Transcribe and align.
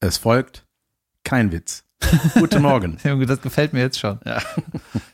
Es 0.00 0.18
folgt 0.18 0.66
kein 1.24 1.52
Witz. 1.52 1.84
Guten 2.34 2.62
Morgen. 2.62 2.98
Das 3.26 3.40
gefällt 3.40 3.72
mir 3.72 3.80
jetzt 3.80 3.98
schon. 3.98 4.20
Ja. 4.24 4.42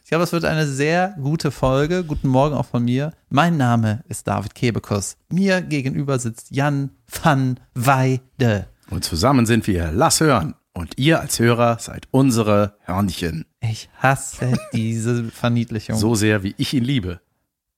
Ich 0.03 0.09
glaube, 0.09 0.25
es 0.25 0.33
wird 0.33 0.45
eine 0.45 0.67
sehr 0.67 1.17
gute 1.23 1.51
Folge. 1.51 2.05
Guten 2.05 2.29
Morgen 2.29 2.55
auch 2.55 2.67
von 2.67 2.85
mir. 2.85 3.13
Mein 3.31 3.57
Name 3.57 4.03
ist 4.09 4.27
David 4.27 4.55
Kebekus. 4.55 5.17
Mir 5.31 5.63
gegenüber 5.63 6.19
sitzt 6.19 6.51
Jan 6.51 6.91
van 7.07 7.61
Weide. 7.75 8.67
Und 8.91 9.05
zusammen 9.05 9.47
sind 9.47 9.67
wir 9.69 9.93
Lass 9.93 10.21
hören. 10.21 10.55
Und 10.75 10.99
ihr 10.99 11.21
als 11.21 11.39
Hörer 11.39 11.79
seid 11.79 12.09
unsere 12.11 12.77
Hörnchen. 12.81 13.47
Ich 13.61 13.89
hasse 13.99 14.55
diese 14.73 15.25
Verniedlichung. 15.31 15.97
So 15.97 16.15
sehr, 16.15 16.43
wie 16.43 16.55
ich 16.59 16.75
ihn 16.75 16.85
liebe. 16.85 17.21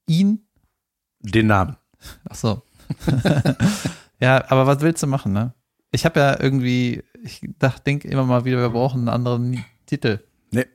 Ihn? 0.06 0.46
Den 1.20 1.48
Namen. 1.48 1.76
Ach 2.28 2.36
so. 2.36 2.62
ja, 4.20 4.44
aber 4.48 4.66
was 4.66 4.80
willst 4.80 5.02
du 5.02 5.06
machen, 5.06 5.32
ne? 5.32 5.52
Ich 5.94 6.04
habe 6.04 6.18
ja 6.18 6.40
irgendwie, 6.40 7.04
ich 7.22 7.40
denke 7.86 8.08
immer 8.08 8.24
mal 8.24 8.44
wieder, 8.44 8.58
wir 8.58 8.70
brauchen 8.70 9.02
einen 9.02 9.08
anderen 9.08 9.64
Titel. 9.86 10.18
Nee. 10.50 10.66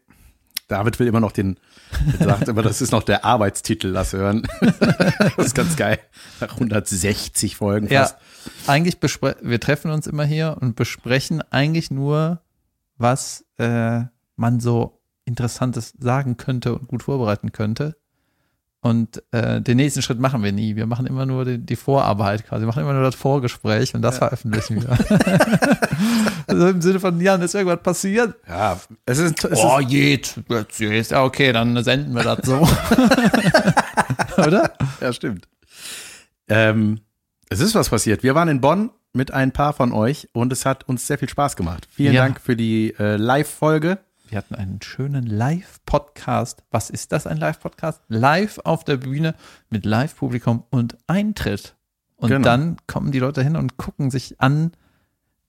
David 0.69 0.97
will 0.97 1.07
immer 1.07 1.19
noch 1.19 1.33
den, 1.33 1.59
sagt 2.19 2.47
immer, 2.47 2.61
das 2.61 2.81
ist 2.81 2.91
noch 2.91 3.03
der 3.03 3.25
Arbeitstitel, 3.25 3.89
lass 3.89 4.13
hören. 4.13 4.47
das 4.61 5.47
ist 5.47 5.55
ganz 5.55 5.75
geil. 5.75 5.99
Nach 6.39 6.53
160 6.53 7.57
Folgen 7.57 7.89
fast. 7.89 8.15
Ja, 8.15 8.71
eigentlich 8.71 9.01
besprechen, 9.01 9.49
wir 9.49 9.59
treffen 9.59 9.91
uns 9.91 10.07
immer 10.07 10.23
hier 10.23 10.57
und 10.61 10.77
besprechen 10.77 11.41
eigentlich 11.51 11.91
nur, 11.91 12.41
was 12.95 13.45
äh, 13.57 14.03
man 14.37 14.61
so 14.61 15.01
Interessantes 15.25 15.95
sagen 15.99 16.37
könnte 16.37 16.73
und 16.73 16.87
gut 16.87 17.03
vorbereiten 17.03 17.51
könnte. 17.51 17.97
Und 18.81 19.21
äh, 19.31 19.59
den 19.61 19.75
nächsten 19.75 20.01
Schritt 20.01 20.19
machen 20.19 20.41
wir 20.41 20.53
nie. 20.53 20.77
Wir 20.77 20.85
machen 20.85 21.05
immer 21.05 21.25
nur 21.25 21.43
die, 21.43 21.57
die 21.57 21.75
Vorarbeit 21.75 22.47
quasi. 22.47 22.61
Wir 22.61 22.67
machen 22.67 22.81
immer 22.81 22.93
nur 22.93 23.03
das 23.03 23.15
Vorgespräch 23.15 23.93
und 23.93 24.01
das 24.01 24.15
ja. 24.15 24.19
veröffentlichen 24.19 24.81
wir. 24.81 24.97
also 26.47 26.67
im 26.69 26.81
Sinne 26.81 27.01
von, 27.01 27.19
Jan, 27.19 27.41
ist 27.41 27.55
irgendwas 27.55 27.83
passiert? 27.83 28.35
Ja, 28.47 28.79
es 29.05 29.17
ist. 29.17 29.43
Es 29.43 29.59
oh, 29.59 29.79
jetzt, 29.79 30.39
jetzt, 30.47 30.79
jetzt. 30.79 31.11
Ja, 31.11 31.23
okay, 31.23 31.51
dann 31.51 31.83
senden 31.83 32.15
wir 32.15 32.23
das 32.23 32.39
so. 32.45 32.65
Oder? 34.37 34.71
Ja, 35.01 35.11
stimmt. 35.11 35.49
Ähm, 36.47 37.01
es 37.49 37.59
ist 37.59 37.75
was 37.75 37.89
passiert. 37.89 38.23
Wir 38.23 38.33
waren 38.33 38.47
in 38.47 38.61
Bonn 38.61 38.91
mit 39.11 39.31
ein 39.31 39.51
paar 39.51 39.73
von 39.73 39.91
euch 39.91 40.29
und 40.31 40.53
es 40.53 40.65
hat 40.65 40.87
uns 40.87 41.05
sehr 41.05 41.17
viel 41.17 41.29
Spaß 41.29 41.57
gemacht. 41.57 41.89
Vielen 41.91 42.13
ja. 42.13 42.23
Dank 42.23 42.39
für 42.39 42.55
die 42.55 42.95
äh, 42.97 43.17
Live-Folge. 43.17 43.97
Wir 44.29 44.37
hatten 44.37 44.53
einen 44.53 44.79
schönen 44.83 45.25
Live-Podcast. 45.25 46.63
Was 46.69 46.91
ist 46.91 47.11
das, 47.11 47.25
ein 47.25 47.37
Live-Podcast? 47.37 48.03
Live 48.09 48.59
auf 48.63 48.83
der 48.83 48.97
Bühne 48.97 49.33
mit 49.71 49.85
Live-Publikum 49.85 50.65
und 50.69 50.97
Eintritt. 51.07 51.75
Und 52.15 52.29
genau. 52.29 52.43
dann 52.43 52.77
kommen 52.85 53.11
die 53.11 53.17
Leute 53.17 53.41
hin 53.41 53.55
und 53.55 53.77
gucken 53.77 54.11
sich 54.11 54.39
an, 54.39 54.73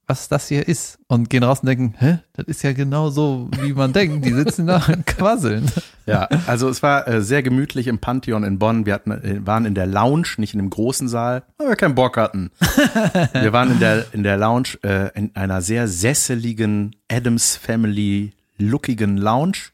was 0.07 0.29
das 0.29 0.49
hier 0.49 0.67
ist. 0.67 0.99
Und 1.09 1.29
gehen 1.29 1.43
raus 1.43 1.61
und 1.61 1.67
denken, 1.67 1.95
hä, 1.99 2.21
das 2.33 2.47
ist 2.47 2.63
ja 2.63 2.73
genau 2.73 3.11
so, 3.11 3.51
wie 3.61 3.75
man 3.75 3.93
denkt. 3.93 4.25
Die 4.25 4.33
sitzen 4.33 4.67
da 4.67 4.83
und 4.89 5.07
quasseln. 5.07 5.71
Ja, 6.07 6.25
also 6.47 6.71
es 6.71 6.83
war 6.83 7.07
äh, 7.07 7.21
sehr 7.21 7.43
gemütlich 7.43 7.87
im 7.87 7.99
Pantheon 7.99 8.45
in 8.45 8.59
Bonn. 8.59 8.87
Wir 8.87 8.95
hatten, 8.95 9.11
äh, 9.11 9.47
waren 9.47 9.67
in 9.67 9.75
der 9.75 9.87
Lounge, 9.87 10.37
nicht 10.39 10.55
in 10.55 10.59
dem 10.59 10.71
großen 10.71 11.07
Saal, 11.07 11.43
weil 11.59 11.69
wir 11.69 11.77
keinen 11.77 11.95
Bock 11.95 12.17
hatten. 12.17 12.51
wir 13.35 13.53
waren 13.53 13.73
in 13.73 13.79
der, 13.79 14.07
in 14.15 14.23
der 14.23 14.39
Lounge 14.39 14.79
äh, 14.83 15.11
in 15.15 15.37
einer 15.37 15.61
sehr 15.61 15.87
sesseligen 15.87 16.97
Adams 17.11 17.57
Family 17.57 18.33
lookigen 18.61 19.17
Lounge. 19.17 19.71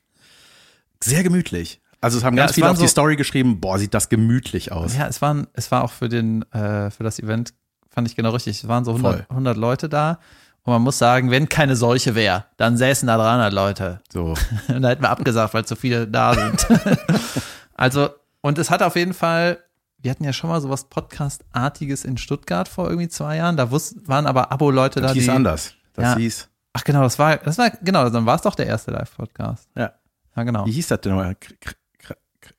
Sehr 1.02 1.22
gemütlich. 1.22 1.80
Also 2.00 2.18
es 2.18 2.24
haben 2.24 2.36
ganz 2.36 2.52
ja, 2.52 2.54
viele 2.54 2.70
auf 2.70 2.76
so, 2.76 2.82
die 2.82 2.88
Story 2.88 3.16
geschrieben, 3.16 3.60
boah, 3.60 3.78
sieht 3.78 3.94
das 3.94 4.08
gemütlich 4.08 4.70
aus. 4.72 4.96
Ja, 4.96 5.06
es 5.06 5.22
waren, 5.22 5.46
es 5.54 5.70
war 5.72 5.82
auch 5.82 5.92
für 5.92 6.08
den, 6.08 6.42
äh, 6.52 6.90
für 6.90 7.02
das 7.02 7.18
Event, 7.18 7.54
fand 7.88 8.08
ich 8.08 8.16
genau 8.16 8.30
richtig. 8.30 8.62
Es 8.62 8.68
waren 8.68 8.84
so 8.84 8.92
100, 8.92 9.30
100 9.30 9.56
Leute 9.56 9.88
da. 9.88 10.20
Und 10.62 10.72
man 10.72 10.82
muss 10.82 10.98
sagen, 10.98 11.30
wenn 11.30 11.48
keine 11.48 11.76
Seuche 11.76 12.14
wäre, 12.14 12.44
dann 12.56 12.76
säßen 12.76 13.06
da 13.06 13.16
300 13.16 13.52
Leute. 13.52 14.00
So. 14.12 14.34
Und 14.68 14.82
da 14.82 14.88
hätten 14.88 15.02
wir 15.02 15.10
abgesagt, 15.10 15.54
weil 15.54 15.64
zu 15.64 15.76
viele 15.76 16.06
da 16.06 16.34
sind. 16.34 16.66
also, 17.74 18.10
und 18.40 18.58
es 18.58 18.70
hat 18.70 18.82
auf 18.82 18.94
jeden 18.96 19.14
Fall, 19.14 19.58
wir 19.98 20.10
hatten 20.10 20.24
ja 20.24 20.32
schon 20.32 20.50
mal 20.50 20.60
sowas 20.60 20.84
Podcast-artiges 20.84 22.04
in 22.04 22.16
Stuttgart 22.18 22.68
vor 22.68 22.88
irgendwie 22.88 23.08
zwei 23.08 23.36
Jahren. 23.36 23.56
Da 23.56 23.70
wussten, 23.70 24.06
waren 24.06 24.26
aber 24.26 24.52
Abo-Leute 24.52 25.00
da. 25.00 25.08
Das 25.08 25.14
hieß 25.14 25.24
die, 25.24 25.30
anders. 25.30 25.74
Das 25.94 26.04
ja, 26.04 26.16
hieß 26.16 26.48
Ach 26.76 26.84
genau, 26.84 27.00
das 27.00 27.18
war, 27.18 27.38
das 27.38 27.56
war, 27.56 27.70
genau, 27.70 28.10
dann 28.10 28.26
war 28.26 28.36
es 28.36 28.42
doch 28.42 28.54
der 28.54 28.66
erste 28.66 28.90
Live-Podcast. 28.90 29.70
Ja. 29.74 29.94
Ja, 30.36 30.42
genau. 30.42 30.66
Wie 30.66 30.72
hieß 30.72 30.88
das 30.88 31.00
denn 31.00 31.12
nochmal? 31.12 31.34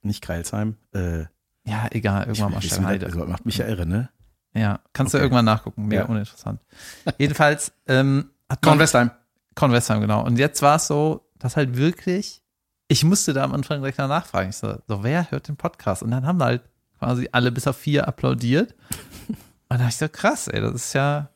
Nicht 0.02 0.24
Kreilsheim? 0.24 0.76
Äh, 0.92 1.26
ja, 1.66 1.88
egal, 1.92 2.26
irgendwann 2.26 2.54
mal 2.54 2.62
Steinheide. 2.64 3.06
Also 3.06 3.24
macht 3.28 3.46
mich 3.46 3.58
ja 3.58 3.68
irre, 3.68 3.86
ne? 3.86 4.10
Ja, 4.56 4.80
kannst 4.94 5.14
okay. 5.14 5.20
du 5.20 5.26
irgendwann 5.26 5.46
nachgucken, 5.46 5.86
mega 5.86 6.02
ja. 6.02 6.08
uninteressant. 6.08 6.62
Jedenfalls, 7.20 7.74
ähm, 7.86 8.32
hat 8.50 8.64
Kornwestheim. 8.64 9.12
Kornwestheim, 9.54 10.02
genau. 10.02 10.26
Und 10.26 10.40
jetzt 10.40 10.64
war 10.64 10.78
es 10.78 10.88
so, 10.88 11.30
dass 11.38 11.56
halt 11.56 11.78
wirklich, 11.78 12.42
ich 12.88 13.04
musste 13.04 13.34
da 13.34 13.44
am 13.44 13.54
Anfang 13.54 13.82
direkt 13.82 14.00
nachfragen. 14.00 14.50
Ich 14.50 14.58
so, 14.58 14.80
so, 14.88 15.04
wer 15.04 15.30
hört 15.30 15.48
den 15.48 15.58
Podcast? 15.58 16.02
Und 16.02 16.10
dann 16.10 16.26
haben 16.26 16.42
halt 16.42 16.64
quasi 16.98 17.30
alle 17.34 17.52
bis 17.52 17.68
auf 17.68 17.78
vier 17.78 18.08
applaudiert. 18.08 18.74
Und 19.30 19.38
da 19.70 19.78
dachte 19.78 19.90
ich 19.90 19.98
so, 19.98 20.10
krass, 20.10 20.48
ey, 20.48 20.60
das 20.60 20.74
ist 20.74 20.94
ja. 20.94 21.30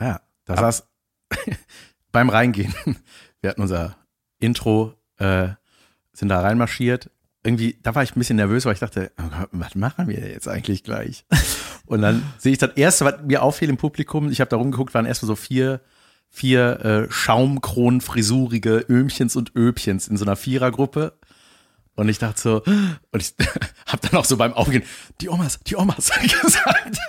Ja, 0.00 0.20
da 0.46 0.56
saß 0.56 0.88
beim 2.12 2.28
Reingehen, 2.28 2.74
wir 3.40 3.50
hatten 3.50 3.62
unser 3.62 3.96
Intro, 4.38 4.94
äh, 5.18 5.48
sind 6.12 6.28
da 6.28 6.40
reinmarschiert. 6.40 7.10
Irgendwie, 7.42 7.76
da 7.82 7.94
war 7.94 8.04
ich 8.04 8.14
ein 8.14 8.20
bisschen 8.20 8.36
nervös, 8.36 8.64
weil 8.64 8.74
ich 8.74 8.80
dachte, 8.80 9.10
oh 9.18 9.28
Gott, 9.28 9.48
was 9.50 9.74
machen 9.74 10.06
wir 10.06 10.20
jetzt 10.20 10.46
eigentlich 10.46 10.84
gleich? 10.84 11.24
Und 11.86 12.02
dann 12.02 12.22
sehe 12.38 12.52
ich 12.52 12.58
das 12.58 12.72
erste, 12.76 13.04
was 13.04 13.22
mir 13.22 13.42
auffiel 13.42 13.68
im 13.68 13.76
Publikum, 13.76 14.30
ich 14.30 14.40
habe 14.40 14.48
da 14.48 14.56
rumgeguckt, 14.56 14.94
waren 14.94 15.06
erstmal 15.06 15.26
so 15.26 15.34
vier, 15.34 15.80
vier 16.28 16.84
äh, 16.84 17.10
Schaumkronenfrisurige 17.10 18.86
Öhmchens 18.88 19.34
und 19.34 19.56
Öbchens 19.56 20.06
in 20.06 20.16
so 20.16 20.24
einer 20.24 20.36
Vierergruppe. 20.36 21.18
Und 21.96 22.08
ich 22.08 22.18
dachte 22.18 22.40
so, 22.40 22.62
und 23.10 23.20
ich 23.20 23.34
habe 23.86 24.08
dann 24.08 24.20
auch 24.20 24.24
so 24.24 24.36
beim 24.36 24.52
Aufgehen, 24.52 24.84
die 25.20 25.28
Omas, 25.28 25.58
die 25.66 25.76
Omas 25.76 26.12
gesagt 26.20 27.00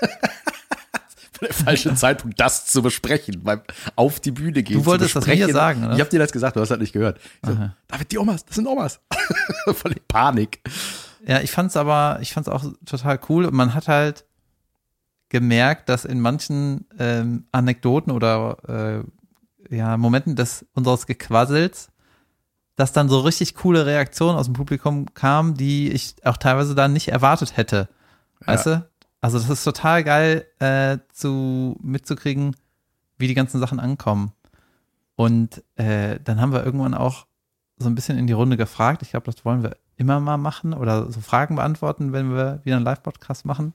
der 1.43 1.53
falsche 1.53 1.93
Zeitpunkt, 1.95 2.39
das 2.39 2.65
zu 2.65 2.81
besprechen, 2.81 3.41
beim 3.43 3.61
auf 3.95 4.19
die 4.19 4.31
Bühne 4.31 4.63
gehen. 4.63 4.79
Du 4.79 4.85
wolltest 4.85 5.15
das 5.15 5.27
mir 5.27 5.51
sagen, 5.51 5.85
oder? 5.85 5.93
Ich 5.93 5.99
habe 5.99 6.09
dir 6.09 6.19
das 6.19 6.31
gesagt, 6.31 6.55
du 6.55 6.61
hast 6.61 6.71
halt 6.71 6.81
nicht 6.81 6.93
gehört. 6.93 7.19
So, 7.45 7.57
David, 7.87 8.11
die 8.11 8.17
Omas, 8.17 8.45
das 8.45 8.55
sind 8.55 8.67
Omas. 8.67 8.99
Voll 9.65 9.95
Panik. 10.07 10.59
Ja, 11.25 11.39
ich 11.39 11.51
fand's 11.51 11.77
aber, 11.77 12.17
ich 12.21 12.33
fand's 12.33 12.49
auch 12.49 12.65
total 12.85 13.19
cool. 13.29 13.49
Man 13.51 13.73
hat 13.73 13.87
halt 13.87 14.25
gemerkt, 15.29 15.89
dass 15.89 16.05
in 16.05 16.19
manchen 16.19 16.85
ähm, 16.99 17.45
Anekdoten 17.51 18.11
oder 18.11 19.03
äh, 19.69 19.75
ja, 19.75 19.97
Momenten 19.97 20.35
des 20.35 20.65
unseres 20.73 21.07
Gequassels, 21.07 21.89
dass 22.75 22.91
dann 22.91 23.09
so 23.09 23.19
richtig 23.19 23.55
coole 23.55 23.85
Reaktionen 23.85 24.37
aus 24.37 24.45
dem 24.45 24.53
Publikum 24.53 25.13
kamen, 25.13 25.55
die 25.55 25.91
ich 25.91 26.15
auch 26.23 26.37
teilweise 26.37 26.75
dann 26.75 26.93
nicht 26.93 27.07
erwartet 27.07 27.57
hätte. 27.57 27.89
Weißt 28.45 28.65
ja. 28.65 28.75
du? 28.75 28.89
Also 29.23 29.39
das 29.39 29.49
ist 29.49 29.63
total 29.63 30.03
geil 30.03 30.45
äh, 30.59 30.97
zu 31.13 31.77
mitzukriegen, 31.81 32.57
wie 33.17 33.27
die 33.29 33.33
ganzen 33.35 33.61
Sachen 33.61 33.79
ankommen. 33.79 34.33
Und 35.15 35.63
äh, 35.75 36.19
dann 36.21 36.41
haben 36.41 36.51
wir 36.51 36.65
irgendwann 36.65 36.93
auch 36.93 37.25
so 37.77 37.87
ein 37.87 37.95
bisschen 37.95 38.17
in 38.17 38.27
die 38.27 38.33
Runde 38.33 38.57
gefragt. 38.57 39.01
Ich 39.01 39.11
glaube, 39.11 39.31
das 39.31 39.45
wollen 39.45 39.63
wir 39.63 39.77
immer 39.95 40.19
mal 40.19 40.35
machen 40.35 40.73
oder 40.73 41.09
so 41.09 41.21
Fragen 41.21 41.55
beantworten, 41.55 42.11
wenn 42.11 42.35
wir 42.35 42.59
wieder 42.65 42.75
einen 42.75 42.83
Live-Podcast 42.83 43.45
machen. 43.45 43.71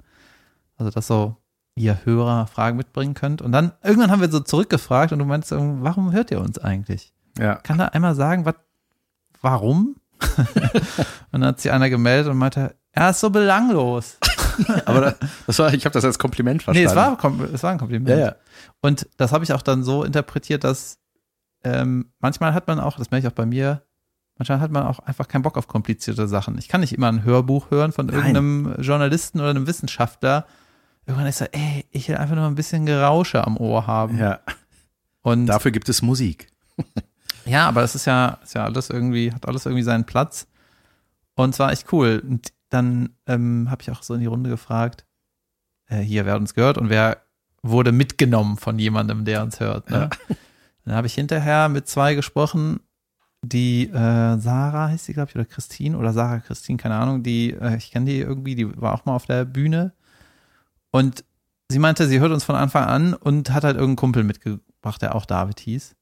Also, 0.77 0.91
dass 0.91 1.07
so 1.07 1.37
ihr 1.77 2.05
Hörer 2.05 2.47
Fragen 2.47 2.77
mitbringen 2.77 3.15
könnt. 3.15 3.41
Und 3.41 3.53
dann 3.53 3.73
irgendwann 3.83 4.11
haben 4.11 4.21
wir 4.21 4.31
so 4.31 4.41
zurückgefragt 4.41 5.15
und 5.15 5.19
du 5.19 5.25
meinst, 5.25 5.51
warum 5.51 6.13
hört 6.13 6.31
ihr 6.31 6.43
uns 6.43 6.59
eigentlich? 6.59 7.15
Ja. 7.39 7.55
Kann 7.55 7.79
da 7.79 7.87
einmal 7.87 8.15
sagen, 8.15 8.45
was, 8.45 8.57
warum? 9.41 9.97
und 10.37 11.41
dann 11.41 11.47
hat 11.47 11.61
sich 11.61 11.73
einer 11.73 11.89
gemeldet 11.89 12.31
und 12.31 12.37
meinte, 12.37 12.77
er 12.93 13.11
ist 13.11 13.21
so 13.21 13.31
belanglos. 13.31 14.19
Aber 14.85 15.17
das 15.47 15.59
war, 15.59 15.73
ich 15.75 15.85
habe 15.85 15.93
das 15.93 16.05
als 16.05 16.19
Kompliment 16.19 16.63
verstanden. 16.63 16.87
Nee, 16.87 16.91
es 16.91 16.97
war, 16.97 17.53
es 17.53 17.63
war 17.63 17.73
ein 17.73 17.79
Kompliment. 17.79 18.09
Ja, 18.09 18.19
ja. 18.19 18.37
Und 18.81 19.09
das 19.17 19.33
habe 19.33 19.45
ich 19.45 19.53
auch 19.53 19.63
dann 19.63 19.83
so 19.83 20.05
interpretiert, 20.05 20.65
dass 20.65 20.99
ähm, 21.65 22.13
manchmal 22.21 22.55
hat 22.55 22.67
man 22.67 22.81
auch, 22.81 22.97
das 22.97 23.11
merke 23.11 23.27
ich 23.27 23.33
auch 23.33 23.37
bei 23.37 23.47
mir, 23.47 23.83
manchmal 24.37 24.61
hat 24.61 24.71
man 24.71 24.85
auch 24.85 25.01
einfach 25.01 25.29
keinen 25.29 25.43
Bock 25.43 25.57
auf 25.57 25.67
komplizierte 25.67 26.29
Sachen. 26.29 26.59
Ich 26.59 26.69
kann 26.69 26.81
nicht 26.81 26.93
immer 26.93 27.09
ein 27.09 27.25
Hörbuch 27.25 27.71
hören 27.71 27.93
von 27.93 28.09
irgendeinem 28.09 28.63
Nein. 28.63 28.77
Journalisten 28.81 29.41
oder 29.41 29.51
einem 29.51 29.67
Wissenschaftler. 29.67 30.47
Irgendwann 31.07 31.29
ist 31.29 31.41
er, 31.41 31.55
ey, 31.55 31.85
ich 31.91 32.09
will 32.09 32.17
einfach 32.17 32.37
nur 32.37 32.47
ein 32.47 32.55
bisschen 32.55 32.87
Gerausche 32.87 33.45
am 33.45 33.57
Ohr 33.57 33.87
haben. 33.87 34.19
Ja. 34.19 34.41
Und 35.23 35.47
dafür 35.47 35.71
gibt 35.71 35.89
es 35.89 36.03
Musik. 36.03 36.49
ja, 37.45 37.67
aber 37.67 37.83
es 37.83 37.95
ist 37.95 38.05
ja, 38.05 38.39
ist 38.43 38.55
ja 38.55 38.65
alles 38.65 38.91
irgendwie, 38.91 39.33
hat 39.33 39.47
alles 39.47 39.67
irgendwie 39.67 39.83
seinen 39.83 40.05
Platz. 40.05 40.47
Und 41.35 41.55
zwar 41.55 41.73
echt 41.73 41.93
cool. 41.93 42.23
Und 42.27 42.49
dann 42.69 43.11
ähm, 43.27 43.71
habe 43.71 43.83
ich 43.83 43.91
auch 43.91 44.03
so 44.03 44.15
in 44.15 44.21
die 44.21 44.27
Runde 44.27 44.51
gefragt, 44.51 45.05
äh, 45.87 45.99
hier, 45.99 46.27
wer 46.27 46.35
hat 46.35 46.41
uns 46.41 46.55
gehört 46.55 46.79
und 46.79 46.91
wer 46.91 47.23
wurde 47.63 47.93
mitgenommen 47.93 48.57
von 48.57 48.79
jemandem, 48.79 49.25
der 49.25 49.43
uns 49.43 49.61
hört. 49.61 49.91
Ne? 49.91 50.11
Ja. 50.29 50.37
Dann 50.85 50.95
habe 50.95 51.07
ich 51.07 51.15
hinterher 51.15 51.69
mit 51.69 51.87
zwei 51.87 52.15
gesprochen, 52.15 52.81
die 53.43 53.89
äh, 53.89 54.39
Sarah 54.39 54.89
heißt 54.89 55.05
sie, 55.05 55.13
glaube 55.13 55.31
ich, 55.31 55.37
oder 55.37 55.45
Christine 55.45 55.99
oder 55.99 56.13
Sarah 56.13 56.41
Christine, 56.41 56.79
keine 56.79 56.97
Ahnung, 56.97 57.23
die, 57.23 57.53
äh, 57.53 57.77
ich 57.77 57.91
kenne 57.91 58.07
die 58.07 58.21
irgendwie, 58.21 58.55
die 58.55 58.81
war 58.81 58.95
auch 58.95 59.05
mal 59.05 59.15
auf 59.15 59.27
der 59.27 59.45
Bühne 59.45 59.93
und 60.91 61.25
sie 61.69 61.79
meinte, 61.79 62.09
sie 62.09 62.21
hört 62.21 62.33
uns 62.33 62.45
von 62.45 62.57
Anfang 62.57 62.85
an 62.85 63.15
und 63.15 63.51
hat 63.51 63.65
halt 63.65 63.77
irgendeinen 63.77 63.97
Kumpel 63.97 64.25
mitge 64.25 64.61
mitgebracht, 64.79 65.03
der 65.03 65.15
auch 65.15 65.27
David 65.27 65.61
hieß. 65.61 65.95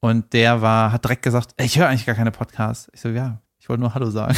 Und 0.00 0.32
der 0.32 0.62
war, 0.62 0.92
hat 0.92 1.04
direkt 1.04 1.22
gesagt, 1.22 1.54
ich 1.60 1.78
höre 1.78 1.88
eigentlich 1.88 2.06
gar 2.06 2.14
keine 2.14 2.30
Podcasts. 2.30 2.90
Ich 2.92 3.00
so, 3.00 3.08
ja, 3.08 3.40
ich 3.66 3.68
wollte 3.68 3.80
nur 3.80 3.94
Hallo 3.94 4.10
sagen. 4.10 4.36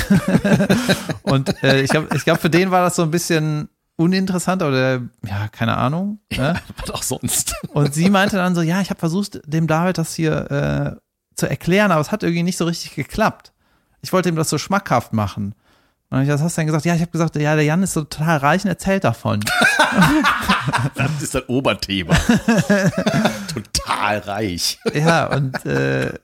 und 1.23 1.63
äh, 1.63 1.83
ich 1.83 1.91
glaube, 1.91 2.09
ich 2.17 2.25
glaub, 2.25 2.41
für 2.41 2.49
den 2.49 2.71
war 2.71 2.81
das 2.81 2.97
so 2.97 3.03
ein 3.03 3.11
bisschen 3.11 3.69
uninteressant 3.97 4.63
oder 4.63 5.03
ja, 5.23 5.49
keine 5.53 5.77
Ahnung. 5.77 6.21
Ne? 6.35 6.59
Was 6.79 6.91
auch 6.91 7.03
sonst. 7.03 7.55
Und 7.75 7.93
sie 7.93 8.09
meinte 8.09 8.37
dann 8.37 8.55
so, 8.55 8.63
ja, 8.63 8.81
ich 8.81 8.89
habe 8.89 8.99
versucht, 8.99 9.43
dem 9.45 9.67
David 9.67 9.99
das 9.99 10.15
hier 10.15 10.51
äh, 10.51 11.37
zu 11.37 11.47
erklären, 11.47 11.91
aber 11.91 12.01
es 12.01 12.11
hat 12.11 12.23
irgendwie 12.23 12.43
nicht 12.43 12.57
so 12.57 12.65
richtig 12.65 12.95
geklappt. 12.95 13.53
Ich 14.01 14.15
wollte 14.15 14.31
ihm 14.31 14.37
das 14.37 14.49
so 14.49 14.57
schmackhaft 14.57 15.13
machen. 15.13 15.55
Und 16.09 16.23
ich, 16.23 16.29
was 16.31 16.41
hast 16.41 16.57
du 16.57 16.61
denn 16.63 16.69
gesagt? 16.69 16.87
Ja, 16.87 16.95
ich 16.95 17.03
habe 17.03 17.11
gesagt, 17.11 17.37
ja, 17.37 17.55
der 17.55 17.65
Jan 17.65 17.83
ist 17.83 17.93
so 17.93 18.05
total 18.05 18.39
reich 18.39 18.65
und 18.65 18.71
erzählt 18.71 19.05
davon. 19.05 19.41
das 20.95 21.23
ist 21.23 21.35
das 21.35 21.47
Oberthema. 21.51 22.15
total 23.53 24.21
reich. 24.21 24.79
Ja, 24.95 25.27
und 25.27 25.67
äh, 25.67 26.15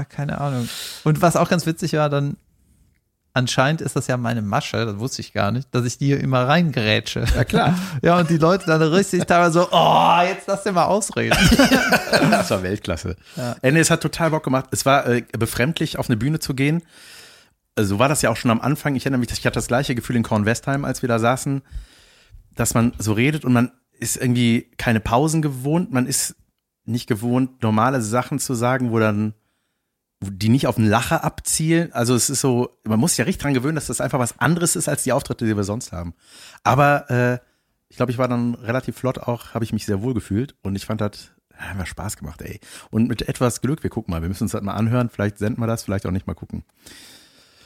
ah, 0.00 0.04
keine 0.04 0.40
Ahnung. 0.40 0.68
Und 1.04 1.22
was 1.22 1.36
auch 1.36 1.48
ganz 1.48 1.66
witzig 1.66 1.94
war, 1.94 2.08
dann 2.08 2.36
anscheinend 3.34 3.80
ist 3.80 3.94
das 3.94 4.06
ja 4.06 4.16
meine 4.16 4.42
Masche, 4.42 4.84
das 4.84 4.98
wusste 4.98 5.20
ich 5.22 5.32
gar 5.32 5.52
nicht, 5.52 5.72
dass 5.72 5.84
ich 5.84 5.98
die 5.98 6.06
hier 6.06 6.20
immer 6.20 6.48
reingerätsche. 6.48 7.24
Ja, 7.34 7.44
klar. 7.44 7.78
Ja, 8.02 8.18
und 8.18 8.30
die 8.30 8.38
Leute 8.38 8.66
dann 8.66 8.82
richtig 8.82 9.24
teilweise 9.26 9.60
so, 9.60 9.68
oh, 9.70 10.20
jetzt 10.22 10.46
lass 10.46 10.64
dir 10.64 10.72
mal 10.72 10.86
ausreden. 10.86 11.36
das 12.30 12.50
war 12.50 12.62
Weltklasse. 12.62 13.16
Ja. 13.36 13.56
Äh, 13.62 13.72
nee, 13.72 13.80
es 13.80 13.90
hat 13.90 14.00
total 14.00 14.30
Bock 14.30 14.44
gemacht. 14.44 14.66
Es 14.70 14.86
war 14.86 15.06
äh, 15.06 15.22
befremdlich, 15.38 15.98
auf 15.98 16.08
eine 16.08 16.16
Bühne 16.16 16.40
zu 16.40 16.54
gehen 16.54 16.82
so 17.84 17.98
war 17.98 18.08
das 18.08 18.22
ja 18.22 18.30
auch 18.30 18.36
schon 18.36 18.50
am 18.50 18.60
Anfang. 18.60 18.96
Ich 18.96 19.04
erinnere 19.04 19.20
mich, 19.20 19.30
ich 19.30 19.46
hatte 19.46 19.54
das 19.54 19.68
gleiche 19.68 19.94
Gefühl 19.94 20.16
in 20.16 20.22
Kornwestheim, 20.22 20.84
als 20.84 21.02
wir 21.02 21.08
da 21.08 21.18
saßen, 21.18 21.62
dass 22.54 22.74
man 22.74 22.92
so 22.98 23.12
redet 23.12 23.44
und 23.44 23.52
man 23.52 23.72
ist 23.92 24.16
irgendwie 24.16 24.70
keine 24.76 25.00
Pausen 25.00 25.42
gewohnt. 25.42 25.92
Man 25.92 26.06
ist 26.06 26.36
nicht 26.84 27.06
gewohnt, 27.06 27.62
normale 27.62 28.00
Sachen 28.00 28.38
zu 28.38 28.54
sagen, 28.54 28.90
wo 28.90 28.98
dann, 28.98 29.34
die 30.20 30.48
nicht 30.48 30.66
auf 30.66 30.78
einen 30.78 30.88
Lacher 30.88 31.24
abzielen. 31.24 31.92
Also 31.92 32.14
es 32.14 32.28
ist 32.28 32.40
so, 32.40 32.76
man 32.84 32.98
muss 32.98 33.12
sich 33.12 33.18
ja 33.18 33.24
richtig 33.24 33.42
dran 33.42 33.54
gewöhnen, 33.54 33.76
dass 33.76 33.86
das 33.86 34.00
einfach 34.00 34.18
was 34.18 34.38
anderes 34.38 34.76
ist 34.76 34.88
als 34.88 35.04
die 35.04 35.12
Auftritte, 35.12 35.46
die 35.46 35.56
wir 35.56 35.64
sonst 35.64 35.92
haben. 35.92 36.14
Aber 36.64 37.10
äh, 37.10 37.38
ich 37.88 37.96
glaube, 37.96 38.12
ich 38.12 38.18
war 38.18 38.28
dann 38.28 38.54
relativ 38.54 38.96
flott 38.96 39.18
auch, 39.18 39.54
habe 39.54 39.64
ich 39.64 39.72
mich 39.72 39.86
sehr 39.86 40.02
wohl 40.02 40.14
gefühlt 40.14 40.54
und 40.62 40.76
ich 40.76 40.86
fand 40.86 41.00
das 41.00 41.30
ja, 41.58 41.70
hat 41.70 41.76
mir 41.76 41.86
Spaß 41.86 42.16
gemacht, 42.16 42.40
ey. 42.42 42.60
Und 42.90 43.08
mit 43.08 43.28
etwas 43.28 43.60
Glück, 43.60 43.82
wir 43.82 43.90
gucken 43.90 44.12
mal, 44.12 44.22
wir 44.22 44.28
müssen 44.28 44.44
uns 44.44 44.52
das 44.52 44.62
mal 44.62 44.74
anhören, 44.74 45.08
vielleicht 45.08 45.38
senden 45.38 45.60
wir 45.60 45.66
das, 45.66 45.82
vielleicht 45.82 46.06
auch 46.06 46.10
nicht 46.10 46.26
mal 46.26 46.34
gucken. 46.34 46.64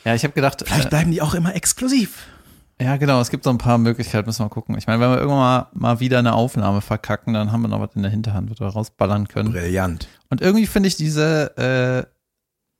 Ja, 0.04 0.14
ich 0.14 0.24
habe 0.24 0.34
gedacht. 0.34 0.62
Vielleicht 0.66 0.86
äh, 0.86 0.88
bleiben 0.88 1.10
die 1.10 1.22
auch 1.22 1.34
immer 1.34 1.54
exklusiv. 1.54 2.26
Ja, 2.80 2.96
genau. 2.96 3.20
Es 3.20 3.30
gibt 3.30 3.44
so 3.44 3.50
ein 3.50 3.58
paar 3.58 3.78
Möglichkeiten, 3.78 4.26
müssen 4.26 4.40
wir 4.40 4.46
mal 4.46 4.50
gucken. 4.50 4.76
Ich 4.76 4.86
meine, 4.86 5.00
wenn 5.00 5.10
wir 5.10 5.18
irgendwann 5.18 5.38
mal, 5.38 5.68
mal 5.72 6.00
wieder 6.00 6.18
eine 6.18 6.32
Aufnahme 6.32 6.80
verkacken, 6.80 7.34
dann 7.34 7.52
haben 7.52 7.62
wir 7.62 7.68
noch 7.68 7.80
was 7.80 7.94
in 7.94 8.02
der 8.02 8.10
Hinterhand, 8.10 8.50
was 8.50 8.58
wir 8.58 8.66
rausballern 8.66 9.28
können. 9.28 9.52
Brillant. 9.52 10.08
Und 10.30 10.40
irgendwie 10.40 10.66
finde 10.66 10.88
ich 10.88 10.96
diese, 10.96 11.56
äh, 11.56 12.11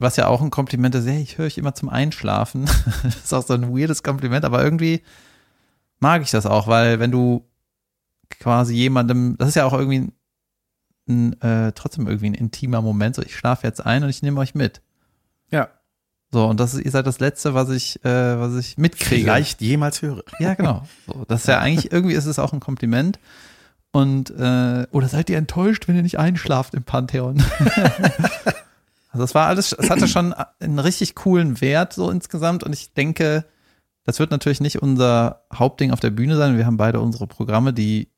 was 0.03 0.17
ja 0.17 0.27
auch 0.27 0.43
ein 0.43 0.51
Kompliment 0.51 0.95
ist, 0.95 1.07
hey, 1.07 1.23
ich 1.23 1.39
höre 1.39 1.47
euch 1.47 1.59
immer 1.59 1.75
zum 1.75 1.89
Einschlafen. 1.89 2.65
das 3.03 3.17
ist 3.17 3.35
auch 3.35 3.47
so 3.47 3.55
ein 3.55 3.75
weirdes 3.75 4.03
Kompliment, 4.03 4.45
aber 4.45 4.63
irgendwie 4.63 5.03
mag 6.01 6.23
ich 6.23 6.31
das 6.31 6.47
auch, 6.47 6.67
weil 6.67 7.01
wenn 7.01 7.11
du 7.11 7.45
quasi 8.31 8.75
jemandem, 8.75 9.37
das 9.39 9.51
ist 9.51 9.55
ja 9.55 9.65
auch 9.65 9.73
irgendwie 9.73 10.13
ein, 11.09 11.41
äh, 11.41 11.73
trotzdem 11.73 12.07
irgendwie 12.07 12.31
ein 12.31 12.35
intimer 12.35 12.83
Moment, 12.83 13.17
so 13.17 13.23
ich 13.23 13.37
schlafe 13.37 13.67
jetzt 13.67 13.85
ein 13.85 14.03
und 14.03 14.11
ich 14.11 14.23
nehme 14.23 14.41
euch 14.41 14.55
mit. 14.55 14.83
Ja. 15.51 15.69
So, 16.33 16.47
und 16.47 16.59
das 16.59 16.75
ist, 16.75 16.85
ihr 16.85 16.91
seid 16.91 17.07
das 17.07 17.21
Letzte, 17.21 17.55
was 17.55 17.69
ich, 17.69 18.03
äh, 18.05 18.39
was 18.39 18.57
ich 18.57 18.79
mitkriege. 18.79 19.23
Vielleicht 19.23 19.61
jemals 19.61 20.01
höre. 20.01 20.23
Ja, 20.39 20.55
genau. 20.55 20.87
So, 21.07 21.25
das 21.29 21.43
ist 21.43 21.47
ja 21.47 21.59
eigentlich, 21.59 21.93
irgendwie 21.93 22.15
ist 22.15 22.27
es 22.27 22.39
auch 22.39 22.53
ein 22.53 22.61
Kompliment. 22.61 23.19
Und, 23.91 24.31
äh, 24.31 24.87
oder 24.91 25.09
seid 25.09 25.29
ihr 25.29 25.37
enttäuscht, 25.37 25.87
wenn 25.87 25.97
ihr 25.97 26.03
nicht 26.03 26.19
einschlaft 26.19 26.73
im 26.73 26.85
Pantheon? 26.85 27.43
also 29.13 29.25
das 29.25 29.35
war 29.35 29.49
alles, 29.49 29.73
es 29.73 29.91
hatte 29.91 30.09
schon 30.09 30.33
einen 30.33 30.79
richtig 30.79 31.15
coolen 31.15 31.61
Wert 31.61 31.93
so 31.93 32.11
insgesamt. 32.11 32.65
Und 32.65 32.73
ich 32.73 32.95
denke, 32.95 33.45
das 34.05 34.19
wird 34.19 34.31
natürlich 34.31 34.63
nicht 34.63 34.81
unser 34.81 35.45
Hauptding 35.55 35.91
auf 35.91 36.01
der 36.01 36.11
Bühne 36.11 36.37
sein. 36.37 36.57
Wir 36.57 36.65
haben 36.65 36.79
beide 36.79 36.99
unsere 36.99 37.27
Programme, 37.27 37.75
die, 37.75 38.11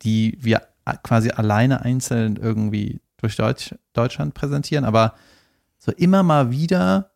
die 0.00 0.38
wir 0.40 0.62
quasi 1.02 1.30
alleine 1.30 1.82
einzeln 1.82 2.36
irgendwie 2.36 3.00
durch 3.18 3.36
Deutsch, 3.36 3.74
Deutschland 3.92 4.32
präsentieren. 4.32 4.86
Aber 4.86 5.12
so 5.76 5.92
immer 5.92 6.22
mal 6.22 6.50
wieder 6.50 7.10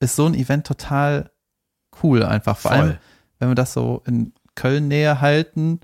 ist 0.00 0.16
so 0.16 0.24
ein 0.24 0.34
Event 0.34 0.66
total 0.66 1.30
cool 2.02 2.22
einfach. 2.22 2.56
Vor 2.56 2.70
Voll. 2.70 2.80
allem, 2.80 2.96
wenn 3.40 3.50
wir 3.50 3.56
das 3.56 3.74
so 3.74 4.02
in 4.06 4.32
Köln 4.54 4.88
näher 4.88 5.20
halten, 5.20 5.80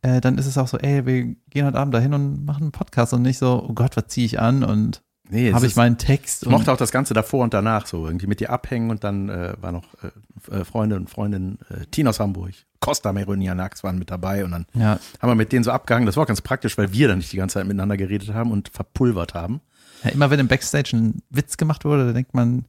äh, 0.00 0.20
dann 0.20 0.36
ist 0.36 0.46
es 0.46 0.58
auch 0.58 0.66
so, 0.66 0.78
ey, 0.78 1.06
wir 1.06 1.36
gehen 1.48 1.64
heute 1.64 1.78
Abend 1.78 1.94
dahin 1.94 2.12
und 2.12 2.44
machen 2.44 2.64
einen 2.64 2.72
Podcast 2.72 3.12
und 3.12 3.22
nicht 3.22 3.38
so, 3.38 3.64
oh 3.68 3.72
Gott, 3.72 3.96
was 3.96 4.08
ziehe 4.08 4.26
ich 4.26 4.40
an 4.40 4.64
und 4.64 5.00
nee, 5.32 5.52
habe 5.52 5.66
ich 5.66 5.76
meinen 5.76 5.98
Text. 5.98 6.44
Ich 6.44 6.48
mochte 6.48 6.72
auch 6.72 6.76
das 6.76 6.92
Ganze 6.92 7.14
davor 7.14 7.42
und 7.42 7.54
danach 7.54 7.86
so, 7.86 8.06
irgendwie 8.06 8.26
mit 8.26 8.40
dir 8.40 8.50
abhängen 8.50 8.90
und 8.90 9.02
dann 9.02 9.28
äh, 9.28 9.54
war 9.60 9.72
noch 9.72 9.84
äh, 10.02 10.60
äh 10.60 10.64
Freunde 10.64 10.96
und 10.96 11.10
Freundin, 11.10 11.58
äh, 11.70 11.86
Tina 11.90 12.10
aus 12.10 12.20
Hamburg, 12.20 12.52
Costa 12.80 13.12
Meronianax 13.12 13.82
waren 13.82 13.98
mit 13.98 14.10
dabei 14.10 14.44
und 14.44 14.52
dann 14.52 14.66
ja. 14.74 14.98
haben 15.20 15.30
wir 15.30 15.34
mit 15.34 15.52
denen 15.52 15.64
so 15.64 15.70
abgehangen. 15.70 16.06
Das 16.06 16.16
war 16.16 16.26
ganz 16.26 16.40
praktisch, 16.40 16.76
weil 16.78 16.92
wir 16.92 17.08
dann 17.08 17.18
nicht 17.18 17.32
die 17.32 17.36
ganze 17.36 17.54
Zeit 17.54 17.66
miteinander 17.66 17.96
geredet 17.96 18.34
haben 18.34 18.50
und 18.50 18.68
verpulvert 18.68 19.34
haben. 19.34 19.60
Ja, 20.04 20.10
immer 20.10 20.30
wenn 20.30 20.40
im 20.40 20.48
Backstage 20.48 20.96
ein 20.96 21.22
Witz 21.30 21.56
gemacht 21.56 21.84
wurde, 21.84 22.06
da 22.06 22.12
denkt 22.12 22.34
man, 22.34 22.64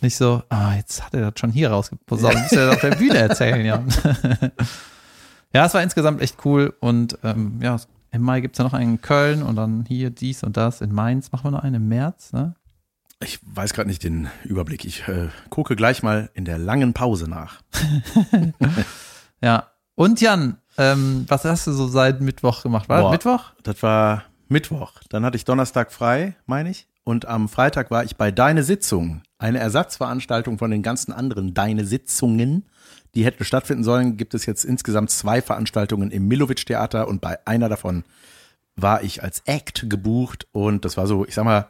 nicht 0.00 0.16
so, 0.16 0.42
ah, 0.48 0.74
jetzt 0.74 1.04
hat 1.04 1.14
er 1.14 1.30
das 1.30 1.40
schon 1.40 1.52
hier 1.52 1.70
rausgeposaunt, 1.70 2.34
muss 2.42 2.52
er 2.52 2.66
das 2.66 2.76
auf 2.76 2.80
der 2.80 2.96
Bühne 2.96 3.16
erzählen, 3.16 3.64
ja. 3.64 3.82
ja, 5.52 5.66
es 5.66 5.74
war 5.74 5.82
insgesamt 5.82 6.20
echt 6.20 6.44
cool 6.44 6.74
und 6.80 7.18
ähm, 7.22 7.60
ja, 7.62 7.78
im 8.14 8.22
Mai 8.22 8.40
gibt 8.40 8.54
es 8.54 8.58
ja 8.58 8.64
noch 8.64 8.72
einen 8.72 8.94
in 8.94 9.00
Köln 9.00 9.42
und 9.42 9.56
dann 9.56 9.84
hier 9.86 10.10
dies 10.10 10.44
und 10.44 10.56
das. 10.56 10.80
In 10.80 10.92
Mainz 10.92 11.32
machen 11.32 11.44
wir 11.44 11.50
noch 11.50 11.62
einen 11.64 11.76
im 11.76 11.88
März, 11.88 12.32
ne? 12.32 12.54
Ich 13.20 13.40
weiß 13.42 13.74
gerade 13.74 13.88
nicht 13.88 14.02
den 14.02 14.28
Überblick. 14.44 14.84
Ich 14.84 15.08
äh, 15.08 15.28
gucke 15.50 15.76
gleich 15.76 16.02
mal 16.02 16.30
in 16.34 16.44
der 16.44 16.58
langen 16.58 16.92
Pause 16.92 17.28
nach. 17.28 17.60
ja. 19.42 19.70
Und 19.94 20.20
Jan, 20.20 20.58
ähm, 20.76 21.24
was 21.28 21.44
hast 21.44 21.66
du 21.66 21.72
so 21.72 21.86
seit 21.86 22.20
Mittwoch 22.20 22.62
gemacht? 22.62 22.88
War 22.88 23.00
Boah, 23.00 23.04
das 23.04 23.12
Mittwoch? 23.12 23.52
Das 23.62 23.82
war 23.82 24.24
Mittwoch. 24.48 24.92
Dann 25.08 25.24
hatte 25.24 25.36
ich 25.36 25.44
Donnerstag 25.44 25.92
frei, 25.92 26.36
meine 26.46 26.70
ich. 26.70 26.86
Und 27.04 27.26
am 27.26 27.48
Freitag 27.48 27.90
war 27.90 28.04
ich 28.04 28.16
bei 28.16 28.30
Deine 28.30 28.62
Sitzung, 28.62 29.22
eine 29.38 29.58
Ersatzveranstaltung 29.58 30.58
von 30.58 30.70
den 30.70 30.82
ganzen 30.82 31.12
anderen 31.12 31.54
Deine 31.54 31.84
Sitzungen, 31.84 32.64
die 33.14 33.24
hätten 33.24 33.44
stattfinden 33.44 33.84
sollen. 33.84 34.16
Gibt 34.16 34.34
es 34.34 34.46
jetzt 34.46 34.64
insgesamt 34.64 35.10
zwei 35.10 35.42
Veranstaltungen 35.42 36.10
im 36.10 36.26
Milovic 36.28 36.66
Theater 36.66 37.08
und 37.08 37.20
bei 37.20 37.38
einer 37.46 37.68
davon 37.68 38.04
war 38.76 39.02
ich 39.02 39.22
als 39.22 39.42
Act 39.46 39.88
gebucht 39.88 40.46
und 40.52 40.84
das 40.84 40.96
war 40.96 41.06
so, 41.06 41.24
ich 41.24 41.34
sag 41.34 41.44
mal, 41.44 41.68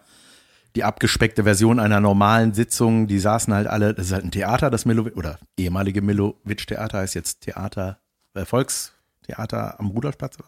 die 0.75 0.85
abgespeckte 0.85 1.45
Version 1.45 1.79
einer 1.79 2.01
normalen 2.01 2.53
Sitzung. 2.55 3.07
Die 3.07 3.19
saßen 3.19 3.55
halt 3.55 3.67
alle, 3.67 3.95
das 3.95 4.07
ist 4.07 4.13
halt 4.13 4.25
ein 4.25 4.31
Theater, 4.31 4.71
das 4.71 4.85
Milovic, 4.85 5.17
oder 5.17 5.39
ehemalige 5.57 6.03
Milovic 6.03 6.67
Theater 6.67 6.99
heißt 6.99 7.15
jetzt 7.15 7.43
Theater, 7.43 7.99
äh, 8.35 8.45
Volkstheater 8.45 9.79
am 9.79 9.89
Rudolfplatz. 9.89 10.39
Äh, 10.39 10.43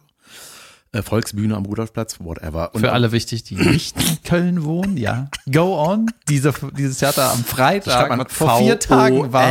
Volksbühne 1.03 1.57
am 1.57 1.65
Rudolfplatz, 1.65 2.19
whatever. 2.21 2.75
Und 2.75 2.81
Für 2.81 2.93
alle 2.93 3.13
wichtig, 3.13 3.45
die 3.45 3.55
nicht 3.55 3.97
in 4.01 4.23
Köln 4.23 4.65
wohnen, 4.65 4.97
ja. 4.97 5.29
Go 5.51 5.81
on. 5.81 6.11
Diese, 6.29 6.53
dieses 6.77 6.99
Theater 6.99 7.31
am 7.33 7.45
Freitag, 7.45 8.09
man 8.09 8.27
vor 8.29 8.59
vier 8.59 8.79
Tagen 8.79 9.33
war. 9.33 9.51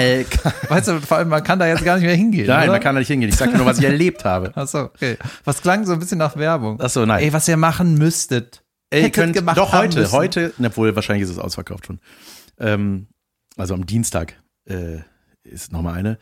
Weißt 0.69 0.87
du, 0.87 1.01
vor 1.01 1.17
allem, 1.17 1.29
man 1.29 1.43
kann 1.43 1.59
da 1.59 1.67
jetzt 1.67 1.83
gar 1.83 1.95
nicht 1.95 2.05
mehr 2.05 2.15
hingehen. 2.15 2.47
Nein, 2.47 2.63
oder? 2.63 2.73
man 2.73 2.81
kann 2.81 2.95
da 2.95 2.99
nicht 2.99 3.07
hingehen. 3.07 3.29
Ich 3.29 3.37
sag 3.37 3.53
nur, 3.55 3.65
was 3.65 3.79
ich 3.79 3.85
erlebt 3.85 4.25
habe. 4.25 4.51
Achso, 4.55 4.81
okay. 4.81 5.17
Was 5.43 5.61
klang 5.61 5.85
so 5.85 5.93
ein 5.93 5.99
bisschen 5.99 6.17
nach 6.17 6.37
Werbung? 6.37 6.79
Achso, 6.79 7.05
nein. 7.05 7.23
Ey, 7.23 7.33
was 7.33 7.47
ihr 7.47 7.57
machen 7.57 7.97
müsstet. 7.97 8.63
Ey, 8.89 9.03
ihr 9.03 9.09
könnt 9.09 9.33
gemacht 9.33 9.57
doch 9.57 9.73
heute, 9.73 9.99
müssen. 9.99 10.11
heute, 10.11 10.53
obwohl 10.63 10.95
wahrscheinlich 10.95 11.23
ist 11.23 11.31
es 11.31 11.39
ausverkauft 11.39 11.87
schon. 11.87 11.99
Ähm, 12.59 13.07
also 13.57 13.73
am 13.73 13.85
Dienstag 13.85 14.35
äh, 14.65 14.99
ist 15.43 15.71
nochmal 15.71 15.95
eine. 15.95 16.17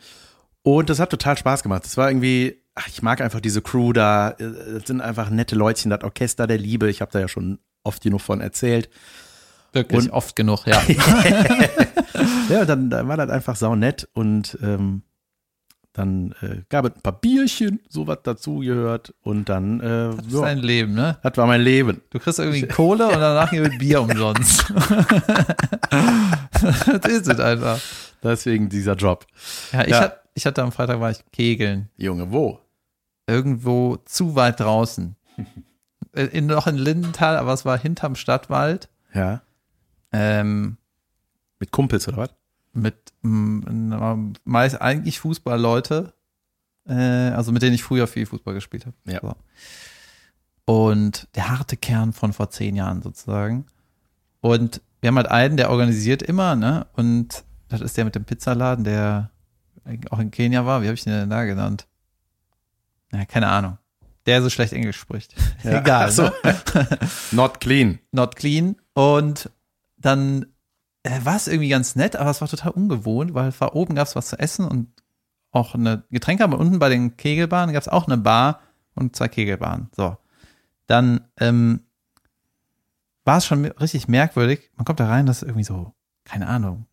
Und 0.62 0.88
das 0.88 0.98
hat 0.98 1.10
total 1.10 1.36
Spaß 1.36 1.62
gemacht. 1.62 1.84
Das 1.84 1.96
war 1.96 2.08
irgendwie, 2.10 2.63
ach, 2.74 2.88
ich 2.88 3.02
mag 3.02 3.20
einfach 3.20 3.40
diese 3.40 3.62
Crew 3.62 3.92
da. 3.92 4.30
Äh, 4.30 4.52
das 4.74 4.86
sind 4.86 5.00
einfach 5.00 5.30
nette 5.30 5.56
Leutchen, 5.56 5.90
das 5.90 6.02
Orchester 6.02 6.46
der 6.46 6.58
Liebe. 6.58 6.90
Ich 6.90 7.00
habe 7.00 7.12
da 7.12 7.20
ja 7.20 7.28
schon 7.28 7.58
oft 7.82 8.02
genug 8.02 8.20
von 8.20 8.40
erzählt. 8.40 8.88
Wirklich 9.72 10.04
und, 10.04 10.10
oft 10.10 10.36
genug, 10.36 10.66
ja. 10.66 10.80
ja, 12.48 12.64
dann, 12.64 12.90
dann 12.90 13.08
war 13.08 13.16
das 13.16 13.28
einfach 13.28 13.56
sau 13.56 13.74
nett 13.74 14.08
und 14.14 14.56
ähm, 14.62 15.02
dann 15.92 16.34
äh, 16.42 16.62
gab 16.68 16.84
es 16.84 16.92
ein 16.94 17.00
paar 17.02 17.20
Bierchen, 17.20 17.80
so 17.88 18.06
was 18.06 18.18
dazugehört 18.22 19.14
und 19.22 19.48
dann. 19.48 19.80
Äh, 19.80 20.16
das 20.16 20.26
ist 20.26 20.40
dein 20.40 20.58
Leben, 20.58 20.94
ne? 20.94 21.18
Das 21.22 21.36
war 21.36 21.46
mein 21.46 21.60
Leben. 21.60 22.02
Du 22.10 22.18
kriegst 22.18 22.38
irgendwie 22.38 22.66
Kohle 22.66 23.06
und 23.06 23.14
danach 23.14 23.50
gibt 23.52 23.78
Bier 23.78 24.02
umsonst. 24.02 24.64
das 25.90 27.06
ist 27.06 27.28
es 27.28 27.40
einfach. 27.40 27.80
Deswegen 28.22 28.68
dieser 28.68 28.94
Job. 28.94 29.26
Ja, 29.72 29.82
ich, 29.82 29.88
ja. 29.88 30.00
Hat, 30.00 30.20
ich 30.34 30.46
hatte 30.46 30.62
am 30.62 30.72
Freitag 30.72 31.00
war 31.00 31.10
ich 31.10 31.18
kegeln. 31.32 31.88
Junge, 31.96 32.30
wo? 32.32 32.60
Irgendwo 33.26 33.96
zu 34.04 34.34
weit 34.34 34.60
draußen. 34.60 35.16
Äh, 36.12 36.26
in, 36.26 36.46
noch 36.46 36.68
in 36.68 36.76
Lindenthal, 36.76 37.36
aber 37.36 37.52
es 37.52 37.64
war 37.64 37.76
hinterm 37.76 38.14
Stadtwald. 38.14 38.88
Ja. 39.12 39.42
Ähm, 40.12 40.76
mit 41.58 41.72
Kumpels 41.72 42.06
oder 42.06 42.18
was? 42.18 42.30
Mit 42.72 43.12
mm, 43.22 44.32
meist 44.44 44.80
eigentlich 44.80 45.18
Fußballleute, 45.18 46.14
äh, 46.86 46.92
also 46.92 47.50
mit 47.50 47.62
denen 47.62 47.74
ich 47.74 47.82
früher 47.82 48.06
viel 48.06 48.26
Fußball 48.26 48.54
gespielt 48.54 48.86
habe. 48.86 48.96
Ja. 49.06 49.20
So. 49.22 49.34
und 50.72 51.26
der 51.34 51.50
harte 51.50 51.76
Kern 51.76 52.12
von 52.12 52.32
vor 52.32 52.50
zehn 52.50 52.76
Jahren 52.76 53.02
sozusagen. 53.02 53.66
Und 54.40 54.82
wir 55.00 55.08
haben 55.08 55.16
halt 55.16 55.30
einen, 55.30 55.56
der 55.56 55.70
organisiert 55.70 56.22
immer, 56.22 56.54
ne? 56.54 56.86
Und 56.92 57.44
das 57.68 57.80
ist 57.80 57.96
der 57.96 58.04
mit 58.04 58.14
dem 58.14 58.24
Pizzaladen, 58.24 58.84
der 58.84 59.30
auch 60.10 60.18
in 60.18 60.30
Kenia 60.30 60.64
war. 60.64 60.82
Wie 60.82 60.86
habe 60.86 60.94
ich 60.94 61.04
den 61.04 61.12
denn 61.12 61.30
da 61.30 61.44
genannt? 61.44 61.86
Ja, 63.14 63.24
keine 63.24 63.48
Ahnung. 63.48 63.78
Der 64.26 64.42
so 64.42 64.50
schlecht 64.50 64.72
Englisch 64.72 64.98
spricht. 64.98 65.34
Ja. 65.62 65.80
Egal. 65.80 66.10
So. 66.10 66.24
Ne? 66.24 66.32
Not 67.30 67.60
clean. 67.60 68.00
Not 68.10 68.36
clean. 68.36 68.76
Und 68.94 69.50
dann 69.96 70.46
äh, 71.02 71.20
war 71.24 71.36
es 71.36 71.46
irgendwie 71.46 71.68
ganz 71.68 71.94
nett, 71.94 72.16
aber 72.16 72.30
es 72.30 72.40
war 72.40 72.48
total 72.48 72.72
ungewohnt, 72.72 73.34
weil 73.34 73.52
war 73.60 73.76
oben 73.76 73.94
gab 73.94 74.06
es 74.06 74.16
was 74.16 74.28
zu 74.28 74.38
essen 74.38 74.66
und 74.66 74.88
auch 75.50 75.74
eine 75.74 76.04
Getränke, 76.10 76.42
aber 76.42 76.58
unten 76.58 76.78
bei 76.78 76.88
den 76.88 77.16
Kegelbahnen 77.16 77.72
gab 77.72 77.82
es 77.82 77.88
auch 77.88 78.06
eine 78.06 78.16
Bar 78.16 78.60
und 78.94 79.14
zwei 79.14 79.28
Kegelbahnen. 79.28 79.88
So. 79.94 80.16
Dann 80.86 81.28
ähm, 81.38 81.80
war 83.24 83.38
es 83.38 83.46
schon 83.46 83.64
richtig 83.64 84.08
merkwürdig. 84.08 84.70
Man 84.76 84.84
kommt 84.84 85.00
da 85.00 85.06
rein, 85.06 85.26
das 85.26 85.42
ist 85.42 85.48
irgendwie 85.48 85.64
so, 85.64 85.94
keine 86.24 86.48
Ahnung, 86.48 86.86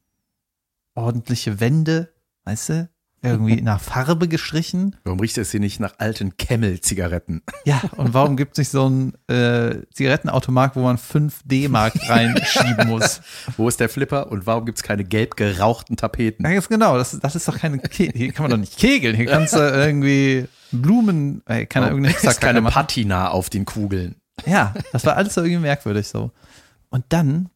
ordentliche 0.93 1.59
Wände, 1.59 2.13
weißt 2.43 2.69
du? 2.69 2.89
Irgendwie 3.23 3.61
nach 3.61 3.79
Farbe 3.79 4.27
gestrichen. 4.27 4.95
Warum 5.03 5.19
riecht 5.19 5.37
es 5.37 5.51
hier 5.51 5.59
nicht 5.59 5.79
nach 5.79 5.93
alten 5.99 6.37
Camel-Zigaretten? 6.37 7.43
Ja, 7.65 7.79
und 7.95 8.15
warum 8.15 8.35
gibt 8.35 8.53
es 8.53 8.57
nicht 8.57 8.71
so 8.71 8.87
einen 8.87 9.13
äh, 9.27 9.85
Zigarettenautomat, 9.93 10.75
wo 10.75 10.81
man 10.81 10.97
5 10.97 11.41
D-Mark 11.45 11.93
reinschieben 12.09 12.87
muss? 12.87 13.21
Wo 13.57 13.67
ist 13.67 13.79
der 13.79 13.89
Flipper 13.89 14.31
und 14.31 14.47
warum 14.47 14.65
gibt 14.65 14.79
es 14.79 14.83
keine 14.83 15.03
gelb 15.03 15.35
gerauchten 15.35 15.97
Tapeten? 15.97 16.43
Ja, 16.43 16.53
ganz 16.53 16.67
genau. 16.67 16.97
Das, 16.97 17.17
das 17.19 17.35
ist 17.35 17.47
doch 17.47 17.59
keine, 17.59 17.77
Ke 17.77 18.11
hier 18.11 18.31
kann 18.31 18.43
man 18.43 18.51
doch 18.51 18.57
nicht 18.57 18.77
kegeln. 18.77 19.15
Hier 19.15 19.27
kannst 19.27 19.53
du 19.53 19.59
irgendwie 19.59 20.47
Blumen, 20.71 21.43
äh, 21.45 21.67
kann 21.67 21.83
Warum 21.83 22.03
irgendeine 22.03 22.27
ist 22.27 22.41
keine 22.41 22.61
machen. 22.61 22.73
Patina 22.73 23.29
auf 23.29 23.51
den 23.51 23.65
Kugeln? 23.65 24.15
Ja, 24.47 24.73
das 24.93 25.05
war 25.05 25.15
alles 25.15 25.35
so 25.35 25.41
irgendwie 25.41 25.61
merkwürdig 25.61 26.07
so. 26.07 26.31
Und 26.89 27.05
dann, 27.09 27.49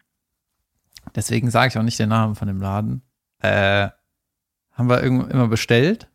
deswegen 1.15 1.49
sage 1.49 1.69
ich 1.69 1.77
auch 1.79 1.83
nicht 1.83 1.97
den 1.97 2.09
Namen 2.09 2.35
von 2.35 2.47
dem 2.47 2.61
Laden, 2.61 3.01
äh, 3.41 3.89
haben 4.75 4.89
wir 4.89 5.01
immer 5.01 5.47
bestellt, 5.47 6.07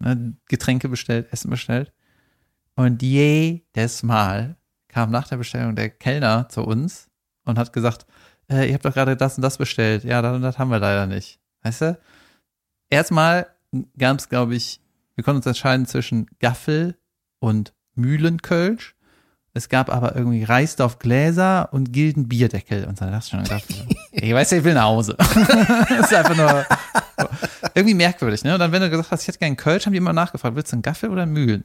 ne, 0.00 0.34
Getränke 0.48 0.88
bestellt, 0.88 1.28
Essen 1.32 1.50
bestellt. 1.50 1.92
Und 2.74 3.02
jedes 3.02 4.02
Mal 4.02 4.56
kam 4.88 5.10
nach 5.10 5.28
der 5.28 5.36
Bestellung 5.36 5.76
der 5.76 5.90
Kellner 5.90 6.48
zu 6.48 6.62
uns 6.62 7.08
und 7.44 7.58
hat 7.58 7.72
gesagt, 7.72 8.06
äh, 8.50 8.68
ihr 8.68 8.74
habt 8.74 8.84
doch 8.84 8.94
gerade 8.94 9.16
das 9.16 9.36
und 9.36 9.42
das 9.42 9.58
bestellt. 9.58 10.04
Ja, 10.04 10.22
das 10.22 10.34
und 10.34 10.42
das 10.42 10.58
haben 10.58 10.70
wir 10.70 10.78
leider 10.78 11.06
nicht. 11.06 11.38
Weißt 11.62 11.82
du? 11.82 11.98
Erstmal 12.88 13.48
gab 13.98 14.18
es, 14.18 14.28
glaube 14.28 14.54
ich, 14.54 14.80
wir 15.14 15.24
konnten 15.24 15.38
uns 15.38 15.46
entscheiden 15.46 15.86
zwischen 15.86 16.26
Gaffel 16.38 16.96
und 17.40 17.74
Mühlenkölsch. 17.94 18.94
Es 19.52 19.68
gab 19.68 19.90
aber 19.92 20.14
irgendwie 20.14 20.44
Reisdorf 20.44 20.98
Gläser 20.98 21.72
und 21.72 21.92
Gilden 21.92 22.28
Bierdeckel. 22.28 22.84
Und 22.84 23.00
dann 23.00 23.10
dachte 23.10 23.24
ich 23.24 23.30
schon, 23.30 23.42
gedacht, 23.42 23.64
ich 24.12 24.32
weiß 24.32 24.52
ja, 24.52 24.58
ich 24.58 24.64
will 24.64 24.74
nach 24.74 24.84
Hause. 24.84 25.16
das 25.18 26.00
ist 26.00 26.14
einfach 26.14 26.36
nur 26.36 26.64
irgendwie 27.74 27.94
merkwürdig, 27.94 28.44
ne? 28.44 28.54
Und 28.54 28.60
dann, 28.60 28.72
wenn 28.72 28.82
du 28.82 28.90
gesagt 28.90 29.10
hast, 29.10 29.22
ich 29.22 29.28
hätte 29.28 29.38
gerne 29.38 29.50
einen 29.50 29.56
Kölsch, 29.56 29.86
haben 29.86 29.92
die 29.92 29.98
immer 29.98 30.12
nachgefragt, 30.12 30.56
willst 30.56 30.72
du 30.72 30.76
einen 30.76 30.82
Gaffel 30.82 31.10
oder 31.10 31.22
einen 31.22 31.32
Mühlen? 31.32 31.64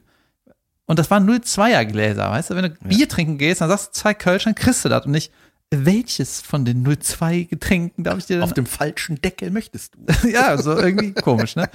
Und 0.86 0.98
das 0.98 1.10
waren 1.10 1.28
02er 1.28 1.84
Gläser, 1.86 2.30
weißt 2.30 2.50
du? 2.50 2.56
Wenn 2.56 2.64
du 2.64 2.70
Bier 2.86 3.08
trinken 3.08 3.38
gehst, 3.38 3.60
dann 3.60 3.68
sagst 3.68 3.88
du 3.88 3.92
zwei 3.92 4.14
Kölsch, 4.14 4.44
dann 4.44 4.54
kriegst 4.54 4.84
du 4.84 4.88
das. 4.88 5.06
Und 5.06 5.12
nicht, 5.12 5.32
welches 5.70 6.40
von 6.40 6.64
den 6.64 6.84
02 6.84 7.44
Getränken 7.44 8.04
darf 8.04 8.18
ich 8.18 8.26
dir 8.26 8.36
denn 8.36 8.44
Auf 8.44 8.52
dem 8.52 8.66
falschen 8.66 9.20
Deckel 9.20 9.50
möchtest 9.50 9.94
du. 9.94 10.28
ja, 10.28 10.56
so 10.58 10.76
irgendwie 10.76 11.12
komisch, 11.12 11.56
ne? 11.56 11.68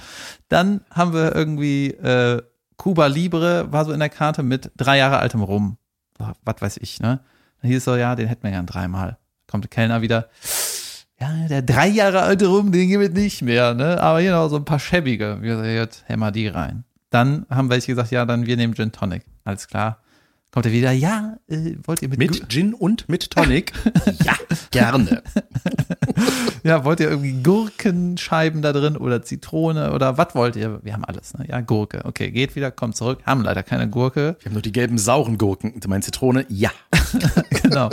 Dann 0.48 0.82
haben 0.90 1.12
wir 1.12 1.34
irgendwie 1.34 1.88
äh, 1.88 2.42
Cuba 2.76 3.06
Libre 3.06 3.70
war 3.72 3.84
so 3.84 3.92
in 3.92 4.00
der 4.00 4.08
Karte 4.08 4.42
mit 4.42 4.70
drei 4.76 4.96
Jahre 4.96 5.18
altem 5.18 5.42
Rum. 5.42 5.76
Was 6.44 6.60
weiß 6.60 6.76
ich, 6.78 7.00
ne? 7.00 7.20
Dann 7.60 7.70
hieß 7.70 7.78
es 7.78 7.84
so, 7.84 7.96
ja, 7.96 8.14
den 8.14 8.28
hätten 8.28 8.42
wir 8.42 8.50
gern 8.50 8.66
dreimal. 8.66 9.18
Kommt 9.50 9.64
der 9.64 9.70
Kellner 9.70 10.00
wieder. 10.00 10.28
Ja, 11.20 11.48
der 11.48 11.62
drei 11.62 11.88
Jahre 11.88 12.22
alte 12.22 12.46
Rum, 12.46 12.72
den 12.72 12.88
gibt 12.88 13.02
es 13.04 13.10
nicht 13.10 13.42
mehr, 13.42 13.74
ne? 13.74 14.00
Aber 14.00 14.22
noch 14.22 14.48
so 14.48 14.56
ein 14.56 14.64
paar 14.64 14.78
schäbige. 14.78 15.38
Wir 15.42 15.56
sagen, 15.56 15.74
jetzt 15.74 16.04
hämmer 16.06 16.32
die 16.32 16.48
rein. 16.48 16.84
Dann 17.10 17.44
haben 17.50 17.68
welche 17.68 17.88
gesagt, 17.92 18.10
ja, 18.10 18.24
dann 18.24 18.46
wir 18.46 18.56
nehmen 18.56 18.74
Gin 18.74 18.92
Tonic. 18.92 19.24
Alles 19.44 19.68
klar. 19.68 19.98
Kommt 20.52 20.66
er 20.66 20.72
wieder, 20.72 20.90
ja, 20.92 21.36
äh, 21.48 21.74
wollt 21.84 22.02
ihr 22.02 22.08
mit, 22.08 22.18
Gu- 22.18 22.24
Mit 22.24 22.48
Gin 22.48 22.74
und 22.74 23.08
mit 23.08 23.30
Tonic? 23.30 23.72
ja, 24.24 24.34
gerne. 24.70 25.22
Ja, 26.62 26.84
wollt 26.84 27.00
ihr 27.00 27.08
irgendwie 27.08 27.42
Gurkenscheiben 27.42 28.60
da 28.60 28.72
drin 28.74 28.96
oder 28.98 29.22
Zitrone 29.22 29.92
oder 29.94 30.18
was 30.18 30.34
wollt 30.34 30.56
ihr? 30.56 30.80
Wir 30.84 30.92
haben 30.92 31.04
alles, 31.06 31.32
ne? 31.32 31.46
Ja, 31.48 31.60
Gurke. 31.62 32.02
Okay, 32.04 32.30
geht 32.30 32.54
wieder, 32.56 32.70
kommt 32.70 32.96
zurück. 32.96 33.20
Haben 33.24 33.42
leider 33.42 33.62
keine 33.62 33.88
Gurke. 33.88 34.36
Wir 34.40 34.46
haben 34.46 34.52
nur 34.52 34.60
die 34.62 34.72
gelben 34.72 34.98
sauren 34.98 35.38
Gurken. 35.38 35.80
Du 35.80 35.88
meinst 35.88 36.04
Zitrone? 36.06 36.44
Ja. 36.50 36.70
genau. 37.62 37.88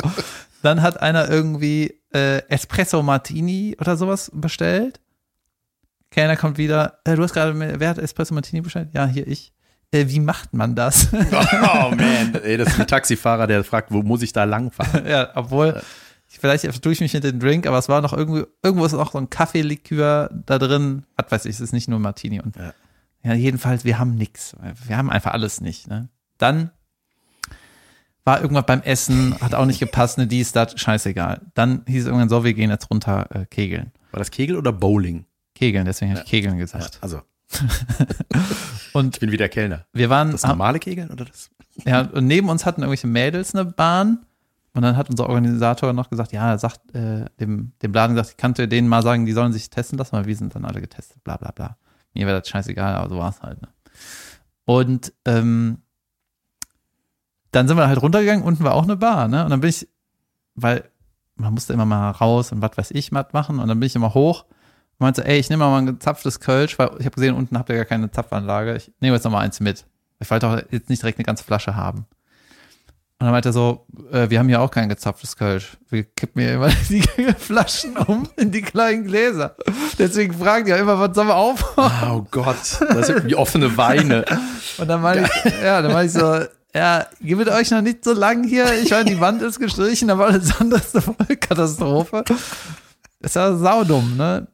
Dann 0.64 0.82
hat 0.82 1.02
einer 1.02 1.30
irgendwie 1.30 1.94
äh, 2.14 2.40
Espresso 2.50 3.02
Martini 3.04 3.76
oder 3.80 3.98
sowas 3.98 4.32
bestellt. 4.34 5.00
Kellner 6.12 6.38
kommt 6.38 6.58
wieder. 6.58 7.00
Äh, 7.04 7.16
du 7.16 7.24
hast 7.24 7.34
gerade, 7.34 7.80
wer 7.80 7.90
hat 7.90 7.98
Espresso 7.98 8.34
Martini 8.34 8.62
bestellt? 8.62 8.90
Ja, 8.94 9.06
hier 9.08 9.28
ich. 9.28 9.54
Äh, 9.92 10.08
wie 10.08 10.20
macht 10.20 10.54
man 10.54 10.76
das? 10.76 11.10
Oh 11.14 11.92
man. 11.96 12.36
Ey, 12.44 12.58
das 12.58 12.70
ist 12.70 12.80
ein 12.80 12.88
Taxifahrer, 12.88 13.48
der 13.48 13.64
fragt, 13.64 13.92
wo 13.92 14.02
muss 14.04 14.22
ich 14.22 14.34
da 14.34 14.44
langfahren? 14.44 15.06
ja, 15.08 15.30
obwohl, 15.36 15.82
vielleicht 16.28 16.64
vertue 16.64 16.92
ich 16.94 17.00
mich 17.02 17.14
mit 17.14 17.24
dem 17.24 17.40
Drink, 17.40 17.66
aber 17.68 17.78
es 17.78 17.88
war 17.90 18.02
noch 18.02 18.14
irgendwie, 18.14 18.46
irgendwo 18.64 18.86
ist 18.86 18.94
auch 18.94 19.12
so 19.12 19.18
ein 19.18 19.30
Kaffeelikör 19.30 20.30
da 20.46 20.58
drin. 20.60 21.04
Was 21.16 21.32
weiß 21.32 21.46
ich, 21.46 21.56
es 21.56 21.62
ist 21.62 21.74
nicht 21.74 21.88
nur 21.88 22.00
Martini. 22.00 22.42
Und 22.42 22.56
Ja. 22.58 22.74
ja, 23.24 23.34
jedenfalls, 23.34 23.86
wir 23.86 23.98
haben 24.00 24.16
nix. 24.16 24.56
Wir 24.88 24.98
haben 24.98 25.10
einfach 25.10 25.32
alles 25.34 25.62
nicht. 25.62 25.88
Ne? 25.88 26.10
Dann 26.38 26.72
war 28.28 28.42
irgendwas 28.42 28.66
beim 28.66 28.82
Essen, 28.82 29.40
hat 29.40 29.56
auch 29.56 29.66
nicht 29.66 29.80
gepasst, 29.80 30.18
ne, 30.18 30.28
dies, 30.28 30.52
das, 30.52 30.78
scheißegal. 30.78 31.44
Dann 31.54 31.84
hieß 31.88 32.02
es 32.02 32.08
irgendwann 32.08 32.28
so, 32.28 32.44
wir 32.44 32.54
gehen 32.54 32.70
jetzt 32.70 32.92
runter 32.92 33.26
äh, 33.34 33.46
kegeln. 33.46 33.94
War 34.12 34.20
das 34.20 34.32
Kegel 34.32 34.58
oder 34.58 34.74
Bowling? 34.74 35.26
Kegeln, 35.56 35.86
deswegen 35.86 36.12
habe 36.12 36.24
ich 36.26 36.30
Kegeln 36.30 36.58
gesagt. 36.58 37.00
Also, 37.00 37.22
Und 38.94 39.16
ich 39.16 39.22
bin 39.22 39.32
wieder 39.32 39.48
Kellner. 39.48 39.86
wir 39.94 40.10
waren, 40.10 40.32
Das 40.32 40.44
normale 40.44 40.80
Kegeln 40.80 41.10
oder 41.10 41.24
das? 41.24 41.50
ja, 41.86 42.02
und 42.02 42.28
neben 42.28 42.50
uns 42.50 42.66
hatten 42.66 42.82
irgendwelche 42.82 43.08
Mädels 43.08 43.56
eine 43.56 43.64
Bahn. 43.64 44.26
Und 44.74 44.82
dann 44.82 44.98
hat 44.98 45.10
unser 45.10 45.30
Organisator 45.30 45.94
noch 45.94 46.10
gesagt, 46.10 46.34
ja, 46.34 46.52
er 46.52 46.60
sagt 46.60 46.94
äh, 46.94 47.26
dem, 47.40 47.72
dem 47.82 47.94
Laden 47.94 48.16
gesagt, 48.16 48.32
ich 48.32 48.38
kannte 48.38 48.68
denen 48.68 48.90
mal 48.90 49.04
sagen, 49.04 49.26
die 49.26 49.32
sollen 49.32 49.54
sich 49.54 49.70
testen 49.70 49.98
lassen, 49.98 50.12
weil 50.12 50.26
wir 50.26 50.36
sind 50.36 50.54
dann 50.54 50.66
alle 50.66 50.82
getestet, 50.82 51.24
bla 51.24 51.38
bla 51.38 51.52
bla. 51.52 51.78
Mir 52.14 52.28
wäre 52.28 52.42
das 52.42 52.50
scheißegal, 52.50 52.94
aber 52.96 53.10
so 53.10 53.18
war 53.18 53.30
es 53.30 53.42
halt. 53.42 53.62
Ne? 53.62 53.70
Und 54.66 55.14
ähm, 55.24 55.78
dann 57.52 57.68
sind 57.68 57.78
wir 57.78 57.88
halt 57.88 58.02
runtergegangen, 58.02 58.44
unten 58.44 58.64
war 58.64 58.74
auch 58.74 58.84
eine 58.84 58.98
Bar, 58.98 59.28
ne? 59.28 59.44
Und 59.44 59.50
dann 59.50 59.62
bin 59.62 59.70
ich, 59.70 59.88
weil 60.56 60.84
man 61.36 61.54
musste 61.54 61.74
immer 61.74 61.86
mal 61.86 62.12
raus 62.12 62.52
und 62.52 62.62
was 62.62 62.78
weiß 62.78 62.92
ich 62.92 63.12
was 63.12 63.28
machen. 63.34 63.60
Und 63.60 63.68
dann 63.68 63.80
bin 63.80 63.88
ich 63.88 63.96
immer 63.96 64.14
hoch 64.14 64.44
und 64.44 65.00
meinte, 65.00 65.26
ey, 65.26 65.38
ich 65.38 65.50
nehme 65.50 65.66
mal 65.66 65.78
ein 65.78 65.86
gezapftes 65.86 66.40
Kölsch, 66.40 66.78
weil 66.80 66.90
ich 67.00 67.06
habe 67.06 67.16
gesehen, 67.16 67.36
unten 67.36 67.58
habt 67.58 67.70
ihr 67.70 67.76
gar 67.76 67.86
keine 67.86 68.12
Zapfanlage. 68.12 68.76
Ich 68.76 68.92
nehme 69.00 69.16
jetzt 69.16 69.24
noch 69.24 69.32
mal 69.32 69.42
eins 69.42 69.60
mit. 69.60 69.86
Ich 70.20 70.30
wollte 70.32 70.48
auch 70.48 70.60
jetzt 70.72 70.90
nicht 70.90 71.02
direkt 71.02 71.20
eine 71.20 71.26
ganze 71.26 71.44
Flasche 71.44 71.76
haben. 71.76 72.06
Und 73.20 73.26
dann 73.26 73.32
meinte 73.32 73.50
er 73.50 73.54
so, 73.54 73.88
äh, 74.12 74.30
wir 74.30 74.38
haben 74.38 74.48
hier 74.48 74.62
auch 74.62 74.70
kein 74.70 74.90
gezapftes 74.90 75.38
Kölsch. 75.38 75.78
Wir 75.90 76.04
kippen 76.04 76.40
hier 76.40 76.54
immer 76.54 76.70
die 76.90 77.02
Flaschen 77.38 77.98
um 77.98 78.30
in 78.36 78.52
die 78.52 78.62
kleinen 78.62 79.06
Gläser. 79.06 79.56
Deswegen 79.98 80.34
fragen 80.34 80.66
die 80.66 80.72
ja 80.72 80.78
immer, 80.78 81.00
was 81.00 81.16
sollen 81.16 81.28
wir 81.28 81.36
aufmachen? 81.36 82.12
Oh 82.12 82.28
Gott, 82.30 82.80
das 82.80 83.08
sind 83.08 83.26
wie 83.26 83.36
offene 83.36 83.76
Weine. 83.76 84.24
Und 84.78 84.88
dann 84.88 85.02
meine 85.02 85.26
ich, 85.26 85.62
ja, 85.64 85.82
dann 85.82 85.94
meine 85.94 86.06
ich 86.06 86.14
so, 86.14 86.42
ja, 86.74 87.06
gebet 87.22 87.50
euch 87.50 87.72
noch 87.72 87.82
nicht 87.82 88.04
so 88.04 88.14
lang 88.14 88.44
hier. 88.44 88.74
Ich 88.82 88.92
meine, 88.92 89.06
die 89.10 89.20
Wand 89.20 89.42
ist 89.42 89.60
gestrichen, 89.60 90.10
aber 90.10 90.28
alles 90.28 90.60
andere 90.60 90.80
ist 90.80 90.96
eine 90.96 91.02
Vollkatastrophe. 91.02 92.24
Ist 93.20 93.36
ja 93.36 93.56
saudumm, 93.56 94.18
ne? 94.18 94.48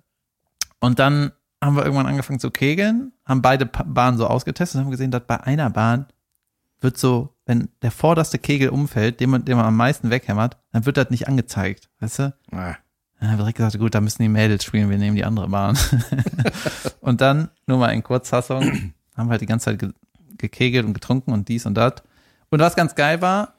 Und 0.79 0.99
dann 0.99 1.31
haben 1.63 1.75
wir 1.75 1.83
irgendwann 1.83 2.07
angefangen 2.07 2.39
zu 2.39 2.51
kegeln, 2.51 3.13
haben 3.25 3.41
beide 3.41 3.65
Bahnen 3.65 4.17
so 4.17 4.27
ausgetestet 4.27 4.79
und 4.79 4.85
haben 4.85 4.91
gesehen, 4.91 5.11
dass 5.11 5.25
bei 5.25 5.39
einer 5.41 5.69
Bahn 5.69 6.07
wird 6.81 6.97
so, 6.97 7.35
wenn 7.45 7.69
der 7.81 7.91
vorderste 7.91 8.37
Kegel 8.37 8.69
umfällt, 8.69 9.19
den 9.19 9.29
man, 9.29 9.45
den 9.45 9.55
man 9.57 9.65
am 9.65 9.77
meisten 9.77 10.09
weghämmert, 10.09 10.57
dann 10.71 10.85
wird 10.85 10.97
das 10.97 11.09
nicht 11.09 11.27
angezeigt, 11.27 11.89
weißt 11.99 12.19
du? 12.19 12.23
Ah, 12.51 12.75
Dann 13.19 13.29
haben 13.29 13.37
wir 13.37 13.43
direkt 13.43 13.57
gesagt, 13.57 13.79
gut, 13.79 13.95
da 13.95 14.01
müssen 14.01 14.21
die 14.21 14.29
Mädels 14.29 14.65
spielen, 14.65 14.89
wir 14.89 14.97
nehmen 14.97 15.15
die 15.15 15.23
andere 15.23 15.47
Bahn. 15.47 15.77
und 16.99 17.21
dann, 17.21 17.49
nur 17.65 17.77
mal 17.77 17.89
in 17.93 18.03
Kurzfassung, 18.03 18.93
haben 19.15 19.27
wir 19.27 19.31
halt 19.31 19.41
die 19.41 19.45
ganze 19.45 19.77
Zeit 19.77 19.93
gekegelt 20.43 20.85
und 20.85 20.93
getrunken 20.93 21.31
und 21.31 21.47
dies 21.47 21.65
und 21.65 21.73
das. 21.73 22.03
Und 22.49 22.59
was 22.59 22.75
ganz 22.75 22.93
geil 22.93 23.21
war, 23.21 23.55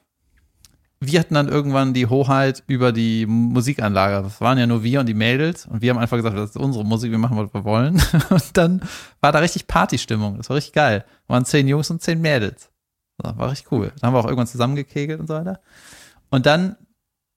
wir 1.01 1.19
hatten 1.19 1.33
dann 1.33 1.49
irgendwann 1.49 1.93
die 1.93 2.07
Hoheit 2.07 2.63
über 2.67 2.91
die 2.91 3.25
Musikanlage. 3.25 4.23
Das 4.23 4.39
waren 4.39 4.57
ja 4.57 4.65
nur 4.65 4.83
wir 4.83 5.01
und 5.01 5.07
die 5.07 5.13
Mädels. 5.13 5.65
Und 5.65 5.81
wir 5.81 5.89
haben 5.89 5.97
einfach 5.97 6.17
gesagt, 6.17 6.37
das 6.37 6.51
ist 6.51 6.57
unsere 6.57 6.85
Musik, 6.85 7.11
wir 7.11 7.17
machen, 7.17 7.37
was 7.37 7.53
wir 7.53 7.63
wollen. 7.65 8.01
Und 8.29 8.57
dann 8.57 8.81
war 9.19 9.31
da 9.31 9.39
richtig 9.39 9.67
Partystimmung. 9.67 10.37
Das 10.37 10.49
war 10.49 10.55
richtig 10.55 10.73
geil. 10.73 11.03
waren 11.27 11.45
zehn 11.45 11.67
Jungs 11.67 11.89
und 11.89 12.01
zehn 12.01 12.21
Mädels. 12.21 12.69
Das 13.17 13.37
war 13.37 13.51
richtig 13.51 13.71
cool. 13.71 13.91
Dann 13.99 14.07
haben 14.07 14.15
wir 14.15 14.19
auch 14.19 14.25
irgendwann 14.25 14.47
zusammengekegelt 14.47 15.19
und 15.19 15.27
so 15.27 15.33
weiter. 15.33 15.59
Und 16.29 16.45
dann 16.45 16.77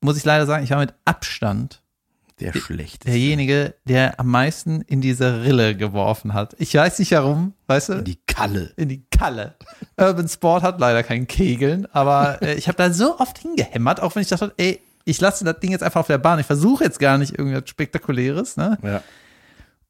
muss 0.00 0.16
ich 0.16 0.24
leider 0.24 0.46
sagen, 0.46 0.64
ich 0.64 0.70
war 0.70 0.78
mit 0.78 0.94
Abstand 1.04 1.82
der 2.40 2.52
schlecht. 2.52 3.06
derjenige, 3.06 3.74
der 3.84 4.18
am 4.20 4.28
meisten 4.28 4.82
in 4.82 5.00
diese 5.00 5.42
Rille 5.42 5.76
geworfen 5.76 6.34
hat. 6.34 6.54
Ich 6.58 6.74
weiß 6.74 6.98
nicht 6.98 7.12
warum, 7.12 7.54
weißt 7.66 7.88
du? 7.90 8.02
Die 8.02 8.18
Kalle. 8.26 8.72
in 8.76 8.88
die 8.88 9.04
Kalle. 9.10 9.56
Urban 9.96 10.28
Sport 10.28 10.62
hat 10.62 10.80
leider 10.80 11.02
kein 11.02 11.26
Kegeln, 11.26 11.86
aber 11.92 12.40
äh, 12.42 12.54
ich 12.54 12.68
habe 12.68 12.78
da 12.78 12.92
so 12.92 13.18
oft 13.18 13.38
hingehämmert, 13.38 14.00
auch 14.00 14.14
wenn 14.14 14.22
ich 14.22 14.28
dachte, 14.28 14.52
ey, 14.56 14.80
ich 15.04 15.20
lasse 15.20 15.44
das 15.44 15.58
Ding 15.60 15.70
jetzt 15.70 15.82
einfach 15.82 16.00
auf 16.00 16.06
der 16.06 16.18
Bahn. 16.18 16.38
Ich 16.38 16.46
versuche 16.46 16.84
jetzt 16.84 16.98
gar 16.98 17.18
nicht 17.18 17.38
irgendwas 17.38 17.68
Spektakuläres, 17.68 18.56
ne? 18.56 18.78
Ja. 18.82 19.02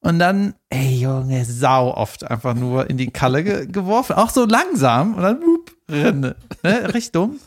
Und 0.00 0.20
dann, 0.20 0.54
ey 0.70 1.00
Junge, 1.00 1.44
sau 1.44 1.92
oft 1.92 2.30
einfach 2.30 2.54
nur 2.54 2.88
in 2.88 2.96
die 2.98 3.10
Kalle 3.10 3.42
ge 3.42 3.66
geworfen, 3.66 4.14
auch 4.14 4.30
so 4.30 4.44
langsam 4.46 5.14
und 5.14 5.22
dann 5.22 5.40
wupp, 5.40 5.72
renne, 5.90 6.36
ne? 6.62 6.94
Richtig 6.94 7.12
dumm. 7.12 7.40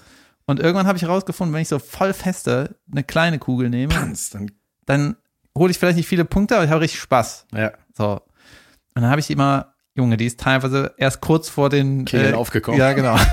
Und 0.45 0.59
irgendwann 0.59 0.85
habe 0.85 0.97
ich 0.97 1.03
herausgefunden, 1.03 1.53
wenn 1.53 1.61
ich 1.61 1.69
so 1.69 1.79
voll 1.79 2.11
feste 2.11 2.75
eine 2.91 3.05
kleine 3.05 3.39
Kugel 3.39 3.69
nehme, 3.69 3.93
Tanz, 3.93 4.31
dann, 4.31 4.51
dann 4.85 5.15
hole 5.57 5.71
ich 5.71 5.79
vielleicht 5.79 5.97
nicht 5.97 6.07
viele 6.07 6.25
Punkte, 6.25 6.55
aber 6.55 6.65
ich 6.65 6.71
habe 6.71 6.81
richtig 6.81 7.01
Spaß. 7.01 7.47
ja. 7.53 7.71
So. 7.97 8.21
Und 8.93 9.03
dann 9.03 9.09
habe 9.09 9.19
ich 9.19 9.29
immer, 9.29 9.73
Junge, 9.95 10.17
die 10.17 10.25
ist 10.25 10.39
teilweise 10.39 10.93
erst 10.97 11.21
kurz 11.21 11.49
vor 11.49 11.69
den 11.69 12.05
Kegeln 12.05 12.35
aufgekommen. 12.35 12.79
Ja, 12.79 12.93
genau. 12.93 13.15
ja, 13.15 13.23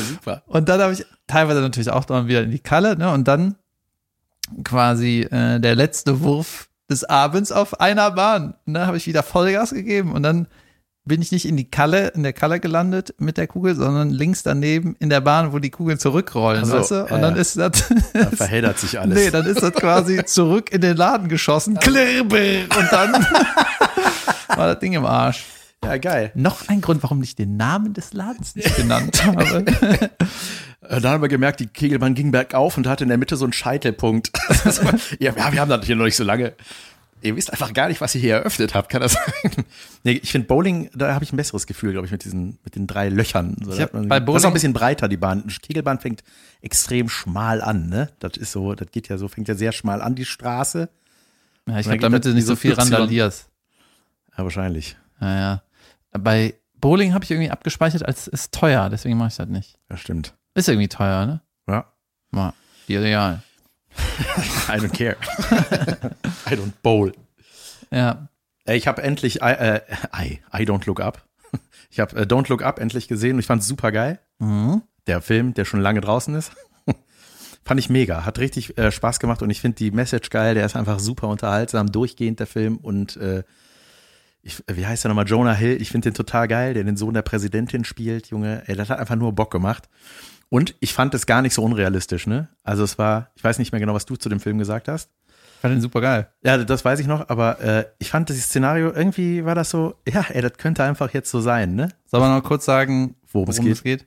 super. 0.08 0.42
Und 0.46 0.68
dann 0.68 0.80
habe 0.80 0.92
ich 0.92 1.04
teilweise 1.26 1.60
natürlich 1.60 1.90
auch 1.90 2.04
dann 2.04 2.28
wieder 2.28 2.42
in 2.42 2.50
die 2.50 2.58
Kalle, 2.58 2.96
ne? 2.96 3.10
Und 3.12 3.28
dann 3.28 3.56
quasi 4.64 5.22
äh, 5.22 5.58
der 5.60 5.74
letzte 5.74 6.20
Wurf 6.20 6.68
des 6.88 7.04
Abends 7.04 7.52
auf 7.52 7.80
einer 7.80 8.10
Bahn. 8.12 8.54
Ne, 8.64 8.86
habe 8.86 8.96
ich 8.96 9.06
wieder 9.06 9.22
Vollgas 9.22 9.72
gegeben 9.72 10.12
und 10.12 10.22
dann 10.22 10.46
bin 11.06 11.22
ich 11.22 11.32
nicht 11.32 11.46
in 11.46 11.56
die 11.56 11.70
Kalle, 11.70 12.08
in 12.08 12.22
der 12.24 12.32
Kalle 12.32 12.60
gelandet 12.60 13.14
mit 13.18 13.38
der 13.38 13.46
Kugel, 13.46 13.74
sondern 13.76 14.10
links 14.10 14.42
daneben 14.42 14.96
in 14.98 15.08
der 15.08 15.20
Bahn, 15.20 15.52
wo 15.52 15.58
die 15.60 15.70
Kugeln 15.70 15.98
zurückrollen, 15.98 16.64
so, 16.64 16.72
weißt 16.74 16.90
du? 16.90 17.02
Und 17.04 17.10
ja, 17.10 17.18
dann 17.18 17.36
ist 17.36 17.56
das, 17.56 17.84
Da 18.12 18.30
verheddert 18.36 18.78
sich 18.78 18.98
alles. 18.98 19.16
nee, 19.16 19.30
dann 19.30 19.46
ist 19.46 19.62
das 19.62 19.72
quasi 19.72 20.24
zurück 20.26 20.72
in 20.72 20.80
den 20.80 20.96
Laden 20.96 21.28
geschossen, 21.28 21.76
klirrbir, 21.78 22.64
und 22.76 22.88
dann 22.92 23.12
war 24.56 24.66
das 24.74 24.78
Ding 24.80 24.92
im 24.94 25.06
Arsch. 25.06 25.44
ja, 25.84 25.96
geil. 25.98 26.32
Noch 26.34 26.68
ein 26.68 26.80
Grund, 26.80 27.02
warum 27.02 27.22
ich 27.22 27.36
den 27.36 27.56
Namen 27.56 27.94
des 27.94 28.12
Ladens 28.12 28.56
nicht 28.56 28.74
genannt 28.76 29.24
habe. 29.24 29.64
Äh, 30.88 31.00
Dann 31.00 31.04
haben 31.12 31.22
wir 31.22 31.28
gemerkt, 31.28 31.60
die 31.60 31.66
Kegelbahn 31.66 32.14
ging 32.14 32.30
bergauf 32.32 32.76
und 32.76 32.86
hatte 32.86 33.04
in 33.04 33.08
der 33.08 33.18
Mitte 33.18 33.36
so 33.36 33.44
einen 33.44 33.52
Scheitelpunkt. 33.52 34.30
Ja, 35.18 35.34
wir 35.36 35.60
haben 35.60 35.68
das 35.68 35.84
hier 35.86 35.96
noch 35.96 36.04
nicht 36.04 36.16
so 36.16 36.24
lange. 36.24 36.54
Ihr 37.22 37.34
wisst 37.34 37.50
einfach 37.50 37.72
gar 37.72 37.88
nicht, 37.88 38.00
was 38.00 38.14
ihr 38.14 38.20
hier 38.20 38.34
eröffnet 38.36 38.74
habt, 38.74 38.88
kann 38.90 39.00
das 39.00 39.12
sein? 39.42 39.64
Nee, 40.04 40.12
ich 40.22 40.30
finde 40.30 40.46
Bowling, 40.46 40.90
da 40.94 41.14
habe 41.14 41.24
ich 41.24 41.32
ein 41.32 41.36
besseres 41.36 41.66
Gefühl, 41.66 41.92
glaube 41.92 42.06
ich, 42.06 42.12
mit 42.12 42.24
diesen, 42.24 42.58
mit 42.62 42.76
den 42.76 42.86
drei 42.86 43.08
Löchern. 43.08 43.56
So, 43.64 43.72
hab 43.80 43.92
bei 43.92 43.98
das 44.00 44.04
ist 44.06 44.12
auch 44.12 44.24
Bowling- 44.26 44.44
ein 44.46 44.52
bisschen 44.52 44.72
breiter, 44.74 45.08
die 45.08 45.16
Bahn. 45.16 45.44
Die 45.46 45.54
Kegelbahn 45.54 45.98
fängt 45.98 46.22
extrem 46.60 47.08
schmal 47.08 47.62
an, 47.62 47.88
ne? 47.88 48.10
Das 48.20 48.36
ist 48.36 48.52
so, 48.52 48.74
das 48.74 48.90
geht 48.92 49.08
ja 49.08 49.18
so, 49.18 49.28
fängt 49.28 49.48
ja 49.48 49.54
sehr 49.54 49.72
schmal 49.72 50.02
an, 50.02 50.14
die 50.14 50.24
Straße. 50.24 50.88
Ja, 51.68 51.78
ich 51.78 51.86
glaube, 51.86 51.98
damit 52.00 52.24
du 52.24 52.32
nicht 52.34 52.46
so 52.46 52.54
viel 52.54 52.74
randalierst. 52.74 53.48
Ja, 54.36 54.44
wahrscheinlich. 54.44 54.96
Naja. 55.18 55.62
Bei 56.12 56.54
Bowling 56.80 57.14
habe 57.14 57.24
ich 57.24 57.30
irgendwie 57.30 57.50
abgespeichert, 57.50 58.04
als 58.06 58.28
ist 58.28 58.52
teuer, 58.52 58.88
deswegen 58.90 59.16
mache 59.16 59.28
ich 59.28 59.36
das 59.36 59.48
nicht. 59.48 59.78
Ja, 59.90 59.96
stimmt. 59.96 60.34
Ist 60.54 60.68
irgendwie 60.68 60.88
teuer, 60.88 61.26
ne? 61.26 61.40
Ja. 61.66 61.86
Mal. 62.30 62.52
Ideal. 62.86 63.42
I 64.68 64.78
don't 64.78 64.92
care. 64.92 65.16
I 66.50 66.54
don't 66.54 66.72
bowl. 66.82 67.12
Ja. 67.90 68.28
Äh, 68.66 68.76
Ich 68.76 68.86
habe 68.86 69.02
endlich 69.02 69.36
I, 69.36 69.52
äh, 69.52 69.80
I, 70.14 70.40
I 70.52 70.62
Don't 70.64 70.86
Look 70.86 71.00
Up. 71.00 71.22
Ich 71.90 72.00
habe 72.00 72.16
äh, 72.16 72.22
Don't 72.22 72.48
Look 72.48 72.62
Up 72.62 72.78
endlich 72.78 73.08
gesehen 73.08 73.34
und 73.34 73.40
ich 73.40 73.46
fand 73.46 73.62
es 73.62 73.68
super 73.68 73.92
geil. 73.92 74.18
Mhm. 74.38 74.82
Der 75.06 75.22
Film, 75.22 75.54
der 75.54 75.64
schon 75.64 75.80
lange 75.80 76.00
draußen 76.00 76.34
ist. 76.34 76.52
fand 77.64 77.80
ich 77.80 77.88
mega. 77.88 78.24
Hat 78.26 78.38
richtig 78.38 78.76
äh, 78.76 78.90
Spaß 78.90 79.20
gemacht 79.20 79.40
und 79.40 79.50
ich 79.50 79.60
finde 79.60 79.76
die 79.76 79.92
Message 79.92 80.30
geil. 80.30 80.54
Der 80.54 80.66
ist 80.66 80.76
einfach 80.76 80.98
super 80.98 81.28
unterhaltsam, 81.28 81.90
durchgehend 81.90 82.40
der 82.40 82.46
Film 82.48 82.76
und 82.76 83.16
äh, 83.16 83.44
ich, 84.42 84.62
wie 84.70 84.86
heißt 84.86 85.02
der 85.04 85.08
nochmal? 85.08 85.26
Jonah 85.26 85.54
Hill. 85.54 85.80
Ich 85.80 85.90
finde 85.90 86.10
den 86.10 86.14
total 86.14 86.46
geil, 86.48 86.74
der 86.74 86.84
den 86.84 86.96
Sohn 86.96 87.14
der 87.14 87.22
Präsidentin 87.22 87.84
spielt, 87.84 88.28
Junge. 88.28 88.62
Ey, 88.66 88.76
das 88.76 88.90
hat 88.90 88.98
einfach 89.00 89.16
nur 89.16 89.32
Bock 89.34 89.50
gemacht. 89.50 89.88
Und 90.48 90.74
ich 90.80 90.92
fand 90.92 91.12
es 91.14 91.26
gar 91.26 91.42
nicht 91.42 91.54
so 91.54 91.62
unrealistisch, 91.62 92.26
ne? 92.26 92.48
Also 92.62 92.84
es 92.84 92.98
war, 92.98 93.30
ich 93.34 93.42
weiß 93.44 93.58
nicht 93.58 93.72
mehr 93.72 93.80
genau, 93.80 93.94
was 93.94 94.06
du 94.06 94.16
zu 94.16 94.28
dem 94.28 94.40
Film 94.40 94.58
gesagt 94.58 94.88
hast. 94.88 95.10
Ich 95.56 95.60
fand 95.60 95.74
den 95.74 95.80
super 95.80 96.00
geil. 96.00 96.28
Ja, 96.44 96.58
das 96.58 96.84
weiß 96.84 97.00
ich 97.00 97.06
noch, 97.06 97.28
aber 97.30 97.60
äh, 97.60 97.86
ich 97.98 98.10
fand 98.10 98.30
das 98.30 98.36
Szenario, 98.38 98.92
irgendwie 98.92 99.44
war 99.44 99.54
das 99.54 99.70
so, 99.70 99.94
ja, 100.06 100.24
ey, 100.28 100.42
das 100.42 100.52
könnte 100.58 100.84
einfach 100.84 101.12
jetzt 101.14 101.30
so 101.30 101.40
sein, 101.40 101.74
ne? 101.74 101.88
Soll 102.06 102.20
man 102.20 102.30
noch 102.36 102.44
kurz 102.44 102.64
sagen, 102.64 103.16
Worum 103.32 103.48
worum, 103.48 103.70
es 103.70 103.78
es 103.78 103.82
geht? 103.82 104.06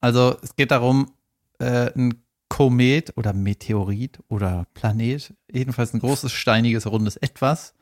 Also, 0.00 0.36
es 0.42 0.54
geht 0.56 0.70
darum, 0.72 1.12
äh, 1.58 1.90
ein 1.96 2.22
Komet 2.48 3.12
oder 3.16 3.32
Meteorit 3.32 4.18
oder 4.28 4.66
Planet, 4.74 5.32
jedenfalls 5.50 5.94
ein 5.94 6.00
großes, 6.00 6.32
steiniges, 6.32 6.86
rundes 6.86 7.16
Etwas, 7.16 7.74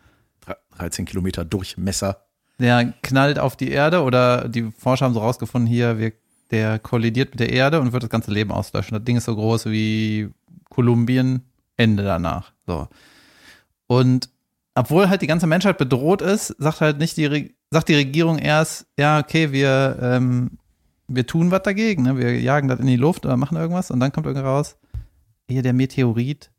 Dre- 0.46 0.56
13 0.76 1.04
Kilometer 1.06 1.44
Durchmesser. 1.44 2.26
der 2.58 2.92
knallt 3.02 3.38
auf 3.38 3.56
die 3.56 3.70
Erde 3.70 4.02
oder 4.02 4.48
die 4.48 4.70
Forscher 4.78 5.04
haben 5.06 5.14
so 5.14 5.20
rausgefunden, 5.20 5.68
hier, 5.68 5.98
wir, 5.98 6.12
der 6.50 6.78
kollidiert 6.78 7.30
mit 7.30 7.40
der 7.40 7.52
Erde 7.52 7.80
und 7.80 7.92
wird 7.92 8.02
das 8.02 8.10
ganze 8.10 8.30
Leben 8.30 8.52
auslöschen. 8.52 8.96
Das 8.96 9.04
Ding 9.04 9.16
ist 9.16 9.24
so 9.24 9.34
groß 9.34 9.66
wie 9.66 10.30
Kolumbien, 10.68 11.42
Ende 11.76 12.02
danach. 12.02 12.52
So. 12.66 12.88
Und 13.86 14.30
obwohl 14.74 15.08
halt 15.08 15.22
die 15.22 15.26
ganze 15.26 15.46
Menschheit 15.46 15.78
bedroht 15.78 16.22
ist, 16.22 16.48
sagt 16.58 16.80
halt 16.80 16.98
nicht 16.98 17.16
die, 17.16 17.54
sagt 17.70 17.88
die 17.88 17.94
Regierung 17.94 18.38
erst, 18.38 18.86
ja, 18.98 19.18
okay, 19.18 19.52
wir, 19.52 19.98
ähm, 20.00 20.58
wir 21.08 21.26
tun 21.26 21.50
was 21.50 21.62
dagegen, 21.62 22.02
ne? 22.02 22.18
wir 22.18 22.38
jagen 22.40 22.68
das 22.68 22.80
in 22.80 22.86
die 22.86 22.96
Luft 22.96 23.24
oder 23.24 23.36
machen 23.36 23.56
irgendwas 23.56 23.90
und 23.90 24.00
dann 24.00 24.12
kommt 24.12 24.26
irgendwann 24.26 24.46
raus, 24.50 24.76
hier 25.48 25.62
der 25.62 25.72
Meteorit, 25.72 26.50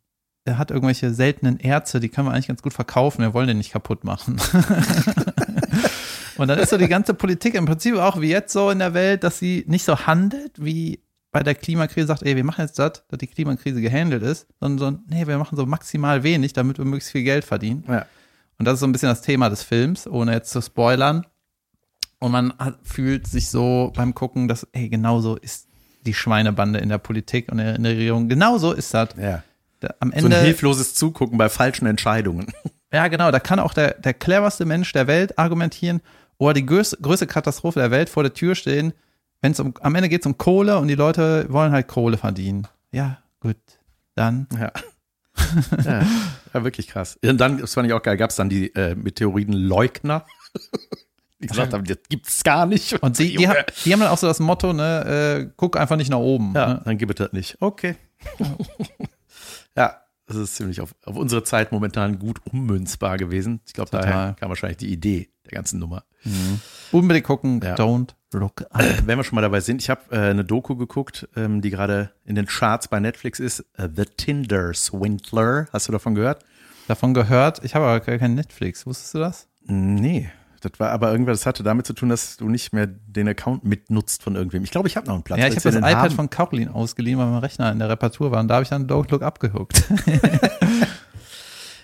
der 0.45 0.57
hat 0.57 0.71
irgendwelche 0.71 1.13
seltenen 1.13 1.59
Erze, 1.59 1.99
die 1.99 2.09
können 2.09 2.27
wir 2.27 2.31
eigentlich 2.31 2.47
ganz 2.47 2.61
gut 2.61 2.73
verkaufen, 2.73 3.21
wir 3.21 3.33
wollen 3.33 3.47
den 3.47 3.57
nicht 3.57 3.71
kaputt 3.71 4.03
machen. 4.03 4.37
und 6.37 6.47
dann 6.47 6.59
ist 6.59 6.69
so 6.69 6.77
die 6.77 6.87
ganze 6.87 7.13
Politik 7.13 7.55
im 7.55 7.65
Prinzip 7.65 7.95
auch 7.95 8.19
wie 8.21 8.29
jetzt 8.29 8.53
so 8.53 8.69
in 8.69 8.79
der 8.79 8.93
Welt, 8.93 9.23
dass 9.23 9.39
sie 9.39 9.63
nicht 9.67 9.83
so 9.83 9.99
handelt, 9.99 10.63
wie 10.63 11.01
bei 11.31 11.43
der 11.43 11.55
Klimakrise 11.55 12.07
sagt, 12.07 12.23
ey, 12.23 12.35
wir 12.35 12.43
machen 12.43 12.61
jetzt 12.61 12.79
das, 12.79 13.03
dass 13.07 13.19
die 13.19 13.27
Klimakrise 13.27 13.81
gehandelt 13.81 14.23
ist, 14.23 14.47
sondern 14.59 14.79
so, 14.79 14.99
nee, 15.07 15.27
wir 15.27 15.37
machen 15.37 15.55
so 15.55 15.65
maximal 15.65 16.23
wenig, 16.23 16.53
damit 16.53 16.77
wir 16.77 16.85
möglichst 16.85 17.11
viel 17.11 17.23
Geld 17.23 17.45
verdienen. 17.45 17.83
Ja. 17.87 18.05
Und 18.57 18.65
das 18.65 18.75
ist 18.75 18.79
so 18.79 18.87
ein 18.87 18.91
bisschen 18.91 19.09
das 19.09 19.21
Thema 19.21 19.49
des 19.49 19.63
Films, 19.63 20.07
ohne 20.07 20.33
jetzt 20.33 20.51
zu 20.51 20.61
spoilern. 20.61 21.25
Und 22.19 22.31
man 22.31 22.53
hat, 22.57 22.79
fühlt 22.81 23.27
sich 23.27 23.49
so 23.49 23.91
beim 23.95 24.15
Gucken, 24.15 24.47
dass, 24.47 24.67
ey, 24.71 24.89
genauso 24.89 25.35
ist 25.35 25.67
die 26.05 26.13
Schweinebande 26.13 26.79
in 26.79 26.89
der 26.89 26.97
Politik 26.97 27.51
und 27.51 27.59
in 27.59 27.83
der 27.83 27.91
Regierung. 27.91 28.29
Genauso 28.29 28.71
ist 28.71 28.93
das. 28.93 29.09
Ja. 29.17 29.43
Da, 29.79 29.93
am 29.99 30.09
So 30.09 30.17
ein 30.17 30.23
Ende, 30.23 30.39
hilfloses 30.39 30.95
Zugucken 30.95 31.37
bei 31.37 31.49
falschen 31.49 31.85
Entscheidungen. 31.85 32.47
ja 32.91 33.07
genau, 33.09 33.29
da 33.29 33.39
kann 33.39 33.59
auch 33.59 33.73
der, 33.73 33.93
der 33.93 34.15
cleverste 34.15 34.65
Mensch 34.65 34.91
der 34.93 35.05
Welt 35.05 35.37
argumentieren 35.37 36.01
oder 36.37 36.53
die 36.53 36.65
größte, 36.65 37.27
Katastrophe 37.27 37.79
der 37.79 37.91
Welt 37.91 38.09
vor 38.09 38.23
der 38.23 38.33
Tür 38.33 38.55
stehen. 38.55 38.93
Wenn 39.41 39.51
es 39.51 39.59
um, 39.59 39.73
am 39.81 39.95
Ende 39.95 40.09
geht 40.09 40.21
es 40.21 40.25
um 40.27 40.37
Kohle 40.37 40.77
und 40.79 40.87
die 40.87 40.95
Leute 40.95 41.45
wollen 41.49 41.71
halt 41.71 41.87
Kohle 41.87 42.17
verdienen. 42.17 42.67
Ja, 42.91 43.19
gut. 43.39 43.57
Dann. 44.15 44.47
Ja. 44.59 44.71
ja. 45.83 46.05
ja, 46.53 46.63
wirklich 46.63 46.87
krass. 46.87 47.17
Und 47.23 47.37
dann, 47.39 47.59
das 47.59 47.73
fand 47.73 47.87
ich 47.87 47.93
auch 47.93 48.01
geil, 48.01 48.17
gab 48.17 48.31
es 48.31 48.35
dann 48.35 48.49
die 48.49 48.73
äh, 48.73 48.95
Meteoritenleugner, 48.95 50.25
die 51.39 51.47
gesagt 51.47 51.73
haben, 51.73 51.83
das 51.85 51.99
gibt's 52.09 52.43
gar 52.43 52.65
nicht. 52.65 53.01
Und 53.03 53.19
die, 53.19 53.35
die, 53.35 53.47
haben, 53.47 53.59
die 53.85 53.93
haben 53.93 53.99
dann 53.99 54.09
auch 54.09 54.17
so 54.17 54.25
das 54.25 54.39
Motto, 54.39 54.73
ne, 54.73 55.45
äh, 55.45 55.53
guck 55.55 55.77
einfach 55.77 55.95
nicht 55.95 56.09
nach 56.09 56.17
oben. 56.17 56.53
ja, 56.55 56.67
Ne? 56.67 56.81
dann 56.85 56.97
gibt 56.97 57.19
es 57.19 57.25
das 57.25 57.33
nicht. 57.33 57.57
Okay. 57.59 57.95
ja, 59.75 60.01
das 60.27 60.35
ist 60.37 60.55
ziemlich 60.55 60.81
auf, 60.81 60.93
auf 61.05 61.15
unsere 61.15 61.43
Zeit 61.43 61.71
momentan 61.71 62.19
gut 62.19 62.39
ummünzbar 62.51 63.17
gewesen. 63.17 63.61
Ich 63.65 63.73
glaube, 63.73 63.89
daher 63.91 64.35
kam 64.39 64.49
wahrscheinlich 64.49 64.77
die 64.77 64.91
Idee 64.91 65.29
der 65.45 65.53
ganzen 65.53 65.79
Nummer. 65.79 66.03
Unbedingt 66.91 67.25
gucken, 67.25 67.61
Ja. 67.63 67.75
don't 67.75 68.09
look 68.33 68.61
up. 68.69 68.81
Wenn 69.05 69.17
wir 69.17 69.23
schon 69.23 69.35
mal 69.35 69.41
dabei 69.41 69.61
sind, 69.61 69.81
ich 69.81 69.89
habe 69.89 70.01
äh, 70.11 70.29
eine 70.31 70.43
Doku 70.43 70.75
geguckt, 70.75 71.27
ähm, 71.35 71.61
die 71.61 71.69
gerade 71.69 72.11
in 72.25 72.35
den 72.35 72.45
Charts 72.45 72.87
bei 72.89 72.99
Netflix 72.99 73.39
ist. 73.39 73.61
Äh, 73.77 73.87
The 73.95 74.03
Tinder 74.05 74.73
Swindler. 74.73 75.67
Hast 75.71 75.87
du 75.87 75.91
davon 75.93 76.15
gehört? 76.15 76.43
Davon 76.87 77.13
gehört, 77.13 77.63
ich 77.63 77.75
habe 77.75 77.85
aber 77.85 77.99
gar 77.99 78.17
kein 78.17 78.35
Netflix, 78.35 78.85
wusstest 78.85 79.13
du 79.13 79.19
das? 79.19 79.47
Nee. 79.63 80.29
Das 80.69 80.79
war 80.79 80.91
aber 80.91 81.11
irgendwas, 81.11 81.39
das 81.39 81.45
hatte 81.45 81.63
damit 81.63 81.85
zu 81.85 81.93
tun, 81.93 82.09
dass 82.09 82.37
du 82.37 82.49
nicht 82.49 82.73
mehr 82.73 82.87
den 82.87 83.27
Account 83.27 83.63
mitnutzt 83.63 84.23
von 84.23 84.35
irgendwem. 84.35 84.63
Ich 84.63 84.71
glaube, 84.71 84.87
ich 84.87 84.97
habe 84.97 85.07
noch 85.07 85.15
einen 85.15 85.23
Platz. 85.23 85.39
Ja, 85.39 85.47
ich 85.47 85.55
habe 85.55 85.63
das 85.63 85.75
iPad 85.75 85.95
haben? 85.95 86.11
von 86.15 86.29
Caroline 86.29 86.73
ausgeliehen, 86.73 87.17
weil 87.19 87.27
mein 87.27 87.39
Rechner 87.39 87.71
in 87.71 87.79
der 87.79 87.89
Reparatur 87.89 88.31
war 88.31 88.39
und 88.39 88.47
da 88.47 88.55
habe 88.55 88.63
ich 88.63 88.69
dann 88.69 88.87
Don't 88.87 89.11
Look 89.11 89.21
abgehuckt. 89.21 89.83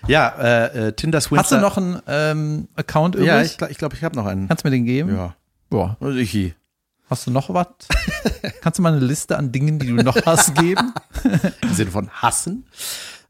Ja, 0.06 0.28
äh, 0.38 0.88
äh, 0.88 0.92
Tinder 0.92 1.18
Swindler. 1.18 1.42
Hast 1.42 1.52
du 1.52 1.56
noch 1.56 1.78
einen 1.78 1.98
ähm, 2.06 2.68
Account 2.76 3.14
übrig? 3.14 3.26
Ja, 3.26 3.40
ich 3.40 3.56
glaube, 3.56 3.72
ich, 3.72 3.78
glaub, 3.78 3.94
ich 3.94 4.04
habe 4.04 4.14
noch 4.14 4.26
einen. 4.26 4.48
Kannst 4.48 4.62
du 4.62 4.68
mir 4.68 4.72
den 4.72 4.84
geben? 4.84 5.16
Ja. 5.16 5.34
Boah. 5.70 5.96
Also 5.98 6.18
ich, 6.18 6.54
Hast 7.08 7.26
du 7.26 7.30
noch 7.30 7.52
was? 7.52 7.66
Kannst 8.60 8.78
du 8.78 8.82
mal 8.82 8.92
eine 8.92 9.04
Liste 9.04 9.36
an 9.36 9.52
Dingen, 9.52 9.78
die 9.78 9.88
du 9.88 9.96
noch 9.96 10.16
hast, 10.24 10.54
geben? 10.54 10.94
Im 11.62 11.74
Sinne 11.74 11.90
von 11.90 12.10
hassen. 12.10 12.66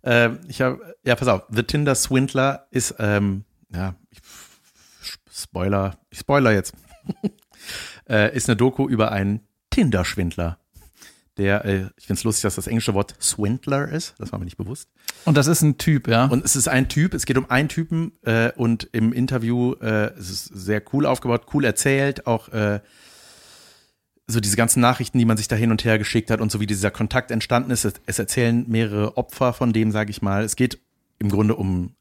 Ähm, 0.04 0.38
ich 0.48 0.60
habe, 0.60 0.96
ja, 1.04 1.16
pass 1.16 1.28
auf, 1.28 1.42
The 1.50 1.64
Tinder 1.64 1.94
Swindler 1.94 2.66
ist, 2.70 2.94
ähm, 2.98 3.44
ja, 3.74 3.94
ich, 4.10 4.20
Spoiler, 5.44 5.98
ich 6.10 6.20
spoiler 6.20 6.52
jetzt, 6.52 6.74
äh, 8.08 8.34
ist 8.34 8.48
eine 8.48 8.56
Doku 8.56 8.88
über 8.88 9.12
einen 9.12 9.40
Tinder-Schwindler. 9.70 10.58
der, 11.36 11.64
äh, 11.64 11.86
ich 11.96 12.06
finde 12.06 12.18
es 12.18 12.24
lustig, 12.24 12.42
dass 12.42 12.54
das 12.54 12.66
englische 12.66 12.94
Wort 12.94 13.14
Swindler 13.20 13.88
ist. 13.88 14.14
Das 14.18 14.32
war 14.32 14.38
mir 14.38 14.44
nicht 14.46 14.56
bewusst. 14.56 14.88
Und 15.24 15.36
das 15.36 15.46
ist 15.46 15.62
ein 15.62 15.78
Typ, 15.78 16.08
ja. 16.08 16.26
Und 16.26 16.44
es 16.44 16.56
ist 16.56 16.68
ein 16.68 16.88
Typ, 16.88 17.12
es 17.12 17.26
geht 17.26 17.36
um 17.36 17.50
einen 17.50 17.68
Typen 17.68 18.12
äh, 18.22 18.52
und 18.56 18.88
im 18.92 19.12
Interview 19.12 19.74
äh, 19.74 20.12
es 20.18 20.30
ist 20.30 20.44
sehr 20.46 20.82
cool 20.92 21.06
aufgebaut, 21.06 21.46
cool 21.52 21.64
erzählt, 21.64 22.26
auch 22.26 22.48
äh, 22.50 22.80
so 24.26 24.40
diese 24.40 24.56
ganzen 24.56 24.80
Nachrichten, 24.80 25.18
die 25.18 25.24
man 25.26 25.36
sich 25.36 25.48
da 25.48 25.56
hin 25.56 25.70
und 25.70 25.84
her 25.84 25.98
geschickt 25.98 26.30
hat 26.30 26.40
und 26.40 26.50
so 26.50 26.60
wie 26.60 26.66
dieser 26.66 26.90
Kontakt 26.90 27.30
entstanden 27.30 27.70
ist. 27.70 27.84
Es, 27.84 27.94
es 28.06 28.18
erzählen 28.18 28.64
mehrere 28.66 29.16
Opfer 29.18 29.52
von 29.52 29.72
dem, 29.72 29.90
sage 29.90 30.10
ich 30.10 30.22
mal. 30.22 30.44
Es 30.44 30.56
geht 30.56 30.80
im 31.18 31.28
Grunde 31.28 31.56
um 31.56 31.94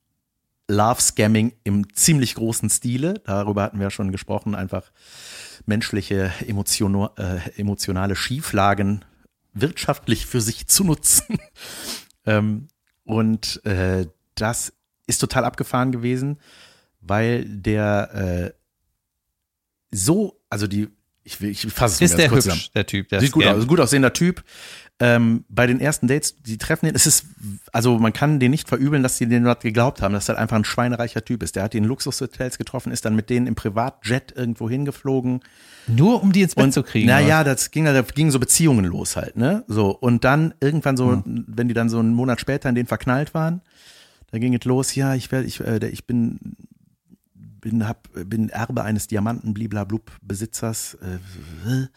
Love-Scamming 0.70 1.54
im 1.64 1.94
ziemlich 1.94 2.36
großen 2.36 2.70
Stile. 2.70 3.16
Darüber 3.26 3.64
hatten 3.64 3.80
wir 3.80 3.86
ja 3.86 3.92
schon 3.92 4.12
gesprochen. 4.12 4.56
Einfach 4.56 4.92
menschliche, 5.66 6.32
emotion 6.48 7.10
äh, 7.18 7.40
emotionale 7.58 8.16
Schieflagen 8.16 9.04
wirtschaftlich 9.54 10.26
für 10.26 10.42
sich 10.42 10.68
zu 10.68 10.84
nutzen. 10.84 11.38
ähm, 12.26 12.68
und 13.04 13.64
äh, 13.66 14.08
das 14.36 14.74
ist 15.06 15.20
total 15.20 15.46
abgefahren 15.46 15.92
gewesen, 15.92 16.40
weil 17.02 17.46
der 17.46 18.54
äh, 18.54 18.54
so, 19.92 20.42
also 20.50 20.68
die, 20.68 20.90
ich, 21.24 21.40
will, 21.42 21.50
ich 21.50 21.62
fasse 21.68 22.04
es 22.04 22.12
Ist 22.12 22.12
nur 22.12 22.18
der 22.18 22.30
ganz 22.30 22.34
kurz 22.34 22.46
hübsch, 22.46 22.56
zusammen. 22.56 22.74
der 22.76 22.86
Typ, 22.86 23.10
der 23.10 23.20
Sieht 23.22 23.32
gut 23.32 23.46
aus, 23.46 23.68
gut 23.68 23.80
aussehender 23.80 24.14
Typ. 24.14 24.44
Ähm, 25.06 25.44
bei 25.50 25.68
den 25.68 25.82
ersten 25.82 26.08
Dates, 26.08 26.42
die 26.44 26.58
treffen 26.58 26.86
ihn, 26.86 26.96
es 26.96 27.06
ist, 27.06 27.26
also 27.74 28.00
man 28.00 28.14
kann 28.14 28.40
den 28.40 28.52
nicht 28.52 28.70
verübeln, 28.70 29.04
dass 29.04 29.18
die 29.18 29.28
den 29.28 29.44
dort 29.44 29.62
geglaubt 29.62 30.02
haben, 30.02 30.14
dass 30.14 30.30
er 30.30 30.38
einfach 30.38 30.56
ein 30.56 30.64
schweinereicher 30.64 31.26
Typ 31.26 31.44
ist. 31.44 31.58
Der 31.58 31.64
hat 31.64 31.74
die 31.74 31.80
in 31.80 31.84
Luxushotels 31.84 32.58
getroffen, 32.58 32.90
ist 32.94 33.04
dann 33.04 33.14
mit 33.14 33.30
denen 33.30 33.46
im 33.46 33.56
Privatjet 33.56 34.32
irgendwo 34.34 34.70
hingeflogen. 34.70 35.42
Nur 35.88 36.24
um 36.24 36.32
die 36.32 36.44
ins 36.44 36.56
Bett 36.56 36.72
zu 36.72 36.84
kriegen. 36.84 37.08
Naja, 37.08 37.44
das 37.44 37.72
ging, 37.72 37.84
da 37.84 38.02
gingen 38.02 38.32
so 38.32 38.40
Beziehungen 38.40 38.86
los 38.86 39.18
halt, 39.18 39.36
ne? 39.36 39.66
So. 39.68 39.90
Und 39.90 40.24
dann 40.24 40.54
irgendwann 40.62 40.96
so, 40.96 41.12
Hm. 41.12 41.44
wenn 41.50 41.68
die 41.68 41.74
dann 41.74 41.90
so 41.90 42.00
einen 42.00 42.14
Monat 42.14 42.40
später 42.40 42.70
in 42.70 42.76
den 42.76 42.86
verknallt 42.86 43.34
waren, 43.34 43.62
da 44.32 44.40
ging 44.40 44.56
es 44.56 44.64
los, 44.64 44.96
ja, 44.96 45.16
ich 45.16 45.34
werde, 45.34 45.46
ich, 45.46 45.60
äh, 45.60 45.86
ich 45.90 46.08
bin, 46.08 46.56
bin, 47.60 47.86
hab, 47.86 48.08
bin 48.14 48.48
Erbe 48.48 48.84
eines 48.84 49.08
Diamanten, 49.08 49.54
bliblablub, 49.54 50.12
Besitzers, 50.22 50.94
äh, 51.02 51.88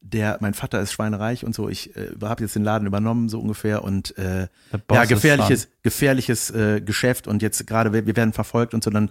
der, 0.00 0.38
mein 0.40 0.54
Vater 0.54 0.80
ist 0.80 0.92
schweinereich 0.92 1.44
und 1.44 1.54
so, 1.54 1.68
ich 1.68 1.94
äh, 1.96 2.08
habe 2.22 2.42
jetzt 2.42 2.54
den 2.54 2.64
Laden 2.64 2.86
übernommen, 2.86 3.28
so 3.28 3.40
ungefähr, 3.40 3.84
und 3.84 4.16
äh, 4.18 4.48
ja, 4.90 5.04
gefährliches, 5.04 5.68
gefährliches 5.82 6.50
äh, 6.50 6.80
Geschäft 6.80 7.26
und 7.26 7.42
jetzt 7.42 7.66
gerade, 7.66 7.92
wir 7.92 8.06
wir 8.06 8.16
werden 8.16 8.32
verfolgt 8.32 8.74
und 8.74 8.82
so, 8.82 8.90
dann 8.90 9.10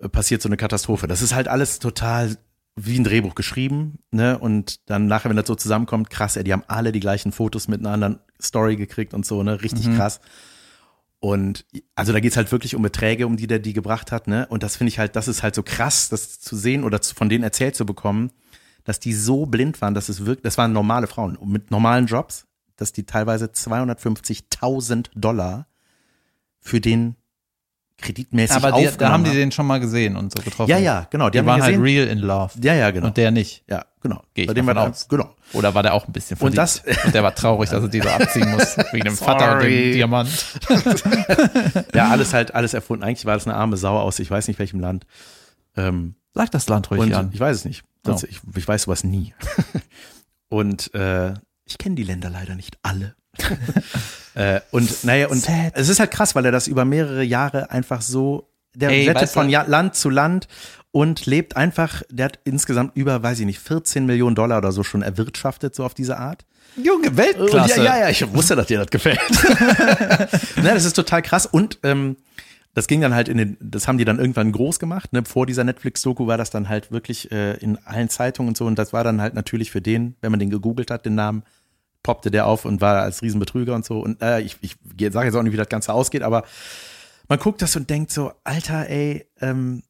äh, 0.00 0.08
passiert 0.08 0.42
so 0.42 0.48
eine 0.48 0.56
Katastrophe. 0.56 1.06
Das 1.06 1.22
ist 1.22 1.34
halt 1.34 1.48
alles 1.48 1.78
total 1.78 2.36
wie 2.74 2.98
ein 2.98 3.04
Drehbuch 3.04 3.34
geschrieben, 3.34 4.00
ne? 4.10 4.38
Und 4.38 4.88
dann 4.90 5.06
nachher, 5.06 5.30
wenn 5.30 5.36
das 5.36 5.46
so 5.46 5.54
zusammenkommt, 5.54 6.10
krass, 6.10 6.36
ey, 6.36 6.44
die 6.44 6.52
haben 6.52 6.64
alle 6.68 6.92
die 6.92 7.00
gleichen 7.00 7.32
Fotos 7.32 7.68
mit 7.68 7.80
einer 7.80 7.90
anderen 7.90 8.18
Story 8.40 8.76
gekriegt 8.76 9.14
und 9.14 9.24
so, 9.24 9.42
ne? 9.42 9.62
Richtig 9.62 9.96
krass. 9.96 10.20
Und 11.18 11.64
also 11.94 12.12
da 12.12 12.20
geht's 12.20 12.36
halt 12.36 12.52
wirklich 12.52 12.74
um 12.74 12.82
Beträge, 12.82 13.26
um 13.26 13.38
die 13.38 13.46
der 13.46 13.60
die 13.60 13.72
gebracht 13.72 14.12
hat, 14.12 14.28
ne? 14.28 14.46
Und 14.48 14.62
das 14.62 14.76
finde 14.76 14.90
ich 14.90 14.98
halt, 14.98 15.16
das 15.16 15.26
ist 15.26 15.42
halt 15.42 15.54
so 15.54 15.62
krass, 15.62 16.10
das 16.10 16.38
zu 16.38 16.54
sehen 16.54 16.84
oder 16.84 17.00
zu, 17.00 17.14
von 17.14 17.30
denen 17.30 17.44
erzählt 17.44 17.74
zu 17.74 17.86
bekommen, 17.86 18.30
dass 18.86 19.00
die 19.00 19.12
so 19.12 19.44
blind 19.46 19.82
waren, 19.82 19.92
dass 19.94 20.08
es 20.08 20.24
wirklich, 20.24 20.44
das 20.44 20.56
waren 20.56 20.72
normale 20.72 21.06
Frauen 21.08 21.36
mit 21.44 21.70
normalen 21.70 22.06
Jobs, 22.06 22.46
dass 22.76 22.92
die 22.92 23.04
teilweise 23.04 23.46
250.000 23.46 25.08
Dollar 25.14 25.66
für 26.60 26.80
den 26.80 27.16
kreditmäßig 27.98 28.54
Aber 28.56 28.68
die, 28.68 28.86
aufgenommen 28.86 28.98
da 28.98 29.10
haben 29.10 29.24
die 29.24 29.30
den 29.30 29.50
schon 29.50 29.66
mal 29.66 29.80
gesehen 29.80 30.16
und 30.16 30.36
so 30.36 30.42
getroffen. 30.42 30.70
Ja, 30.70 30.78
ja, 30.78 31.06
genau. 31.10 31.30
Die, 31.30 31.38
haben 31.38 31.46
waren 31.46 31.62
halt 31.62 31.80
real 31.80 32.06
in 32.06 32.18
love. 32.18 32.52
Ja, 32.62 32.74
ja, 32.74 32.90
genau. 32.90 33.06
Und 33.08 33.16
der 33.16 33.30
nicht. 33.30 33.64
ja, 33.68 33.86
genau. 34.02 34.22
Geh 34.34 34.42
ich 34.42 34.48
Bei 34.48 34.54
dem 34.54 34.66
war 34.66 34.76
aus. 34.76 35.08
Genau. 35.08 35.34
Oder 35.52 35.74
war 35.74 35.82
der 35.82 35.94
auch 35.94 36.06
ein 36.06 36.12
bisschen 36.12 36.36
verliebt? 36.36 36.52
Und 36.52 36.58
das- 36.58 36.82
und 37.04 37.14
der 37.14 37.22
war 37.22 37.34
traurig, 37.34 37.70
dass 37.70 37.82
er 37.82 37.88
die 37.88 38.00
so 38.02 38.08
abziehen 38.08 38.50
muss, 38.50 38.76
wegen 38.92 39.04
dem 39.04 39.16
Vater 39.16 39.54
und 39.56 39.62
dem. 39.64 39.92
Diamant. 39.94 40.28
Ja, 41.94 42.08
alles 42.10 42.34
halt, 42.34 42.54
alles 42.54 42.74
erfunden. 42.74 43.02
Eigentlich 43.02 43.24
war 43.24 43.34
das 43.34 43.46
eine 43.46 43.56
arme 43.56 43.76
Sau 43.76 43.98
aus, 43.98 44.18
ich 44.18 44.30
weiß 44.30 44.46
nicht 44.48 44.58
welchem 44.58 44.78
Land. 44.80 45.06
Ähm, 45.76 46.14
Sag 46.34 46.50
das 46.50 46.68
Land 46.68 46.90
ruhig 46.90 47.00
und 47.00 47.14
an. 47.14 47.30
ich 47.32 47.40
weiß 47.40 47.56
es 47.56 47.64
nicht. 47.64 47.82
Oh. 48.08 48.26
ich, 48.28 48.40
ich 48.56 48.68
weiß 48.68 48.82
sowas 48.82 49.04
nie. 49.04 49.34
und 50.48 50.92
äh, 50.94 51.34
ich 51.64 51.78
kenne 51.78 51.96
die 51.96 52.04
Länder 52.04 52.30
leider 52.30 52.54
nicht 52.54 52.78
alle. 52.82 53.14
äh, 54.34 54.60
und 54.70 55.04
naja, 55.04 55.28
und 55.28 55.42
Sad. 55.42 55.72
es 55.74 55.88
ist 55.88 56.00
halt 56.00 56.10
krass, 56.10 56.34
weil 56.34 56.44
er 56.44 56.52
das 56.52 56.68
über 56.68 56.84
mehrere 56.84 57.22
Jahre 57.22 57.70
einfach 57.70 58.00
so, 58.00 58.48
der 58.74 58.90
Ey, 58.90 59.08
rettet 59.08 59.30
von 59.30 59.48
ja 59.48 59.62
Land 59.62 59.94
zu 59.94 60.10
Land 60.10 60.48
und 60.92 61.26
lebt 61.26 61.56
einfach, 61.56 62.02
der 62.10 62.26
hat 62.26 62.38
insgesamt 62.44 62.96
über, 62.96 63.22
weiß 63.22 63.40
ich 63.40 63.46
nicht, 63.46 63.58
14 63.58 64.06
Millionen 64.06 64.34
Dollar 64.34 64.58
oder 64.58 64.72
so 64.72 64.82
schon 64.82 65.02
erwirtschaftet, 65.02 65.74
so 65.74 65.84
auf 65.84 65.94
diese 65.94 66.16
Art. 66.18 66.46
Junge, 66.82 67.08
Und 67.08 67.16
Weltklasse. 67.16 67.82
Ja, 67.82 67.96
ja, 67.96 68.00
ja, 68.02 68.08
ich 68.10 68.34
wusste, 68.34 68.54
dass 68.54 68.66
dir 68.66 68.78
das 68.78 68.88
gefällt. 68.88 69.20
ne, 70.56 70.74
das 70.74 70.84
ist 70.84 70.94
total 70.94 71.22
krass. 71.22 71.46
Und 71.46 71.78
ähm, 71.82 72.16
das 72.76 72.88
ging 72.88 73.00
dann 73.00 73.14
halt 73.14 73.28
in 73.28 73.38
den, 73.38 73.56
das 73.58 73.88
haben 73.88 73.96
die 73.96 74.04
dann 74.04 74.18
irgendwann 74.18 74.52
groß 74.52 74.78
gemacht. 74.78 75.14
Ne? 75.14 75.24
Vor 75.24 75.46
dieser 75.46 75.64
Netflix-Doku 75.64 76.26
war 76.26 76.36
das 76.36 76.50
dann 76.50 76.68
halt 76.68 76.92
wirklich 76.92 77.32
äh, 77.32 77.54
in 77.54 77.78
allen 77.86 78.10
Zeitungen 78.10 78.48
und 78.50 78.56
so. 78.58 78.66
Und 78.66 78.78
das 78.78 78.92
war 78.92 79.02
dann 79.02 79.22
halt 79.22 79.32
natürlich 79.32 79.70
für 79.70 79.80
den, 79.80 80.14
wenn 80.20 80.30
man 80.30 80.38
den 80.38 80.50
gegoogelt 80.50 80.90
hat, 80.90 81.06
den 81.06 81.14
Namen, 81.14 81.42
poppte 82.02 82.30
der 82.30 82.46
auf 82.46 82.66
und 82.66 82.82
war 82.82 83.00
als 83.00 83.22
Riesenbetrüger 83.22 83.74
und 83.74 83.86
so. 83.86 84.00
Und 84.00 84.20
äh, 84.20 84.42
ich, 84.42 84.58
ich 84.60 84.76
sage 85.10 85.24
jetzt 85.24 85.34
auch 85.34 85.42
nicht, 85.42 85.54
wie 85.54 85.56
das 85.56 85.70
Ganze 85.70 85.94
ausgeht, 85.94 86.20
aber 86.20 86.44
man 87.28 87.38
guckt 87.38 87.62
das 87.62 87.74
und 87.76 87.88
denkt 87.88 88.12
so, 88.12 88.32
Alter, 88.44 88.90
ey, 88.90 89.26
ähm, 89.40 89.82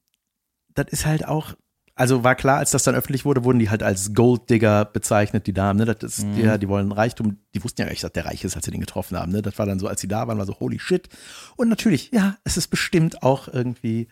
das 0.73 0.87
ist 0.91 1.07
halt 1.07 1.27
auch, 1.27 1.55
also 1.97 2.23
war 2.23 2.35
klar, 2.35 2.59
als 2.59 2.71
das 2.71 2.85
dann 2.85 2.95
öffentlich 2.95 3.25
wurde, 3.25 3.43
wurden 3.43 3.59
die 3.59 3.71
halt 3.71 3.83
als 3.83 4.13
Golddigger 4.13 4.85
bezeichnet, 4.85 5.47
die 5.47 5.55
Damen, 5.55 5.79
ne? 5.79 5.87
Das 5.87 6.19
ist, 6.19 6.27
ja, 6.37 6.59
die 6.59 6.69
wollen 6.69 6.93
Reichtum, 6.93 7.39
die 7.55 7.65
wussten 7.65 7.81
ja 7.81 7.87
gar 7.87 7.93
nicht, 7.93 8.05
dass 8.05 8.13
der 8.13 8.27
reich 8.27 8.45
ist, 8.45 8.55
als 8.55 8.67
sie 8.67 8.71
den 8.71 8.81
getroffen 8.81 9.19
haben, 9.19 9.33
ne? 9.33 9.41
Das 9.41 9.59
war 9.59 9.65
dann 9.65 9.79
so, 9.79 9.89
als 9.89 10.03
sie 10.03 10.09
da 10.09 10.29
waren, 10.29 10.37
war 10.37 10.45
so, 10.45 10.61
holy 10.61 10.79
shit. 10.79 11.09
Und 11.57 11.71
natürlich, 11.71 12.11
ja, 12.13 12.37
es 12.45 12.59
ist 12.59 12.69
bestimmt 12.69 13.23
auch 13.23 13.49
irgendwie 13.49 14.09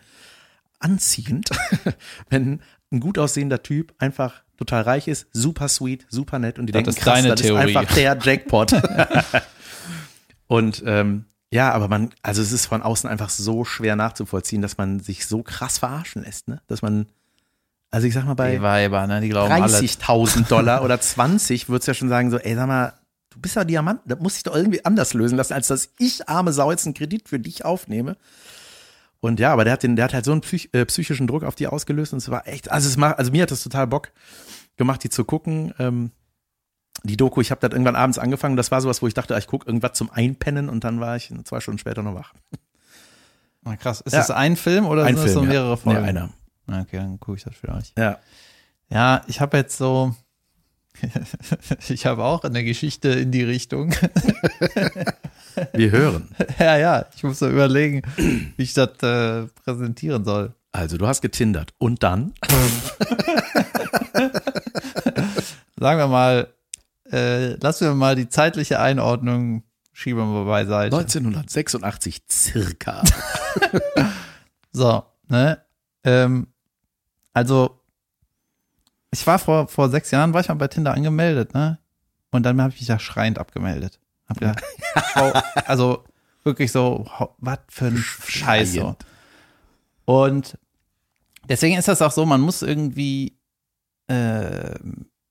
anziehend, 0.79 1.49
wenn 2.29 2.59
ein 2.91 2.99
gut 2.99 3.19
aussehender 3.19 3.61
Typ 3.61 3.93
einfach 3.99 4.43
total 4.57 4.81
reich 4.81 5.07
ist, 5.07 5.27
super 5.31 5.67
sweet, 5.67 6.07
super 6.09 6.39
nett 6.39 6.57
und 6.57 6.65
die 6.65 6.73
Das 6.73 6.83
denken, 6.83 6.89
ist 6.89 7.03
krass, 7.03 7.23
das 7.23 7.41
Theorie. 7.41 7.69
ist 7.69 7.77
einfach 7.77 7.93
der 7.93 8.17
Jackpot. 8.19 8.73
und 10.47 10.83
ähm, 10.87 11.25
ja, 11.51 11.71
aber 11.71 11.87
man, 11.87 12.09
also 12.23 12.41
es 12.41 12.51
ist 12.51 12.65
von 12.65 12.81
außen 12.81 13.09
einfach 13.09 13.29
so 13.29 13.63
schwer 13.63 13.95
nachzuvollziehen, 13.95 14.61
dass 14.61 14.77
man 14.77 14.99
sich 14.99 15.27
so 15.27 15.43
krass 15.43 15.77
verarschen 15.77 16.23
lässt, 16.23 16.47
ne? 16.47 16.61
Dass 16.67 16.81
man, 16.81 17.07
also 17.95 18.07
ich 18.07 18.13
sag 18.13 18.25
mal, 18.25 18.33
bei 18.33 18.55
Die 18.55 18.61
Weiber, 18.61 19.07
ne, 19.07 19.21
die 19.21 19.29
glauben 19.29 19.51
alle. 19.53 19.65
30.000 19.77 20.47
Dollar 20.49 20.83
oder 20.83 20.99
20 20.99 21.69
würdest 21.69 21.87
du 21.87 21.91
ja 21.91 21.95
schon 21.95 22.09
sagen, 22.09 22.29
so, 22.29 22.37
ey, 22.37 22.53
sag 22.53 22.67
mal, 22.67 22.93
du 23.29 23.39
bist 23.39 23.55
ja 23.55 23.63
Diamant, 23.63 24.01
das 24.05 24.19
muss 24.19 24.35
ich 24.35 24.43
doch 24.43 24.53
irgendwie 24.53 24.83
anders 24.83 25.13
lösen 25.13 25.37
lassen, 25.37 25.53
als 25.53 25.67
dass 25.67 25.89
ich, 25.97 26.27
arme 26.27 26.51
Sau, 26.51 26.71
jetzt 26.71 26.85
einen 26.85 26.93
Kredit 26.93 27.29
für 27.29 27.39
dich 27.39 27.63
aufnehme. 27.63 28.17
Und 29.21 29.39
ja, 29.39 29.53
aber 29.53 29.63
der 29.63 29.73
hat, 29.73 29.83
den, 29.83 29.95
der 29.95 30.05
hat 30.05 30.13
halt 30.13 30.25
so 30.25 30.33
einen 30.33 30.41
psych, 30.41 30.69
äh, 30.73 30.85
psychischen 30.85 31.25
Druck 31.25 31.43
auf 31.45 31.55
die 31.55 31.67
ausgelöst 31.67 32.11
und 32.11 32.17
es 32.17 32.29
war 32.29 32.45
echt, 32.47 32.69
also 32.69 32.89
es 32.89 32.97
macht, 32.97 33.17
also 33.17 33.31
mir 33.31 33.43
hat 33.43 33.51
das 33.51 33.63
total 33.63 33.87
Bock 33.87 34.11
gemacht, 34.75 35.01
die 35.03 35.09
zu 35.09 35.23
gucken. 35.23 35.73
Ähm, 35.79 36.11
die 37.03 37.15
Doku, 37.17 37.39
ich 37.39 37.49
habe 37.51 37.61
das 37.61 37.71
irgendwann 37.71 37.95
abends 37.95 38.17
angefangen, 38.19 38.57
das 38.57 38.71
war 38.71 38.81
sowas, 38.81 39.01
wo 39.01 39.07
ich 39.07 39.13
dachte, 39.13 39.37
ich 39.39 39.47
gucke 39.47 39.67
irgendwas 39.67 39.93
zum 39.93 40.11
Einpennen 40.11 40.67
und 40.67 40.83
dann 40.83 40.99
war 40.99 41.15
ich 41.15 41.33
zwei 41.45 41.61
Stunden 41.61 41.77
später 41.77 42.03
noch 42.03 42.15
wach. 42.15 42.33
Ah, 43.63 43.77
krass. 43.77 44.01
Ist 44.01 44.13
Ja. 44.13 44.19
das 44.19 44.31
ein 44.31 44.57
Film 44.57 44.85
oder 44.85 45.05
Ein 45.05 45.15
sind 45.15 45.25
das 45.25 45.33
so 45.33 45.39
Film, 45.39 45.51
ja. 45.51 45.59
mehrere 45.61 45.77
Folgen? 45.77 46.01
Nee, 46.01 46.07
einer. 46.09 46.29
Okay, 46.67 46.97
dann 46.97 47.19
gucke 47.19 47.37
ich 47.37 47.43
das 47.43 47.55
vielleicht. 47.55 47.97
Ja. 47.97 48.19
Ja, 48.89 49.23
ich 49.27 49.41
habe 49.41 49.57
jetzt 49.57 49.77
so, 49.77 50.15
ich 51.89 52.05
habe 52.05 52.23
auch 52.23 52.43
eine 52.43 52.63
Geschichte 52.63 53.09
in 53.09 53.31
die 53.31 53.43
Richtung. 53.43 53.93
Wir 55.73 55.91
hören. 55.91 56.29
ja, 56.59 56.77
ja, 56.77 57.05
ich 57.15 57.23
muss 57.23 57.39
so 57.39 57.49
überlegen, 57.49 58.01
wie 58.17 58.63
ich 58.63 58.73
das 58.73 59.01
äh, 59.01 59.47
präsentieren 59.63 60.25
soll. 60.25 60.53
Also, 60.71 60.97
du 60.97 61.07
hast 61.07 61.21
getindert. 61.21 61.73
Und 61.77 62.03
dann? 62.03 62.33
Sagen 65.77 65.99
wir 65.99 66.07
mal, 66.07 66.49
äh, 67.09 67.53
lassen 67.55 67.87
wir 67.87 67.95
mal 67.95 68.17
die 68.17 68.27
zeitliche 68.27 68.79
Einordnung 68.81 69.63
schieben 69.93 70.33
wir 70.33 70.43
beiseite. 70.43 70.97
1986 70.97 72.23
circa. 72.29 73.03
So, 74.75 75.05
ne? 75.29 75.61
Ähm, 76.03 76.47
also, 77.35 77.81
ich 79.11 79.27
war 79.27 79.37
vor, 79.37 79.67
vor 79.67 79.89
sechs 79.89 80.09
Jahren, 80.11 80.33
war 80.33 80.39
ich 80.39 80.47
mal 80.47 80.55
bei 80.55 80.69
Tinder 80.69 80.93
angemeldet, 80.93 81.53
ne? 81.53 81.79
Und 82.31 82.43
dann 82.43 82.61
habe 82.61 82.73
ich 82.73 82.79
mich 82.79 82.87
da 82.87 82.97
schreiend 82.97 83.37
abgemeldet. 83.37 83.99
Hab 84.27 84.39
gedacht, 84.39 84.63
hau, 85.15 85.31
also 85.65 86.05
wirklich 86.43 86.71
so, 86.71 87.05
was 87.37 87.59
für 87.67 87.87
ein 87.87 87.97
Scheiß 87.97 88.73
so. 88.73 88.95
Und 90.05 90.57
deswegen 91.49 91.77
ist 91.77 91.87
das 91.89 92.01
auch 92.01 92.11
so, 92.11 92.25
man 92.25 92.39
muss 92.39 92.61
irgendwie, 92.61 93.37
äh, 94.07 94.73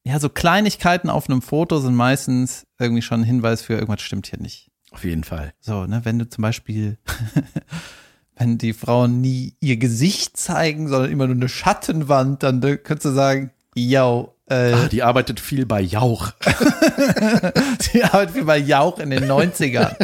ja, 0.04 0.20
so 0.20 0.28
Kleinigkeiten 0.28 1.08
auf 1.08 1.30
einem 1.30 1.40
Foto 1.40 1.78
sind 1.78 1.94
meistens 1.94 2.66
irgendwie 2.78 3.02
schon 3.02 3.22
ein 3.22 3.24
Hinweis 3.24 3.62
für 3.62 3.74
irgendwas 3.74 4.02
stimmt 4.02 4.26
hier 4.26 4.40
nicht. 4.40 4.70
Auf 4.90 5.04
jeden 5.04 5.24
Fall. 5.24 5.54
So, 5.60 5.86
ne, 5.86 6.04
wenn 6.04 6.18
du 6.18 6.28
zum 6.28 6.42
Beispiel, 6.42 6.98
wenn 8.36 8.58
die 8.58 8.72
Frauen 8.72 9.20
nie 9.20 9.54
ihr 9.60 9.76
Gesicht 9.76 10.36
zeigen, 10.36 10.88
sondern 10.88 11.10
immer 11.10 11.26
nur 11.26 11.36
eine 11.36 11.48
Schattenwand, 11.48 12.42
dann 12.42 12.60
könntest 12.60 13.04
du 13.04 13.10
sagen, 13.10 13.50
yo, 13.74 14.30
Äh, 14.46 14.72
Ah, 14.72 14.88
die 14.88 15.02
arbeitet 15.02 15.40
viel 15.40 15.64
bei 15.64 15.80
Jauch. 15.80 16.32
die 17.94 18.04
arbeitet 18.04 18.34
wie 18.34 18.42
bei 18.42 18.58
Jauch 18.58 18.98
in 18.98 19.10
den 19.10 19.24
90ern. 19.24 19.96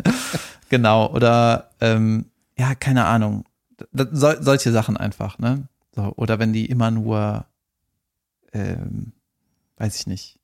genau, 0.70 1.12
oder 1.12 1.70
ähm, 1.80 2.26
ja, 2.56 2.74
keine 2.74 3.04
Ahnung. 3.04 3.44
Sol, 3.92 4.38
solche 4.40 4.72
Sachen 4.72 4.96
einfach, 4.96 5.38
ne? 5.38 5.68
So, 5.94 6.12
oder 6.16 6.38
wenn 6.38 6.52
die 6.52 6.64
immer 6.66 6.90
nur, 6.90 7.44
ähm, 8.52 9.12
weiß 9.76 9.96
ich 9.96 10.06
nicht, 10.06 10.38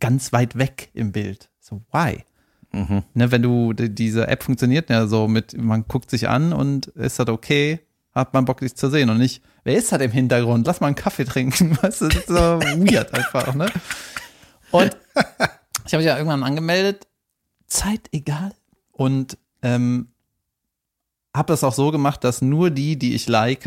ganz 0.00 0.32
weit 0.32 0.56
weg 0.56 0.90
im 0.94 1.12
Bild. 1.12 1.50
So, 1.60 1.82
why? 1.92 2.24
Mhm. 2.74 3.02
Ne, 3.14 3.30
wenn 3.30 3.42
du, 3.42 3.72
die- 3.72 3.94
diese 3.94 4.26
App 4.28 4.42
funktioniert 4.42 4.90
ja 4.90 5.06
so 5.06 5.28
mit, 5.28 5.56
man 5.56 5.86
guckt 5.86 6.10
sich 6.10 6.28
an 6.28 6.52
und 6.52 6.88
ist 6.88 7.18
das 7.18 7.28
okay, 7.28 7.80
hat 8.14 8.34
man 8.34 8.44
Bock, 8.44 8.60
dich 8.60 8.74
zu 8.74 8.90
sehen 8.90 9.10
und 9.10 9.18
nicht, 9.18 9.42
wer 9.64 9.76
ist 9.76 9.92
das 9.92 10.00
im 10.00 10.10
Hintergrund? 10.10 10.66
Lass 10.66 10.80
mal 10.80 10.88
einen 10.88 10.96
Kaffee 10.96 11.24
trinken. 11.24 11.76
Weißt 11.82 12.00
du, 12.02 12.08
das 12.08 12.16
ist 12.18 12.28
so 12.28 12.34
weird 12.34 13.12
einfach, 13.14 13.54
ne? 13.54 13.66
Und 14.70 14.96
ich 15.86 15.92
habe 15.92 15.98
mich 15.98 16.06
ja 16.06 16.16
irgendwann 16.16 16.42
angemeldet, 16.42 17.06
Zeit 17.66 18.08
egal. 18.12 18.52
Und 18.92 19.38
ähm, 19.62 20.08
habe 21.34 21.52
das 21.52 21.64
auch 21.64 21.74
so 21.74 21.90
gemacht, 21.90 22.22
dass 22.24 22.42
nur 22.42 22.70
die, 22.70 22.96
die 22.98 23.14
ich 23.14 23.28
like, 23.28 23.64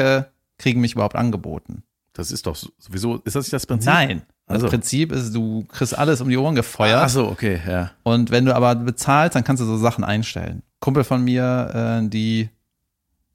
kriegen 0.57 0.81
mich 0.81 0.93
überhaupt 0.93 1.15
angeboten. 1.15 1.83
Das 2.13 2.31
ist 2.31 2.45
doch 2.47 2.55
so- 2.55 2.69
sowieso, 2.77 3.17
ist 3.25 3.35
das 3.35 3.45
nicht 3.45 3.53
das 3.53 3.65
Prinzip? 3.67 3.91
Nein. 3.91 4.21
Das 4.47 4.55
Also. 4.55 4.69
Prinzip 4.69 5.11
ist, 5.11 5.35
du 5.35 5.65
kriegst 5.65 5.97
alles 5.97 6.21
um 6.21 6.29
die 6.29 6.37
Ohren 6.37 6.55
gefeuert. 6.55 7.03
Ach 7.03 7.09
so, 7.09 7.27
okay, 7.27 7.59
ja. 7.67 7.91
Und 8.03 8.31
wenn 8.31 8.45
du 8.45 8.55
aber 8.55 8.75
bezahlst, 8.75 9.35
dann 9.35 9.43
kannst 9.43 9.61
du 9.61 9.65
so 9.65 9.77
Sachen 9.77 10.05
einstellen. 10.05 10.63
Kumpel 10.79 11.03
von 11.03 11.21
mir, 11.23 12.01
äh, 12.03 12.09
die, 12.09 12.49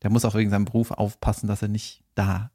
der 0.02 0.10
muss 0.10 0.24
auch 0.24 0.34
wegen 0.34 0.48
seinem 0.48 0.64
Beruf 0.64 0.90
aufpassen, 0.90 1.48
dass 1.48 1.60
er 1.60 1.68
nicht 1.68 2.02
da. 2.14 2.50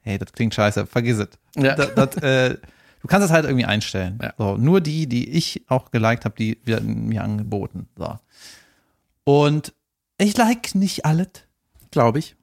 Hey, 0.00 0.18
das 0.18 0.32
klingt 0.32 0.54
scheiße, 0.54 0.86
vergiss 0.86 1.18
es. 1.18 1.28
Ja. 1.56 1.74
Das, 1.74 1.94
das, 1.94 2.16
äh, 2.22 2.56
du 3.00 3.08
kannst 3.08 3.26
es 3.26 3.32
halt 3.32 3.46
irgendwie 3.46 3.66
einstellen. 3.66 4.18
Ja. 4.22 4.32
So, 4.38 4.56
nur 4.56 4.80
die, 4.80 5.08
die 5.08 5.30
ich 5.30 5.64
auch 5.68 5.90
geliked 5.90 6.24
habe, 6.24 6.36
die 6.38 6.60
werden 6.64 7.06
mir 7.08 7.24
angeboten. 7.24 7.88
So. 7.96 8.16
Und 9.24 9.72
ich 10.18 10.36
like 10.36 10.76
nicht 10.76 11.04
alles. 11.04 11.30
Glaube 11.90 12.20
ich. 12.20 12.36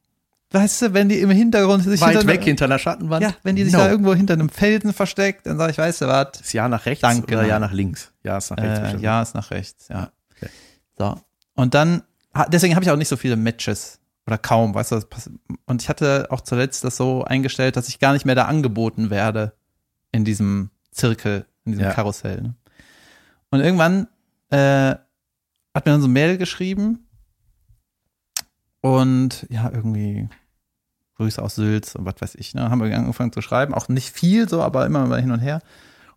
Weißt 0.51 0.81
du, 0.81 0.93
wenn 0.93 1.09
die 1.09 1.19
im 1.19 1.29
Hintergrund 1.29 1.83
sich 1.83 2.01
Weit 2.01 2.13
hinter, 2.17 2.27
weg 2.27 2.43
hinter 2.43 2.65
einer 2.65 2.79
Schattenwand. 2.79 3.21
ja, 3.21 3.35
wenn 3.43 3.55
die 3.55 3.63
sich 3.65 3.73
No. 3.73 3.79
da 3.79 3.89
irgendwo 3.91 4.15
hinter 4.15 4.33
einem 4.33 4.49
Felsen 4.49 4.93
versteckt, 4.93 5.45
dann 5.45 5.57
sag 5.57 5.69
ich, 5.69 5.77
weißt 5.77 6.01
du 6.01 6.07
was? 6.07 6.41
Ist 6.41 6.53
Ja 6.53 6.67
nach 6.67 6.85
rechts 6.87 7.01
Danke, 7.01 7.35
oder 7.37 7.45
Ja 7.45 7.59
nach 7.59 7.71
links? 7.71 8.11
Ja, 8.23 8.37
ist 8.37 8.49
nach 8.49 8.57
rechts. 8.57 8.79
Äh, 8.79 8.81
bestimmt. 8.81 9.03
ja, 9.03 9.21
ist 9.21 9.35
nach 9.35 9.51
rechts, 9.51 9.87
ja. 9.89 10.11
Okay. 10.35 10.49
So. 10.97 11.21
Und 11.55 11.75
dann, 11.75 12.01
ha- 12.33 12.47
deswegen 12.49 12.73
habe 12.75 12.83
ich 12.83 12.89
auch 12.89 12.95
nicht 12.95 13.09
so 13.09 13.15
viele 13.17 13.35
Matches 13.35 13.99
oder 14.25 14.39
kaum, 14.39 14.73
weißt 14.73 14.91
du, 14.93 15.01
pass- 15.01 15.29
und 15.67 15.81
ich 15.83 15.89
hatte 15.89 16.27
auch 16.31 16.41
zuletzt 16.41 16.83
das 16.83 16.97
so 16.97 17.23
eingestellt, 17.23 17.75
dass 17.75 17.87
ich 17.87 17.99
gar 17.99 18.13
nicht 18.13 18.25
mehr 18.25 18.35
da 18.35 18.45
angeboten 18.45 19.09
werde 19.11 19.53
in 20.11 20.25
diesem 20.25 20.71
Zirkel, 20.91 21.45
in 21.65 21.73
diesem 21.73 21.85
Ja. 21.85 21.93
Karussell. 21.93 22.41
Ne? 22.41 22.55
Und 23.51 23.59
irgendwann 23.59 24.07
äh, 24.49 24.95
hat 25.75 25.85
mir 25.85 25.91
dann 25.91 26.01
so 26.01 26.07
ein 26.07 26.11
Mail 26.13 26.37
geschrieben 26.39 27.07
und 28.81 29.45
ja, 29.49 29.69
irgendwie 29.73 30.29
Grüße 31.15 31.41
aus 31.41 31.55
Sülz 31.55 31.95
und 31.95 32.05
was 32.05 32.15
weiß 32.19 32.35
ich, 32.35 32.53
ne? 32.53 32.69
Haben 32.69 32.81
wir 32.81 32.95
angefangen 32.97 33.33
zu 33.33 33.41
schreiben, 33.41 33.73
auch 33.73 33.89
nicht 33.89 34.09
viel 34.09 34.47
so, 34.47 34.61
aber 34.61 34.85
immer 34.85 35.05
mal 35.05 35.21
hin 35.21 35.31
und 35.31 35.39
her. 35.39 35.61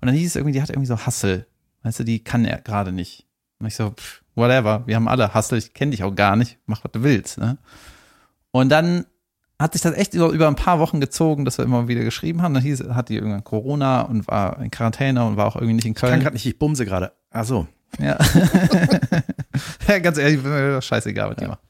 Und 0.01 0.07
dann 0.07 0.15
hieß 0.15 0.29
es 0.29 0.37
irgendwie, 0.37 0.53
die 0.53 0.63
hat 0.63 0.71
irgendwie 0.71 0.87
so 0.87 0.99
Hassel. 0.99 1.47
Weißt 1.83 2.01
du, 2.01 2.05
die 2.05 2.23
kann 2.23 2.45
er 2.45 2.61
gerade 2.61 2.93
nicht. 2.93 3.27
Und 3.59 3.67
ich 3.67 3.75
so, 3.75 3.91
pff, 3.91 4.23
whatever, 4.35 4.83
wir 4.87 4.97
haben 4.97 5.09
alle 5.09 5.35
Hassel, 5.35 5.59
ich 5.59 5.75
kenne 5.75 5.91
dich 5.91 6.05
auch 6.05 6.15
gar 6.15 6.37
nicht, 6.37 6.59
mach 6.67 6.85
was 6.85 6.93
du 6.93 7.03
willst. 7.03 7.39
Ne? 7.39 7.59
Und 8.53 8.69
dann 8.69 9.07
hat 9.59 9.73
sich 9.73 9.83
das 9.83 9.95
echt 9.95 10.15
über, 10.15 10.29
über 10.31 10.49
ein 10.49 10.57
paar 10.57 10.79
Wochen 10.79 11.01
gezogen, 11.01 11.45
dass 11.45 11.59
wir 11.59 11.65
immer 11.65 11.89
wieder 11.89 12.03
geschrieben 12.03 12.43
haben. 12.43 12.55
Dann 12.55 12.63
hieß, 12.63 12.85
hat 12.91 13.09
die 13.09 13.15
irgendwann 13.15 13.45
Corona 13.45 14.03
und 14.03 14.27
war 14.27 14.61
in 14.61 14.71
Quarantäne 14.71 15.25
und 15.25 15.37
war 15.37 15.47
auch 15.47 15.57
irgendwie 15.57 15.75
nicht 15.75 15.85
in 15.85 15.93
Ich 15.93 15.99
kann 15.99 16.11
Köln. 16.11 16.21
gerade 16.21 16.35
nicht, 16.35 16.47
ich 16.47 16.59
bumse 16.59 16.85
gerade. 16.85 17.13
Ach 17.31 17.45
so. 17.45 17.67
Ja. 17.99 18.19
ja, 19.89 19.99
ganz 19.99 20.19
ehrlich, 20.19 20.41
scheißegal, 20.85 21.31
was 21.31 21.37
die 21.37 21.47
macht. 21.47 21.61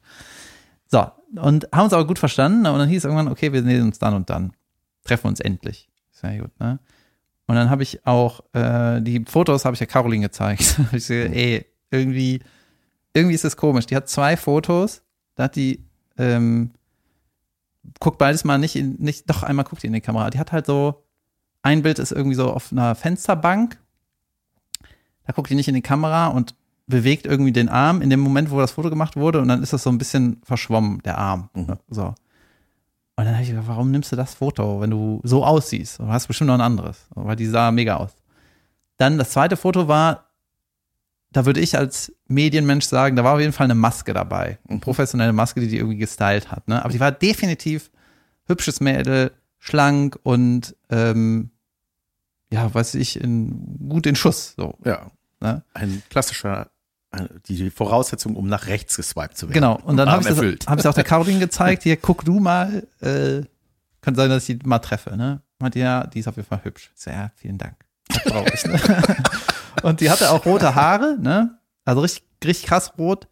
So, 0.92 1.10
und 1.40 1.66
haben 1.72 1.84
uns 1.84 1.94
aber 1.94 2.06
gut 2.06 2.18
verstanden. 2.18 2.66
Und 2.66 2.78
dann 2.78 2.88
hieß 2.88 3.04
irgendwann, 3.04 3.28
okay, 3.28 3.52
wir 3.52 3.62
sehen 3.62 3.82
uns 3.82 3.98
dann 3.98 4.14
und 4.14 4.28
dann. 4.28 4.52
Treffen 5.04 5.28
uns 5.28 5.40
endlich. 5.40 5.88
Sehr 6.10 6.38
gut, 6.38 6.60
ne? 6.60 6.78
Und 7.46 7.56
dann 7.56 7.70
habe 7.70 7.82
ich 7.82 8.06
auch, 8.06 8.40
äh, 8.52 9.00
die 9.00 9.24
Fotos 9.26 9.64
habe 9.64 9.74
ich 9.74 9.80
ja 9.80 9.86
Caroline 9.86 10.26
gezeigt. 10.26 10.78
Ich 10.92 11.06
so, 11.06 11.14
ey, 11.14 11.66
irgendwie, 11.90 12.40
irgendwie 13.14 13.34
ist 13.34 13.44
das 13.44 13.56
komisch. 13.56 13.86
Die 13.86 13.96
hat 13.96 14.08
zwei 14.08 14.36
Fotos, 14.36 15.02
da 15.34 15.44
hat 15.44 15.56
die, 15.56 15.82
ähm, 16.18 16.72
guckt 17.98 18.18
beides 18.18 18.44
mal 18.44 18.58
nicht 18.58 18.76
in, 18.76 18.96
nicht, 18.98 19.28
doch 19.28 19.42
einmal 19.42 19.64
guckt 19.64 19.82
die 19.82 19.88
in 19.88 19.92
die 19.94 20.00
Kamera. 20.00 20.30
Die 20.30 20.38
hat 20.38 20.52
halt 20.52 20.66
so, 20.66 21.02
ein 21.62 21.82
Bild 21.82 21.98
ist 21.98 22.12
irgendwie 22.12 22.36
so 22.36 22.52
auf 22.52 22.70
einer 22.70 22.94
Fensterbank 22.94 23.78
da 25.26 25.32
guckt 25.32 25.50
die 25.50 25.54
nicht 25.54 25.68
in 25.68 25.74
die 25.74 25.82
Kamera 25.82 26.28
und 26.28 26.54
bewegt 26.92 27.26
irgendwie 27.26 27.52
den 27.52 27.70
Arm 27.70 28.02
in 28.02 28.10
dem 28.10 28.20
Moment, 28.20 28.50
wo 28.50 28.60
das 28.60 28.72
Foto 28.72 28.90
gemacht 28.90 29.16
wurde 29.16 29.40
und 29.40 29.48
dann 29.48 29.62
ist 29.62 29.72
das 29.72 29.82
so 29.82 29.90
ein 29.90 29.98
bisschen 29.98 30.40
verschwommen, 30.44 31.00
der 31.02 31.16
Arm. 31.16 31.48
Mhm. 31.54 31.78
So. 31.88 32.14
Und 33.16 33.24
dann 33.24 33.32
habe 33.32 33.42
ich 33.42 33.48
gedacht, 33.48 33.66
warum 33.66 33.90
nimmst 33.90 34.12
du 34.12 34.16
das 34.16 34.34
Foto, 34.34 34.80
wenn 34.80 34.90
du 34.90 35.20
so 35.24 35.44
aussiehst? 35.44 35.98
Du 35.98 36.06
hast 36.06 36.26
bestimmt 36.26 36.48
noch 36.48 36.54
ein 36.54 36.60
anderes, 36.60 37.06
weil 37.14 37.34
die 37.34 37.46
sah 37.46 37.70
mega 37.70 37.96
aus. 37.96 38.10
Dann 38.98 39.16
das 39.16 39.30
zweite 39.30 39.56
Foto 39.56 39.88
war, 39.88 40.28
da 41.30 41.46
würde 41.46 41.60
ich 41.60 41.78
als 41.78 42.12
Medienmensch 42.28 42.84
sagen, 42.84 43.16
da 43.16 43.24
war 43.24 43.34
auf 43.34 43.40
jeden 43.40 43.54
Fall 43.54 43.64
eine 43.64 43.74
Maske 43.74 44.12
dabei. 44.12 44.58
Eine 44.68 44.80
professionelle 44.80 45.32
Maske, 45.32 45.60
die 45.60 45.68
die 45.68 45.78
irgendwie 45.78 45.96
gestylt 45.96 46.50
hat. 46.50 46.68
Ne? 46.68 46.84
Aber 46.84 46.92
die 46.92 47.00
war 47.00 47.10
definitiv 47.10 47.90
hübsches 48.46 48.80
Mädel, 48.80 49.32
schlank 49.58 50.18
und 50.22 50.76
ähm, 50.90 51.50
ja, 52.52 52.72
weiß 52.72 52.96
ich, 52.96 53.18
in, 53.18 53.88
gut 53.88 54.06
in 54.06 54.14
Schuss. 54.14 54.52
So. 54.58 54.74
Ja. 54.84 55.10
Ne? 55.40 55.62
Ein 55.72 56.02
klassischer, 56.10 56.70
die 57.46 57.70
Voraussetzung, 57.70 58.36
um 58.36 58.48
nach 58.48 58.66
rechts 58.66 58.96
geswiped 58.96 59.36
zu 59.36 59.46
werden. 59.46 59.54
Genau, 59.54 59.80
und 59.84 59.96
dann 59.96 60.10
habe 60.10 60.22
ich 60.22 60.66
hab 60.66 60.84
auch 60.84 60.94
der 60.94 61.04
Caroline 61.04 61.38
gezeigt, 61.38 61.82
hier, 61.82 61.96
guck 61.96 62.24
du 62.24 62.40
mal, 62.40 62.86
äh, 63.00 63.42
kann 64.00 64.14
sein, 64.14 64.30
dass 64.30 64.48
ich 64.48 64.58
die 64.58 64.66
mal 64.66 64.78
treffe, 64.78 65.16
ne? 65.16 65.42
Meinte, 65.58 65.78
ja, 65.78 66.06
die 66.06 66.20
ist 66.20 66.28
auf 66.28 66.36
jeden 66.36 66.48
Fall 66.48 66.60
hübsch. 66.64 66.90
Ja, 67.06 67.30
vielen 67.36 67.58
Dank. 67.58 67.76
Ich, 68.52 68.64
ne? 68.64 68.80
Und 69.82 70.00
die 70.00 70.10
hatte 70.10 70.30
auch 70.30 70.44
rote 70.44 70.74
Haare, 70.74 71.16
ne? 71.20 71.58
Also 71.84 72.00
richtig, 72.00 72.24
richtig 72.44 72.66
krass 72.66 72.92
rot. 72.98 73.28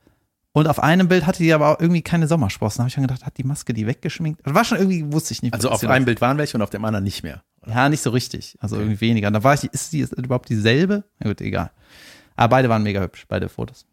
Und 0.52 0.66
auf 0.66 0.82
einem 0.82 1.06
Bild 1.08 1.26
hatte 1.26 1.42
die 1.42 1.52
aber 1.52 1.68
auch 1.68 1.80
irgendwie 1.80 2.02
keine 2.02 2.26
Sommersprossen. 2.26 2.78
Da 2.78 2.82
habe 2.82 2.88
ich 2.88 2.94
schon 2.94 3.06
gedacht, 3.06 3.24
hat 3.24 3.38
die 3.38 3.44
Maske 3.44 3.72
die 3.72 3.86
weggeschminkt? 3.86 4.40
Das 4.44 4.54
war 4.54 4.64
schon 4.64 4.78
irgendwie, 4.78 5.12
wusste 5.12 5.32
ich 5.32 5.42
nicht. 5.42 5.54
Also 5.54 5.70
auf 5.70 5.84
einem 5.84 6.04
Bild 6.04 6.20
waren 6.20 6.38
welche 6.38 6.56
und 6.56 6.62
auf 6.62 6.70
dem 6.70 6.84
anderen 6.84 7.04
nicht 7.04 7.22
mehr. 7.22 7.42
ja, 7.66 7.88
nicht 7.88 8.02
so 8.02 8.10
richtig. 8.10 8.56
Also 8.60 8.76
irgendwie 8.76 9.00
weniger. 9.00 9.28
Und 9.28 9.34
da 9.34 9.44
war 9.44 9.54
ich, 9.54 9.64
ist 9.64 9.92
die 9.92 10.00
ist 10.00 10.12
überhaupt 10.12 10.48
dieselbe? 10.48 11.04
Na 11.20 11.28
gut, 11.28 11.40
egal. 11.40 11.70
Aber 12.40 12.56
beide 12.56 12.70
waren 12.70 12.82
mega 12.82 13.02
hübsch, 13.02 13.26
beide 13.28 13.50
Fotos. 13.50 13.84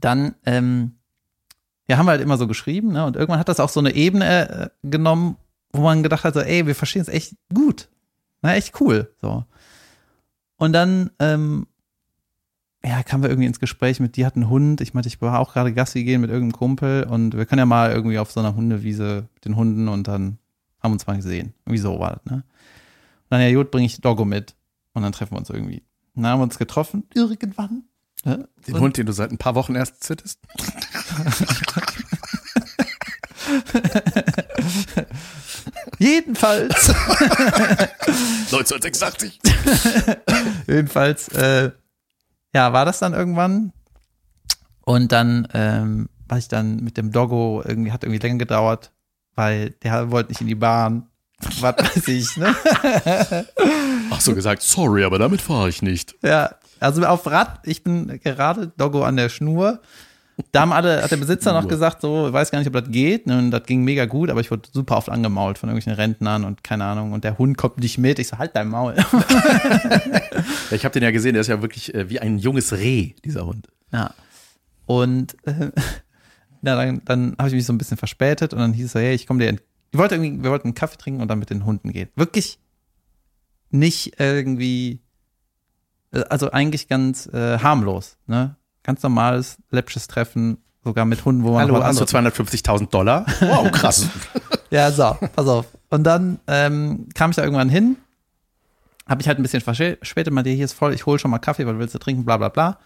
Dann, 0.00 0.34
ähm, 0.46 0.96
ja, 1.86 1.96
haben 1.96 2.06
wir 2.06 2.10
halt 2.10 2.22
immer 2.22 2.36
so 2.36 2.48
geschrieben, 2.48 2.90
ne? 2.90 3.06
Und 3.06 3.14
irgendwann 3.14 3.38
hat 3.38 3.48
das 3.48 3.60
auch 3.60 3.68
so 3.68 3.78
eine 3.78 3.94
Ebene 3.94 4.48
äh, 4.48 4.68
genommen, 4.82 5.36
wo 5.72 5.82
man 5.82 6.02
gedacht 6.02 6.24
hat, 6.24 6.34
so, 6.34 6.40
ey, 6.40 6.66
wir 6.66 6.74
verstehen 6.74 7.02
es 7.02 7.08
echt 7.08 7.36
gut. 7.54 7.88
Na, 8.42 8.56
echt 8.56 8.80
cool. 8.80 9.14
So. 9.22 9.44
Und 10.56 10.72
dann, 10.72 11.12
ähm, 11.20 11.68
ja, 12.84 13.00
kamen 13.04 13.22
wir 13.22 13.30
irgendwie 13.30 13.46
ins 13.46 13.60
Gespräch 13.60 14.00
mit, 14.00 14.16
die 14.16 14.26
hat 14.26 14.34
einen 14.34 14.48
Hund. 14.48 14.80
Ich 14.80 14.92
meinte, 14.92 15.08
ich 15.08 15.22
war 15.22 15.38
auch 15.38 15.52
gerade 15.52 15.72
Gassi 15.72 16.02
gehen 16.02 16.22
mit 16.22 16.30
irgendeinem 16.30 16.58
Kumpel 16.58 17.04
und 17.04 17.36
wir 17.36 17.46
können 17.46 17.60
ja 17.60 17.66
mal 17.66 17.92
irgendwie 17.92 18.18
auf 18.18 18.32
so 18.32 18.40
einer 18.40 18.56
Hundewiese 18.56 19.28
mit 19.34 19.44
den 19.44 19.54
Hunden 19.54 19.86
und 19.86 20.08
dann 20.08 20.38
haben 20.82 20.90
wir 20.90 20.94
uns 20.94 21.06
mal 21.06 21.14
gesehen. 21.14 21.54
Irgendwie 21.64 21.78
so 21.78 22.00
war 22.00 22.14
das, 22.14 22.24
ne? 22.24 22.42
Und 22.42 22.42
dann, 23.30 23.40
ja, 23.40 23.54
gut, 23.54 23.70
bringe 23.70 23.86
ich 23.86 24.00
Doggo 24.00 24.24
mit. 24.24 24.56
Und 24.94 25.02
dann 25.04 25.12
treffen 25.12 25.34
wir 25.34 25.38
uns 25.38 25.50
irgendwie. 25.50 25.84
Dann 26.14 26.26
haben 26.26 26.40
wir 26.40 26.44
uns 26.44 26.58
getroffen, 26.58 27.04
irgendwann. 27.14 27.84
Ne? 28.24 28.48
Den 28.66 28.74
Und- 28.74 28.80
Hund, 28.80 28.96
den 28.96 29.06
du 29.06 29.12
seit 29.12 29.30
ein 29.30 29.38
paar 29.38 29.54
Wochen 29.54 29.74
erst 29.74 30.02
zittest. 30.04 30.38
Jedenfalls, 35.98 36.88
1986. 38.50 39.40
jedenfalls, 40.66 41.28
äh, 41.28 41.70
ja, 42.54 42.72
war 42.72 42.84
das 42.84 42.98
dann 42.98 43.12
irgendwann. 43.12 43.72
Und 44.82 45.12
dann 45.12 45.46
ähm, 45.52 46.08
war 46.26 46.38
ich 46.38 46.48
dann 46.48 46.76
mit 46.76 46.96
dem 46.96 47.12
Doggo, 47.12 47.62
irgendwie 47.64 47.92
hat 47.92 48.02
irgendwie 48.04 48.20
länger 48.20 48.38
gedauert, 48.38 48.92
weil 49.34 49.70
der 49.82 50.10
wollte 50.10 50.30
nicht 50.30 50.40
in 50.40 50.46
die 50.46 50.54
Bahn. 50.54 51.06
Was 51.60 51.76
weiß 51.96 52.08
ich, 52.08 52.36
ne? 52.36 52.54
Ach 54.10 54.20
so 54.20 54.34
gesagt, 54.34 54.62
sorry, 54.62 55.04
aber 55.04 55.18
damit 55.18 55.40
fahre 55.40 55.68
ich 55.68 55.82
nicht. 55.82 56.14
Ja, 56.22 56.54
also 56.80 57.04
auf 57.04 57.26
Rad, 57.26 57.60
ich 57.66 57.82
bin 57.82 58.20
gerade 58.22 58.68
Doggo 58.76 59.04
an 59.04 59.16
der 59.16 59.28
Schnur. 59.28 59.80
Da 60.52 60.62
haben 60.62 60.72
alle, 60.72 61.02
hat 61.02 61.10
der 61.10 61.18
Besitzer 61.18 61.52
noch 61.52 61.68
gesagt, 61.68 62.00
so, 62.00 62.28
ich 62.28 62.32
weiß 62.32 62.50
gar 62.50 62.58
nicht, 62.60 62.68
ob 62.68 62.72
das 62.72 62.90
geht. 62.90 63.26
Ne, 63.26 63.36
Und 63.38 63.50
das 63.50 63.64
ging 63.64 63.84
mega 63.84 64.06
gut, 64.06 64.30
aber 64.30 64.40
ich 64.40 64.50
wurde 64.50 64.68
super 64.72 64.96
oft 64.96 65.10
angemault 65.10 65.58
von 65.58 65.68
irgendwelchen 65.68 66.00
Rentnern 66.00 66.44
und 66.44 66.64
keine 66.64 66.84
Ahnung. 66.84 67.12
Und 67.12 67.24
der 67.24 67.36
Hund 67.36 67.58
kommt 67.58 67.78
nicht 67.78 67.98
mit. 67.98 68.18
Ich 68.18 68.28
so, 68.28 68.38
halt 68.38 68.56
dein 68.56 68.68
Maul. 68.68 68.94
Ich 70.70 70.84
habe 70.84 70.92
den 70.92 71.02
ja 71.02 71.10
gesehen, 71.10 71.32
der 71.34 71.40
ist 71.40 71.48
ja 71.48 71.60
wirklich 71.62 71.92
äh, 71.94 72.08
wie 72.10 72.20
ein 72.20 72.38
junges 72.38 72.72
Reh, 72.72 73.14
dieser 73.24 73.44
Hund. 73.44 73.66
Ja. 73.92 74.14
Und 74.86 75.34
äh, 75.46 75.70
ja, 76.62 76.76
dann, 76.76 77.02
dann 77.04 77.34
habe 77.38 77.48
ich 77.48 77.54
mich 77.54 77.66
so 77.66 77.72
ein 77.72 77.78
bisschen 77.78 77.96
verspätet 77.96 78.52
und 78.52 78.60
dann 78.60 78.72
hieß 78.72 78.86
es 78.86 78.92
so, 78.92 79.00
hey, 79.00 79.14
ich 79.14 79.26
komme 79.26 79.40
dir, 79.40 79.48
ent- 79.48 79.62
ich 79.92 79.98
wollte 79.98 80.14
irgendwie, 80.14 80.42
wir 80.42 80.50
wollten 80.50 80.68
einen 80.68 80.74
Kaffee 80.74 80.98
trinken 80.98 81.20
und 81.20 81.28
dann 81.28 81.38
mit 81.38 81.50
den 81.50 81.64
Hunden 81.64 81.92
gehen. 81.92 82.08
Wirklich 82.14 82.58
nicht 83.70 84.20
irgendwie, 84.20 85.00
äh, 86.12 86.22
also 86.30 86.50
eigentlich 86.50 86.88
ganz 86.88 87.26
äh, 87.26 87.58
harmlos, 87.58 88.16
ne? 88.26 88.56
Ganz 88.82 89.02
normales, 89.02 89.58
läppsches 89.70 90.08
Treffen, 90.08 90.58
sogar 90.82 91.04
mit 91.04 91.24
Hunden, 91.24 91.44
wo 91.44 91.52
man 91.52 91.62
Hallo, 91.62 91.82
hast 91.82 92.00
du 92.00 92.16
anderes 92.16 92.38
250.000 92.38 92.90
Dollar? 92.90 93.26
Wow, 93.40 93.70
krass. 93.70 94.08
Ja, 94.72 94.92
so, 94.92 95.16
pass 95.34 95.48
auf. 95.48 95.66
Und 95.88 96.04
dann 96.04 96.38
ähm, 96.46 97.08
kam 97.14 97.30
ich 97.30 97.36
da 97.36 97.42
irgendwann 97.42 97.68
hin, 97.68 97.96
habe 99.08 99.20
ich 99.20 99.26
halt 99.26 99.36
ein 99.36 99.42
bisschen 99.42 99.60
verspätet, 99.60 100.32
meinte, 100.32 100.50
hier 100.50 100.64
ist 100.64 100.74
voll, 100.74 100.94
ich 100.94 101.06
hole 101.06 101.18
schon 101.18 101.32
mal 101.32 101.40
Kaffee, 101.40 101.66
was 101.66 101.76
willst 101.76 101.96
du 101.96 101.98
trinken, 101.98 102.24
bla 102.24 102.36
bla 102.36 102.50
bla. 102.50 102.78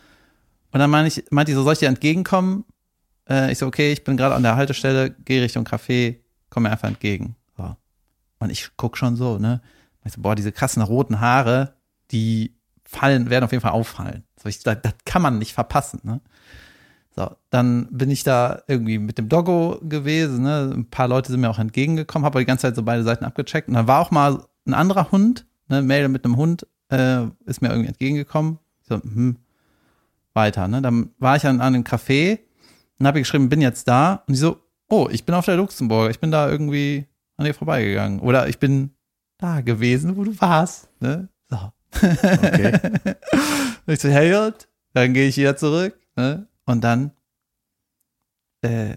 Und 0.73 0.81
dann 0.81 0.89
meinte 0.89 1.21
ich, 1.21 1.31
meinte 1.31 1.53
ich 1.53 1.57
so, 1.57 1.63
soll 1.63 1.75
ich 1.75 1.81
dir 1.81 1.89
entgegenkommen? 1.89 2.65
Äh, 3.29 3.53
ich 3.53 3.59
so, 3.59 3.67
okay, 3.67 3.93
ich 3.93 4.03
bin 4.03 4.17
gerade 4.17 4.35
an 4.35 4.43
der 4.43 4.57
Haltestelle, 4.57 5.11
gehe 5.11 5.43
Richtung 5.43 5.67
Café, 5.67 6.21
komm 6.55 6.63
mir 6.63 6.71
einfach 6.71 6.89
entgegen. 6.89 7.37
So. 7.57 7.77
Und 8.39 8.51
ich 8.51 8.71
guck 8.77 8.97
schon 8.97 9.17
so, 9.17 9.39
ne? 9.39 9.61
Ich 10.05 10.13
so, 10.13 10.23
boah, 10.23 10.35
diese 10.35 10.53
krassen 10.53 10.83
roten 10.83 11.21
Haare, 11.21 11.75
die 12.11 12.55
fallen, 12.85 13.31
werden 13.31 13.45
auf 13.45 13.53
jeden 13.53 13.63
Fall 13.63 13.73
auffallen. 13.73 14.25
So, 14.41 14.49
ich, 14.49 14.63
das, 14.63 14.79
das 14.83 14.95
kann 15.05 15.23
man 15.23 15.39
nicht 15.39 15.55
verpassen, 15.55 16.01
ne? 16.03 16.21
So, 17.17 17.31
dann 17.51 17.87
bin 17.91 18.11
ich 18.11 18.25
da 18.25 18.63
irgendwie 18.67 18.99
mit 18.99 19.19
dem 19.19 19.29
Doggo 19.29 19.81
gewesen, 19.83 20.43
ne? 20.43 20.73
Ein 20.75 20.91
paar 20.91 21.09
Leute 21.09 21.31
sind 21.31 21.41
mir 21.41 21.51
auch 21.51 21.59
entgegengekommen, 21.59 22.25
habe 22.25 22.41
die 22.41 22.45
ganze 22.45 22.63
Zeit 22.63 22.77
so 22.77 22.83
beide 22.83 23.05
Seiten 23.05 23.25
abgecheckt. 23.25 23.69
Und 23.69 23.75
dann 23.75 23.87
war 23.87 24.01
auch 24.01 24.11
mal 24.11 24.45
ein 24.67 24.75
anderer 24.75 25.11
Hund, 25.11 25.47
ne, 25.69 25.83
Mädel 25.83 26.09
mit 26.09 26.25
einem 26.25 26.37
Hund, 26.37 26.67
äh, 26.89 27.27
ist 27.47 27.63
mir 27.63 27.69
irgendwie 27.69 27.89
entgegengekommen. 27.89 28.59
Ich 28.83 28.89
so, 28.89 28.97
hm, 28.97 29.39
weiter, 30.33 30.69
ne? 30.69 30.83
Dann 30.83 31.11
war 31.19 31.37
ich 31.37 31.47
an 31.47 31.61
einem 31.61 31.83
Café 31.85 32.41
und 32.99 33.07
habe 33.07 33.21
geschrieben, 33.21 33.49
bin 33.49 33.61
jetzt 33.61 33.89
da. 33.89 34.25
Und 34.27 34.35
die 34.35 34.39
so, 34.39 34.64
oh, 34.95 35.09
ich 35.11 35.25
bin 35.25 35.35
auf 35.35 35.45
der 35.47 35.57
Luxemburger, 35.57 36.11
ich 36.11 36.21
bin 36.21 36.31
da 36.31 36.49
irgendwie 36.49 37.07
an 37.37 37.45
dir 37.47 37.55
vorbeigegangen. 37.55 38.21
Oder 38.21 38.49
ich 38.49 38.59
bin 38.59 38.91
da 39.39 39.61
gewesen, 39.61 40.17
wo 40.17 40.25
du 40.25 40.41
warst, 40.41 40.89
ne? 41.01 41.29
So. 41.51 41.73
Okay. 42.03 42.79
Ich 43.87 44.01
so, 44.01 44.09
hey 44.09 44.33
gut, 44.33 44.67
dann 44.95 45.13
gehe 45.13 45.29
ich 45.29 45.37
wieder 45.37 45.57
zurück. 45.59 45.95
Ne? 46.17 46.47
Und 46.65 46.83
dann 46.83 47.11
äh, 48.63 48.97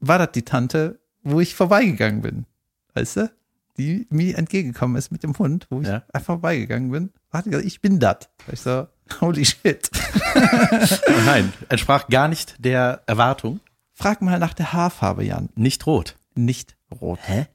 war 0.00 0.18
das 0.18 0.32
die 0.32 0.42
Tante, 0.44 0.98
wo 1.22 1.38
ich 1.38 1.54
vorbeigegangen 1.54 2.20
bin. 2.22 2.46
Weißt 2.94 3.16
du? 3.18 3.30
Die 3.76 4.08
mir 4.10 4.36
entgegengekommen 4.36 4.96
ist 4.96 5.12
mit 5.12 5.22
dem 5.22 5.38
Hund, 5.38 5.68
wo 5.70 5.80
ich 5.82 5.86
Ja. 5.86 6.02
einfach 6.12 6.34
vorbeigegangen 6.34 6.90
bin. 6.90 7.10
Hat 7.32 7.44
gesagt, 7.44 7.64
ich 7.64 7.80
bin 7.80 8.00
das. 8.00 8.28
Ich 8.50 8.60
so, 8.60 8.88
holy 9.20 9.44
shit. 9.44 9.88
Oh 10.34 11.20
nein, 11.24 11.52
entsprach 11.68 12.08
gar 12.08 12.26
nicht 12.28 12.56
der 12.64 13.02
Erwartung. 13.06 13.60
Frag 14.00 14.22
mal 14.22 14.38
nach 14.38 14.54
der 14.54 14.72
Haarfarbe, 14.72 15.24
Jan. 15.24 15.48
Nicht 15.56 15.84
rot. 15.84 16.16
Nicht 16.36 16.76
rot. 17.00 17.18
Hä? 17.24 17.46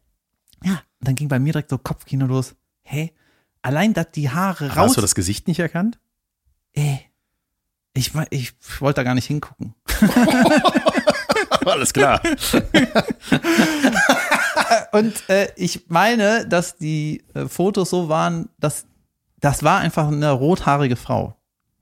Ja. 0.62 0.82
Dann 1.00 1.16
ging 1.16 1.30
bei 1.30 1.40
mir 1.40 1.54
direkt 1.54 1.70
so 1.70 1.78
Kopfkino 1.78 2.26
los. 2.26 2.54
Hey, 2.82 3.14
allein, 3.62 3.94
dass 3.94 4.12
die 4.12 4.30
Haare 4.30 4.68
raus. 4.76 4.90
Hast 4.90 4.98
du 4.98 5.02
das 5.02 5.16
Gesicht 5.16 5.48
nicht 5.48 5.60
erkannt? 5.60 6.00
Ey, 6.74 7.00
ich, 7.94 8.14
wa- 8.14 8.26
ich 8.30 8.54
wollte 8.80 8.98
da 8.98 9.04
gar 9.04 9.16
nicht 9.16 9.28
hingucken. 9.28 9.74
Alles 11.66 11.94
klar. 11.94 12.20
Und 14.92 15.30
äh, 15.30 15.48
ich 15.56 15.86
meine, 15.88 16.46
dass 16.48 16.76
die 16.78 17.24
äh, 17.36 17.48
Fotos 17.48 17.90
so 17.90 18.10
waren, 18.10 18.50
dass 18.60 18.86
das 19.40 19.64
war 19.64 19.80
einfach 19.80 20.08
eine 20.10 20.32
rothaarige 20.32 20.98
Frau. 20.98 21.38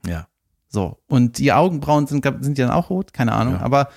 Ja. 0.05 0.27
So. 0.67 0.99
Und 1.07 1.37
die 1.39 1.51
Augenbrauen 1.51 2.05
sind, 2.07 2.23
sind 2.41 2.57
die 2.57 2.61
dann 2.61 2.71
auch 2.71 2.89
rot? 2.91 3.11
Keine 3.13 3.33
Ahnung. 3.33 3.55
Ja. 3.55 3.61
Aber, 3.61 3.89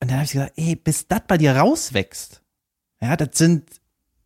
und 0.00 0.10
dann 0.10 0.16
habe 0.16 0.24
ich 0.24 0.32
gesagt, 0.32 0.52
ey, 0.56 0.76
bis 0.76 1.06
das 1.06 1.20
bei 1.26 1.38
dir 1.38 1.56
rauswächst, 1.56 2.42
ja, 3.00 3.16
das 3.16 3.36
sind 3.36 3.68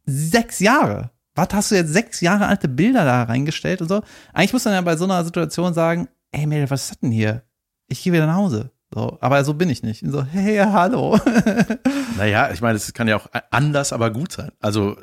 sechs 0.07 0.61
Jahre. 0.61 1.11
Was 1.35 1.49
hast 1.53 1.71
du 1.71 1.75
jetzt 1.75 1.93
sechs 1.93 2.21
Jahre 2.21 2.47
alte 2.47 2.69
Bilder 2.69 3.05
da 3.05 3.25
reingestellt 3.25 3.83
und 3.83 3.89
so? 3.89 4.03
Eigentlich 4.33 4.53
muss 4.53 4.65
man 4.65 4.75
ja 4.75 4.81
bei 4.81 4.97
so 4.97 5.05
einer 5.05 5.25
Situation 5.25 5.75
sagen, 5.75 6.09
ey 6.31 6.47
Mädel, 6.47 6.71
was 6.71 6.83
ist 6.83 6.91
das 6.91 6.99
denn 7.01 7.11
hier? 7.11 7.43
Ich 7.89 8.03
gehe 8.03 8.13
wieder 8.13 8.27
nach 8.27 8.37
Hause. 8.37 8.71
So, 8.95 9.19
aber 9.21 9.45
so 9.45 9.55
bin 9.55 9.69
ich 9.69 9.83
nicht. 9.83 10.05
Und 10.05 10.13
so, 10.13 10.25
hey, 10.25 10.59
hallo. 10.59 11.19
Naja, 12.17 12.53
ich 12.53 12.61
meine, 12.61 12.77
es 12.77 12.95
kann 12.95 13.09
ja 13.09 13.17
auch 13.17 13.27
anders, 13.51 13.93
aber 13.93 14.13
gut 14.13 14.31
sein. 14.31 14.53
Also 14.61 14.97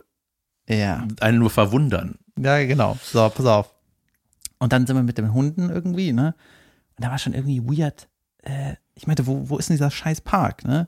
ja. 0.70 1.06
einen 1.20 1.40
nur 1.40 1.50
verwundern. 1.50 2.16
Ja, 2.38 2.64
genau. 2.66 2.98
So, 3.04 3.28
pass 3.30 3.46
auf. 3.46 3.76
Und 4.60 4.72
dann 4.72 4.88
sind 4.88 4.96
wir 4.96 5.04
mit 5.04 5.18
den 5.18 5.34
Hunden 5.34 5.70
irgendwie, 5.70 6.14
ne? 6.14 6.36
Und 6.96 7.04
da 7.04 7.12
war 7.12 7.18
schon 7.18 7.34
irgendwie 7.34 7.62
weird. 7.62 8.08
Äh, 8.42 8.76
ich 8.96 9.08
meinte, 9.08 9.28
wo, 9.28 9.50
wo 9.50 9.58
ist 9.58 9.70
denn 9.70 9.76
dieser 9.76 9.92
scheiß 9.92 10.22
Park, 10.22 10.66
ne? 10.66 10.88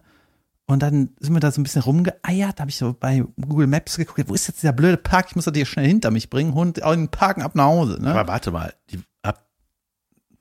Und 0.66 0.80
dann 0.82 1.10
sind 1.20 1.34
wir 1.34 1.42
da 1.42 1.52
so 1.52 1.60
ein 1.60 1.64
bisschen 1.64 1.82
rumgeeiert, 1.82 2.60
habe 2.62 2.70
ich 2.70 2.78
so 2.78 2.94
bei 2.98 3.24
Google 3.40 3.68
Maps 3.68 3.98
geguckt, 3.98 4.30
wo 4.30 4.34
ist 4.34 4.48
jetzt 4.48 4.62
dieser 4.64 4.72
blöde 4.72 4.96
Park? 4.98 5.28
Ich 5.30 5.36
muss 5.36 5.44
das 5.46 5.54
hier 5.54 5.66
schnell 5.66 5.86
hinter 5.86 6.10
mich 6.10 6.30
bringen, 6.30 6.54
Hund, 6.54 6.82
auch 6.84 6.94
in 6.94 7.02
den 7.02 7.10
Parken 7.10 7.42
ab 7.42 7.54
nach 7.56 7.66
Hause, 7.66 8.02
ne? 8.02 8.12
Aber 8.12 8.28
warte 8.28 8.52
mal, 8.52 8.74
die, 8.90 9.04
ab, 9.24 9.46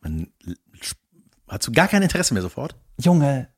man, 0.01 0.29
hast 1.48 1.66
du 1.66 1.72
gar 1.72 1.88
kein 1.88 2.03
Interesse 2.03 2.35
mehr 2.35 2.42
sofort? 2.42 2.77
Junge, 3.01 3.48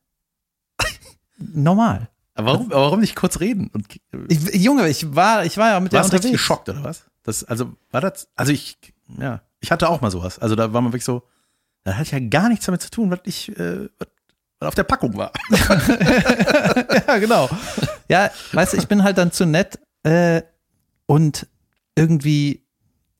normal. 1.38 2.08
Aber 2.34 2.52
warum, 2.52 2.72
aber 2.72 2.80
warum 2.82 3.00
nicht 3.00 3.14
kurz 3.14 3.40
reden? 3.40 3.70
Und, 3.72 3.86
Ich, 4.28 4.54
Junge, 4.54 4.88
ich 4.88 5.14
war, 5.14 5.44
ich 5.44 5.56
war 5.56 5.70
ja 5.70 5.80
mit 5.80 5.92
der 5.92 6.00
warst 6.00 6.12
du 6.12 6.16
unterwegs. 6.16 6.32
geschockt 6.32 6.68
oder 6.68 6.82
was? 6.82 7.04
Das, 7.22 7.44
also 7.44 7.76
war 7.90 8.00
das, 8.00 8.28
also 8.34 8.52
ich, 8.52 8.78
ja, 9.18 9.42
ich 9.60 9.70
hatte 9.70 9.88
auch 9.88 10.00
mal 10.00 10.10
sowas. 10.10 10.38
Also 10.38 10.56
da 10.56 10.72
war 10.72 10.80
man 10.80 10.92
wirklich 10.92 11.04
so, 11.04 11.22
da 11.84 11.92
hatte 11.92 12.02
ich 12.02 12.10
ja 12.12 12.18
gar 12.18 12.48
nichts 12.48 12.66
damit 12.66 12.82
zu 12.82 12.90
tun, 12.90 13.10
was 13.10 13.20
ich, 13.24 13.56
äh, 13.58 13.88
was, 13.98 14.08
auf 14.68 14.74
der 14.74 14.84
Packung 14.84 15.16
war. 15.16 15.32
ja, 17.06 17.18
genau. 17.18 17.48
Ja, 18.08 18.30
weißt 18.52 18.72
du, 18.72 18.76
ich 18.78 18.88
bin 18.88 19.04
halt 19.04 19.18
dann 19.18 19.32
zu 19.32 19.46
nett 19.46 19.78
äh, 20.02 20.42
und 21.06 21.46
irgendwie, 21.94 22.66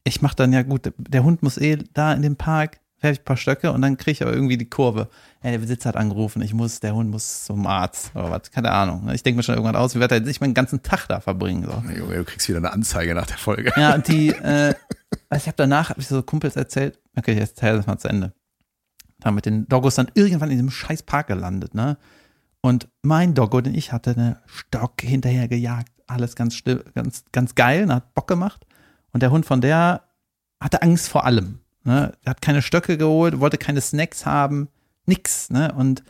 ich 0.05 0.23
mach 0.23 0.35
dann 0.35 0.53
ja 0.53 0.63
gut, 0.63 0.93
der 0.97 1.25
Hund 1.25 1.43
muss 1.43 1.59
eh 1.59 1.79
da 1.93 2.15
in 2.15 2.23
dem 2.23 2.37
Park, 2.37 2.81
werfe 3.01 3.13
ich 3.13 3.21
ein 3.21 3.25
paar 3.25 3.37
Stöcke 3.37 3.71
und 3.73 3.83
dann 3.83 3.99
kriege 3.99 4.13
ich 4.13 4.23
aber 4.23 4.33
irgendwie 4.33 4.57
die 4.57 4.69
Kurve. 4.69 5.09
Ja, 5.43 5.51
der 5.51 5.59
Besitzer 5.59 5.91
hat 5.91 5.97
angerufen, 5.97 6.41
ich 6.41 6.55
muss, 6.55 6.81
der 6.81 6.95
Hund 6.95 7.11
muss 7.11 7.45
zum 7.45 7.67
Arzt 7.67 8.13
oder 8.15 8.31
was, 8.31 8.51
keine 8.51 8.71
Ahnung. 8.71 9.11
Ich 9.13 9.23
denke 9.23 9.37
mir 9.37 9.43
schon 9.43 9.55
irgendwann 9.55 9.77
aus, 9.77 9.95
ich 9.95 10.01
werde 10.01 10.23
nicht 10.23 10.41
meinen 10.41 10.55
ganzen 10.55 10.83
Tag 10.83 11.07
da 11.09 11.21
verbringen. 11.21 11.65
So. 11.65 11.93
Junge, 11.93 12.17
du 12.17 12.25
kriegst 12.25 12.49
wieder 12.49 12.59
eine 12.59 12.73
Anzeige 12.73 13.15
nach 13.15 13.27
der 13.27 13.37
Folge. 13.37 13.73
Ja, 13.77 13.95
und 13.95 14.09
die, 14.09 14.29
äh, 14.43 14.75
also 15.29 15.43
ich 15.43 15.47
habe 15.47 15.57
danach, 15.57 15.91
habe 15.91 16.01
ich 16.01 16.09
so 16.09 16.23
Kumpels 16.23 16.57
erzählt, 16.57 16.99
okay, 17.15 17.33
ich 17.33 17.41
erzähle 17.41 17.77
das 17.77 17.87
mal 17.87 17.99
zu 17.99 18.09
Ende. 18.09 18.33
Da 19.25 19.31
mit 19.31 19.47
den 19.47 19.67
Doggos 19.69 19.95
dann 19.95 20.11
irgendwann 20.13 20.51
in 20.51 20.57
diesem 20.57 20.71
scheiß 20.71 21.05
Park 21.05 21.29
gelandet, 21.29 21.75
ne? 21.75 21.97
Und 22.61 22.89
mein 23.01 23.33
Doggo, 23.33 23.63
den 23.63 23.75
ich 23.75 23.91
hatte, 23.91 24.11
eine 24.11 24.43
Stock 24.45 25.01
hinterher 25.01 25.49
gejagt, 25.49 25.91
alles 26.07 26.37
ganz 26.37 26.55
still, 26.55 26.85
ganz, 26.95 27.25
ganz 27.33 27.55
geil, 27.55 27.85
und 27.85 27.95
hat 27.95 28.13
Bock 28.13 28.27
gemacht. 28.27 28.67
Und 29.13 29.23
der 29.23 29.31
Hund 29.31 29.47
von 29.47 29.63
der 29.63 30.03
hatte 30.61 30.83
Angst 30.83 31.09
vor 31.09 31.25
allem. 31.25 31.61
Ne? 31.85 32.13
Er 32.23 32.31
hat 32.31 32.43
keine 32.43 32.61
Stöcke 32.61 32.99
geholt, 32.99 33.41
wollte 33.41 33.57
keine 33.57 33.81
Snacks 33.81 34.27
haben, 34.27 34.69
nix, 35.07 35.49
ne? 35.49 35.73
Und 35.73 36.05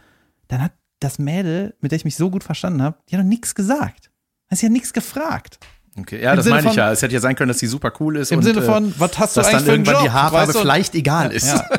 dann 0.48 0.60
hat 0.60 0.72
das 0.98 1.20
Mädel, 1.20 1.76
mit 1.80 1.92
der 1.92 1.96
ich 1.96 2.04
mich 2.04 2.16
so 2.16 2.30
gut 2.30 2.42
verstanden 2.42 2.82
habe, 2.82 2.98
die 3.08 3.16
hat 3.16 3.22
noch 3.22 3.28
nichts 3.28 3.54
gesagt. 3.54 4.10
Sie 4.50 4.66
hat 4.66 4.72
nichts 4.72 4.92
gefragt. 4.92 5.60
Okay, 5.96 6.20
ja, 6.20 6.30
Im 6.30 6.36
das 6.36 6.44
Sinne 6.44 6.56
meine 6.56 6.66
ich 6.66 6.72
von- 6.72 6.76
ja. 6.78 6.90
Es 6.92 7.02
hätte 7.02 7.14
ja 7.14 7.20
sein 7.20 7.36
können, 7.36 7.48
dass 7.48 7.58
die 7.58 7.68
super 7.68 7.92
cool 8.00 8.16
ist. 8.16 8.32
Im 8.32 8.38
und, 8.38 8.44
Sinne 8.44 8.60
äh, 8.60 8.62
von, 8.62 8.92
was 8.98 9.16
hast 9.18 9.36
du 9.36 9.40
dass 9.40 9.48
eigentlich 9.48 9.58
dann 9.58 9.64
für 9.64 9.72
einen 9.72 9.84
irgendwann 9.84 9.94
Job? 9.94 10.02
die 10.04 10.10
Haarfarbe 10.10 10.46
Weißt 10.48 10.56
du? 10.56 10.60
vielleicht 10.62 10.94
egal 10.94 11.30
ist. 11.32 11.46
Ja. 11.46 11.68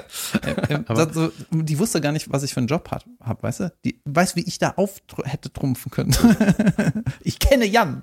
Das, 0.88 1.14
so, 1.14 1.32
die 1.52 1.78
wusste 1.78 2.00
gar 2.00 2.12
nicht, 2.14 2.32
was 2.32 2.44
ich 2.44 2.54
für 2.54 2.60
einen 2.62 2.68
Job 2.68 2.90
hab, 2.90 3.04
hab 3.22 3.44
weißt 3.44 3.60
du? 3.62 3.74
Die 3.84 4.00
weiß, 4.06 4.36
wie 4.38 4.42
ich 4.48 4.58
da 4.58 4.74
auf 4.78 5.02
hätte 5.26 5.52
trumpfen 5.52 5.92
können. 5.92 6.16
ich 7.22 7.40
kenne 7.40 7.66
Jan. 7.66 8.02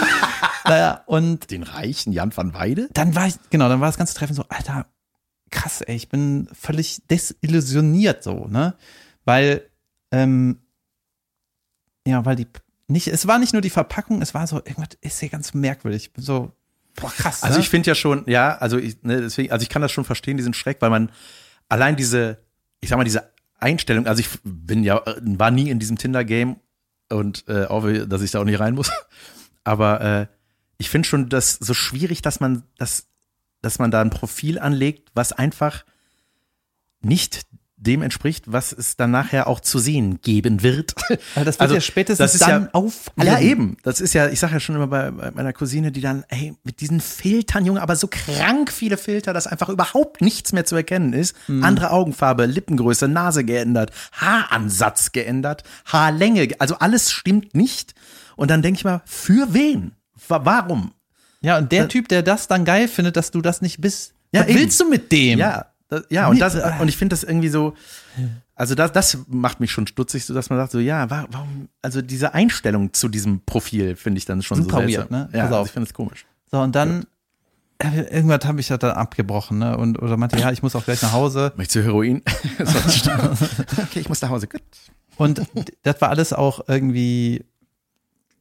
naja, 0.64 1.02
und 1.06 1.50
Den 1.50 1.62
reichen 1.64 2.12
Jan 2.12 2.34
van 2.36 2.54
Weide? 2.54 2.88
dann 2.92 3.14
war 3.14 3.26
ich, 3.26 3.34
genau, 3.50 3.68
dann 3.68 3.80
war 3.80 3.88
das 3.88 3.98
ganze 3.98 4.14
Treffen 4.14 4.34
so, 4.34 4.44
Alter, 4.48 4.86
krass, 5.50 5.80
ey, 5.82 5.96
ich 5.96 6.08
bin 6.08 6.48
völlig 6.52 7.02
desillusioniert 7.08 8.22
so, 8.22 8.46
ne? 8.46 8.74
Weil, 9.24 9.62
ähm, 10.12 10.60
ja, 12.06 12.24
weil 12.24 12.36
die, 12.36 12.46
nicht, 12.90 13.08
es 13.08 13.26
war 13.26 13.38
nicht 13.38 13.52
nur 13.52 13.62
die 13.62 13.70
Verpackung, 13.70 14.20
es 14.20 14.34
war 14.34 14.46
so, 14.46 14.56
irgendwas 14.56 14.98
ist 15.00 15.20
hier 15.20 15.28
ganz 15.28 15.54
merkwürdig. 15.54 16.10
So, 16.16 16.52
boah, 16.96 17.10
krass. 17.10 17.42
Also 17.42 17.58
ne? 17.58 17.62
ich 17.62 17.70
finde 17.70 17.88
ja 17.88 17.94
schon, 17.94 18.24
ja, 18.26 18.56
also 18.58 18.78
ich, 18.78 19.02
ne, 19.02 19.20
deswegen, 19.20 19.52
also 19.52 19.62
ich 19.62 19.68
kann 19.68 19.82
das 19.82 19.92
schon 19.92 20.04
verstehen, 20.04 20.36
diesen 20.36 20.54
Schreck, 20.54 20.78
weil 20.80 20.90
man 20.90 21.10
allein 21.68 21.96
diese, 21.96 22.38
ich 22.80 22.88
sag 22.88 22.96
mal, 22.96 23.04
diese 23.04 23.32
Einstellung, 23.58 24.06
also 24.06 24.20
ich 24.20 24.28
bin 24.42 24.82
ja, 24.82 24.98
äh, 24.98 25.20
war 25.22 25.50
nie 25.50 25.70
in 25.70 25.78
diesem 25.78 25.98
Tinder-Game 25.98 26.56
und 27.10 27.44
äh, 27.48 27.66
auch, 27.66 27.86
dass 28.06 28.22
ich 28.22 28.32
da 28.32 28.40
auch 28.40 28.44
nicht 28.44 28.60
rein 28.60 28.74
muss. 28.74 28.90
Aber 29.64 30.00
äh, 30.00 30.26
ich 30.78 30.90
finde 30.90 31.08
schon 31.08 31.28
das 31.28 31.54
so 31.54 31.74
schwierig, 31.74 32.22
dass 32.22 32.40
man, 32.40 32.64
dass, 32.78 33.06
dass 33.62 33.78
man 33.78 33.90
da 33.90 34.00
ein 34.00 34.10
Profil 34.10 34.58
anlegt, 34.58 35.10
was 35.14 35.32
einfach 35.32 35.84
nicht 37.02 37.46
dem 37.80 38.02
entspricht, 38.02 38.44
was 38.46 38.72
es 38.72 38.96
dann 38.96 39.10
nachher 39.10 39.46
auch 39.46 39.58
zu 39.60 39.78
sehen 39.78 40.20
geben 40.20 40.62
wird. 40.62 40.94
Weil 41.08 41.18
das 41.44 41.54
wird 41.56 41.60
Also, 41.62 41.74
ja 41.74 41.80
spätestens 41.80 42.32
das 42.32 42.40
dann 42.40 42.62
ja- 42.64 42.68
auffallen. 42.72 43.26
Ja, 43.26 43.40
eben. 43.40 43.76
Das 43.82 44.00
ist 44.00 44.12
ja, 44.12 44.28
ich 44.28 44.38
sage 44.38 44.52
ja 44.54 44.60
schon 44.60 44.76
immer 44.76 44.86
bei, 44.86 45.10
bei 45.10 45.30
meiner 45.30 45.52
Cousine, 45.52 45.90
die 45.90 46.00
dann, 46.02 46.24
ey, 46.28 46.54
mit 46.62 46.80
diesen 46.80 47.00
Filtern, 47.00 47.64
Junge, 47.64 47.80
aber 47.82 47.96
so 47.96 48.06
krank 48.08 48.70
viele 48.70 48.96
Filter, 48.98 49.32
dass 49.32 49.46
einfach 49.46 49.68
überhaupt 49.70 50.20
nichts 50.20 50.52
mehr 50.52 50.64
zu 50.66 50.76
erkennen 50.76 51.12
ist. 51.14 51.34
Andere 51.48 51.90
Augenfarbe, 51.90 52.46
Lippengröße, 52.46 53.08
Nase 53.08 53.44
geändert, 53.44 53.90
Haaransatz 54.12 55.12
geändert, 55.12 55.64
Haarlänge, 55.86 56.46
ge- 56.48 56.56
also 56.58 56.76
alles 56.76 57.10
stimmt 57.10 57.54
nicht. 57.54 57.94
Und 58.36 58.50
dann 58.50 58.62
denke 58.62 58.78
ich 58.78 58.84
mal, 58.84 59.02
für 59.04 59.52
wen? 59.54 59.92
Wa- 60.28 60.40
Warum? 60.44 60.92
Ja, 61.42 61.58
und 61.58 61.72
der 61.72 61.88
Typ, 61.88 62.08
der 62.08 62.22
das 62.22 62.46
dann 62.48 62.64
geil 62.64 62.86
findet, 62.88 63.16
dass 63.16 63.30
du 63.30 63.40
das 63.40 63.62
nicht 63.62 63.80
bist, 63.80 64.12
Ja, 64.32 64.42
was 64.42 64.48
eben. 64.50 64.58
willst 64.58 64.80
du 64.80 64.88
mit 64.88 65.10
dem? 65.12 65.38
Ja, 65.38 65.66
das, 65.90 66.04
ja, 66.08 66.28
und 66.28 66.38
das, 66.40 66.54
Mit- 66.54 66.64
und 66.80 66.88
ich 66.88 66.96
finde 66.96 67.12
das 67.14 67.22
irgendwie 67.24 67.48
so, 67.50 67.74
also 68.54 68.74
das, 68.74 68.92
das 68.92 69.18
macht 69.28 69.60
mich 69.60 69.70
schon 69.70 69.86
stutzig, 69.86 70.24
so 70.24 70.32
dass 70.34 70.48
man 70.50 70.58
sagt, 70.58 70.72
so, 70.72 70.78
ja, 70.78 71.10
wa- 71.10 71.26
warum, 71.30 71.68
also 71.82 72.00
diese 72.02 72.32
Einstellung 72.34 72.92
zu 72.92 73.08
diesem 73.08 73.40
Profil 73.44 73.96
finde 73.96 74.18
ich 74.18 74.24
dann 74.24 74.42
schon 74.42 74.62
Super 74.62 74.76
so 74.76 74.82
weird, 74.82 74.92
seltsam. 74.92 75.18
ne? 75.18 75.28
Ja, 75.32 75.38
Pass 75.40 75.42
also 75.48 75.56
auf. 75.56 75.66
ich 75.66 75.72
finde 75.72 75.86
es 75.88 75.94
komisch. 75.94 76.24
So, 76.50 76.60
und 76.60 76.74
dann, 76.74 77.04
äh, 77.78 78.02
irgendwas 78.14 78.44
habe 78.44 78.60
ich 78.60 78.68
das 78.68 78.78
dann 78.78 78.92
abgebrochen, 78.92 79.58
ne? 79.58 79.76
Und, 79.76 80.00
oder 80.02 80.16
meinte, 80.16 80.38
ja, 80.38 80.50
ich 80.52 80.62
muss 80.62 80.74
auch 80.76 80.84
gleich 80.84 81.00
nach 81.02 81.12
Hause. 81.12 81.52
Möchtest 81.56 81.76
du 81.76 81.82
Heroin? 81.84 82.22
Okay, 83.82 84.00
ich 84.00 84.08
muss 84.08 84.20
nach 84.22 84.30
Hause. 84.30 84.46
Gut. 84.48 84.62
Und 85.16 85.42
das 85.82 86.00
war 86.00 86.08
alles 86.10 86.32
auch 86.32 86.60
irgendwie, 86.68 87.44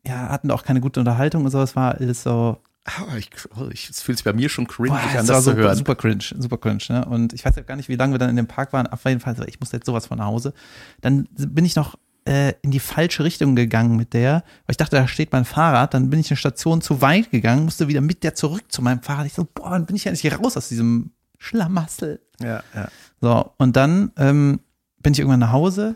ja, 0.06 0.30
hatten 0.30 0.52
auch 0.52 0.64
keine 0.64 0.82
gute 0.82 1.00
Unterhaltung 1.00 1.45
und 1.45 1.52
so. 1.52 1.62
Es 1.62 1.76
war 1.76 1.95
alles 1.95 2.24
so, 2.24 2.58
Ah, 2.86 3.18
ich, 3.18 3.30
oh, 3.56 3.68
ich, 3.72 3.90
es 3.90 4.02
fühlt 4.02 4.18
sich 4.18 4.26
bei 4.26 4.34
mir 4.34 4.50
schon 4.50 4.68
cringe 4.68 4.90
boah, 4.90 5.00
an, 5.00 5.14
das 5.14 5.28
war 5.28 5.38
zu 5.38 5.52
super, 5.52 5.58
hören. 5.58 5.76
super 5.76 5.96
cringe, 5.96 6.24
super 6.38 6.58
cringe, 6.58 6.84
ne? 6.90 7.06
Und 7.06 7.34
ich 7.34 7.46
weiß 7.46 7.56
ja 7.56 7.62
gar 7.62 7.76
nicht, 7.76 7.90
wie 7.90 7.96
lange 7.96 8.14
wir 8.14 8.20
dann 8.20 8.30
in 8.30 8.36
dem 8.36 8.48
Park 8.48 8.74
waren. 8.74 8.88
Auf 8.88 9.04
jeden 9.06 9.20
Fall, 9.20 9.36
so, 9.36 9.44
ich 9.44 9.60
muss 9.60 9.72
jetzt 9.72 9.86
sowas 9.86 10.08
von 10.08 10.18
nach 10.18 10.26
Hause. 10.26 10.54
Dann 11.02 11.28
bin 11.36 11.66
ich 11.66 11.76
noch 11.76 11.98
äh, 12.26 12.54
in 12.62 12.72
die 12.72 12.80
falsche 12.80 13.24
Richtung 13.24 13.56
gegangen 13.56 13.96
mit 13.96 14.14
der, 14.14 14.44
weil 14.66 14.72
ich 14.72 14.78
dachte, 14.78 14.96
da 14.96 15.08
steht 15.08 15.32
mein 15.32 15.46
Fahrrad. 15.46 15.94
Dann 15.94 16.10
bin 16.10 16.20
ich 16.20 16.32
eine 16.32 16.38
Station 16.38 16.82
zu 16.82 17.02
weit 17.02 17.32
gegangen, 17.32 17.66
musste 17.66 17.88
wieder 17.88 18.02
mit 18.02 18.24
der 18.24 18.34
zurück 18.36 18.64
zu 18.70 18.82
meinem 18.82 19.02
Fahrrad. 19.02 19.26
Ich 19.26 19.34
so, 19.34 19.48
boah, 19.54 19.72
dann 19.72 19.86
bin 19.86 19.96
ich 19.96 20.06
ja 20.06 20.12
nicht 20.12 20.40
raus 20.40 20.58
aus 20.58 20.70
diesem 20.70 21.12
Schlamassel. 21.38 22.22
Ja, 22.42 22.64
ja. 22.74 22.90
So, 23.22 23.54
und 23.58 23.76
dann 23.76 24.12
ähm, 24.18 24.62
bin 25.02 25.14
ich 25.14 25.20
irgendwann 25.20 25.42
nach 25.42 25.52
Hause 25.52 25.96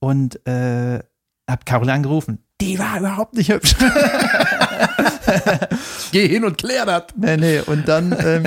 und 0.00 0.46
äh, 0.46 1.00
hab 1.48 1.66
Caroline 1.66 1.94
angerufen. 1.94 2.38
Die 2.60 2.78
war 2.78 2.98
überhaupt 2.98 3.34
nicht 3.34 3.50
hübsch. 3.50 3.74
Geh 6.12 6.28
hin 6.28 6.44
und 6.44 6.58
klär 6.58 6.86
das. 6.86 7.04
nee, 7.16 7.36
nee, 7.36 7.60
und 7.60 7.86
dann, 7.86 8.16
ähm, 8.18 8.44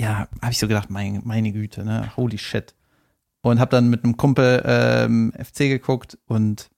ja, 0.00 0.26
habe 0.40 0.52
ich 0.52 0.58
so 0.58 0.66
gedacht, 0.66 0.90
mein, 0.90 1.20
meine 1.24 1.52
Güte, 1.52 1.84
ne, 1.84 2.10
holy 2.16 2.38
shit. 2.38 2.74
Und 3.42 3.60
hab 3.60 3.70
dann 3.70 3.88
mit 3.88 4.04
einem 4.04 4.16
Kumpel 4.16 4.62
ähm, 4.64 5.32
FC 5.36 5.58
geguckt 5.58 6.18
und 6.26 6.70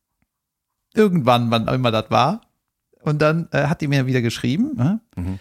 irgendwann, 0.94 1.50
wann 1.50 1.68
immer 1.68 1.90
das 1.90 2.10
war. 2.10 2.40
Und 3.02 3.20
dann 3.20 3.48
äh, 3.52 3.66
hat 3.66 3.82
die 3.82 3.88
mir 3.88 4.06
wieder 4.06 4.22
geschrieben. 4.22 4.72
Ne? 4.76 5.00
Mhm. 5.16 5.38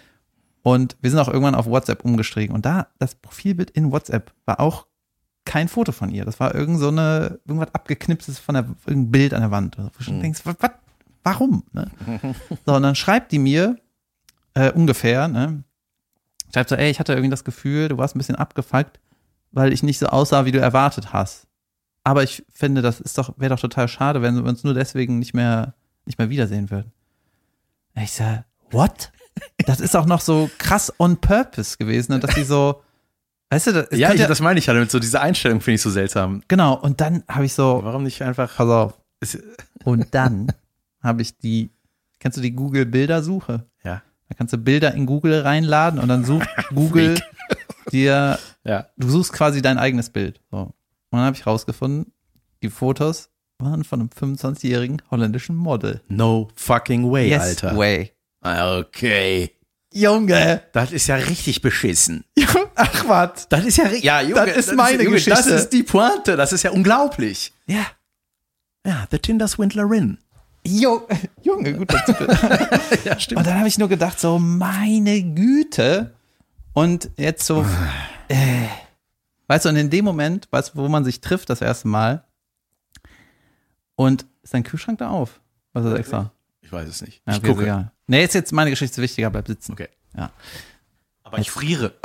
Und 0.64 0.98
wir 1.02 1.10
sind 1.10 1.20
auch 1.20 1.30
irgendwann 1.30 1.56
auf 1.56 1.66
WhatsApp 1.66 2.04
umgestiegen. 2.04 2.54
Und 2.54 2.66
da, 2.66 2.88
das 3.00 3.16
Profilbild 3.16 3.72
in 3.72 3.92
WhatsApp 3.92 4.34
war 4.46 4.60
auch 4.60 4.88
kein 5.46 5.68
Foto 5.68 5.92
von 5.92 6.10
ihr. 6.10 6.26
Das 6.26 6.40
war 6.40 6.56
irgend 6.56 6.80
so 6.80 6.90
eine, 6.90 7.40
irgendwas 7.46 7.74
abgeknipstes 7.74 8.40
von 8.40 8.56
der, 8.56 8.66
irgendein 8.86 9.12
Bild 9.12 9.34
an 9.34 9.42
der 9.42 9.52
Wand. 9.52 9.78
Wo 9.78 9.90
du 9.98 10.04
schon 10.04 10.22
denkst, 10.22 10.42
was, 10.46 10.56
was, 10.60 10.72
warum? 11.24 11.64
Ne? 11.74 11.90
So, 12.66 12.76
und 12.76 12.84
dann 12.84 12.96
schreibt 12.96 13.32
die 13.32 13.40
mir 13.40 13.78
äh, 14.54 14.72
ungefähr, 14.72 15.28
ne? 15.28 15.64
Schreibt 16.54 16.70
so, 16.70 16.76
ey, 16.76 16.90
ich 16.92 17.00
hatte 17.00 17.14
irgendwie 17.14 17.32
das 17.32 17.44
Gefühl, 17.44 17.88
du 17.88 17.98
warst 17.98 18.16
ein 18.16 18.20
bisschen 18.20 18.36
abgefuckt, 18.36 19.00
weil 19.52 19.74
ich 19.74 19.84
nicht 19.84 19.98
so 19.98 20.08
aussah, 20.08 20.46
wie 20.46 20.52
du 20.52 20.60
erwartet 20.60 21.12
hast. 21.12 21.48
Aber 22.04 22.24
ich 22.24 22.44
finde, 22.54 22.82
das 22.82 23.00
ist 23.00 23.18
doch, 23.18 23.34
wäre 23.38 23.56
doch 23.56 23.60
total 23.60 23.88
schade, 23.88 24.22
wenn 24.22 24.36
wir 24.36 24.44
uns 24.44 24.64
nur 24.64 24.74
deswegen 24.74 25.20
nicht 25.20 25.34
mehr, 25.34 25.74
nicht 26.06 26.20
mehr 26.20 26.30
wiedersehen 26.30 26.70
würden. 26.70 26.92
Ich 27.96 28.12
sag, 28.12 28.46
what? 28.72 29.12
Das 29.66 29.80
ist 29.80 29.96
auch 29.96 30.06
noch 30.06 30.22
so 30.22 30.50
krass 30.60 30.94
on 31.00 31.18
purpose 31.18 31.78
gewesen, 31.78 32.12
ne? 32.12 32.20
dass 32.20 32.36
die 32.36 32.44
so, 32.44 32.83
weißt 33.54 33.68
du, 33.68 33.72
das, 33.74 33.88
Ja, 33.92 33.98
ich, 34.10 34.16
könnte- 34.18 34.28
das 34.28 34.40
meine 34.42 34.60
ich 34.60 34.68
halt 34.68 34.80
mit 34.80 34.92
so 34.92 35.00
diese 35.00 35.22
Einstellung 35.22 35.62
finde 35.62 35.76
ich 35.76 35.82
so 35.82 35.90
seltsam. 35.90 36.42
genau. 36.48 36.74
Und 36.76 37.02
dann 37.02 37.24
habe 37.28 37.46
ich 37.46 37.54
so, 37.54 37.80
Warum 37.84 38.04
nicht 38.04 38.22
einfach? 38.22 38.56
pass 38.56 38.68
auf. 38.70 38.94
Und 39.86 40.14
dann 40.14 40.48
habe 41.02 41.22
ich 41.22 41.38
die, 41.38 41.70
kennst 42.20 42.38
du 42.38 42.42
die 42.42 42.52
Google 42.52 42.86
Bildersuche? 42.86 43.66
ja, 43.84 44.02
Da 44.30 44.36
kannst 44.36 44.54
du 44.54 44.58
Bilder 44.58 44.94
in 44.94 45.06
Google 45.06 45.42
reinladen 45.42 46.00
und 46.00 46.08
dann 46.10 46.24
sucht 46.26 46.48
Google 46.76 47.20
dir, 47.92 48.40
ja. 48.64 48.88
du 48.98 49.10
suchst 49.10 49.34
quasi 49.34 49.62
dein 49.62 49.78
eigenes 49.78 50.10
Bild. 50.10 50.40
So. 50.52 50.58
Und 50.58 50.74
dann 51.12 51.22
habe 51.22 51.36
ich 51.36 51.46
rausgefunden, 51.46 52.12
die 52.62 52.70
Fotos 52.70 53.30
waren 53.60 53.84
von 53.84 54.00
einem 54.00 54.10
25-jährigen 54.10 55.02
holländischen 55.12 55.56
Model. 55.56 56.02
No 56.08 56.50
fucking 56.56 57.10
way, 57.12 57.34
Alter. 57.36 57.78
way. 57.78 58.12
Ah, 58.42 58.78
Okay. 58.80 59.52
Junge. 59.94 60.62
Das 60.74 60.92
ist 60.92 61.08
ja 61.08 61.16
richtig 61.16 61.62
beschissen. 61.62 62.24
Ach 62.76 63.08
was. 63.08 63.48
Das 63.50 63.64
ist 63.66 63.78
ja, 63.78 63.88
ja, 63.90 64.22
Junge, 64.22 64.46
Das 64.48 64.58
ist 64.68 64.74
meine 64.76 65.04
Junge, 65.04 65.18
Das 65.18 65.26
Geschichte. 65.26 65.54
ist 65.54 65.70
die 65.70 65.84
Pointe. 65.84 66.36
Das 66.36 66.52
ist 66.54 66.64
ja 66.64 66.72
unglaublich. 66.72 67.54
Ja. 67.68 67.86
Ja, 68.86 69.08
The 69.12 69.20
Tinder 69.20 69.48
Swindlerin. 69.48 70.18
Jo, 70.66 71.08
Junge, 71.44 71.74
gut. 71.74 71.92
Das 71.94 72.04
Ja, 73.06 73.20
stimmt. 73.20 73.40
Und 73.40 73.48
dann 73.48 73.58
habe 73.60 73.68
ich 73.68 73.78
nur 73.78 73.90
gedacht, 73.90 74.20
so, 74.20 74.40
meine 74.40 75.22
Güte. 75.22 76.14
Und 76.74 77.10
jetzt 77.18 77.46
so, 77.46 77.66
äh, 78.30 78.68
weißt 79.48 79.66
du, 79.66 79.70
und 79.70 79.76
in 79.76 79.90
dem 79.90 80.04
Moment, 80.06 80.48
weißt 80.52 80.74
du, 80.74 80.80
wo 80.80 80.88
man 80.90 81.06
sich 81.06 81.22
trifft 81.22 81.50
das 81.50 81.62
erste 81.62 81.88
Mal, 81.88 82.24
und 83.96 84.26
ist 84.42 84.54
dein 84.54 84.64
Kühlschrank 84.64 84.98
da 84.98 85.10
auf? 85.10 85.40
Was 85.74 85.86
ist 85.86 85.92
das 85.92 86.00
extra? 86.00 86.32
Ich 86.64 86.72
weiß 86.72 86.88
es 86.90 87.02
nicht. 87.02 87.22
Ja, 87.28 87.34
ich 87.34 87.40
okay, 87.40 87.48
gucke. 87.50 87.62
ist 87.62 87.68
egal. 87.68 87.92
Nee, 88.08 88.24
ist 88.24 88.34
jetzt 88.34 88.52
meine 88.52 88.70
Geschichte 88.72 89.02
wichtiger, 89.02 89.30
bleib 89.30 89.48
sitzen. 89.48 89.74
Okay. 89.74 89.90
Ja. 90.18 90.32
Aber 91.24 91.38
ich 91.40 91.52
friere. 91.52 91.94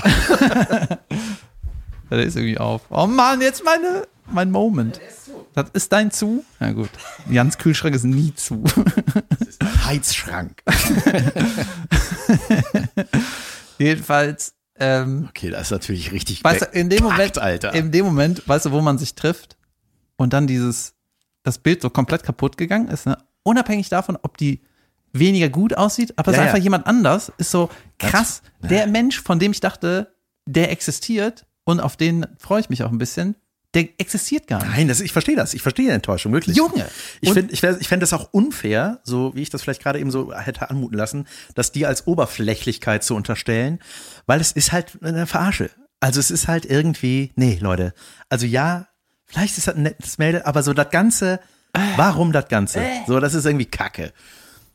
Der 2.10 2.22
ist 2.22 2.36
irgendwie 2.36 2.58
auf. 2.58 2.82
Oh 2.90 3.06
Mann, 3.06 3.40
jetzt 3.40 3.64
meine, 3.64 4.06
mein 4.30 4.50
Moment. 4.50 5.00
Das 5.54 5.68
ist 5.74 5.92
dein 5.92 6.10
zu? 6.10 6.44
Ja 6.60 6.72
gut. 6.72 6.88
Jans 7.28 7.58
Kühlschrank 7.58 7.94
ist 7.94 8.04
nie 8.04 8.34
zu. 8.34 8.64
Heizschrank. 9.84 10.62
Jedenfalls, 13.78 14.54
ähm, 14.78 15.26
Okay, 15.28 15.50
das 15.50 15.62
ist 15.62 15.70
natürlich 15.70 16.12
richtig. 16.12 16.42
weißt 16.42 16.62
du, 16.62 16.66
in 16.66 16.88
dem 16.90 17.04
Moment, 17.04 17.38
Alter. 17.38 17.74
in 17.74 17.92
dem 17.92 18.06
Moment, 18.06 18.46
weißt 18.48 18.66
du, 18.66 18.72
wo 18.72 18.80
man 18.80 18.98
sich 18.98 19.14
trifft 19.14 19.56
und 20.16 20.32
dann 20.32 20.46
dieses, 20.46 20.94
das 21.42 21.58
Bild 21.58 21.82
so 21.82 21.90
komplett 21.90 22.22
kaputt 22.22 22.56
gegangen 22.56 22.88
ist, 22.88 23.06
ne? 23.06 23.18
Unabhängig 23.42 23.88
davon, 23.88 24.18
ob 24.22 24.36
die 24.36 24.62
weniger 25.12 25.48
gut 25.48 25.76
aussieht, 25.76 26.12
aber 26.16 26.30
es 26.30 26.36
Ja, 26.36 26.42
ist 26.42 26.46
ja. 26.46 26.52
einfach 26.52 26.62
jemand 26.62 26.86
anders, 26.86 27.32
ist 27.38 27.50
so 27.50 27.70
krass. 27.98 28.42
Der 28.62 28.86
Mensch, 28.86 29.20
von 29.22 29.38
dem 29.38 29.52
ich 29.52 29.60
dachte, 29.60 30.12
der 30.46 30.70
existiert 30.70 31.46
und 31.64 31.80
auf 31.80 31.96
den 31.96 32.26
freue 32.38 32.60
ich 32.60 32.68
mich 32.70 32.82
auch 32.84 32.90
ein 32.92 32.98
bisschen, 32.98 33.34
der 33.74 33.88
existiert 34.00 34.46
gar 34.46 34.62
nicht. 34.62 34.70
Nein, 34.70 34.88
das, 34.88 35.00
ich 35.00 35.12
verstehe 35.12 35.36
das. 35.36 35.52
Ich 35.54 35.60
verstehe 35.62 35.86
die 35.86 35.92
Enttäuschung, 35.92 36.32
wirklich. 36.32 36.56
Junge! 36.56 36.86
Ich 37.20 37.32
finde 37.32 37.52
ich, 37.52 37.62
ich 37.62 37.88
fänd 37.88 38.02
das 38.02 38.12
auch 38.14 38.32
unfair, 38.32 39.00
so 39.04 39.34
wie 39.34 39.42
ich 39.42 39.50
das 39.50 39.62
vielleicht 39.62 39.82
gerade 39.82 39.98
eben 39.98 40.10
so 40.10 40.32
hätte 40.34 40.70
anmuten 40.70 40.96
lassen, 40.96 41.26
das 41.54 41.72
dir 41.72 41.88
als 41.88 42.06
Oberflächlichkeit 42.06 43.04
zu 43.04 43.14
unterstellen, 43.14 43.78
weil 44.26 44.40
es 44.40 44.52
ist 44.52 44.72
halt 44.72 44.98
eine 45.02 45.26
Verarsche. 45.26 45.70
Also 46.00 46.18
es 46.20 46.30
ist 46.30 46.48
halt 46.48 46.64
irgendwie, 46.64 47.32
nee, 47.36 47.58
Leute. 47.60 47.92
Also 48.30 48.46
ja, 48.46 48.88
vielleicht 49.26 49.58
ist 49.58 49.66
das 49.68 49.74
ein 49.74 49.82
nettes 49.82 50.16
Mädel, 50.18 50.42
aber 50.42 50.62
so 50.62 50.72
das 50.72 50.90
Ganze, 50.90 51.40
warum 51.96 52.32
das 52.32 52.48
Ganze? 52.48 52.80
So, 53.06 53.20
das 53.20 53.34
ist 53.34 53.44
irgendwie 53.46 53.66
Kacke. 53.66 54.12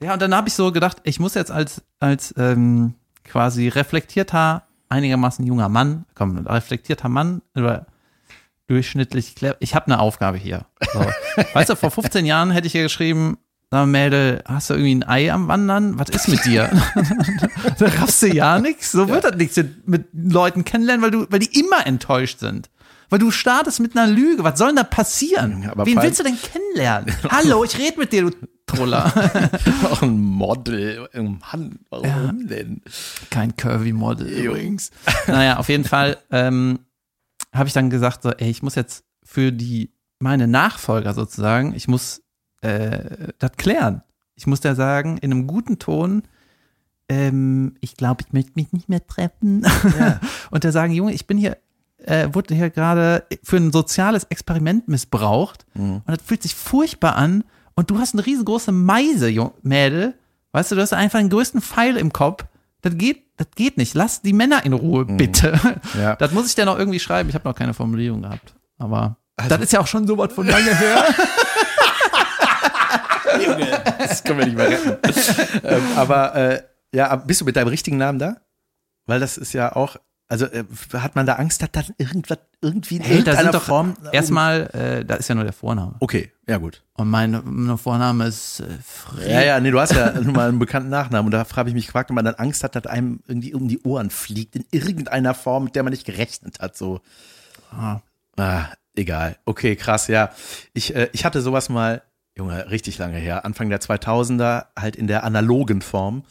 Ja, 0.01 0.13
und 0.13 0.21
dann 0.21 0.35
habe 0.35 0.47
ich 0.49 0.53
so 0.53 0.71
gedacht, 0.71 0.97
ich 1.03 1.19
muss 1.19 1.33
jetzt 1.33 1.51
als, 1.51 1.81
als 1.99 2.33
ähm, 2.37 2.95
quasi 3.23 3.67
reflektierter, 3.69 4.63
einigermaßen 4.89 5.45
junger 5.45 5.69
Mann, 5.69 6.05
komm, 6.15 6.37
reflektierter 6.45 7.09
Mann, 7.09 7.41
oder 7.55 7.85
durchschnittlich, 8.67 9.35
clever- 9.35 9.57
ich 9.59 9.75
habe 9.75 9.87
eine 9.87 9.99
Aufgabe 9.99 10.37
hier. 10.37 10.65
So. 10.93 10.99
weißt 11.53 11.69
du, 11.69 11.75
vor 11.75 11.91
15 11.91 12.25
Jahren 12.25 12.51
hätte 12.51 12.67
ich 12.67 12.73
hier 12.73 12.83
geschrieben, 12.83 13.37
na 13.71 13.85
Mädel, 13.87 14.43
hast 14.45 14.69
du 14.69 14.75
irgendwie 14.75 14.93
ein 14.95 15.07
Ei 15.07 15.31
am 15.33 15.47
Wandern? 15.47 15.97
Was 15.97 16.09
ist 16.09 16.27
mit 16.27 16.45
dir? 16.45 16.69
da 17.79 17.85
raffst 17.87 18.21
du 18.21 18.27
ja 18.27 18.59
nichts. 18.59 18.91
So 18.91 19.09
wird 19.09 19.23
das 19.23 19.35
nichts 19.35 19.57
mit, 19.57 19.87
mit 19.87 20.07
Leuten 20.13 20.63
kennenlernen, 20.63 21.01
weil 21.03 21.09
du, 21.11 21.25
weil 21.31 21.39
die 21.39 21.59
immer 21.59 21.85
enttäuscht 21.87 22.39
sind. 22.39 22.69
Weil 23.09 23.19
du 23.19 23.31
startest 23.31 23.79
mit 23.79 23.97
einer 23.97 24.11
Lüge. 24.11 24.43
Was 24.43 24.57
soll 24.57 24.67
denn 24.67 24.77
da 24.77 24.83
passieren? 24.83 25.63
Ja, 25.63 25.71
aber 25.71 25.85
Wen 25.85 26.01
willst 26.01 26.19
du 26.19 26.23
denn 26.23 26.37
kennenlernen? 26.39 27.13
Hallo, 27.29 27.63
ich 27.63 27.77
rede 27.77 27.99
mit 27.99 28.11
dir, 28.11 28.23
du 28.23 28.31
Troller. 28.65 29.05
Auch 29.91 30.01
ein 30.01 30.19
Model, 30.19 31.07
ein 31.13 31.39
Mann, 31.39 31.79
warum 31.89 32.47
denn? 32.47 32.81
Kein 33.29 33.55
Curvy-Model 33.55 34.27
übrigens. 34.27 34.91
naja, 35.27 35.57
auf 35.57 35.69
jeden 35.69 35.83
Fall 35.83 36.17
ähm, 36.31 36.79
habe 37.53 37.67
ich 37.67 37.73
dann 37.73 37.89
gesagt, 37.89 38.23
so, 38.23 38.31
ey, 38.31 38.49
ich 38.49 38.63
muss 38.63 38.75
jetzt 38.75 39.03
für 39.23 39.51
die, 39.51 39.91
meine 40.19 40.47
Nachfolger 40.47 41.13
sozusagen, 41.13 41.75
ich 41.75 41.87
muss 41.87 42.21
äh, 42.61 43.33
das 43.37 43.51
klären. 43.57 44.01
Ich 44.35 44.47
muss 44.47 44.61
da 44.61 44.75
sagen, 44.75 45.17
in 45.17 45.31
einem 45.31 45.45
guten 45.45 45.77
Ton, 45.77 46.23
ähm, 47.09 47.75
ich 47.81 47.95
glaube, 47.95 48.23
ich 48.25 48.33
möchte 48.33 48.53
mich 48.55 48.71
nicht 48.73 48.89
mehr 48.89 49.05
treffen. 49.05 49.65
Und 50.51 50.63
der 50.63 50.71
sagen, 50.71 50.93
Junge, 50.93 51.13
ich 51.13 51.27
bin 51.27 51.37
hier, 51.37 51.57
äh, 52.07 52.29
wurde 52.33 52.55
hier 52.55 52.69
gerade 52.69 53.23
für 53.43 53.57
ein 53.57 53.71
soziales 53.71 54.25
Experiment 54.25 54.87
missbraucht. 54.87 55.65
Und 55.75 56.03
das 56.07 56.19
fühlt 56.25 56.41
sich 56.43 56.55
furchtbar 56.55 57.15
an. 57.15 57.43
Und 57.75 57.89
du 57.89 57.97
hast 57.99 58.13
eine 58.13 58.25
riesengroße 58.25 58.71
Meise, 58.71 59.27
Jung 59.29 59.51
Mädel. 59.63 60.13
Weißt 60.51 60.71
du, 60.71 60.75
du 60.75 60.81
hast 60.81 60.93
einfach 60.93 61.19
den 61.19 61.29
größten 61.29 61.61
Pfeil 61.61 61.97
im 61.97 62.13
Kopf. 62.13 62.45
Das 62.81 62.95
geht, 62.97 63.23
das 63.37 63.47
geht 63.55 63.77
nicht. 63.77 63.93
Lass 63.95 64.21
die 64.21 64.33
Männer 64.33 64.65
in 64.65 64.73
Ruhe, 64.73 65.05
bitte. 65.05 65.59
Ja. 65.99 66.15
Das 66.15 66.31
muss 66.31 66.47
ich 66.47 66.55
dir 66.55 66.65
noch 66.65 66.77
irgendwie 66.77 66.99
schreiben. 66.99 67.29
Ich 67.29 67.35
habe 67.35 67.47
noch 67.47 67.55
keine 67.55 67.73
Formulierung 67.73 68.21
gehabt. 68.21 68.53
Aber 68.77 69.17
das 69.49 69.61
ist 69.61 69.73
ja 69.73 69.79
auch 69.79 69.87
schon 69.87 70.05
so 70.05 70.17
was 70.17 70.33
von 70.33 70.45
lange 70.47 70.75
her. 70.77 71.05
Das 73.97 74.23
können 74.23 74.39
wir 74.39 74.45
nicht 74.45 74.57
mehr 74.57 74.69
retten. 74.69 74.97
ähm, 75.63 75.81
aber 75.95 76.35
äh, 76.35 76.61
Ja, 76.93 77.09
aber 77.09 77.25
bist 77.25 77.41
du 77.41 77.45
mit 77.45 77.55
deinem 77.55 77.69
richtigen 77.69 77.97
Namen 77.97 78.19
da? 78.19 78.37
Weil 79.05 79.19
das 79.19 79.37
ist 79.37 79.53
ja 79.53 79.75
auch, 79.75 79.97
also 80.33 80.47
äh, 80.47 80.63
hat 80.93 81.15
man 81.15 81.27
da 81.27 81.33
Angst, 81.35 81.61
dass 81.61 81.69
dann 81.71 81.85
irgendwas, 81.99 82.39
irgendwie 82.59 82.95
in 82.95 83.03
Hey, 83.03 83.17
irgendeiner 83.19 83.51
doch 83.51 83.61
Form. 83.61 83.93
erstmal, 84.11 84.61
äh, 84.73 85.05
da 85.05 85.13
ist 85.13 85.27
ja 85.27 85.35
nur 85.35 85.43
der 85.43 85.53
Vorname. 85.53 85.93
Okay, 85.99 86.31
ja 86.47 86.57
gut. 86.57 86.81
Und 86.95 87.07
mein, 87.11 87.39
mein 87.45 87.77
Vorname 87.77 88.25
ist 88.25 88.61
äh, 88.61 88.65
Fred. 88.83 89.29
Ja, 89.29 89.41
ja, 89.43 89.59
nee, 89.59 89.69
du 89.69 89.79
hast 89.79 89.93
ja 89.93 90.11
nun 90.19 90.33
mal 90.33 90.49
einen 90.49 90.57
bekannten 90.57 90.89
Nachnamen 90.89 91.27
und 91.27 91.31
da 91.31 91.45
habe 91.55 91.69
ich 91.69 91.75
mich 91.75 91.85
gefragt, 91.85 92.09
ob 92.09 92.15
man 92.15 92.25
dann 92.25 92.33
Angst 92.33 92.63
hat, 92.63 92.75
dass 92.75 92.87
einem 92.87 93.19
irgendwie 93.27 93.53
um 93.53 93.67
die 93.67 93.79
Ohren 93.83 94.09
fliegt, 94.09 94.55
in 94.55 94.65
irgendeiner 94.71 95.35
Form, 95.35 95.65
mit 95.65 95.75
der 95.75 95.83
man 95.83 95.91
nicht 95.91 96.03
gerechnet 96.05 96.59
hat, 96.59 96.75
so. 96.75 97.01
Ah. 97.71 97.99
Ah, 98.35 98.69
egal. 98.95 99.37
Okay, 99.45 99.75
krass, 99.75 100.07
ja. 100.07 100.31
Ich, 100.73 100.95
äh, 100.95 101.09
ich 101.13 101.25
hatte 101.25 101.41
sowas 101.43 101.69
mal, 101.69 102.01
Junge, 102.35 102.71
richtig 102.71 102.97
lange 102.97 103.17
her, 103.17 103.45
Anfang 103.45 103.69
der 103.69 103.81
2000er, 103.81 104.65
halt 104.79 104.95
in 104.95 105.05
der 105.05 105.25
analogen 105.25 105.83
Form. 105.83 106.23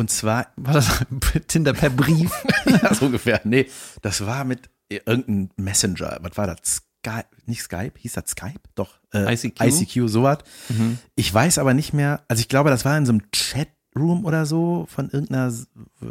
Und 0.00 0.10
zwar, 0.10 0.46
War 0.56 0.72
das 0.72 1.04
Tinder 1.48 1.74
per 1.74 1.90
Brief? 1.90 2.32
ja, 2.64 2.94
so 2.94 3.04
ungefähr, 3.04 3.42
nee, 3.44 3.66
das 4.00 4.24
war 4.24 4.44
mit 4.44 4.70
irgendeinem 4.88 5.50
Messenger. 5.56 6.16
Was 6.22 6.38
war 6.38 6.46
das? 6.46 6.82
Skype, 7.04 7.26
nicht 7.44 7.60
Skype, 7.62 7.92
hieß 7.98 8.14
das 8.14 8.30
Skype? 8.30 8.60
Doch, 8.74 8.98
äh, 9.12 9.34
ICQ? 9.34 9.60
ICQ, 9.60 10.08
sowas. 10.08 10.38
Ich 11.16 11.32
weiß 11.34 11.58
aber 11.58 11.74
nicht 11.74 11.92
mehr, 11.92 12.22
also 12.28 12.40
ich 12.40 12.48
glaube, 12.48 12.70
das 12.70 12.86
war 12.86 12.96
in 12.96 13.04
so 13.04 13.12
einem 13.12 13.22
Chatroom 13.30 14.24
oder 14.24 14.46
so 14.46 14.86
von 14.88 15.10
irgendeiner, 15.10 15.52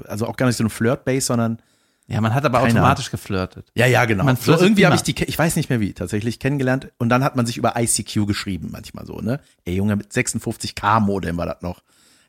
also 0.08 0.28
auch 0.28 0.38
gar 0.38 0.46
nicht 0.46 0.58
so 0.58 0.64
eine 0.64 0.70
Flirt-Base, 0.70 1.26
sondern 1.26 1.60
Ja, 2.06 2.22
man 2.22 2.36
hat 2.36 2.46
aber 2.46 2.62
automatisch 2.62 3.10
geflirtet. 3.10 3.72
ja, 3.74 3.88
ja, 3.88 4.06
genau. 4.06 4.24
Man 4.24 4.36
so 4.36 4.54
irgendwie 4.54 4.86
habe 4.86 4.96
ich 4.96 5.02
die, 5.02 5.16
ich 5.24 5.38
weiß 5.40 5.56
nicht 5.56 5.70
mehr 5.72 5.80
wie, 5.80 5.94
tatsächlich 5.94 6.38
kennengelernt 6.40 6.92
und 7.00 7.10
dann 7.10 7.24
hat 7.24 7.36
man 7.36 7.48
sich 7.48 7.58
über 7.58 7.74
ICQ 7.76 8.28
geschrieben, 8.28 8.70
manchmal 8.72 9.08
so, 9.08 9.20
ne? 9.20 9.40
Ey, 9.66 9.76
Junge, 9.76 9.96
mit 9.96 10.12
56K-Modem 10.12 11.38
war 11.38 11.48
das 11.48 11.64
noch. 11.64 11.82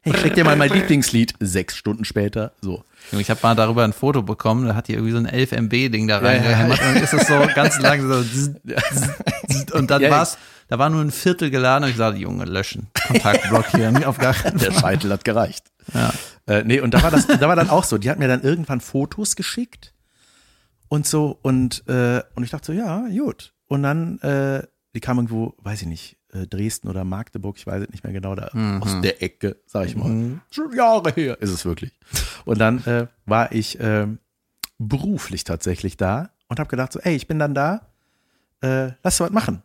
Hey, 0.03 0.14
ich 0.14 0.20
schick 0.20 0.34
dir 0.34 0.44
mal 0.44 0.57
mein 0.57 0.70
Lieblingslied, 0.70 1.34
sechs 1.40 1.76
Stunden 1.76 2.05
später, 2.07 2.53
so. 2.62 2.84
Ich 3.12 3.28
habe 3.28 3.40
mal 3.42 3.55
darüber 3.55 3.84
ein 3.84 3.92
Foto 3.92 4.22
bekommen, 4.22 4.66
da 4.66 4.74
hat 4.74 4.88
die 4.88 4.94
irgendwie 4.94 5.12
so 5.12 5.18
ein 5.18 5.26
11 5.26 5.53
MB-Ding 5.53 6.09
da 6.09 6.16
Ja, 6.16 6.22
ja, 6.22 6.28
reingehämmert 6.40 6.80
und 6.80 6.86
dann 6.94 7.03
ist 7.03 7.12
es 7.12 7.26
so 7.26 7.34
ganz 7.55 7.78
lang 7.80 8.01
so 8.09 8.22
zzz, 8.22 8.51
zzz, 8.64 9.09
zzz, 9.48 9.72
und 9.72 9.90
dann 9.90 10.01
Ja, 10.01 10.11
war's, 10.11 10.38
da 10.68 10.78
war 10.78 10.88
nur 10.88 11.03
ein 11.03 11.11
Viertel 11.11 11.51
geladen 11.51 11.84
und 11.84 11.90
ich 11.90 11.96
sagte, 11.96 12.18
Junge, 12.20 12.44
löschen, 12.46 12.86
Kontakt 13.09 13.48
blockieren, 13.51 14.03
auf 14.05 14.16
gar 14.18 14.32
keinen 14.32 14.59
Der 14.59 14.72
Fall. 14.72 14.80
Scheitel 14.94 15.12
hat 15.12 15.24
gereicht. 15.24 15.66
Ja. 15.92 16.12
Äh, 16.46 16.62
nee, 16.64 16.80
und 16.80 16.94
da 16.94 17.03
war 17.03 17.11
das, 17.11 17.26
da 17.26 17.40
war 17.48 17.57
dann 17.57 17.68
auch 17.68 17.84
so, 17.84 17.98
die 17.98 18.09
hat 18.09 18.18
mir 18.18 18.28
dann 18.28 18.42
irgendwann 18.42 18.80
Fotos 18.80 19.36
geschickt 19.36 19.92
und 20.88 21.07
so 21.07 21.38
und 21.42 21.86
äh, 21.88 22.22
und 22.36 22.44
ich 22.44 22.51
dachte 22.51 22.66
so, 22.66 22.72
ja, 22.72 23.07
gut. 23.09 23.53
Und 23.66 23.82
dann, 23.82 24.18
äh, 24.20 24.62
die 24.94 25.01
kam 25.01 25.18
irgendwo, 25.18 25.55
weiß 25.59 25.82
ich 25.82 25.88
nicht, 25.88 26.16
Dresden 26.33 26.89
oder 26.89 27.05
Magdeburg, 27.05 27.57
ich 27.59 27.66
weiß 27.66 27.83
es 27.83 27.89
nicht 27.91 28.05
mehr 28.05 28.12
genau, 28.12 28.35
da 28.35 28.49
aus 28.81 29.01
der 29.01 29.22
Ecke, 29.22 29.57
sag 29.66 29.87
ich 29.87 29.97
mal. 29.97 30.41
Schon 30.51 30.72
Jahre 30.76 31.11
her 31.12 31.41
ist 31.41 31.51
es 31.51 31.64
wirklich. 31.64 31.93
Und 32.45 32.59
dann 32.59 32.85
äh, 32.85 33.07
war 33.26 33.53
ich 33.53 33.81
äh, 33.81 34.07
beruflich 34.78 35.45
tatsächlich 35.45 35.97
da 35.97 36.31
und 36.49 36.59
habe 36.61 36.68
gedacht 36.70 36.93
so, 36.93 37.01
ey, 37.01 37.14
ich 37.16 37.26
bin 37.26 37.39
dann 37.39 37.55
da, 37.55 37.89
äh, 38.62 38.93
lass 39.03 39.18
du 39.18 39.24
was 39.24 39.31
machen. 39.31 39.62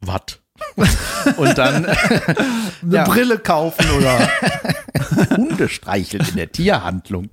Was? 0.00 0.40
und 1.36 1.56
dann 1.56 1.86
Eine 1.86 1.96
Ja. 2.90 3.04
Brille 3.04 3.38
kaufen 3.38 3.88
oder 3.96 4.28
Hunde 5.36 5.68
streichelt 5.68 6.28
in 6.30 6.36
der 6.36 6.50
Tierhandlung. 6.50 7.30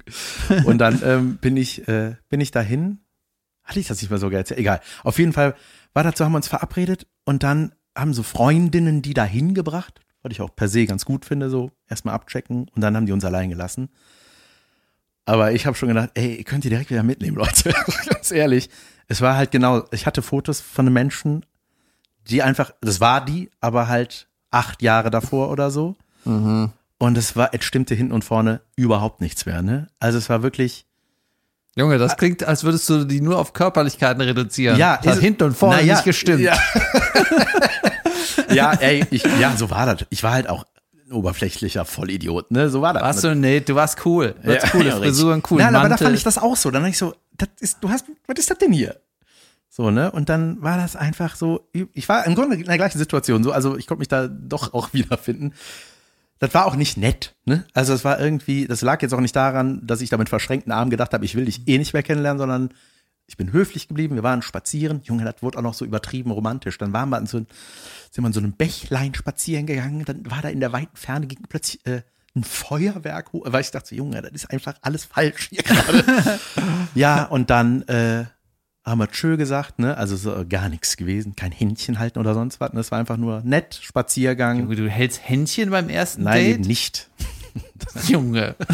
Und 0.66 0.78
dann 0.78 1.01
ähm, 1.03 1.38
bin 1.38 1.58
ich, 1.58 1.88
äh, 1.88 2.16
bin 2.30 2.39
ich 2.41 2.51
dahin. 2.51 2.99
Hatte 3.64 3.80
ich 3.80 3.88
das 3.88 3.99
nicht 4.01 4.12
mehr 4.12 4.20
so 4.20 4.30
erzählt? 4.30 4.60
Egal. 4.60 4.80
Auf 5.03 5.18
jeden 5.18 5.34
Fall 5.34 5.56
war 5.93 6.03
dazu, 6.03 6.24
haben 6.24 6.34
wir 6.34 6.38
uns 6.38 6.47
verabredet 6.47 7.08
und 7.24 7.41
dann 7.43 7.74
haben 7.96 8.14
so 8.14 8.24
Freundinnen 8.24 9.02
die 9.02 9.14
da 9.14 9.24
hingebracht, 9.24 10.02
was 10.22 10.32
ich 10.32 10.41
auch 10.41 10.56
per 10.56 10.68
se 10.68 10.86
ganz 10.86 11.06
gut 11.06 11.26
finde, 11.26 11.50
so 11.50 11.72
erstmal 11.88 12.16
abchecken 12.16 12.68
und 12.76 12.82
dann 12.82 12.96
haben 12.96 13.06
die 13.06 13.12
uns 13.12 13.26
allein 13.26 13.50
gelassen. 13.50 13.89
Aber 15.26 15.54
ich 15.54 15.66
habe 15.66 15.76
schon 15.76 15.89
gedacht, 15.89 16.12
ey, 16.14 16.36
ihr 16.36 16.43
könnt 16.43 16.66
ihr 16.66 16.70
direkt 16.70 16.89
wieder 16.91 17.04
mitnehmen, 17.04 17.38
Leute. 17.38 17.74
ganz 18.08 18.32
ehrlich. 18.32 18.70
Es 19.08 19.22
war 19.22 19.36
halt 19.36 19.52
genau, 19.52 19.86
ich 19.91 20.06
hatte 20.06 20.22
Fotos 20.22 20.62
von 20.62 20.86
einem 20.86 20.93
Menschen, 20.93 21.46
die 22.28 22.41
einfach, 22.43 22.72
das 22.82 23.00
war 23.00 23.24
die, 23.24 23.50
aber 23.60 23.88
halt 23.88 24.28
acht 24.52 24.82
Jahre 24.82 25.12
davor 25.12 25.50
oder 25.52 25.70
so. 25.72 25.96
Und 26.98 27.18
es 27.18 27.36
war, 27.36 27.50
es 27.54 27.64
stimmte 27.66 27.93
hinten 27.93 28.14
und 28.14 28.24
vorne 28.24 28.62
überhaupt 28.76 29.22
nichts 29.22 29.46
mehr, 29.46 29.62
ne? 29.62 29.88
Also 30.00 30.18
es 30.18 30.30
war 30.30 30.41
wirklich, 30.41 30.88
Junge, 31.78 31.97
das 31.97 32.15
klingt, 32.15 32.43
als 32.43 32.63
würdest 32.63 32.88
du 32.89 33.03
die 33.03 33.19
nur 33.19 33.38
auf 33.38 33.51
Körperlichkeiten 33.51 34.21
reduzieren. 34.21 34.78
Ja, 34.78 34.97
das 34.97 35.07
hat 35.07 35.15
ist- 35.17 35.23
hinten 35.23 35.43
und 35.43 35.57
vorne 35.57 35.84
ja, 35.84 35.95
nicht 35.95 36.05
gestimmt. 36.05 36.39
Ja. 36.39 36.57
ja, 38.53 38.71
ey, 38.73 39.05
ich, 39.11 39.23
ja, 39.41 39.53
so 39.57 39.69
war 39.69 39.86
das. 39.86 40.07
Ich 40.09 40.23
war 40.23 40.32
halt 40.32 40.47
auch 40.47 40.65
ein 41.05 41.11
oberflächlicher 41.11 41.84
Vollidiot, 41.84 42.49
ne? 42.51 42.69
So 42.69 42.82
war 42.82 42.93
das. 42.93 43.03
Warst 43.03 43.23
du, 43.26 43.36
nee, 43.36 43.59
du 43.59 43.76
warst 43.76 44.05
cool. 44.05 44.36
Du 44.41 44.53
ja, 44.53 44.61
warst 44.61 44.71
coole 44.71 44.89
ja, 44.89 44.95
Frisuren, 44.95 45.43
cool. 45.49 45.57
Nein, 45.57 45.76
aber 45.76 45.84
da 45.84 45.89
Mantel. 45.89 46.05
fand 46.05 46.17
ich 46.17 46.23
das 46.23 46.38
auch 46.38 46.55
so. 46.55 46.71
Dann 46.71 46.82
dachte 46.84 46.91
ich 46.91 46.97
so, 46.97 47.13
das 47.34 47.49
ist, 47.59 47.78
du 47.82 47.89
hast, 47.89 48.05
was 48.26 48.39
ist 48.39 48.49
das 48.49 48.57
denn 48.57 48.71
hier? 48.71 48.95
So, 49.69 49.91
ne? 49.91 50.09
Und 50.11 50.30
dann 50.30 50.61
war 50.61 50.78
das 50.78 50.95
einfach 50.95 51.36
so, 51.36 51.67
ich 51.93 52.07
war 52.07 52.26
im 52.26 52.36
Grunde 52.36 52.55
in 52.55 52.63
der 52.63 52.78
gleichen 52.78 52.97
Situation, 52.97 53.43
so, 53.43 53.51
also 53.51 53.78
ich 53.78 53.88
konnte 53.88 53.99
mich 53.99 54.07
da 54.07 54.28
doch 54.30 54.73
auch 54.73 54.93
wiederfinden. 54.93 55.53
Das 56.39 56.53
war 56.53 56.65
auch 56.65 56.75
nicht 56.75 56.97
nett, 56.97 57.36
ne? 57.45 57.65
Also 57.73 57.93
es 57.93 58.03
war 58.03 58.19
irgendwie, 58.19 58.67
das 58.67 58.81
lag 58.81 59.01
jetzt 59.01 59.13
auch 59.13 59.21
nicht 59.21 59.36
daran, 59.36 59.86
dass 59.86 60.01
ich 60.01 60.09
da 60.09 60.17
mit 60.17 60.29
verschränkten 60.29 60.71
Armen 60.71 60.91
gedacht 60.91 61.13
habe, 61.13 61.23
ich 61.23 61.36
will 61.36 61.45
dich 61.45 61.67
eh 61.67 61.77
nicht 61.77 61.93
mehr 61.93 62.03
kennenlernen, 62.03 62.39
sondern 62.39 62.69
ich 63.27 63.38
bin 63.38 63.51
höflich 63.51 63.88
geblieben, 63.88 64.15
wir 64.15 64.23
waren 64.23 64.41
spazieren. 64.41 65.01
Junge, 65.03 65.23
das 65.23 65.41
wurde 65.41 65.57
auch 65.57 65.63
noch 65.63 65.73
so 65.73 65.86
übertrieben 65.86 66.31
romantisch. 66.31 66.77
Dann 66.77 66.93
waren 66.93 67.09
wir 67.09 67.17
an 67.17 67.25
so, 67.25 67.38
sind 67.38 67.49
wir 68.23 68.27
in 68.27 68.33
so 68.33 68.39
einem 68.39 68.53
Bächlein 68.53 69.15
spazieren 69.15 69.65
gegangen, 69.65 70.05
dann 70.05 70.29
war 70.29 70.41
da 70.41 70.49
in 70.49 70.59
der 70.59 70.73
weiten 70.73 70.95
Ferne 70.95 71.25
ging 71.25 71.39
plötzlich 71.47 71.86
äh, 71.86 72.01
ein 72.36 72.43
Feuerwerk 72.43 73.31
hoch, 73.31 73.45
weil 73.47 73.61
ich 73.61 73.71
dachte, 73.71 73.95
Junge, 73.95 74.21
das 74.21 74.31
ist 74.31 74.51
einfach 74.51 74.75
alles 74.81 75.05
falsch 75.05 75.49
hier 75.49 75.63
gerade. 75.63 76.39
ja, 76.95 77.23
und 77.23 77.49
dann 77.49 77.83
äh, 77.83 78.25
haben 78.86 78.99
wir 78.99 79.09
Tschö 79.09 79.36
gesagt, 79.36 79.79
ne? 79.79 79.97
Also 79.97 80.15
so 80.15 80.36
äh, 80.36 80.45
gar 80.45 80.69
nichts 80.69 80.95
gewesen, 80.95 81.36
kein 81.36 81.51
Händchen 81.51 81.97
halten 81.97 82.19
oder 82.19 82.33
sonst 82.36 82.59
was. 82.59 82.71
Ne? 82.71 82.77
Das 82.77 82.91
war 82.91 82.99
einfach 82.99 83.17
nur 83.17 83.41
nett, 83.43 83.79
Spaziergang. 83.81 84.59
Junge, 84.59 84.75
du 84.75 84.88
hältst 84.89 85.27
Händchen 85.27 85.71
beim 85.71 85.89
ersten 85.89 86.23
Nein, 86.23 86.36
Date? 86.38 86.53
eben 86.55 86.63
nicht. 86.63 87.09
Junge. 88.07 88.55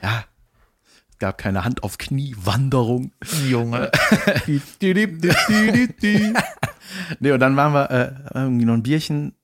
Ja. 0.00 0.24
Es 1.10 1.18
gab 1.18 1.38
keine 1.38 1.64
Hand 1.64 1.82
auf 1.82 1.98
Knie, 1.98 2.36
Wanderung. 2.38 3.10
Junge. 3.48 3.90
Nee, 7.20 7.32
und 7.32 7.40
dann 7.40 7.56
waren 7.56 7.72
wir 7.74 7.90
äh, 7.90 8.12
irgendwie 8.34 8.64
noch 8.64 8.74
ein 8.74 8.84
Bierchen 8.84 9.34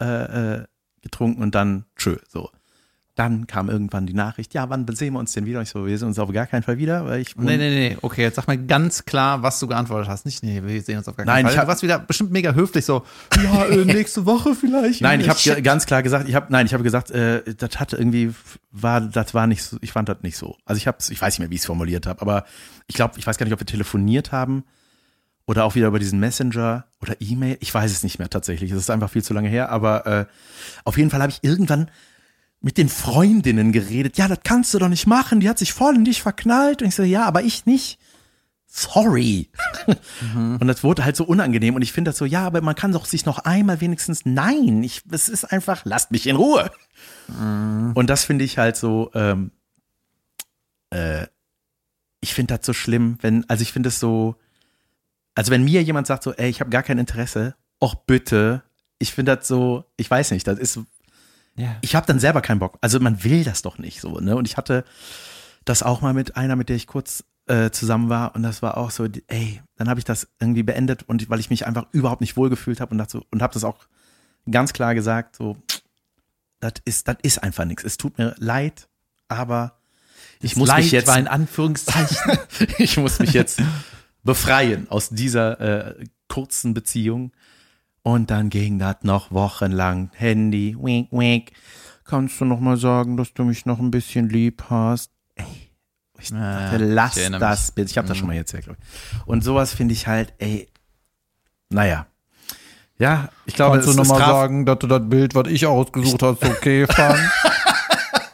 äh, 0.00 0.56
äh, 0.56 0.64
getrunken 1.00 1.40
und 1.42 1.54
dann 1.54 1.84
tschö, 1.96 2.16
so. 2.28 2.50
Dann 3.14 3.46
kam 3.46 3.68
irgendwann 3.68 4.06
die 4.06 4.14
Nachricht, 4.14 4.54
ja, 4.54 4.70
wann 4.70 4.86
sehen 4.94 5.12
wir 5.12 5.18
uns 5.20 5.32
denn 5.32 5.44
wieder? 5.44 5.58
Und 5.58 5.64
ich 5.64 5.68
so, 5.68 5.84
wir 5.84 5.98
sehen 5.98 6.08
uns 6.08 6.18
auf 6.18 6.32
gar 6.32 6.46
keinen 6.46 6.62
Fall 6.62 6.78
wieder, 6.78 7.04
weil 7.04 7.20
ich 7.20 7.36
Nee, 7.36 7.58
nee, 7.58 7.68
nee. 7.90 7.98
Okay, 8.00 8.22
jetzt 8.22 8.36
sag 8.36 8.46
mal 8.46 8.56
ganz 8.56 9.04
klar, 9.04 9.42
was 9.42 9.60
du 9.60 9.66
geantwortet 9.66 10.08
hast. 10.08 10.24
Nicht, 10.24 10.42
nee, 10.42 10.62
wir 10.64 10.80
sehen 10.80 10.96
uns 10.96 11.06
auf 11.08 11.16
gar 11.16 11.26
keinen 11.26 11.34
Nein, 11.34 11.44
Fall. 11.44 11.52
ich 11.52 11.58
hab- 11.58 11.66
du 11.66 11.68
warst 11.68 11.82
wieder 11.82 11.98
bestimmt 11.98 12.30
mega 12.32 12.54
höflich, 12.54 12.86
so, 12.86 13.04
ja, 13.36 13.66
äh, 13.66 13.76
nächste 13.84 14.24
Woche 14.24 14.54
vielleicht. 14.54 15.02
Nein, 15.02 15.20
ich 15.20 15.28
habe 15.28 15.60
ganz 15.60 15.84
klar 15.84 16.02
gesagt, 16.02 16.26
ich 16.26 16.34
habe 16.34 16.46
nein, 16.48 16.64
ich 16.64 16.72
habe 16.72 16.82
gesagt, 16.82 17.10
äh, 17.10 17.42
das 17.54 17.78
hatte 17.78 17.96
irgendwie 17.98 18.32
war 18.70 19.02
das 19.02 19.34
war 19.34 19.46
nicht 19.46 19.62
so, 19.62 19.76
ich 19.82 19.92
fand 19.92 20.08
das 20.08 20.22
nicht 20.22 20.38
so. 20.38 20.56
Also 20.64 20.78
ich 20.78 20.86
habe 20.86 20.96
ich 21.06 21.20
weiß 21.20 21.34
nicht 21.34 21.40
mehr, 21.40 21.50
wie 21.50 21.56
ich 21.56 21.60
es 21.60 21.66
formuliert 21.66 22.06
habe, 22.06 22.22
aber 22.22 22.44
ich 22.86 22.94
glaube, 22.94 23.18
ich 23.18 23.26
weiß 23.26 23.36
gar 23.36 23.44
nicht, 23.44 23.52
ob 23.52 23.60
wir 23.60 23.66
telefoniert 23.66 24.32
haben 24.32 24.64
oder 25.44 25.64
auch 25.66 25.74
wieder 25.74 25.88
über 25.88 25.98
diesen 25.98 26.18
Messenger 26.18 26.86
oder 27.02 27.14
E-Mail, 27.20 27.58
ich 27.60 27.74
weiß 27.74 27.90
es 27.92 28.02
nicht 28.02 28.18
mehr 28.18 28.30
tatsächlich, 28.30 28.70
es 28.70 28.78
ist 28.78 28.90
einfach 28.90 29.10
viel 29.10 29.22
zu 29.22 29.34
lange 29.34 29.50
her, 29.50 29.68
aber 29.68 30.06
äh, 30.06 30.24
auf 30.84 30.96
jeden 30.96 31.10
Fall 31.10 31.20
habe 31.20 31.30
ich 31.32 31.40
irgendwann 31.42 31.90
mit 32.62 32.78
den 32.78 32.88
Freundinnen 32.88 33.72
geredet. 33.72 34.16
Ja, 34.16 34.28
das 34.28 34.38
kannst 34.44 34.72
du 34.72 34.78
doch 34.78 34.88
nicht 34.88 35.06
machen, 35.06 35.40
die 35.40 35.48
hat 35.48 35.58
sich 35.58 35.72
voll 35.72 35.96
in 35.96 36.04
dich 36.04 36.22
verknallt 36.22 36.80
und 36.80 36.88
ich 36.88 36.94
so, 36.94 37.02
ja, 37.02 37.24
aber 37.24 37.42
ich 37.42 37.66
nicht. 37.66 37.98
Sorry. 38.74 39.50
Und 40.34 40.66
das 40.66 40.82
wurde 40.82 41.04
halt 41.04 41.14
so 41.14 41.24
unangenehm 41.24 41.74
und 41.74 41.82
ich 41.82 41.92
finde 41.92 42.08
das 42.08 42.16
so, 42.16 42.24
ja, 42.24 42.46
aber 42.46 42.62
man 42.62 42.74
kann 42.74 42.90
doch 42.90 43.04
sich 43.04 43.26
noch 43.26 43.40
einmal 43.40 43.82
wenigstens, 43.82 44.24
nein, 44.24 44.82
ich, 44.82 45.02
es 45.10 45.28
ist 45.28 45.44
einfach, 45.44 45.84
lasst 45.84 46.10
mich 46.10 46.26
in 46.26 46.36
Ruhe. 46.36 46.70
Und 47.94 48.06
das 48.08 48.24
finde 48.24 48.46
ich 48.46 48.56
halt 48.56 48.78
so, 48.78 49.10
ähm, 49.12 49.50
äh, 50.88 51.26
ich 52.22 52.32
finde 52.32 52.56
das 52.56 52.64
so 52.64 52.72
schlimm, 52.72 53.18
wenn, 53.20 53.44
also 53.50 53.60
ich 53.60 53.72
finde 53.72 53.90
es 53.90 54.00
so, 54.00 54.36
also 55.34 55.50
wenn 55.50 55.64
mir 55.64 55.82
jemand 55.82 56.06
sagt 56.06 56.22
so, 56.22 56.32
ey, 56.32 56.48
ich 56.48 56.60
habe 56.60 56.70
gar 56.70 56.82
kein 56.82 56.98
Interesse, 56.98 57.54
och 57.78 58.06
bitte, 58.06 58.62
ich 58.98 59.12
finde 59.12 59.36
das 59.36 59.48
so, 59.48 59.84
ich 59.98 60.10
weiß 60.10 60.30
nicht, 60.30 60.46
das 60.46 60.58
ist, 60.58 60.80
Ja. 61.56 61.76
ich 61.82 61.94
habe 61.94 62.06
dann 62.06 62.18
selber 62.18 62.40
keinen 62.40 62.60
Bock. 62.60 62.78
Also 62.80 62.98
man 63.00 63.24
will 63.24 63.44
das 63.44 63.62
doch 63.62 63.78
nicht 63.78 64.00
so, 64.00 64.20
ne? 64.20 64.36
Und 64.36 64.48
ich 64.48 64.56
hatte 64.56 64.84
das 65.64 65.82
auch 65.82 66.00
mal 66.00 66.14
mit 66.14 66.36
einer, 66.36 66.56
mit 66.56 66.68
der 66.68 66.76
ich 66.76 66.86
kurz 66.86 67.24
äh, 67.46 67.70
zusammen 67.70 68.08
war 68.08 68.34
und 68.34 68.42
das 68.42 68.62
war 68.62 68.76
auch 68.76 68.90
so, 68.90 69.06
ey, 69.26 69.60
dann 69.76 69.88
habe 69.88 70.00
ich 70.00 70.04
das 70.04 70.28
irgendwie 70.40 70.62
beendet 70.62 71.02
und 71.02 71.28
weil 71.28 71.40
ich 71.40 71.50
mich 71.50 71.66
einfach 71.66 71.86
überhaupt 71.92 72.20
nicht 72.20 72.36
wohlgefühlt 72.36 72.80
habe 72.80 72.92
und 72.92 72.98
dachte 72.98 73.18
so, 73.18 73.26
und 73.30 73.42
habe 73.42 73.52
das 73.52 73.64
auch 73.64 73.86
ganz 74.50 74.72
klar 74.72 74.94
gesagt, 74.94 75.36
so, 75.36 75.56
das 76.60 76.74
ist, 76.84 77.08
das 77.08 77.16
ist 77.22 77.42
einfach 77.42 77.64
nichts. 77.64 77.84
Es 77.84 77.96
tut 77.96 78.18
mir 78.18 78.34
leid, 78.38 78.88
aber 79.28 79.78
ich 80.40 80.56
muss 80.56 80.68
Leid 80.68 80.84
mich 80.84 80.92
jetzt, 80.92 81.06
war 81.06 81.18
in 81.18 81.28
Anführungszeichen. 81.28 82.38
ich 82.78 82.96
muss 82.96 83.18
mich 83.18 83.32
jetzt 83.32 83.60
befreien 84.24 84.88
aus 84.90 85.08
dieser 85.10 85.60
äh, 85.60 86.04
kurzen 86.28 86.74
Beziehung. 86.74 87.32
Und 88.02 88.30
dann 88.30 88.50
ging 88.50 88.78
das 88.78 88.96
noch 89.02 89.30
wochenlang. 89.30 90.10
Handy, 90.14 90.76
wink, 90.80 91.08
wink. 91.12 91.52
kannst 92.04 92.40
du 92.40 92.44
noch 92.44 92.58
mal 92.60 92.76
sagen, 92.76 93.16
dass 93.16 93.32
du 93.32 93.44
mich 93.44 93.64
noch 93.64 93.78
ein 93.78 93.90
bisschen 93.90 94.28
lieb 94.28 94.64
hast? 94.70 95.10
Ey, 95.36 95.44
ich 96.18 96.30
Ja, 96.30 96.70
dachte, 96.72 96.84
lass 96.84 97.16
ich 97.16 97.30
das. 97.30 97.70
Bild. 97.70 97.90
Ich 97.90 97.96
habe 97.98 98.08
das 98.08 98.16
Mhm. 98.16 98.20
schon 98.20 98.28
mal 98.28 98.34
erzählt, 98.36 98.64
glaube 98.64 98.78
ich. 98.82 99.26
Und 99.26 99.44
sowas 99.44 99.72
finde 99.72 99.94
ich 99.94 100.06
halt, 100.08 100.32
ey, 100.38 100.68
naja. 101.68 102.06
Ja, 102.98 103.28
ich 103.46 103.54
glaube, 103.54 103.76
Kannst 103.76 103.86
du 103.86 103.90
es, 103.92 103.96
noch 103.96 104.02
es 104.04 104.08
mal 104.10 104.18
traf, 104.18 104.30
sagen, 104.30 104.66
dass 104.66 104.78
du 104.80 104.86
das 104.88 105.08
Bild, 105.08 105.34
was 105.34 105.48
ich 105.48 105.64
ausgesucht 105.66 106.22
hast, 106.22 106.44
okay 106.44 106.86
fand? 106.90 107.18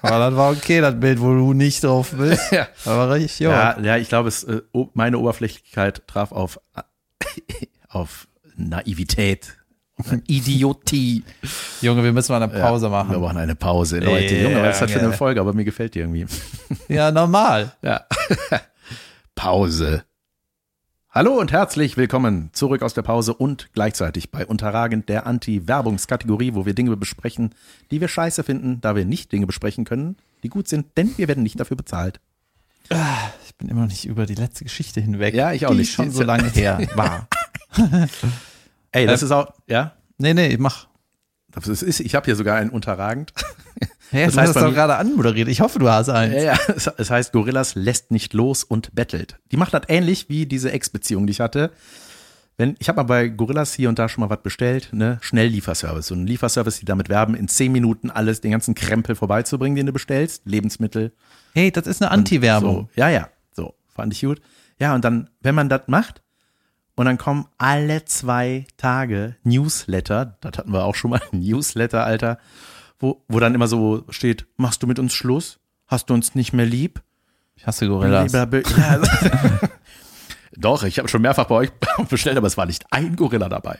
Aber 0.03 0.19
das 0.19 0.37
war 0.37 0.51
okay, 0.53 0.81
das 0.81 0.99
Bild, 0.99 1.21
wo 1.21 1.33
du 1.35 1.53
nicht 1.53 1.85
drauf 1.85 2.13
bist. 2.13 2.41
Ja. 2.53 2.69
Aber 2.87 3.11
richtig, 3.13 3.41
ja. 3.41 3.77
Ja, 3.77 3.81
ja, 3.81 3.97
ich 3.99 4.09
glaube, 4.09 4.29
es, 4.29 4.45
äh, 4.45 4.63
meine 4.95 5.19
Oberflächlichkeit 5.19 6.07
traf 6.07 6.33
auf, 6.33 6.59
auf 7.89 8.29
Naivität, 8.57 9.57
Idiotie. 10.27 11.25
Junge, 11.81 12.05
wir 12.05 12.13
müssen 12.13 12.33
mal 12.33 12.43
eine 12.43 12.53
Pause 12.53 12.87
ja, 12.87 12.91
machen. 12.91 13.11
Wir 13.11 13.19
machen 13.19 13.39
eine 13.39 13.55
Pause, 13.55 13.99
Leute. 13.99 14.35
Ja, 14.37 14.49
Junge, 14.49 14.63
was 14.63 14.77
ist 14.77 14.83
das 14.83 14.91
für 14.93 15.01
eine. 15.01 15.13
Folge? 15.13 15.41
Aber 15.41 15.53
mir 15.53 15.65
gefällt 15.65 15.95
die 15.95 16.01
irgendwie. 16.01 16.27
Ja, 16.89 17.11
normal. 17.11 17.73
Ja. 17.83 18.07
Pause. 19.35 20.05
Hallo 21.11 21.39
und 21.39 21.53
herzlich 21.53 21.97
willkommen 21.97 22.51
zurück 22.53 22.83
aus 22.83 22.95
der 22.95 23.03
Pause 23.03 23.35
und 23.35 23.71
gleichzeitig 23.73 24.31
bei 24.31 24.47
Unterragend 24.47 25.09
der 25.09 25.27
Anti-Werbungskategorie, 25.27 26.55
wo 26.55 26.65
wir 26.65 26.75
Dinge 26.75 26.97
besprechen, 26.97 27.55
die 27.91 28.01
wir 28.01 28.09
scheiße 28.09 28.45
finden, 28.45 28.81
da 28.81 28.95
wir 28.97 29.05
nicht 29.05 29.33
Dinge 29.33 29.47
besprechen 29.47 29.85
können, 29.85 30.17
die 30.43 30.49
gut 30.49 30.69
sind, 30.69 30.97
denn 30.97 31.13
wir 31.17 31.29
werden 31.29 31.43
nicht 31.43 31.59
dafür 31.59 31.77
bezahlt. 31.77 32.21
Ich 33.47 33.55
bin 33.57 33.69
immer 33.69 33.83
noch 33.83 33.89
nicht 33.89 34.07
über 34.07 34.27
die 34.27 34.35
letzte 34.35 34.65
Geschichte 34.65 35.01
hinweg. 35.01 35.35
Ja, 35.35 35.53
ich 35.53 35.67
auch 35.67 35.73
die 35.73 35.79
nicht. 35.79 35.93
schon 35.93 36.11
so 36.11 36.23
lange 36.23 36.49
her 36.51 36.81
war. 36.95 37.29
Ey, 38.93 39.07
das 39.07 39.23
Ähm, 39.23 39.27
ist 39.27 39.33
auch, 39.33 39.53
ja, 39.67 39.93
Nee, 40.19 40.35
nee, 40.35 40.57
mach. 40.59 40.89
das 41.53 41.69
ist, 41.69 42.01
ich 42.01 42.15
habe 42.15 42.25
hier 42.27 42.37
sogar 42.37 42.57
einen 42.57 42.71
Unterragend. 42.71 43.33
Hey, 44.11 44.25
Das 44.25 44.37
du 44.37 44.41
heißt 44.41 44.57
hast 44.57 44.63
doch 44.65 44.73
gerade 44.73 44.97
anmoderiert. 44.97 45.49
Ich 45.49 45.61
hoffe, 45.61 45.79
du 45.79 45.87
hast 45.87 46.09
eins. 46.09 46.33
Ja, 46.35 46.41
ja, 46.55 46.59
es, 46.75 46.87
es 46.87 47.11
heißt, 47.11 47.31
Gorillas 47.31 47.75
lässt 47.75 48.11
nicht 48.11 48.33
los 48.33 48.65
und 48.65 48.95
bettelt. 48.95 49.37
Die 49.53 49.59
macht 49.59 49.75
das 49.75 49.83
ähnlich 49.89 50.31
wie 50.31 50.47
diese 50.47 50.73
Ex-Beziehung, 50.73 51.27
die 51.27 51.33
ich 51.33 51.41
hatte. 51.41 51.73
Wenn, 52.57 52.75
ich 52.79 52.89
habe 52.89 52.97
mal 52.97 53.03
bei 53.03 53.29
Gorillas 53.29 53.75
hier 53.75 53.91
und 53.91 53.99
da 53.99 54.09
schon 54.09 54.23
mal 54.23 54.31
was 54.31 54.43
bestellt, 54.43 54.89
ne? 54.93 55.19
Schnelllieferservice. 55.21 56.07
So 56.07 56.15
ein 56.15 56.27
Lieferservice, 56.27 56.79
die 56.81 56.87
damit 56.87 57.11
werben, 57.11 57.35
in 57.35 57.49
zehn 57.49 57.71
Minuten 57.71 58.11
alles, 58.11 58.41
den 58.41 58.51
ganzen 58.51 58.75
Krempel 58.75 59.15
vorbeizubringen, 59.15 59.77
den 59.77 59.85
du 59.85 59.93
bestellst. 59.93 60.41
Lebensmittel. 60.47 61.13
Hey, 61.53 61.71
das 61.71 61.87
ist 61.87 62.01
eine 62.01 62.11
Anti-Werbung. 62.11 62.89
So, 62.95 63.01
ja, 63.01 63.11
ja. 63.11 63.29
So, 63.53 63.75
fand 63.95 64.15
ich 64.15 64.23
gut. 64.23 64.41
Ja, 64.81 64.95
und 64.95 65.05
dann, 65.05 65.29
wenn 65.43 65.55
man 65.55 65.69
das 65.69 65.83
macht, 65.87 66.23
und 66.99 67.07
dann 67.07 67.17
kommen 67.19 67.47
alle 67.59 68.05
zwei 68.07 68.67
Tage 68.77 69.37
Newsletter, 69.45 70.37
das 70.41 70.59
hatten 70.59 70.73
wir 70.73 70.85
auch 70.85 70.95
schon 70.95 71.11
mal, 71.13 71.21
Newsletter, 71.33 72.05
Alter, 72.05 72.39
wo, 72.99 73.23
wo 73.29 73.39
dann 73.39 73.55
immer 73.55 73.69
so 73.69 74.05
steht, 74.11 74.47
machst 74.57 74.83
du 74.83 74.87
mit 74.87 74.99
uns 74.99 75.15
Schluss? 75.15 75.61
Hast 75.87 76.11
du 76.11 76.15
uns 76.15 76.35
nicht 76.35 76.53
mehr 76.53 76.67
lieb? 76.67 77.01
Ich 77.55 77.67
hasse 77.67 77.87
Gorillas. 77.89 78.33
Ja, 78.77 78.89
also- 78.89 79.11
Doch, 80.57 80.83
ich 80.83 80.99
habe 80.99 81.09
schon 81.09 81.23
mehrfach 81.23 81.47
bei 81.47 81.55
euch 81.55 81.71
bestellt, 82.11 82.37
aber 82.37 82.49
es 82.49 82.57
war 82.57 82.67
nicht 82.67 82.85
ein 82.91 83.15
Gorilla 83.15 83.49
dabei. 83.49 83.79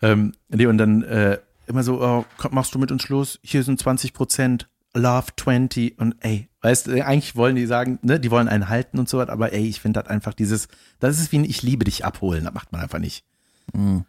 Ähm, 0.00 0.32
nee, 0.48 0.64
und 0.66 0.78
dann 0.78 1.02
äh, 1.02 1.38
immer 1.66 1.82
so, 1.82 2.00
oh, 2.02 2.24
komm, 2.38 2.54
machst 2.54 2.74
du 2.74 2.78
mit 2.78 2.90
uns 2.90 3.02
Schluss? 3.02 3.38
Hier 3.42 3.62
sind 3.62 3.78
20 3.78 4.14
Prozent, 4.14 4.68
Love 4.94 5.26
20 5.36 5.98
und 5.98 6.16
ey, 6.20 6.48
weißt 6.62 6.86
du, 6.86 7.04
eigentlich 7.04 7.36
wollen 7.36 7.56
die 7.56 7.66
sagen, 7.66 7.98
ne, 8.02 8.18
die 8.18 8.30
wollen 8.30 8.48
einen 8.48 8.68
halten 8.68 8.98
und 8.98 9.08
so 9.08 9.18
was, 9.18 9.28
aber 9.28 9.52
ey, 9.52 9.66
ich 9.66 9.80
finde 9.80 10.00
das 10.00 10.10
einfach 10.10 10.34
dieses, 10.34 10.68
das 10.98 11.18
ist 11.20 11.30
wie 11.32 11.38
ein 11.38 11.44
Ich 11.44 11.62
liebe 11.62 11.84
dich 11.84 12.04
abholen, 12.04 12.44
das 12.44 12.54
macht 12.54 12.72
man 12.72 12.80
einfach 12.80 12.98
nicht. 12.98 13.24
Mhm. 13.72 14.04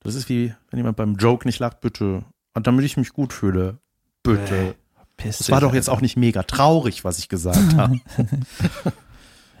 Das 0.00 0.14
ist 0.14 0.28
wie, 0.28 0.54
wenn 0.70 0.78
jemand 0.78 0.96
beim 0.96 1.16
Joke 1.16 1.46
nicht 1.46 1.58
lacht, 1.58 1.80
bitte, 1.80 2.24
und 2.54 2.66
damit 2.66 2.84
ich 2.84 2.96
mich 2.96 3.12
gut 3.12 3.32
fühle, 3.32 3.78
bitte. 4.22 4.74
Piss 5.16 5.40
Es 5.40 5.50
war 5.50 5.60
doch 5.60 5.74
jetzt 5.74 5.90
auch 5.90 6.00
nicht 6.00 6.16
mega 6.16 6.42
traurig, 6.42 7.04
was 7.04 7.18
ich 7.18 7.28
gesagt 7.28 7.74
habe. 7.76 8.00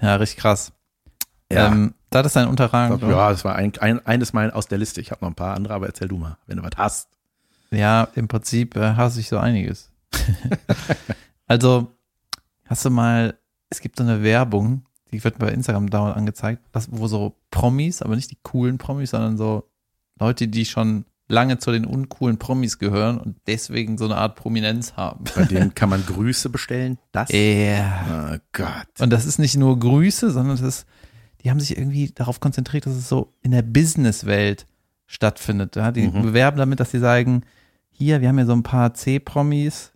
Ja, 0.02 0.16
richtig 0.16 0.38
krass. 0.38 0.72
Ja. 1.52 1.66
Ähm, 1.66 1.94
das 2.10 2.26
ist 2.26 2.36
ein 2.36 2.48
Unterragend. 2.48 3.02
oder? 3.02 3.12
Ja, 3.12 3.30
das 3.30 3.44
war 3.44 3.56
ein, 3.56 3.72
ein, 3.78 4.04
eines 4.06 4.32
Mal 4.32 4.50
aus 4.50 4.66
der 4.66 4.78
Liste. 4.78 5.00
Ich 5.00 5.10
habe 5.10 5.24
noch 5.24 5.30
ein 5.30 5.34
paar 5.34 5.54
andere, 5.54 5.74
aber 5.74 5.86
erzähl 5.86 6.08
du 6.08 6.16
mal, 6.16 6.38
wenn 6.46 6.56
du 6.56 6.62
was 6.62 6.76
hast. 6.76 7.08
Ja, 7.70 8.08
im 8.14 8.26
Prinzip 8.28 8.76
äh, 8.76 8.94
hasse 8.94 9.20
ich 9.20 9.28
so 9.28 9.38
einiges. 9.38 9.89
also, 11.46 11.88
hast 12.66 12.84
du 12.84 12.90
mal, 12.90 13.38
es 13.70 13.80
gibt 13.80 13.96
so 13.98 14.04
eine 14.04 14.22
Werbung, 14.22 14.86
die 15.12 15.22
wird 15.24 15.38
bei 15.38 15.48
Instagram 15.50 15.90
dauernd 15.90 16.16
angezeigt, 16.16 16.62
wo 16.90 17.06
so 17.08 17.36
Promis, 17.50 18.02
aber 18.02 18.16
nicht 18.16 18.30
die 18.30 18.38
coolen 18.42 18.78
Promis, 18.78 19.10
sondern 19.10 19.36
so 19.36 19.68
Leute, 20.18 20.48
die 20.48 20.64
schon 20.64 21.04
lange 21.28 21.58
zu 21.58 21.70
den 21.70 21.84
uncoolen 21.84 22.38
Promis 22.38 22.78
gehören 22.78 23.18
und 23.18 23.36
deswegen 23.46 23.98
so 23.98 24.04
eine 24.04 24.16
Art 24.16 24.34
Prominenz 24.36 24.94
haben. 24.94 25.24
Bei 25.34 25.44
denen 25.44 25.74
kann 25.74 25.88
man 25.88 26.04
Grüße 26.04 26.48
bestellen. 26.50 26.98
Das? 27.12 27.30
Ja. 27.30 28.32
Oh 28.34 28.38
Gott. 28.52 28.88
Und 29.00 29.10
das 29.10 29.26
ist 29.26 29.38
nicht 29.38 29.56
nur 29.56 29.78
Grüße, 29.78 30.30
sondern 30.32 30.56
das 30.56 30.60
ist, 30.66 30.86
die 31.42 31.50
haben 31.50 31.60
sich 31.60 31.76
irgendwie 31.78 32.10
darauf 32.10 32.40
konzentriert, 32.40 32.86
dass 32.86 32.94
es 32.94 33.08
so 33.08 33.32
in 33.42 33.52
der 33.52 33.62
Businesswelt 33.62 34.66
stattfindet. 35.06 35.76
Ja? 35.76 35.92
Die 35.92 36.08
Mhm. 36.08 36.22
bewerben 36.22 36.58
damit, 36.58 36.80
dass 36.80 36.90
sie 36.90 36.98
sagen, 36.98 37.42
hier, 37.90 38.20
wir 38.20 38.28
haben 38.28 38.38
ja 38.38 38.46
so 38.46 38.52
ein 38.52 38.64
paar 38.64 38.94
C-Promis, 38.94 39.92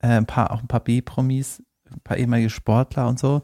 äh, 0.00 0.08
ein 0.08 0.26
paar, 0.26 0.50
auch 0.50 0.60
ein 0.60 0.68
paar 0.68 0.80
B-Promis, 0.80 1.62
ein 1.90 2.00
paar 2.02 2.16
ehemalige 2.16 2.50
Sportler 2.50 3.08
und 3.08 3.18
so. 3.18 3.42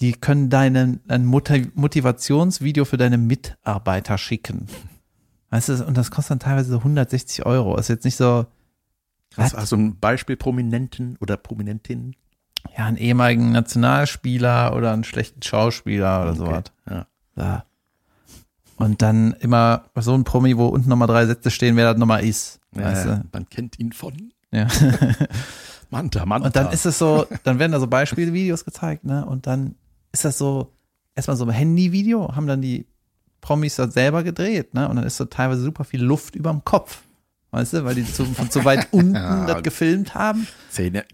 Die 0.00 0.12
können 0.12 0.50
deinen, 0.50 1.00
ein 1.08 1.24
Moti- 1.26 1.70
Motivationsvideo 1.74 2.84
für 2.84 2.96
deine 2.96 3.18
Mitarbeiter 3.18 4.18
schicken. 4.18 4.66
Weißt 5.50 5.68
du, 5.68 5.84
und 5.86 5.96
das 5.96 6.10
kostet 6.10 6.30
dann 6.32 6.38
teilweise 6.40 6.70
so 6.70 6.78
160 6.78 7.44
Euro. 7.46 7.76
Ist 7.76 7.88
jetzt 7.88 8.04
nicht 8.04 8.16
so, 8.16 8.46
hast 9.36 9.70
du 9.72 9.76
ein 9.76 9.98
Beispiel 10.00 10.36
Prominenten 10.36 11.16
oder 11.20 11.36
Prominentin? 11.36 12.16
ja, 12.78 12.86
einen 12.86 12.96
ehemaligen 12.96 13.50
Nationalspieler 13.52 14.74
oder 14.76 14.92
einen 14.92 15.02
schlechten 15.04 15.42
Schauspieler 15.42 16.22
oder 16.22 16.34
sowas. 16.36 16.62
Ja. 16.88 17.06
Ja. 17.36 17.64
Und 18.76 19.02
dann 19.02 19.32
immer 19.34 19.84
so 19.96 20.14
ein 20.14 20.24
Promi, 20.24 20.56
wo 20.56 20.66
unten 20.66 20.88
nochmal 20.88 21.08
drei 21.08 21.26
Sätze 21.26 21.50
stehen, 21.50 21.76
wer 21.76 21.90
das 21.90 21.98
nochmal 21.98 22.24
ist. 22.24 22.60
Weißt 22.72 23.06
Ja, 23.06 23.16
du? 23.16 23.24
man 23.32 23.48
kennt 23.48 23.78
ihn 23.78 23.92
von 23.92 24.32
Ja. 24.52 24.66
Manta, 25.90 26.24
Manta. 26.24 26.46
Und 26.46 26.56
dann 26.56 26.72
ist 26.72 26.86
es 26.86 26.98
so, 26.98 27.26
dann 27.44 27.58
werden 27.58 27.72
da 27.72 27.80
so 27.80 27.86
Beispielvideos 27.86 28.64
gezeigt, 28.64 29.04
ne? 29.04 29.24
Und 29.26 29.46
dann 29.46 29.74
ist 30.12 30.24
das 30.24 30.38
so, 30.38 30.72
erstmal 31.14 31.36
so 31.36 31.44
ein 31.44 31.50
Handyvideo, 31.50 32.34
haben 32.34 32.46
dann 32.46 32.62
die 32.62 32.86
Promis 33.40 33.76
das 33.76 33.92
selber 33.94 34.22
gedreht, 34.22 34.72
ne? 34.74 34.88
Und 34.88 34.96
dann 34.96 35.04
ist 35.06 35.16
so 35.16 35.24
teilweise 35.26 35.62
super 35.62 35.84
viel 35.84 36.02
Luft 36.02 36.34
überm 36.36 36.64
Kopf. 36.64 37.02
Weißt 37.50 37.74
du, 37.74 37.84
weil 37.84 37.94
die 37.94 38.10
zu, 38.10 38.24
von 38.24 38.50
zu 38.50 38.64
weit 38.64 38.88
unten 38.92 39.14
Ja. 39.14 39.44
das 39.46 39.62
gefilmt 39.62 40.14
haben. 40.14 40.46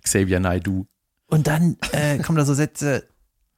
Xavier, 0.02 0.38
Naidoo. 0.38 0.86
Und 1.26 1.48
dann 1.48 1.76
äh, 1.92 2.18
kommen 2.18 2.38
da 2.38 2.44
so 2.44 2.54
Sätze, 2.54 3.04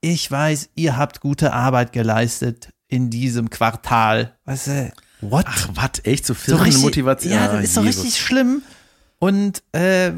ich 0.01 0.31
weiß, 0.31 0.71
ihr 0.75 0.97
habt 0.97 1.21
gute 1.21 1.53
Arbeit 1.53 1.93
geleistet 1.93 2.71
in 2.89 3.11
diesem 3.11 3.51
Quartal. 3.51 4.35
Weißt 4.47 4.69
du, 4.69 4.93
what? 5.21 5.45
Ach, 5.47 5.69
was? 5.75 6.03
Echt? 6.05 6.25
So 6.25 6.33
so 6.33 6.57
richtig, 6.57 6.73
Firmenmotivation? 6.73 7.33
Ja, 7.35 7.49
das 7.53 7.65
ist 7.65 7.75
so 7.75 7.83
Jesus. 7.83 8.05
richtig 8.05 8.21
schlimm. 8.23 8.63
Und 9.21 9.63
äh, 9.73 10.09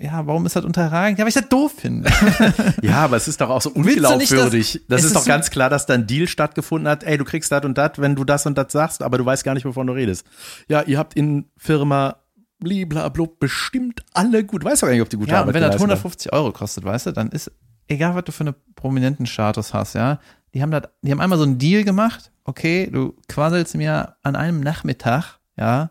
ja, 0.00 0.26
warum 0.26 0.44
ist 0.46 0.54
das 0.56 0.64
unterragend? 0.64 1.18
Ja, 1.18 1.24
weil 1.24 1.30
ich 1.30 1.34
das 1.34 1.48
doof 1.48 1.72
finde. 1.76 2.10
Ja, 2.82 3.04
aber 3.04 3.16
es 3.16 3.26
ist 3.28 3.40
doch 3.40 3.48
auch 3.50 3.62
so 3.62 3.70
du 3.70 3.80
nicht, 3.80 3.96
unglaubwürdig. 3.96 4.82
das 4.88 5.00
ist 5.00 5.06
ist 5.06 5.16
doch 5.16 5.22
so- 5.22 5.28
ganz 5.28 5.50
klar, 5.50 5.70
dass 5.70 5.86
da 5.86 5.94
ein 5.94 6.06
Deal 6.06 6.26
stattgefunden 6.28 6.88
hat. 6.88 7.02
Ey, 7.04 7.16
du 7.18 7.24
kriegst 7.24 7.50
das 7.50 7.64
und 7.64 7.78
das, 7.78 7.92
wenn 7.96 8.14
du 8.14 8.24
das 8.24 8.44
und 8.46 8.58
das 8.58 8.70
sagst, 8.72 9.02
aber 9.02 9.16
du 9.18 9.24
weißt 9.24 9.42
gar 9.44 9.54
nicht, 9.54 9.64
wovon 9.64 9.86
du 9.86 9.92
redest. 9.94 10.26
Ja, 10.68 10.82
ihr 10.82 10.98
habt 10.98 11.14
in 11.14 11.46
Firma 11.56 12.16
bliblablub 12.60 13.38
bestimmt 13.38 14.02
alle 14.12 14.44
gut. 14.44 14.64
Weißt 14.64 14.82
doch 14.82 14.88
gar 14.88 14.92
nicht, 14.92 15.02
ob 15.02 15.08
die 15.08 15.16
gute 15.16 15.30
ja, 15.30 15.36
und 15.38 15.42
Arbeit 15.42 15.54
wenn 15.54 15.62
das 15.62 15.70
geleistet 15.76 15.82
haben. 15.82 15.90
150 15.90 16.32
Euro 16.32 16.52
kostet, 16.52 16.84
weißt 16.84 17.06
du, 17.06 17.12
dann 17.12 17.28
ist, 17.30 17.50
egal 17.86 18.14
was 18.14 18.24
du 18.24 18.32
für 18.32 18.42
einen 18.44 18.54
prominenten 18.74 19.26
Status 19.26 19.72
hast, 19.74 19.94
ja, 19.94 20.18
die 20.54 20.62
haben 20.62 20.70
das, 20.72 20.82
die 21.02 21.10
haben 21.12 21.20
einmal 21.20 21.38
so 21.38 21.44
einen 21.44 21.58
Deal 21.58 21.84
gemacht, 21.84 22.32
okay, 22.44 22.88
du 22.90 23.14
quasselst 23.28 23.76
mir 23.76 24.16
an 24.22 24.34
einem 24.36 24.60
Nachmittag, 24.60 25.38
ja, 25.56 25.90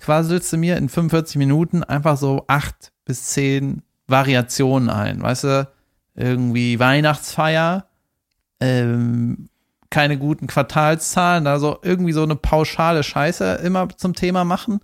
quasselst 0.00 0.52
du 0.52 0.56
mir 0.56 0.76
in 0.76 0.88
45 0.88 1.36
Minuten 1.36 1.84
einfach 1.84 2.16
so 2.16 2.44
acht 2.46 2.92
bis 3.04 3.26
zehn 3.26 3.82
Variationen 4.06 4.90
ein, 4.90 5.22
weißt 5.22 5.44
du, 5.44 5.68
irgendwie 6.14 6.78
Weihnachtsfeier, 6.78 7.86
ähm, 8.60 9.48
keine 9.90 10.18
guten 10.18 10.46
Quartalszahlen, 10.46 11.46
also 11.46 11.78
irgendwie 11.82 12.12
so 12.12 12.22
eine 12.22 12.36
pauschale 12.36 13.02
Scheiße 13.02 13.54
immer 13.64 13.88
zum 13.96 14.14
Thema 14.14 14.44
machen. 14.44 14.80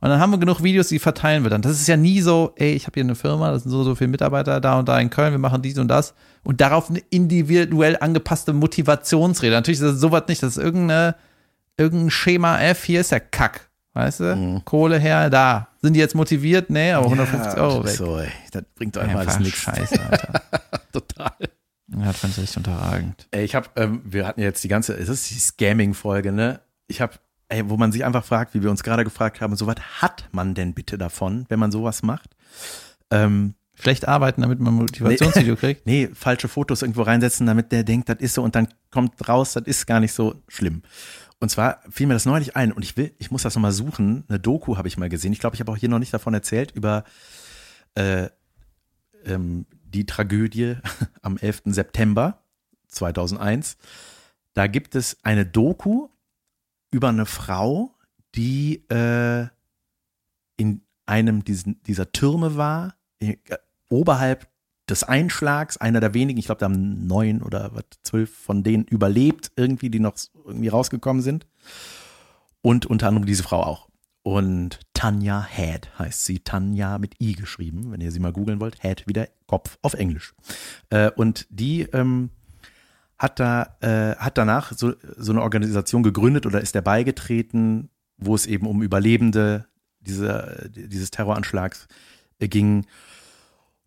Und 0.00 0.10
dann 0.10 0.20
haben 0.20 0.30
wir 0.30 0.38
genug 0.38 0.62
Videos, 0.62 0.88
die 0.88 0.98
verteilen 0.98 1.42
wir 1.42 1.50
dann. 1.50 1.62
Das 1.62 1.72
ist 1.72 1.88
ja 1.88 1.96
nie 1.96 2.20
so, 2.20 2.52
ey, 2.56 2.72
ich 2.72 2.86
habe 2.86 2.94
hier 2.94 3.04
eine 3.04 3.14
Firma, 3.14 3.50
das 3.50 3.62
sind 3.62 3.72
so 3.72 3.82
so 3.82 3.94
viele 3.94 4.10
Mitarbeiter 4.10 4.60
da 4.60 4.78
und 4.78 4.88
da 4.88 4.98
in 5.00 5.10
Köln, 5.10 5.32
wir 5.32 5.38
machen 5.38 5.62
dies 5.62 5.78
und 5.78 5.88
das 5.88 6.14
und 6.44 6.60
darauf 6.60 6.90
eine 6.90 7.00
individuell 7.10 7.96
angepasste 8.00 8.52
Motivationsrede. 8.52 9.54
Natürlich 9.54 9.80
ist 9.80 9.92
das 9.92 10.00
sowas 10.00 10.24
nicht, 10.28 10.42
das 10.42 10.56
ist 10.56 10.62
irgendeine, 10.62 11.16
irgendein 11.76 12.10
Schema 12.10 12.60
F, 12.60 12.84
hier 12.84 13.00
ist 13.00 13.10
der 13.10 13.20
Kack, 13.20 13.65
weißt 13.96 14.20
du? 14.20 14.36
Mhm. 14.36 14.64
Kohle 14.64 14.98
her, 14.98 15.30
da. 15.30 15.68
Sind 15.80 15.94
die 15.94 16.00
jetzt 16.00 16.14
motiviert? 16.14 16.68
Nee, 16.68 16.92
aber 16.92 17.06
150 17.06 17.54
Ja, 17.54 17.62
Euro 17.62 17.84
weg. 17.84 17.96
So, 17.96 18.18
ey, 18.18 18.28
das 18.52 18.62
bringt 18.74 18.94
doch 18.94 19.02
einfach 19.02 19.20
alles 19.20 19.38
nichts. 19.38 19.58
Scheiße, 19.58 19.98
Alter. 20.00 20.42
Total. 20.92 21.32
Ja, 21.88 22.04
das 22.04 22.18
fand 22.18 22.34
ich 22.34 22.40
richtig 22.42 22.56
unterragend. 22.58 23.26
Ey, 23.30 23.44
ich 23.44 23.54
habe, 23.54 23.68
ähm, 23.76 24.02
wir 24.04 24.26
hatten 24.26 24.40
jetzt 24.40 24.62
die 24.64 24.68
ganze, 24.68 24.94
es 24.94 25.08
ist 25.08 25.30
die 25.30 25.38
Scamming-Folge, 25.38 26.30
ne? 26.30 26.60
Ich 26.88 27.00
habe, 27.00 27.14
ey, 27.48 27.68
wo 27.70 27.76
man 27.76 27.90
sich 27.90 28.04
einfach 28.04 28.24
fragt, 28.24 28.54
wie 28.54 28.62
wir 28.62 28.70
uns 28.70 28.82
gerade 28.82 29.04
gefragt 29.04 29.40
haben, 29.40 29.56
so 29.56 29.66
was 29.66 29.76
hat 30.02 30.28
man 30.32 30.54
denn 30.54 30.74
bitte 30.74 30.98
davon, 30.98 31.46
wenn 31.48 31.58
man 31.58 31.72
sowas 31.72 32.02
macht? 32.02 32.36
Ähm, 33.10 33.54
Schlecht 33.78 34.08
arbeiten, 34.08 34.42
damit 34.42 34.58
man 34.60 34.74
Motivationsvideo 34.74 35.56
kriegt. 35.56 35.86
nee, 35.86 36.08
falsche 36.12 36.48
Fotos 36.48 36.82
irgendwo 36.82 37.02
reinsetzen, 37.02 37.46
damit 37.46 37.72
der 37.72 37.84
denkt, 37.84 38.08
das 38.08 38.18
ist 38.20 38.34
so 38.34 38.42
und 38.42 38.54
dann 38.54 38.68
kommt 38.90 39.28
raus, 39.28 39.52
das 39.52 39.64
ist 39.64 39.86
gar 39.86 40.00
nicht 40.00 40.12
so 40.12 40.34
schlimm. 40.48 40.82
Und 41.38 41.50
zwar 41.50 41.82
fiel 41.90 42.06
mir 42.06 42.14
das 42.14 42.24
neulich 42.24 42.56
ein 42.56 42.72
und 42.72 42.82
ich 42.82 42.96
will, 42.96 43.14
ich 43.18 43.30
muss 43.30 43.42
das 43.42 43.54
nochmal 43.54 43.72
suchen. 43.72 44.24
Eine 44.28 44.40
Doku 44.40 44.76
habe 44.76 44.88
ich 44.88 44.96
mal 44.96 45.08
gesehen. 45.08 45.32
Ich 45.32 45.38
glaube, 45.38 45.54
ich 45.54 45.60
habe 45.60 45.70
auch 45.70 45.76
hier 45.76 45.88
noch 45.88 45.98
nicht 45.98 46.14
davon 46.14 46.32
erzählt, 46.32 46.70
über 46.70 47.04
äh, 47.94 48.28
ähm, 49.24 49.66
die 49.84 50.06
Tragödie 50.06 50.76
am 51.22 51.36
11. 51.36 51.62
September 51.66 52.42
2001. 52.88 53.76
Da 54.54 54.66
gibt 54.66 54.94
es 54.94 55.18
eine 55.24 55.44
Doku 55.44 56.08
über 56.90 57.10
eine 57.10 57.26
Frau, 57.26 57.94
die 58.34 58.88
äh, 58.88 59.46
in 60.56 60.82
einem 61.04 61.44
diesen, 61.44 61.82
dieser 61.82 62.12
Türme 62.12 62.56
war, 62.56 62.96
äh, 63.18 63.36
oberhalb 63.90 64.48
des 64.88 65.02
Einschlags, 65.04 65.76
einer 65.76 66.00
der 66.00 66.14
wenigen, 66.14 66.38
ich 66.38 66.46
glaube, 66.46 66.60
da 66.60 66.66
haben 66.66 67.06
neun 67.06 67.42
oder 67.42 67.70
zwölf 68.02 68.32
von 68.32 68.62
denen 68.62 68.84
überlebt, 68.84 69.52
irgendwie, 69.56 69.90
die 69.90 70.00
noch 70.00 70.14
irgendwie 70.44 70.68
rausgekommen 70.68 71.22
sind. 71.22 71.46
Und 72.62 72.86
unter 72.86 73.08
anderem 73.08 73.26
diese 73.26 73.42
Frau 73.42 73.62
auch. 73.62 73.88
Und 74.22 74.80
Tanja 74.92 75.46
Head 75.48 75.90
heißt 75.98 76.24
sie. 76.24 76.40
Tanja 76.40 76.98
mit 76.98 77.20
I 77.20 77.34
geschrieben, 77.34 77.92
wenn 77.92 78.00
ihr 78.00 78.10
sie 78.10 78.18
mal 78.18 78.32
googeln 78.32 78.58
wollt. 78.58 78.82
Head 78.82 79.06
wieder 79.06 79.28
Kopf 79.46 79.78
auf 79.82 79.94
Englisch. 79.94 80.34
Äh, 80.90 81.10
und 81.12 81.46
die 81.48 81.82
ähm, 81.82 82.30
hat 83.18 83.38
da, 83.38 83.76
äh, 83.80 84.16
hat 84.16 84.36
danach 84.36 84.72
so, 84.72 84.94
so 85.16 85.32
eine 85.32 85.42
Organisation 85.42 86.02
gegründet 86.02 86.44
oder 86.44 86.60
ist 86.60 86.74
der 86.74 86.82
beigetreten, 86.82 87.88
wo 88.16 88.34
es 88.34 88.46
eben 88.46 88.66
um 88.66 88.82
Überlebende 88.82 89.66
dieser, 90.00 90.68
dieses 90.68 91.10
Terroranschlags 91.10 91.86
ging 92.40 92.84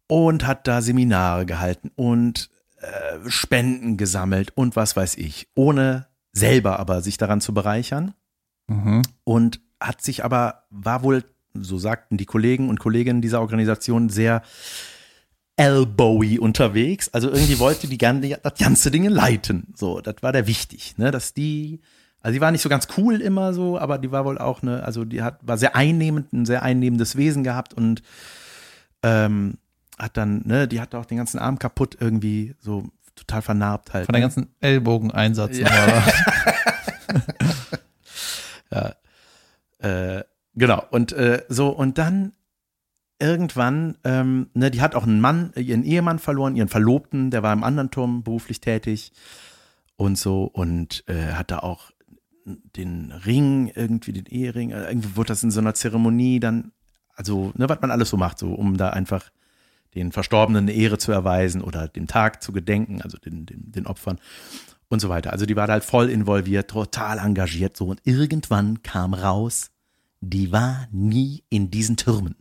und 0.10 0.46
hat 0.46 0.68
da 0.68 0.82
Seminare 0.82 1.46
gehalten 1.46 1.92
und 1.96 2.50
äh, 2.82 3.30
Spenden 3.30 3.96
gesammelt 3.96 4.52
und 4.56 4.76
was 4.76 4.96
weiß 4.96 5.16
ich, 5.16 5.48
ohne 5.56 6.08
selber 6.34 6.80
aber 6.80 7.02
sich 7.02 7.18
daran 7.18 7.40
zu 7.42 7.54
bereichern 7.54 8.14
Mhm. 8.68 9.02
und 9.24 9.62
hat 9.80 10.02
sich 10.02 10.24
aber, 10.24 10.64
war 10.70 11.02
wohl, 11.02 11.24
so 11.56 11.80
sagten 11.80 12.18
die 12.18 12.26
Kollegen 12.26 12.70
und 12.70 12.80
Kolleginnen 12.80 13.22
dieser 13.22 13.42
Organisation, 13.42 14.10
sehr 14.10 14.44
elbowy 15.56 16.40
unterwegs. 16.40 17.10
Also 17.10 17.30
irgendwie 17.30 17.60
wollte 17.60 17.88
die 17.88 17.98
gerne 17.98 18.38
das 18.42 18.54
ganze 18.60 18.92
Dinge 18.92 19.10
leiten. 19.10 19.74
So, 19.76 20.02
das 20.02 20.18
war 20.22 20.32
der 20.32 20.48
wichtig, 20.48 20.98
ne, 20.98 21.12
dass 21.12 21.34
die, 21.34 21.82
also 22.22 22.34
die 22.34 22.42
war 22.42 22.52
nicht 22.52 22.62
so 22.62 22.70
ganz 22.70 22.88
cool 22.98 23.22
immer 23.22 23.54
so, 23.54 23.78
aber 23.80 23.98
die 23.98 24.12
war 24.12 24.24
wohl 24.24 24.38
auch 24.38 24.62
eine, 24.62 24.84
also 24.84 25.04
die 25.04 25.22
hat, 25.22 25.40
war 25.42 25.58
sehr 25.58 25.76
einnehmend, 25.76 26.32
ein 26.32 26.46
sehr 26.46 26.62
einnehmendes 26.64 27.16
Wesen 27.18 27.44
gehabt 27.44 27.74
und 27.74 28.04
ähm, 29.04 29.56
hat 30.00 30.18
dann, 30.18 30.42
ne, 30.46 30.68
die 30.68 30.82
hatte 30.82 30.98
auch 30.98 31.06
den 31.06 31.18
ganzen 31.18 31.40
Arm 31.40 31.60
kaputt 31.60 31.98
irgendwie, 32.00 32.56
so 32.60 32.88
total 33.16 33.42
vernarbt 33.42 33.94
halt. 33.94 34.06
Von 34.06 34.14
der 34.14 34.22
ne? 34.22 34.26
ganzen 34.26 34.48
Ellbogeneinsatz. 34.62 35.58
Ja. 35.58 35.70
nochmal. 35.70 36.14
Äh, 39.80 40.24
genau. 40.56 40.84
Und 40.92 41.14
äh, 41.14 41.44
so, 41.48 41.70
und 41.70 41.98
dann 41.98 42.34
irgendwann, 43.20 43.98
ähm, 44.04 44.50
ne, 44.54 44.72
die 44.72 44.82
hat 44.82 44.96
auch 44.96 45.04
einen 45.04 45.22
Mann, 45.22 45.52
ihren 45.56 45.84
Ehemann 45.84 46.20
verloren, 46.20 46.56
ihren 46.56 46.70
Verlobten, 46.70 47.32
der 47.32 47.44
war 47.44 47.54
im 47.54 47.64
anderen 47.64 47.92
Turm 47.92 48.24
beruflich 48.24 48.62
tätig 48.62 49.12
und 49.98 50.18
so 50.18 50.44
und 50.46 51.04
äh, 51.08 51.34
hat 51.34 51.52
da 51.52 51.60
auch 51.60 51.92
den 52.46 53.12
Ring, 53.12 53.72
irgendwie 53.74 54.14
den 54.14 54.26
Ehering, 54.26 54.72
äh, 54.72 54.88
irgendwie 54.88 55.16
wurde 55.16 55.30
das 55.30 55.44
in 55.44 55.52
so 55.52 55.60
einer 55.60 55.74
Zeremonie 55.74 56.40
dann, 56.40 56.72
also, 57.16 57.52
ne, 57.56 57.68
was 57.68 57.82
man 57.82 57.92
alles 57.92 58.10
so 58.10 58.18
macht, 58.18 58.40
so, 58.40 58.54
um 58.54 58.78
da 58.78 58.90
einfach 58.92 59.30
den 59.96 60.12
Verstorbenen 60.12 60.66
eine 60.66 60.74
Ehre 60.74 60.98
zu 60.98 61.12
erweisen 61.12 61.62
oder 61.62 61.88
dem 61.88 62.08
Tag 62.08 62.44
zu 62.44 62.52
gedenken, 62.52 63.02
also 63.02 63.18
den, 63.18 63.46
den, 63.46 63.72
den 63.72 63.88
Opfern 63.88 64.20
und 64.88 65.00
so 65.00 65.10
weiter. 65.10 65.32
Also 65.32 65.46
die 65.46 65.56
war 65.56 65.68
da 65.68 65.74
halt 65.74 65.84
voll 65.84 66.10
involviert, 66.10 66.70
total 66.70 67.20
engagiert 67.20 67.78
so 67.78 67.88
und 67.88 68.02
irgendwann 68.04 68.84
kam 68.84 69.14
raus, 69.14 69.72
die 70.22 70.52
war 70.52 70.88
nie 70.92 71.44
in 71.50 71.72
diesen 71.72 71.98
Türmen. 71.98 72.36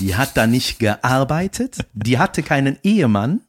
Die 0.00 0.16
hat 0.16 0.36
da 0.36 0.46
nicht 0.46 0.78
gearbeitet, 0.78 1.78
die 1.92 2.18
hatte 2.18 2.42
keinen 2.42 2.78
Ehemann, 2.82 3.42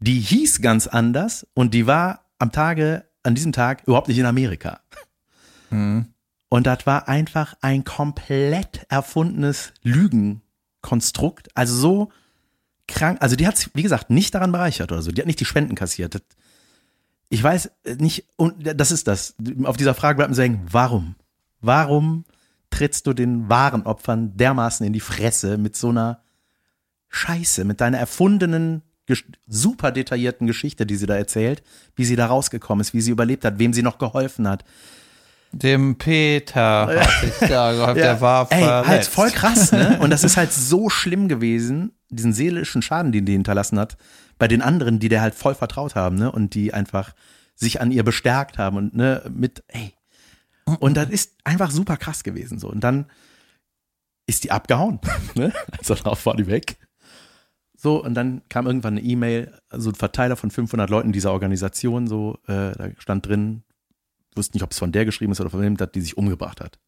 die 0.00 0.20
hieß 0.20 0.62
ganz 0.62 0.86
anders 0.86 1.46
und 1.54 1.74
die 1.74 1.86
war 1.86 2.24
am 2.38 2.52
Tage, 2.52 3.04
an 3.22 3.34
diesem 3.34 3.52
Tag 3.52 3.82
überhaupt 3.86 4.08
nicht 4.08 4.18
in 4.18 4.26
Amerika. 4.26 4.80
Mhm. 5.70 6.06
Und 6.48 6.66
das 6.66 6.86
war 6.86 7.08
einfach 7.08 7.54
ein 7.60 7.84
komplett 7.84 8.86
erfundenes 8.88 9.74
Lügenkonstrukt. 10.78 11.48
Also 11.54 11.74
so 11.74 12.12
krank. 12.86 13.18
Also 13.20 13.36
die 13.36 13.46
hat 13.46 13.56
sich, 13.56 13.70
wie 13.74 13.82
gesagt, 13.82 14.10
nicht 14.10 14.34
daran 14.34 14.52
bereichert 14.52 14.92
oder 14.92 15.02
so. 15.02 15.10
Die 15.10 15.20
hat 15.20 15.26
nicht 15.26 15.40
die 15.40 15.44
Spenden 15.44 15.74
kassiert. 15.74 16.14
Das, 16.14 16.22
ich 17.28 17.42
weiß 17.42 17.70
nicht, 17.98 18.26
und 18.36 18.54
das 18.78 18.90
ist 18.90 19.06
das. 19.06 19.34
Auf 19.64 19.76
dieser 19.76 19.94
Frage 19.94 20.16
bleibt 20.16 20.30
man 20.30 20.36
sagen, 20.36 20.66
warum? 20.70 21.14
Warum 21.60 22.24
trittst 22.70 23.06
du 23.06 23.12
den 23.12 23.48
wahren 23.48 23.82
Opfern 23.82 24.36
dermaßen 24.36 24.86
in 24.86 24.92
die 24.92 25.00
Fresse 25.00 25.58
mit 25.58 25.76
so 25.76 25.88
einer 25.88 26.22
Scheiße, 27.08 27.64
mit 27.64 27.80
deiner 27.80 27.98
erfundenen, 27.98 28.82
super 29.46 29.90
detaillierten 29.90 30.46
Geschichte, 30.46 30.84
die 30.84 30.96
sie 30.96 31.06
da 31.06 31.16
erzählt, 31.16 31.62
wie 31.96 32.04
sie 32.04 32.16
da 32.16 32.26
rausgekommen 32.26 32.82
ist, 32.82 32.92
wie 32.92 33.00
sie 33.00 33.10
überlebt 33.10 33.44
hat, 33.46 33.58
wem 33.58 33.72
sie 33.72 33.82
noch 33.82 33.96
geholfen 33.96 34.46
hat. 34.46 34.64
Dem 35.52 35.96
Peter 35.96 36.86
hat 36.86 37.20
sich 37.20 37.48
da 37.48 37.72
geholfen, 37.72 37.94
der 37.94 38.20
war 38.20 38.48
Ey, 38.50 38.62
halt 38.62 39.06
voll 39.06 39.30
krass, 39.30 39.72
ne? 39.72 39.98
Und 40.02 40.10
das 40.10 40.22
ist 40.22 40.36
halt 40.36 40.52
so 40.52 40.90
schlimm 40.90 41.28
gewesen, 41.28 41.92
diesen 42.10 42.32
seelischen 42.32 42.82
Schaden, 42.82 43.12
den 43.12 43.24
die 43.24 43.32
hinterlassen 43.32 43.78
hat, 43.78 43.96
bei 44.38 44.46
den 44.46 44.60
anderen, 44.60 44.98
die 44.98 45.08
der 45.08 45.22
halt 45.22 45.34
voll 45.34 45.54
vertraut 45.54 45.94
haben, 45.94 46.16
ne? 46.16 46.30
Und 46.30 46.54
die 46.54 46.74
einfach 46.74 47.14
sich 47.54 47.80
an 47.80 47.90
ihr 47.90 48.04
bestärkt 48.04 48.58
haben 48.58 48.76
und 48.76 48.94
ne, 48.94 49.22
mit, 49.34 49.64
ey. 49.68 49.94
Und 50.80 50.96
das 50.98 51.08
ist 51.08 51.34
einfach 51.44 51.70
super 51.70 51.96
krass 51.96 52.22
gewesen, 52.22 52.58
so. 52.58 52.68
Und 52.68 52.80
dann 52.84 53.06
ist 54.26 54.44
die 54.44 54.50
abgehauen, 54.50 55.00
ne? 55.34 55.52
Also 55.78 55.94
darauf 55.94 56.24
war 56.26 56.36
die 56.36 56.46
weg. 56.46 56.76
So, 57.74 58.02
und 58.02 58.14
dann 58.14 58.42
kam 58.48 58.66
irgendwann 58.66 58.98
eine 58.98 59.06
E-Mail, 59.06 59.56
so 59.72 59.90
ein 59.90 59.94
Verteiler 59.94 60.36
von 60.36 60.50
500 60.50 60.90
Leuten 60.90 61.12
dieser 61.12 61.32
Organisation, 61.32 62.06
so, 62.06 62.38
äh, 62.48 62.72
da 62.72 62.88
stand 62.98 63.26
drin, 63.26 63.62
wusste 64.38 64.56
nicht, 64.56 64.62
ob 64.64 64.70
es 64.72 64.78
von 64.78 64.90
der 64.92 65.04
geschrieben 65.04 65.32
ist 65.32 65.40
oder 65.42 65.50
von 65.50 65.76
dass 65.76 65.92
die 65.92 66.00
sich 66.00 66.16
umgebracht 66.16 66.62
hat. 66.62 66.78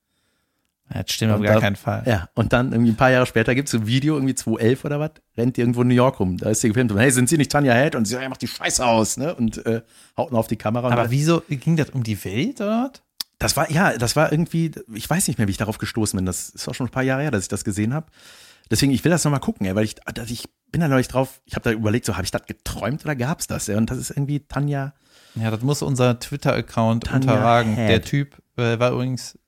Ja, 0.92 1.02
Das 1.02 1.12
stimmt 1.12 1.32
auf 1.32 1.42
gar 1.42 1.54
da- 1.54 1.60
keinen 1.60 1.76
Fall. 1.76 2.02
Ja, 2.06 2.28
und 2.34 2.52
dann 2.52 2.72
irgendwie 2.72 2.90
ein 2.92 2.96
paar 2.96 3.10
Jahre 3.10 3.26
später 3.26 3.54
gibt 3.54 3.68
es 3.68 3.74
ein 3.74 3.86
Video, 3.86 4.14
irgendwie 4.14 4.34
2011 4.34 4.84
oder 4.84 4.98
was, 4.98 5.10
rennt 5.36 5.56
die 5.56 5.60
irgendwo 5.60 5.82
in 5.82 5.88
New 5.88 5.94
York 5.94 6.18
rum. 6.18 6.36
Da 6.38 6.50
ist 6.50 6.62
sie 6.62 6.68
gefilmt 6.68 6.90
und 6.90 6.98
hey, 6.98 7.10
sind 7.12 7.28
Sie 7.28 7.36
nicht 7.36 7.52
Tanja 7.52 7.74
Head? 7.74 7.94
Und 7.94 8.06
sie 8.06 8.12
sagt, 8.12 8.22
ja, 8.24 8.28
macht 8.28 8.42
die 8.42 8.48
Scheiße 8.48 8.84
aus, 8.84 9.16
ne? 9.16 9.34
Und 9.34 9.64
äh, 9.66 9.82
haut 10.16 10.32
auf 10.32 10.48
die 10.48 10.56
Kamera. 10.56 10.90
Aber 10.90 11.10
wieso 11.10 11.42
ging 11.48 11.76
das 11.76 11.90
um 11.90 12.02
die 12.02 12.22
Welt 12.24 12.60
oder 12.60 12.90
was? 12.92 13.02
das 13.38 13.56
war, 13.56 13.70
ja, 13.70 13.96
das 13.96 14.16
war 14.16 14.30
irgendwie, 14.32 14.70
ich 14.92 15.08
weiß 15.08 15.26
nicht 15.28 15.38
mehr, 15.38 15.46
wie 15.46 15.52
ich 15.52 15.56
darauf 15.56 15.78
gestoßen 15.78 16.16
bin. 16.16 16.26
Das 16.26 16.50
ist 16.50 16.68
auch 16.68 16.74
schon 16.74 16.88
ein 16.88 16.90
paar 16.92 17.02
Jahre 17.04 17.22
her, 17.22 17.30
dass 17.30 17.42
ich 17.42 17.48
das 17.48 17.64
gesehen 17.64 17.94
habe. 17.94 18.06
Deswegen, 18.70 18.92
ich 18.92 19.02
will 19.02 19.10
das 19.10 19.24
nochmal 19.24 19.40
gucken, 19.40 19.66
ey, 19.66 19.74
weil 19.74 19.84
ich, 19.84 19.94
dass 20.14 20.30
ich 20.30 20.44
bin 20.70 20.80
da 20.80 20.88
neulich 20.88 21.08
drauf, 21.08 21.40
ich 21.44 21.54
habe 21.54 21.64
da 21.64 21.72
überlegt, 21.72 22.06
so 22.06 22.14
habe 22.14 22.24
ich 22.24 22.30
das 22.30 22.44
geträumt 22.46 23.04
oder 23.04 23.16
gab's 23.16 23.46
das? 23.46 23.66
Ja? 23.66 23.76
Und 23.76 23.90
das 23.90 23.98
ist 23.98 24.10
irgendwie 24.10 24.40
Tanja. 24.40 24.94
Ja, 25.34 25.50
das 25.50 25.62
muss 25.62 25.82
unser 25.82 26.18
Twitter-Account 26.18 27.12
unterragen. 27.12 27.74
Head. 27.74 27.88
Der 27.88 28.02
Typ 28.02 28.36
äh, 28.56 28.78
war 28.78 28.92
übrigens 28.92 29.38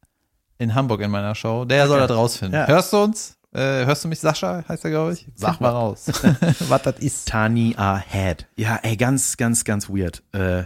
in 0.58 0.74
Hamburg 0.74 1.00
in 1.00 1.10
meiner 1.10 1.34
Show. 1.34 1.64
Der 1.64 1.88
soll 1.88 2.00
das 2.00 2.10
rausfinden. 2.10 2.58
Ja. 2.60 2.66
Hörst 2.66 2.92
du 2.92 2.98
uns? 2.98 3.36
Äh, 3.52 3.84
hörst 3.84 4.04
du 4.04 4.08
mich? 4.08 4.20
Sascha 4.20 4.64
heißt 4.66 4.84
er, 4.84 4.90
glaube 4.90 5.12
ich. 5.12 5.26
Sag 5.34 5.60
mal. 5.60 5.70
raus, 5.70 6.06
was 6.68 6.82
das 6.82 6.98
ist. 7.00 7.28
Tania 7.28 7.98
Head. 7.98 8.46
Ja, 8.56 8.78
ey, 8.82 8.96
ganz, 8.96 9.36
ganz, 9.36 9.64
ganz 9.64 9.90
weird. 9.90 10.22
Äh, 10.32 10.64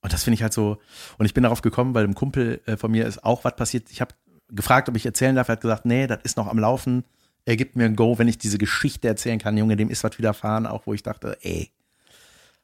und 0.00 0.12
das 0.12 0.24
finde 0.24 0.34
ich 0.34 0.42
halt 0.42 0.52
so. 0.52 0.78
Und 1.16 1.26
ich 1.26 1.34
bin 1.34 1.44
darauf 1.44 1.62
gekommen, 1.62 1.94
weil 1.94 2.04
dem 2.04 2.14
Kumpel 2.14 2.60
äh, 2.66 2.76
von 2.76 2.90
mir 2.90 3.06
ist 3.06 3.24
auch 3.24 3.44
was 3.44 3.56
passiert. 3.56 3.90
Ich 3.90 4.00
habe 4.00 4.14
gefragt, 4.48 4.88
ob 4.88 4.96
ich 4.96 5.06
erzählen 5.06 5.34
darf. 5.34 5.48
Er 5.48 5.52
hat 5.52 5.60
gesagt, 5.60 5.86
nee, 5.86 6.06
das 6.06 6.20
ist 6.24 6.36
noch 6.36 6.46
am 6.46 6.58
Laufen. 6.58 7.04
Er 7.48 7.56
gibt 7.56 7.76
mir 7.76 7.86
ein 7.86 7.96
Go, 7.96 8.18
wenn 8.18 8.28
ich 8.28 8.36
diese 8.36 8.58
Geschichte 8.58 9.08
erzählen 9.08 9.38
kann. 9.38 9.56
Junge, 9.56 9.74
dem 9.76 9.88
ist 9.88 10.04
was 10.04 10.18
widerfahren, 10.18 10.66
auch 10.66 10.86
wo 10.86 10.92
ich 10.92 11.02
dachte, 11.02 11.38
ey, 11.40 11.70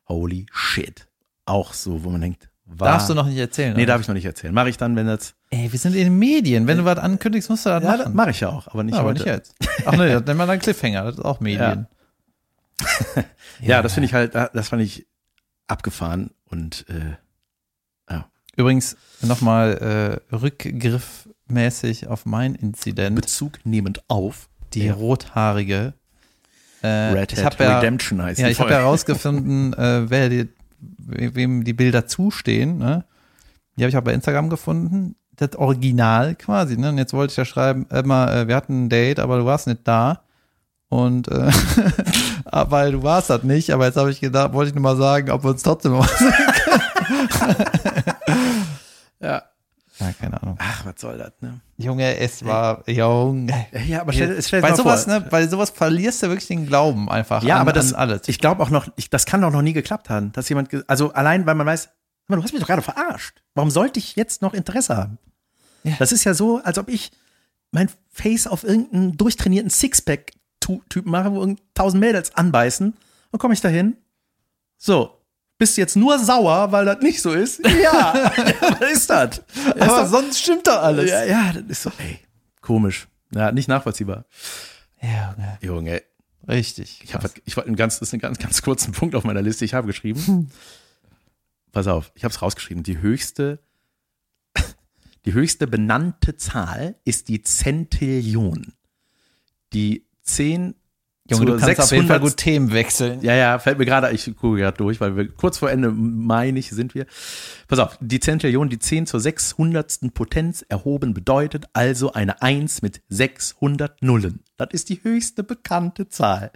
holy 0.09 0.45
shit. 0.53 1.07
Auch 1.47 1.73
so, 1.73 2.05
wo 2.05 2.11
man 2.11 2.21
denkt, 2.21 2.51
war, 2.67 2.89
Darfst 2.89 3.09
du 3.09 3.15
noch 3.15 3.27
nicht 3.27 3.39
erzählen? 3.39 3.75
Nee, 3.75 3.85
oder? 3.85 3.93
darf 3.95 4.03
ich 4.03 4.09
noch 4.09 4.15
nicht 4.15 4.27
erzählen. 4.27 4.53
Mache 4.53 4.69
ich 4.69 4.77
dann, 4.77 4.95
wenn 4.97 5.07
das. 5.07 5.35
Ey, 5.49 5.73
wir 5.73 5.79
sind 5.79 5.95
in 5.95 6.05
den 6.05 6.19
Medien. 6.19 6.67
Wenn 6.67 6.79
du 6.79 6.85
was 6.85 6.99
ankündigst, 6.99 7.49
musst 7.49 7.65
du 7.65 7.71
das 7.71 7.83
Ja, 7.83 7.97
das 7.97 8.07
machen. 8.07 8.17
mache 8.17 8.31
ich 8.31 8.41
ja 8.41 8.51
auch, 8.51 8.69
aber 8.69 8.83
nicht 8.85 8.95
Ja, 8.95 9.01
aber 9.01 9.11
heute. 9.11 9.21
nicht 9.23 9.27
jetzt. 9.33 9.55
Ach 9.87 9.93
nee, 9.93 10.09
das 10.13 10.25
nennt 10.25 10.37
man 10.39 10.49
dann 10.49 10.59
Cliffhanger. 10.59 11.05
Das 11.05 11.15
ist 11.17 11.25
auch 11.25 11.41
Medien. 11.41 11.87
Ja, 13.61 13.81
das 13.83 13.95
finde 13.95 14.07
ich 14.07 14.13
halt, 14.15 14.35
das 14.35 14.69
fand 14.69 14.83
ich 14.83 15.07
abgefahren 15.67 16.31
und 16.45 16.85
äh, 16.91 17.17
Übrigens 18.57 18.97
nochmal 19.21 20.21
äh, 20.31 20.35
rückgriffmäßig 20.37 22.07
auf 22.07 22.25
mein 22.25 22.55
Inzident. 22.55 23.17
Bezug 23.17 23.59
nehmend 23.65 24.03
auf 24.09 24.49
Die 24.75 24.87
Ja. 24.87 24.95
rothaarige. 24.95 25.95
Äh, 26.83 26.87
Red 26.89 27.33
ich 27.33 27.45
Hat 27.45 27.59
ja, 27.59 27.79
Redemption 27.79 28.21
heißt 28.23 28.41
ja, 28.41 28.49
ich 28.49 28.61
habe 28.61 28.71
herausgefunden, 28.71 29.73
äh, 29.79 30.11
wer 30.11 30.29
die, 30.29 30.49
we- 30.99 31.35
wem 31.35 31.65
die 31.65 31.73
Bilder 31.73 32.07
zustehen. 32.07 32.79
Ne? 32.79 33.05
Die 33.77 33.83
habe 33.85 33.89
ich 33.91 33.97
auch 33.97 34.03
bei 34.03 34.13
Instagram 34.13 34.51
gefunden. 34.51 35.17
das 35.37 35.57
Original 35.57 36.35
quasi, 36.37 36.77
ne? 36.77 36.91
Und 36.91 36.99
jetzt 36.99 37.13
wollte 37.13 37.31
ich 37.33 37.37
ja 37.37 37.45
schreiben, 37.45 37.87
Emma, 37.91 38.33
äh, 38.33 38.47
wir 38.49 38.55
hatten 38.55 38.85
ein 38.85 38.89
Date, 38.89 39.19
aber 39.19 39.39
du 39.39 39.45
warst 39.47 39.67
nicht 39.67 39.81
da. 39.85 40.21
Und 40.91 41.27
äh, 41.29 41.51
weil 42.53 42.93
du 42.93 43.03
warst 43.03 43.31
das 43.31 43.43
nicht, 43.43 43.71
aber 43.73 43.87
jetzt 43.87 43.97
habe 43.97 44.11
ich 44.13 44.21
gedacht, 44.21 44.53
wollte 44.53 44.69
ich 44.69 44.75
nur 44.75 44.83
mal 44.83 44.97
sagen, 44.97 45.31
ob 45.31 45.43
wir 45.43 45.51
uns 45.51 45.63
trotzdem 45.63 45.93
mal. 45.93 46.07
Ja, 50.05 50.13
keine 50.13 50.43
Ahnung. 50.43 50.57
Ach, 50.61 50.85
was 50.87 51.01
soll 51.01 51.19
das, 51.19 51.33
ne? 51.41 51.61
Junge, 51.77 52.17
es 52.19 52.45
war, 52.45 52.89
Junge. 52.89 53.67
Ja, 53.87 54.03
aber 54.03 54.13
stell, 54.13 54.41
stell 54.43 54.61
dir 54.63 54.69
bei 54.69 54.75
sowas, 54.75 55.05
vor. 55.05 55.15
ne, 55.15 55.21
bei 55.23 55.47
sowas 55.47 55.71
verlierst 55.71 56.23
du 56.23 56.29
wirklich 56.29 56.47
den 56.47 56.67
Glauben 56.67 57.09
einfach 57.11 57.43
Ja, 57.43 57.57
an, 57.57 57.61
aber 57.63 57.73
das, 57.73 57.93
alles. 57.95 58.23
ich 58.29 58.39
glaube 58.39 58.63
auch 58.63 58.71
noch, 58.71 58.89
ich, 58.97 59.11
das 59.11 59.27
kann 59.27 59.41
doch 59.41 59.51
noch 59.51 59.63
nie 59.63 59.73
geklappt 59.73 60.11
haben, 60.11 60.33
dass 60.33 60.49
jemand, 60.49 60.71
also 60.89 61.13
allein, 61.13 61.47
weil 61.47 61.55
man 61.55 61.67
weiß, 61.67 61.89
"Mann, 62.29 62.39
du 62.39 62.45
hast 62.45 62.53
mich 62.53 62.61
doch 62.61 62.69
gerade 62.69 62.83
verarscht. 62.83 63.43
Warum 63.55 63.71
sollte 63.71 63.99
ich 63.99 64.15
jetzt 64.17 64.43
noch 64.43 64.55
Interesse 64.55 64.97
haben? 64.97 65.19
Ja. 65.83 65.95
Das 65.99 66.13
ist 66.13 66.25
ja 66.25 66.35
so, 66.35 66.59
als 66.63 66.79
ob 66.79 66.89
ich 66.89 67.11
mein 67.71 67.89
Face 68.11 68.47
auf 68.47 68.63
irgendeinen 68.65 69.17
durchtrainierten 69.17 69.71
Sixpack-Typen 69.71 71.11
mache, 71.11 71.33
wo 71.33 71.55
tausend 71.75 72.01
Mädels 72.01 72.35
anbeißen. 72.35 72.95
Dann 73.33 73.39
komme 73.39 73.55
ich 73.55 73.61
dahin. 73.61 73.97
So. 74.79 75.19
Bist 75.57 75.77
jetzt 75.77 75.97
nur 75.97 76.19
sauer, 76.19 76.73
weil 76.73 76.85
das 76.85 77.01
nicht 77.01 77.23
so 77.23 77.33
ist? 77.33 77.61
Ja. 77.83 78.15
was 78.81 78.93
ist 78.93 79.11
das? 79.11 79.43
aber 79.79 80.07
sonst 80.07 80.41
stimmt 80.41 80.67
doch 80.67 80.83
alles. 80.83 81.11
Ja, 81.11 81.25
ja, 81.25 81.53
das 81.53 81.65
ist 81.69 81.83
so, 81.83 81.93
ey, 81.99 82.19
komisch. 82.61 83.09
Ja, 83.33 83.53
nicht 83.53 83.69
nachvollziehbar. 83.69 84.25
Ja, 85.01 85.35
Junge. 85.37 85.59
Junge, 85.61 86.03
Richtig. 86.49 87.01
ich, 87.03 87.15
hab, 87.15 87.25
ich 87.45 87.57
wollte 87.57 87.69
einen 87.69 87.77
ganz, 87.77 87.99
das 87.99 88.09
ist 88.09 88.15
ein 88.15 88.21
ganz, 88.21 88.39
ganz 88.39 88.63
kurzen 88.63 88.93
Punkt 88.93 89.15
auf 89.15 89.25
meiner 89.25 89.43
Liste. 89.43 89.65
Ich 89.65 89.75
habe 89.75 89.87
geschrieben. 89.87 90.51
Pass 91.73 91.87
auf, 91.87 92.13
ich 92.15 92.25
habe 92.25 92.33
es 92.33 92.41
rausgeschrieben. 92.41 92.83
Die 92.83 92.99
höchste, 92.99 93.59
die 95.25 95.33
höchste 95.33 95.67
benannte 95.67 96.37
Zahl 96.37 96.97
ist 97.05 97.29
die 97.29 97.43
Zentillion. 97.43 98.75
Die 99.73 100.07
10 100.23 100.75
Junge, 101.31 101.47
du 101.47 101.57
kannst 101.57 101.81
auf 101.81 101.91
jeden 101.91 102.07
Fall 102.07 102.19
600 102.19 102.23
gut 102.23 102.37
Themen 102.37 102.73
wechseln. 102.73 103.23
Ja, 103.23 103.35
ja, 103.35 103.59
fällt 103.59 103.79
mir 103.79 103.87
gerade, 103.87 104.11
ich 104.11 104.27
gucke 104.37 104.59
gerade 104.59 104.77
durch, 104.77 105.01
weil 105.01 105.17
wir 105.17 105.29
kurz 105.29 105.57
vor 105.57 105.71
Ende, 105.71 105.91
meine 105.91 106.59
ich, 106.59 106.69
sind 106.69 106.95
wir. 106.95 107.07
Pass 107.67 107.79
auf, 107.79 107.97
die 108.01 108.21
Zentillion, 108.21 108.69
die 108.69 108.79
10 108.79 109.07
zur 109.07 109.21
600. 109.21 110.13
Potenz 110.13 110.63
erhoben 110.69 111.15
bedeutet 111.15 111.65
also 111.73 112.13
eine 112.13 112.43
1 112.43 112.83
mit 112.83 113.01
600 113.09 114.03
Nullen. 114.03 114.41
Das 114.59 114.69
ist 114.73 114.91
die 114.91 115.03
höchste 115.03 115.43
bekannte 115.45 116.09
Zahl. 116.11 116.53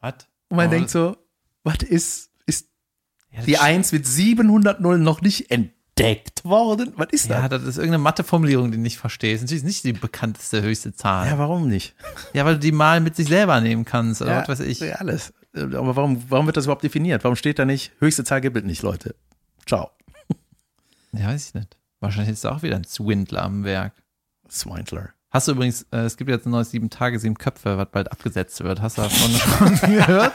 Was? 0.00 0.14
Und 0.48 0.56
man 0.58 0.68
Oh. 0.68 0.70
denkt 0.70 0.90
so, 0.90 1.16
was 1.64 1.78
ist, 1.78 2.30
ist 2.46 2.68
Ja, 3.32 3.42
die 3.42 3.56
st- 3.56 3.62
1 3.62 3.92
mit 3.92 4.06
700 4.06 4.80
Nullen 4.80 5.02
noch 5.02 5.22
nicht 5.22 5.50
entdeckt 6.00 6.44
worden? 6.44 6.92
Was 6.96 7.08
ist 7.12 7.28
Ja, 7.28 7.48
das? 7.48 7.60
das 7.62 7.70
ist 7.70 7.76
irgendeine 7.78 8.02
Matheformulierung, 8.02 8.70
die 8.70 8.76
du 8.76 8.82
nicht 8.82 8.98
verstehst. 8.98 9.42
Natürlich 9.42 9.62
ist 9.62 9.66
nicht 9.66 9.84
die 9.84 9.92
bekannteste 9.92 10.62
höchste 10.62 10.92
Zahl. 10.94 11.26
Ja, 11.26 11.32
Ja, 11.32 11.38
warum 11.38 11.68
nicht? 11.68 11.94
weil 12.32 12.54
du 12.54 12.60
die 12.60 12.72
mal 12.72 13.00
mit 13.00 13.16
sich 13.16 13.28
selber 13.28 13.60
nehmen 13.60 13.84
kannst 13.84 14.22
oder 14.22 14.32
ja, 14.32 14.40
was 14.40 14.48
weiß 14.48 14.60
ich. 14.60 14.80
Ja, 14.80 14.96
alles. 14.96 15.32
Aber 15.54 15.96
warum, 15.96 16.22
warum 16.28 16.46
wird 16.46 16.56
das 16.56 16.64
überhaupt 16.66 16.82
definiert? 16.84 17.24
Warum 17.24 17.36
steht 17.36 17.58
da 17.58 17.64
nicht, 17.64 17.92
höchste 18.00 18.24
Zahl 18.24 18.40
gibt 18.40 18.56
es 18.56 18.64
nicht, 18.64 18.82
Leute? 18.82 19.14
Ciao. 19.66 19.90
Ja, 21.12 21.28
weiß 21.28 21.48
ich 21.48 21.54
nicht. 21.54 21.76
Wahrscheinlich 22.00 22.32
ist 22.34 22.44
da 22.44 22.52
auch 22.52 22.62
wieder 22.62 22.76
ein 22.76 22.84
Swindler 22.84 23.42
am 23.42 23.64
Werk. 23.64 23.92
Swindler. 24.50 25.10
Hast 25.30 25.46
du 25.48 25.52
übrigens, 25.52 25.82
äh, 25.90 25.98
es 26.00 26.16
gibt 26.16 26.30
jetzt 26.30 26.46
ein 26.46 26.50
neues 26.50 26.70
sieben 26.70 26.88
Tage, 26.90 27.18
sieben 27.18 27.36
Köpfe, 27.36 27.76
was 27.76 27.88
bald 27.90 28.10
abgesetzt 28.12 28.62
wird. 28.64 28.80
Hast 28.80 28.96
du 28.96 29.02
davon 29.02 29.30
schon 29.76 29.90
gehört? 29.94 30.32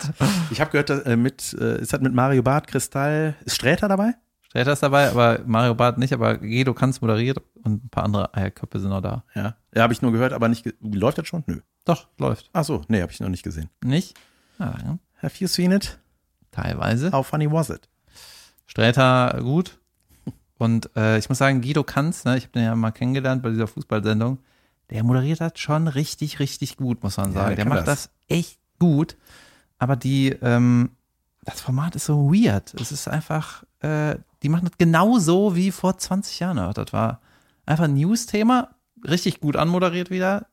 Ich 0.51 0.61
habe 0.61 0.69
gehört, 0.71 0.89
dass, 0.89 0.99
äh, 1.01 1.15
mit, 1.15 1.55
äh, 1.59 1.81
ist 1.81 1.93
das 1.93 2.01
mit 2.01 2.13
Mario 2.13 2.43
Barth, 2.43 2.67
Kristall, 2.67 3.35
ist 3.45 3.55
Sträter 3.55 3.87
dabei? 3.87 4.13
Sträter 4.53 4.73
ist 4.73 4.83
dabei, 4.83 5.09
aber 5.09 5.39
Mario 5.47 5.73
Barth 5.73 5.97
nicht, 5.97 6.13
aber 6.13 6.37
Guido 6.37 6.75
Kanz 6.75 7.01
moderiert 7.01 7.39
und 7.63 7.85
ein 7.85 7.89
paar 7.89 8.03
andere 8.03 8.31
Eierköpfe 8.35 8.79
sind 8.79 8.91
noch 8.91 9.01
da. 9.01 9.23
Ja. 9.33 9.55
Ja, 9.73 9.81
habe 9.81 9.93
ich 9.93 10.03
nur 10.03 10.11
gehört, 10.11 10.31
aber 10.31 10.47
nicht. 10.47 10.63
ge- 10.63 10.75
Läuft 10.79 11.17
das 11.17 11.27
schon? 11.27 11.43
Nö. 11.47 11.59
Doch, 11.85 12.07
läuft. 12.19 12.51
Ach 12.53 12.63
so, 12.63 12.81
nee, 12.87 13.01
habe 13.01 13.11
ich 13.11 13.19
noch 13.19 13.29
nicht 13.29 13.41
gesehen. 13.41 13.71
Nicht? 13.83 14.15
Ja, 14.59 14.75
ja. 14.85 14.99
Have 15.23 15.35
you 15.39 15.47
seen 15.47 15.71
it? 15.71 15.97
teilweise. 16.51 17.11
How 17.11 17.25
funny 17.25 17.51
was 17.51 17.71
it? 17.71 17.89
Sträter 18.67 19.39
gut. 19.41 19.79
Und 20.59 20.89
äh, 20.95 21.17
ich 21.17 21.27
muss 21.29 21.39
sagen, 21.39 21.61
Guido 21.63 21.83
Kanz, 21.83 22.23
ne, 22.25 22.37
ich 22.37 22.43
habe 22.43 22.53
den 22.53 22.63
ja 22.63 22.75
mal 22.75 22.91
kennengelernt 22.91 23.41
bei 23.41 23.49
dieser 23.49 23.65
Fußballsendung, 23.65 24.37
der 24.91 25.03
moderiert 25.03 25.41
das 25.41 25.53
schon 25.55 25.87
richtig, 25.87 26.37
richtig 26.39 26.77
gut, 26.77 27.01
muss 27.01 27.17
man 27.17 27.29
Ja, 27.29 27.33
sagen. 27.33 27.47
der 27.47 27.55
der 27.55 27.65
kann 27.65 27.73
macht 27.77 27.87
das. 27.87 28.03
das. 28.03 28.37
echt 28.37 28.59
gut. 28.77 29.17
Aber 29.79 29.95
die, 29.95 30.29
ähm, 30.43 30.91
das 31.45 31.61
Format 31.61 31.95
ist 31.95 32.05
so 32.05 32.31
weird. 32.31 32.73
Es 32.75 32.91
ist 32.91 33.07
einfach, 33.07 33.63
äh, 33.81 34.15
die 34.41 34.49
machen 34.49 34.65
das 34.65 34.77
genauso 34.77 35.55
wie 35.55 35.71
vor 35.71 35.97
20 35.97 36.39
Jahren. 36.39 36.73
Das 36.73 36.93
war 36.93 37.21
einfach 37.65 37.85
ein 37.85 37.93
News-Thema, 37.93 38.75
richtig 39.07 39.39
gut 39.39 39.55
anmoderiert 39.55 40.09
wieder. 40.09 40.47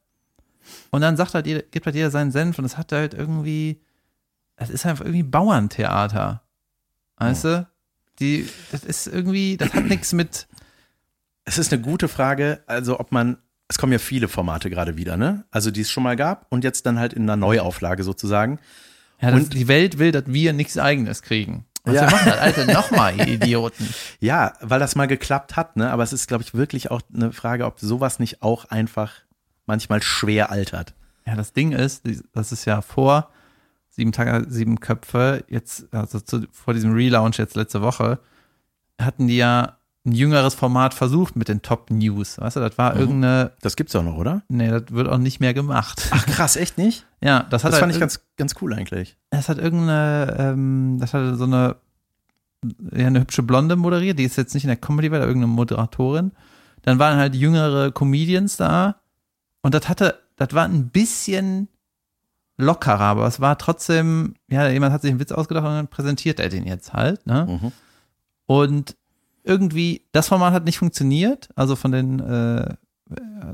Und 0.91 1.01
dann 1.01 1.17
sagt 1.17 1.35
halt 1.35 1.47
jeder, 1.47 1.63
gibt 1.63 1.87
halt 1.87 1.97
jeder 1.97 2.11
seinen 2.11 2.33
Senf 2.33 2.59
und 2.59 2.65
es 2.65 2.77
hat 2.77 2.93
halt 2.93 3.15
irgendwie, 3.15 3.81
es 4.57 4.71
ist 4.71 4.87
einfach 4.87 5.05
irgendwie 5.05 5.23
Bauerntheater. 5.23 6.43
Weißt 7.17 7.45
du? 7.45 7.69
Die, 8.19 8.49
das 8.71 8.85
ist 8.85 9.07
irgendwie, 9.07 9.57
das 9.57 9.73
hat 9.73 9.85
nichts 9.85 10.13
mit, 10.13 10.47
Es 11.45 11.59
ist 11.59 11.73
eine 11.73 11.83
gute 11.83 12.09
Frage, 12.09 12.63
also 12.67 13.01
ob 13.01 13.13
man, 13.13 13.39
es 13.69 13.79
kommen 13.79 13.93
ja 13.93 13.99
viele 13.99 14.29
Formate 14.29 14.69
gerade 14.69 14.97
wieder, 14.97 15.17
ne? 15.17 15.45
Also 15.51 15.71
die 15.71 15.81
es 15.83 15.91
schon 15.91 16.03
mal 16.03 16.17
gab 16.17 16.47
und 16.51 16.65
jetzt 16.65 16.85
dann 16.85 16.99
halt 16.99 17.13
in 17.13 17.23
einer 17.23 17.37
Neuauflage 17.37 18.03
sozusagen. 18.03 18.59
Ja, 19.21 19.31
Und- 19.35 19.55
die 19.55 19.69
Welt 19.69 19.99
will, 19.99 20.13
dass 20.13 20.25
wir 20.27 20.53
nichts 20.53 20.79
Eigenes 20.79 21.23
kriegen. 21.23 21.67
Was 21.85 21.95
Ja. 21.95 22.03
wir 22.03 22.11
machen 22.11 22.27
das, 22.31 22.39
Alter, 22.39 22.73
nochmal, 22.73 23.17
ihr 23.17 23.27
Idioten. 23.43 23.89
Ja, 24.21 24.53
weil 24.61 24.81
das 24.81 24.97
mal 24.97 25.07
geklappt 25.07 25.57
hat, 25.57 25.77
ne? 25.77 25.91
Aber 25.91 26.03
es 26.03 26.13
ist, 26.13 26.29
glaube 26.29 26.43
ich, 26.45 26.53
wirklich 26.55 26.91
auch 26.91 27.01
eine 27.15 27.33
Frage, 27.33 27.65
ob 27.65 27.81
sowas 27.81 28.19
nicht 28.19 28.43
auch 28.43 28.67
einfach 28.67 29.13
manchmal 29.67 30.03
schwer 30.03 30.51
altert. 30.51 30.95
Ja, 31.27 31.37
das 31.37 31.53
Ding 31.53 31.73
ist, 31.73 32.03
das 32.35 32.53
ist 32.53 32.65
ja 32.67 32.83
vor 32.83 33.31
sieben 33.89 34.13
Tage, 34.13 34.47
sieben 34.51 34.79
Köpfe, 34.81 35.45
jetzt, 35.49 35.87
also 35.93 36.21
zu, 36.21 36.47
vor 36.53 36.75
diesem 36.75 36.93
Relaunch 36.93 37.39
jetzt 37.39 37.57
letzte 37.57 37.83
Woche, 37.83 38.19
hatten 39.01 39.27
die 39.27 39.37
ja 39.39 39.79
ein 40.11 40.13
jüngeres 40.13 40.55
Format 40.55 40.93
versucht 40.95 41.37
mit 41.37 41.49
den 41.49 41.63
Top 41.63 41.91
News. 41.91 42.39
Weißt 42.39 42.57
du, 42.57 42.61
das 42.61 42.77
war 42.79 42.95
Mhm. 42.95 43.01
irgendeine, 43.01 43.53
Das 43.63 43.77
gibt's 43.77 43.95
auch 43.97 44.03
noch, 44.03 44.17
oder? 44.17 44.43
nee, 44.49 44.69
das 44.69 44.85
wird 44.91 45.09
auch 45.09 45.19
nicht 45.19 45.41
mehr 45.41 45.55
gemacht. 45.55 46.09
Ach 46.11 46.27
krass, 46.27 46.57
echt 46.57 46.77
nicht? 46.79 47.07
Ja, 47.23 47.45
das 47.51 47.65
hat 47.65 47.73
Das 47.73 47.81
halt 47.81 47.81
fand 47.81 47.93
ich 47.95 48.01
ganz, 48.01 48.21
ganz 48.37 48.55
cool 48.61 48.75
eigentlich. 48.75 49.17
Es 49.31 49.49
hat 49.49 49.59
irgendeine, 49.59 50.37
ähm, 50.39 50.99
das 51.01 51.15
hatte 51.15 51.37
so 51.37 51.45
eine, 51.45 51.77
ja, 52.93 53.07
eine 53.07 53.21
hübsche 53.21 53.43
Blonde 53.43 53.77
moderiert, 53.77 54.19
die 54.19 54.25
ist 54.25 54.37
jetzt 54.37 54.53
nicht 54.55 54.65
in 54.65 54.69
der 54.69 54.77
Comedy-Welt, 54.77 55.23
aber 55.23 55.29
irgendeine 55.31 55.53
Moderatorin. 55.55 56.33
Dann 56.83 56.99
waren 56.99 57.17
halt 57.19 57.35
jüngere 57.35 57.91
Comedians 57.93 58.57
da 58.57 58.97
und 59.63 59.75
das 59.75 59.89
hatte, 59.89 60.19
das 60.37 60.53
war 60.55 60.65
ein 60.65 60.89
bisschen 60.91 61.69
lockerer, 62.57 63.01
aber 63.01 63.27
es 63.27 63.41
war 63.41 63.57
trotzdem, 63.57 64.35
ja, 64.49 64.69
jemand 64.69 64.93
hat 64.93 65.03
sich 65.03 65.11
einen 65.11 65.21
Witz 65.21 65.33
ausgedacht 65.33 65.65
und 65.65 65.73
dann 65.73 65.89
präsentiert 65.89 66.41
er 66.41 66.49
den 66.51 66.67
jetzt 66.67 66.93
halt, 66.93 67.27
ne? 67.27 67.47
Mhm. 67.63 67.73
Und 68.47 68.97
irgendwie, 69.45 70.07
das 70.13 70.29
Format 70.29 70.53
hat 70.53 70.65
nicht 70.65 70.79
funktioniert, 70.79 71.49
also 71.55 71.77
von 71.77 71.93
den, 71.93 72.21
äh, 72.21 72.75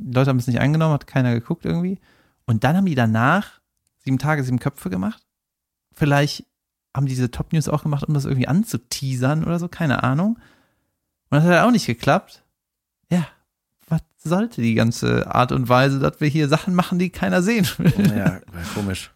Leute 0.04 0.30
haben 0.30 0.38
es 0.38 0.46
nicht 0.46 0.60
angenommen, 0.60 0.94
hat 0.94 1.06
keiner 1.06 1.32
geguckt 1.34 1.64
irgendwie. 1.64 1.98
Und 2.44 2.64
dann 2.64 2.76
haben 2.76 2.86
die 2.86 2.94
danach 2.94 3.60
sieben 4.04 4.18
Tage, 4.18 4.44
sieben 4.44 4.58
Köpfe 4.58 4.90
gemacht. 4.90 5.24
Vielleicht 5.92 6.44
haben 6.94 7.06
die 7.06 7.14
diese 7.14 7.30
Top 7.30 7.52
News 7.52 7.68
auch 7.68 7.82
gemacht, 7.82 8.04
um 8.04 8.14
das 8.14 8.24
irgendwie 8.24 8.48
anzuteasern 8.48 9.44
oder 9.44 9.58
so, 9.58 9.68
keine 9.68 10.02
Ahnung. 10.02 10.38
Und 11.30 11.38
das 11.38 11.44
hat 11.44 11.64
auch 11.64 11.70
nicht 11.70 11.86
geklappt. 11.86 12.44
Ja, 13.10 13.26
was 13.88 14.00
sollte 14.18 14.60
die 14.60 14.74
ganze 14.74 15.32
Art 15.34 15.52
und 15.52 15.68
Weise, 15.68 15.98
dass 15.98 16.20
wir 16.20 16.28
hier 16.28 16.48
Sachen 16.48 16.74
machen, 16.74 16.98
die 16.98 17.10
keiner 17.10 17.42
sehen 17.42 17.66
will? 17.78 17.92
Ja, 18.16 18.40
komisch. 18.74 19.10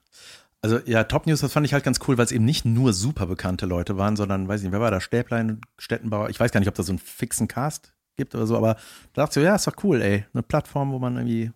Also 0.62 0.78
ja, 0.84 1.04
Top 1.04 1.26
News, 1.26 1.40
das 1.40 1.52
fand 1.52 1.64
ich 1.66 1.72
halt 1.72 1.84
ganz 1.84 2.00
cool, 2.06 2.18
weil 2.18 2.26
es 2.26 2.32
eben 2.32 2.44
nicht 2.44 2.64
nur 2.66 2.92
super 2.92 3.26
bekannte 3.26 3.64
Leute 3.66 3.96
waren, 3.96 4.16
sondern, 4.16 4.46
weiß 4.46 4.60
ich 4.60 4.64
nicht, 4.64 4.72
wer 4.72 4.80
war 4.80 4.90
da? 4.90 5.00
Stäblein, 5.00 5.60
Stettenbauer. 5.78 6.28
Ich 6.28 6.38
weiß 6.38 6.52
gar 6.52 6.60
nicht, 6.60 6.68
ob 6.68 6.74
da 6.74 6.82
so 6.82 6.92
einen 6.92 6.98
fixen 6.98 7.48
Cast 7.48 7.94
gibt 8.16 8.34
oder 8.34 8.46
so, 8.46 8.56
aber 8.56 8.74
da 9.14 9.22
dachte 9.22 9.30
ich 9.40 9.42
so, 9.44 9.48
ja, 9.48 9.54
ist 9.54 9.66
doch 9.66 9.82
cool, 9.84 10.02
ey. 10.02 10.26
Eine 10.34 10.42
Plattform, 10.42 10.92
wo 10.92 10.98
man 10.98 11.16
irgendwie 11.16 11.50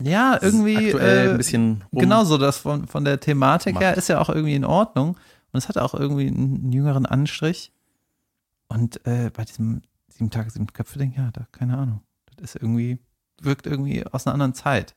Ja, 0.00 0.36
irgendwie. 0.40 0.76
aktuell 0.76 1.28
äh, 1.28 1.30
ein 1.30 1.36
bisschen 1.36 1.84
rum 1.92 2.00
Genau 2.00 2.24
so, 2.24 2.38
das 2.38 2.58
von, 2.58 2.88
von 2.88 3.04
der 3.04 3.20
Thematik 3.20 3.78
her 3.78 3.90
macht. 3.90 3.98
ist 3.98 4.08
ja 4.08 4.20
auch 4.20 4.28
irgendwie 4.28 4.56
in 4.56 4.64
Ordnung. 4.64 5.16
Und 5.52 5.58
es 5.58 5.68
hat 5.68 5.78
auch 5.78 5.94
irgendwie 5.94 6.26
einen 6.26 6.72
jüngeren 6.72 7.06
Anstrich. 7.06 7.72
Und 8.68 9.04
äh, 9.06 9.30
bei 9.32 9.44
diesem 9.44 9.82
sieben 10.08 10.30
Tage, 10.30 10.50
sieben 10.50 10.66
Köpfe 10.72 10.98
Ding, 10.98 11.12
ja, 11.16 11.30
da, 11.32 11.46
keine 11.52 11.76
Ahnung. 11.78 12.00
Das 12.36 12.54
ist 12.54 12.62
irgendwie, 12.62 12.98
wirkt 13.40 13.66
irgendwie 13.66 14.04
aus 14.06 14.26
einer 14.26 14.34
anderen 14.34 14.54
Zeit. 14.54 14.94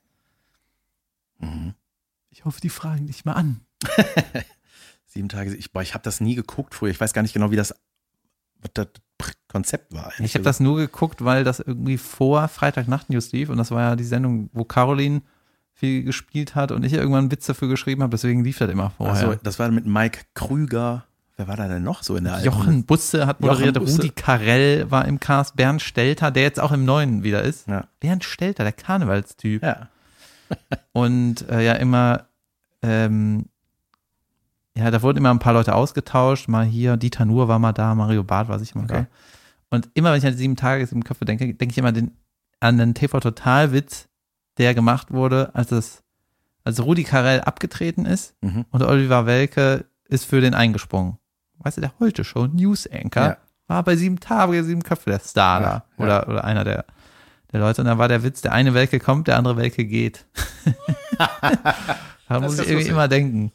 Mhm. 1.40 1.74
Ich 2.34 2.46
hoffe, 2.46 2.60
die 2.60 2.70
fragen 2.70 3.06
dich 3.06 3.26
mal 3.26 3.34
an. 3.34 3.62
Sieben 5.06 5.30
Tage, 5.30 5.54
ich, 5.56 5.72
boah, 5.72 5.84
ich 5.84 5.94
habe 5.94 6.04
das 6.04 6.20
nie 6.20 6.34
geguckt 6.34 6.74
früher. 6.74 6.90
Ich 6.90 7.00
weiß 7.00 7.14
gar 7.14 7.22
nicht 7.22 7.34
genau, 7.34 7.52
wie 7.52 7.56
das, 7.56 7.76
das 8.74 8.88
Konzept 9.48 9.94
war. 9.94 10.12
Ich 10.18 10.34
habe 10.34 10.44
das 10.44 10.60
nur 10.60 10.78
geguckt, 10.78 11.24
weil 11.24 11.44
das 11.44 11.60
irgendwie 11.60 12.00
vor 12.00 12.48
Freitagnacht 12.48 13.12
News 13.12 13.32
lief. 13.32 13.50
Und 13.50 13.58
das 13.58 13.70
war 13.70 13.82
ja 13.82 13.96
die 13.96 14.04
Sendung, 14.04 14.50
wo 14.52 14.64
Caroline 14.64 15.22
viel 15.74 16.04
gespielt 16.04 16.56
hat 16.56 16.72
und 16.72 16.84
ich 16.84 16.94
irgendwann 16.94 17.26
einen 17.26 17.32
Witz 17.32 17.46
dafür 17.46 17.68
geschrieben 17.68 18.02
habe. 18.02 18.12
Deswegen 18.12 18.44
lief 18.44 18.58
das 18.58 18.72
immer 18.72 18.90
vorher. 18.90 19.28
Also, 19.28 19.40
das 19.44 19.60
war 19.60 19.70
mit 19.70 19.86
Mike 19.86 20.22
Krüger 20.34 21.06
wer 21.38 21.48
war 21.48 21.58
da 21.58 21.68
denn 21.68 21.84
noch 21.84 22.04
so 22.04 22.16
in 22.16 22.26
der 22.26 22.34
alten? 22.36 22.46
Jochen 22.46 22.86
Busse 22.86 23.26
hat 23.28 23.42
moderiert, 23.42 23.78
Busse. 23.80 23.98
Rudi 23.98 24.10
Carell 24.10 24.90
war 24.92 25.06
im 25.06 25.20
Cast, 25.20 25.56
Bernd 25.56 25.82
Stelter, 25.82 26.32
der 26.32 26.44
jetzt 26.44 26.60
auch 26.60 26.72
im 26.72 26.86
Neuen 26.86 27.24
wieder 27.24 27.42
ist. 27.42 27.68
Ja. 27.68 27.88
Bernd 28.00 28.24
Stelter, 28.24 28.64
der 28.64 28.74
Karnevalstyp. 28.74 29.64
Ja. 29.64 29.90
Und 30.92 31.48
äh, 31.50 31.62
ja, 31.66 31.74
immer, 31.74 32.26
ähm, 32.82 33.46
ja, 34.76 34.90
da 34.92 35.02
wurden 35.02 35.18
immer 35.20 35.32
ein 35.32 35.40
paar 35.40 35.54
Leute 35.54 35.76
ausgetauscht. 35.76 36.48
Mal 36.48 36.66
hier, 36.66 36.98
Dieter 36.98 37.26
Nuhr 37.26 37.48
war 37.48 37.60
mal 37.60 37.74
da, 37.74 37.94
Mario 37.96 38.24
Barth 38.24 38.48
war 38.50 38.60
sicher 38.60 38.78
mal 38.78 38.86
Okay. 38.86 39.06
da. 39.10 39.18
Und 39.70 39.90
immer, 39.94 40.12
wenn 40.12 40.18
ich 40.20 40.26
an 40.26 40.36
sieben 40.36 40.56
Tage 40.56 40.88
im 40.92 41.04
Köpfe 41.04 41.26
denke, 41.26 41.54
denke 41.54 41.72
ich 41.72 41.78
immer 41.78 41.92
den, 41.92 42.12
an 42.60 42.78
den 42.78 42.94
TV-Total-Witz, 42.94 44.08
der 44.58 44.74
gemacht 44.76 45.12
wurde, 45.12 45.50
als 45.56 45.72
es, 45.72 46.04
als 46.64 46.84
Rudi 46.84 47.04
Carell 47.04 47.42
abgetreten 47.42 48.06
ist 48.06 48.36
Mhm. 48.42 48.66
und 48.70 48.84
Oliver 48.84 49.26
Welke 49.26 49.86
ist 50.08 50.26
für 50.26 50.42
den 50.42 50.54
eingesprungen. 50.54 51.18
Weißt 51.60 51.78
du, 51.78 51.82
der 51.82 51.94
heute 52.00 52.24
schon 52.24 52.56
News 52.56 52.88
Anchor 52.92 53.24
Ja. 53.24 53.38
war 53.68 53.84
bei 53.84 53.96
sieben 53.96 54.20
Tage, 54.20 54.64
sieben 54.64 54.84
Köpfe 54.84 55.10
der 55.10 55.20
Star 55.20 55.62
Ja, 55.62 55.68
da. 55.68 55.74
ja. 55.74 56.04
Oder, 56.04 56.28
oder 56.30 56.44
einer 56.44 56.64
der, 56.64 56.86
der 57.54 57.62
Leute. 57.62 57.82
Und 57.82 57.88
dann 57.88 57.98
war 57.98 58.08
der 58.08 58.24
Witz, 58.24 58.42
der 58.42 58.52
eine 58.52 58.74
Welke 58.74 59.00
kommt, 59.00 59.28
der 59.28 59.38
andere 59.38 59.56
Welke 59.56 59.86
geht. 59.86 60.26
da 62.28 62.40
muss 62.40 62.60
ich 62.60 62.68
irgendwie 62.68 62.90
immer 62.90 63.08
denken. 63.08 63.52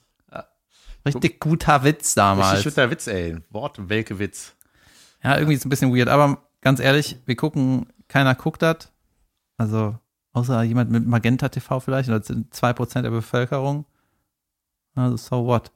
Richtig 1.05 1.41
guter 1.41 1.85
Witz 1.85 2.15
damals. 2.15 2.59
Richtig 2.59 2.75
guter 2.75 2.91
Witz, 2.91 3.07
ey. 3.07 3.37
Wort, 3.51 3.89
welke 3.89 4.19
Witz. 4.19 4.55
Ja, 5.23 5.37
irgendwie 5.37 5.55
ist 5.55 5.61
es 5.61 5.67
ein 5.67 5.71
bisschen 5.71 5.95
weird, 5.95 6.09
aber 6.09 6.49
ganz 6.61 6.81
ehrlich, 6.81 7.19
wir 7.27 7.37
gucken, 7.37 7.93
keiner 8.09 8.35
guckt 8.35 8.63
das. 8.63 8.93
Also, 9.57 9.99
außer 10.33 10.63
jemand 10.63 10.91
mit 10.91 11.07
Magenta 11.07 11.49
TV 11.49 11.81
vielleicht, 11.81 12.09
oder 12.09 12.19
das 12.19 12.29
sind 12.29 12.55
2% 12.55 13.03
der 13.03 13.11
Bevölkerung. 13.11 13.87
Also, 14.95 15.17
so 15.17 15.47
what? 15.47 15.73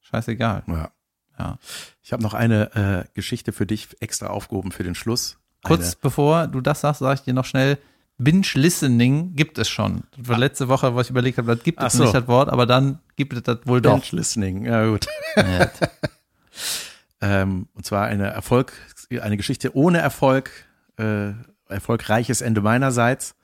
Scheißegal. 0.00 0.64
Ja. 0.66 0.90
Ja. 1.38 1.58
Ich 2.02 2.12
habe 2.12 2.22
noch 2.22 2.34
eine 2.34 2.74
äh, 2.74 3.04
Geschichte 3.14 3.52
für 3.52 3.66
dich 3.66 3.88
extra 4.00 4.28
aufgehoben 4.28 4.72
für 4.72 4.84
den 4.84 4.94
Schluss. 4.94 5.38
Kurz 5.66 5.94
bevor 5.94 6.46
du 6.46 6.60
das 6.60 6.80
sagst, 6.80 7.00
sage 7.00 7.14
ich 7.14 7.20
dir 7.22 7.34
noch 7.34 7.44
schnell, 7.44 7.78
Binge-Listening 8.18 9.36
gibt 9.36 9.58
es 9.58 9.68
schon. 9.68 10.04
Das 10.16 10.28
war 10.28 10.38
letzte 10.38 10.68
Woche, 10.68 10.94
wo 10.94 11.00
ich 11.00 11.10
überlegt 11.10 11.38
habe, 11.38 11.54
das 11.54 11.64
gibt 11.64 11.80
Ach 11.80 11.88
es 11.88 11.94
so. 11.94 12.04
nicht, 12.04 12.14
das 12.14 12.26
Wort, 12.28 12.48
aber 12.48 12.64
dann 12.64 13.00
gibt 13.16 13.34
es 13.34 13.42
das 13.42 13.58
wohl 13.64 13.78
Eine 13.78 13.82
doch. 13.82 13.92
Bench 13.92 14.12
Listening. 14.12 14.64
Ja, 14.64 14.86
gut. 14.86 15.06
Ja. 15.36 15.70
Ähm, 17.20 17.68
und 17.74 17.86
zwar 17.86 18.06
eine 18.06 18.26
Erfolg, 18.28 18.72
eine 19.10 19.36
Geschichte 19.36 19.74
ohne 19.74 19.98
Erfolg, 19.98 20.50
äh, 20.98 21.32
erfolgreiches 21.68 22.40
Ende 22.40 22.60
meinerseits. 22.60 23.34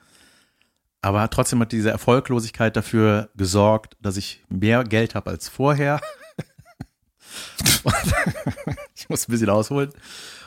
Aber 1.00 1.28
trotzdem 1.30 1.60
hat 1.60 1.72
diese 1.72 1.90
Erfolglosigkeit 1.90 2.76
dafür 2.76 3.30
gesorgt, 3.34 3.96
dass 4.00 4.16
ich 4.16 4.44
mehr 4.48 4.84
Geld 4.84 5.14
habe 5.14 5.30
als 5.30 5.48
vorher. 5.48 6.00
ich 8.94 9.08
muss 9.08 9.26
ein 9.26 9.32
bisschen 9.32 9.50
ausholen. 9.50 9.90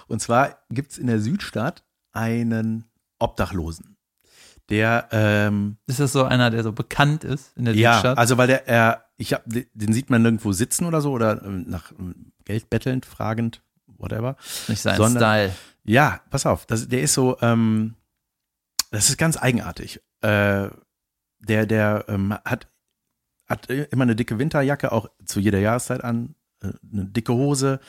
Und 0.08 0.22
zwar 0.22 0.60
gibt's 0.70 0.98
in 0.98 1.08
der 1.08 1.20
Südstadt 1.20 1.84
einen 2.12 2.86
Obdachlosen, 3.20 3.98
der 4.70 5.08
ähm, 5.12 5.78
Ist 5.88 6.00
das 6.00 6.12
so 6.12 6.24
einer, 6.24 6.50
der 6.50 6.64
so 6.64 6.72
bekannt 6.72 7.24
ist 7.24 7.56
in 7.58 7.66
der 7.66 7.76
ja, 7.76 7.94
Südstadt? 7.94 8.18
also 8.18 8.38
weil 8.38 8.48
der, 8.48 8.68
er, 8.68 9.06
ich 9.18 9.34
hab, 9.34 9.44
den 9.46 9.94
sieht 9.94 10.10
man 10.10 10.22
nirgendwo 10.22 10.52
sitzen 10.52 10.86
oder 10.86 11.02
so 11.02 11.12
oder 11.12 11.44
ähm, 11.44 11.66
nach 11.68 11.92
ähm, 11.92 12.34
Geld 12.46 12.70
bettelnd, 12.70 13.06
fragend, 13.06 13.62
whatever. 13.88 14.38
nicht 14.68 14.82
sein 14.82 14.98
sondern- 14.98 15.22
Style. 15.22 15.56
Ja, 15.88 16.22
pass 16.32 16.46
auf, 16.48 16.66
das, 16.66 16.88
der 16.88 17.02
ist 17.02 17.14
so, 17.14 17.38
ähm, 17.42 17.94
das 18.92 19.10
ist 19.10 19.18
ganz 19.18 19.38
eigenartig. 19.38 20.02
Äh, 20.22 20.70
der, 21.40 21.66
der 21.68 22.06
ähm, 22.08 22.34
hat, 22.44 22.68
hat 23.48 23.70
immer 23.70 24.04
eine 24.04 24.16
dicke 24.16 24.40
Winterjacke, 24.40 24.92
auch 24.92 25.10
zu 25.26 25.40
jeder 25.40 25.60
Jahreszeit 25.60 26.04
an, 26.04 26.34
äh, 26.64 26.72
eine 26.92 27.06
dicke 27.06 27.34
Hose. 27.34 27.80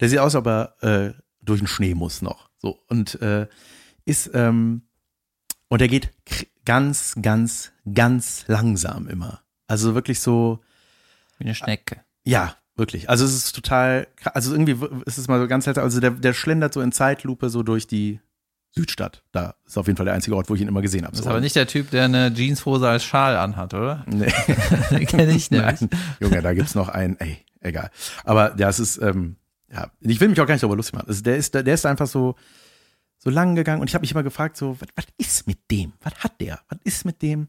Der 0.00 0.08
sieht 0.08 0.18
aus, 0.18 0.34
aber 0.34 0.74
äh, 0.82 1.12
durch 1.44 1.60
den 1.60 1.66
Schnee 1.68 1.94
muss 1.94 2.22
noch. 2.22 2.48
So 2.58 2.78
und 2.88 3.20
äh, 3.22 3.46
ist 4.04 4.30
ähm, 4.34 4.82
und 5.68 5.80
er 5.82 5.88
geht 5.88 6.10
ganz, 6.64 7.14
ganz, 7.20 7.72
ganz 7.92 8.44
langsam 8.46 9.08
immer. 9.08 9.40
Also 9.66 9.94
wirklich 9.94 10.20
so, 10.20 10.60
Wie 11.38 11.44
eine 11.44 11.54
Schnecke. 11.54 12.00
ja, 12.24 12.54
wirklich. 12.76 13.08
Also 13.10 13.24
es 13.24 13.34
ist 13.34 13.52
total, 13.54 14.06
also 14.24 14.52
irgendwie 14.54 14.76
ist 15.06 15.18
es 15.18 15.28
mal 15.28 15.40
so 15.40 15.48
ganz 15.48 15.64
seltsam. 15.64 15.84
Also 15.84 16.00
der, 16.00 16.10
der 16.10 16.32
schlendert 16.34 16.74
so 16.74 16.80
in 16.80 16.92
Zeitlupe 16.92 17.48
so 17.50 17.62
durch 17.62 17.86
die 17.86 18.20
Südstadt. 18.72 19.22
Da 19.32 19.54
ist 19.66 19.78
auf 19.78 19.86
jeden 19.86 19.96
Fall 19.96 20.06
der 20.06 20.14
einzige 20.14 20.36
Ort, 20.36 20.50
wo 20.50 20.54
ich 20.54 20.60
ihn 20.60 20.68
immer 20.68 20.82
gesehen 20.82 21.02
habe. 21.04 21.12
Das 21.12 21.20
ist 21.20 21.24
So. 21.24 21.30
aber 21.30 21.40
nicht 21.40 21.54
der 21.56 21.66
Typ, 21.66 21.90
der 21.90 22.04
eine 22.04 22.32
Jeanshose 22.34 22.88
als 22.88 23.04
Schal 23.04 23.36
anhat, 23.36 23.72
oder? 23.74 24.04
Nee. 24.08 24.32
Den 24.90 25.06
kenne 25.06 25.32
ich 25.32 25.50
nämlich. 25.50 25.80
Nein, 25.80 25.90
Junge, 26.20 26.42
da 26.42 26.52
gibt's 26.54 26.74
noch 26.74 26.88
einen, 26.88 27.16
ey, 27.20 27.38
egal. 27.60 27.90
Aber 28.24 28.54
ja, 28.58 28.68
es 28.68 28.80
ist, 28.80 28.98
ähm, 28.98 29.36
ja, 29.74 29.90
ich 30.00 30.20
will 30.20 30.28
mich 30.28 30.40
auch 30.40 30.46
gar 30.46 30.54
nicht 30.54 30.62
darüber 30.62 30.76
lustig 30.76 30.94
machen. 30.94 31.08
Also 31.08 31.22
der 31.22 31.36
ist, 31.36 31.54
der 31.54 31.66
ist 31.66 31.84
einfach 31.84 32.06
so, 32.06 32.36
so 33.18 33.30
lang 33.30 33.56
gegangen 33.56 33.80
und 33.80 33.88
ich 33.88 33.94
habe 33.94 34.02
mich 34.02 34.12
immer 34.12 34.22
gefragt, 34.22 34.56
so, 34.56 34.80
was, 34.80 34.88
was 34.94 35.06
ist 35.18 35.46
mit 35.46 35.58
dem? 35.70 35.92
Was 36.00 36.14
hat 36.22 36.40
der? 36.40 36.60
Was 36.68 36.78
ist 36.84 37.04
mit 37.04 37.22
dem? 37.22 37.48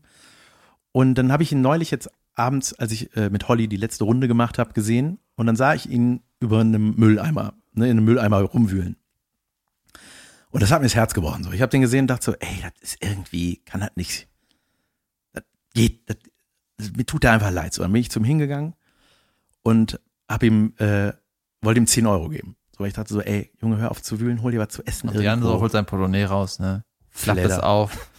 Und 0.92 1.16
dann 1.16 1.32
habe 1.32 1.44
ich 1.44 1.52
ihn 1.52 1.62
neulich 1.62 1.92
jetzt 1.92 2.10
abends, 2.34 2.74
als 2.74 2.92
ich 2.92 3.16
äh, 3.16 3.30
mit 3.30 3.48
Holly 3.48 3.68
die 3.68 3.78
letzte 3.78 4.06
Runde 4.06 4.28
gemacht 4.28 4.58
habe, 4.58 4.74
gesehen 4.74 5.20
und 5.36 5.46
dann 5.46 5.56
sah 5.56 5.76
ich 5.76 5.90
ihn 5.90 6.22
über 6.40 6.62
einem 6.62 6.96
Mülleimer, 6.96 7.54
ne, 7.74 7.86
in 7.86 7.92
einem 7.92 8.06
Mülleimer 8.06 8.42
rumwühlen. 8.42 8.96
Und 10.50 10.62
das 10.62 10.72
hat 10.72 10.80
mir 10.80 10.86
das 10.86 10.96
Herz 10.96 11.14
gebrochen. 11.14 11.44
So. 11.44 11.52
Ich 11.52 11.62
habe 11.62 11.70
den 11.70 11.82
gesehen 11.82 12.02
und 12.02 12.08
dachte 12.08 12.26
so, 12.26 12.34
ey, 12.34 12.62
das 12.62 12.72
ist 12.82 13.04
irgendwie, 13.04 13.58
kann 13.66 13.82
das 13.82 13.92
nicht, 13.96 14.28
das 15.34 15.44
geht, 15.74 16.10
das, 16.10 16.18
das, 16.78 16.92
mir 16.94 17.06
tut 17.06 17.24
er 17.26 17.34
einfach 17.34 17.52
leid. 17.52 17.74
So, 17.74 17.84
dann 17.84 17.92
bin 17.92 18.02
ich 18.02 18.10
zum 18.10 18.24
hingegangen 18.24 18.74
und 19.64 20.00
hab 20.28 20.44
ihm, 20.44 20.74
äh, 20.78 21.12
wollte 21.66 21.80
ihm 21.80 21.88
10 21.88 22.06
Euro 22.08 22.30
geben. 22.30 22.56
So, 22.72 22.80
weil 22.80 22.88
ich 22.88 22.94
dachte 22.94 23.14
so, 23.14 23.22
ey, 23.22 23.52
Junge, 23.62 23.78
hör 23.78 23.92
auf 23.92 24.02
zu 24.02 24.20
wühlen, 24.20 24.42
hol 24.42 24.52
dir 24.52 24.60
was 24.60 24.70
zu 24.70 24.84
essen. 24.86 25.10
Und 25.10 25.18
die 25.20 25.28
andere 25.28 25.50
irgendwo. 25.50 25.62
holt 25.62 25.72
sein 25.72 25.86
Portemonnaie 25.86 26.26
raus, 26.26 26.60
ne? 26.60 26.84
Es 27.14 27.22
Fledder. 27.22 27.64
auf. 27.64 28.10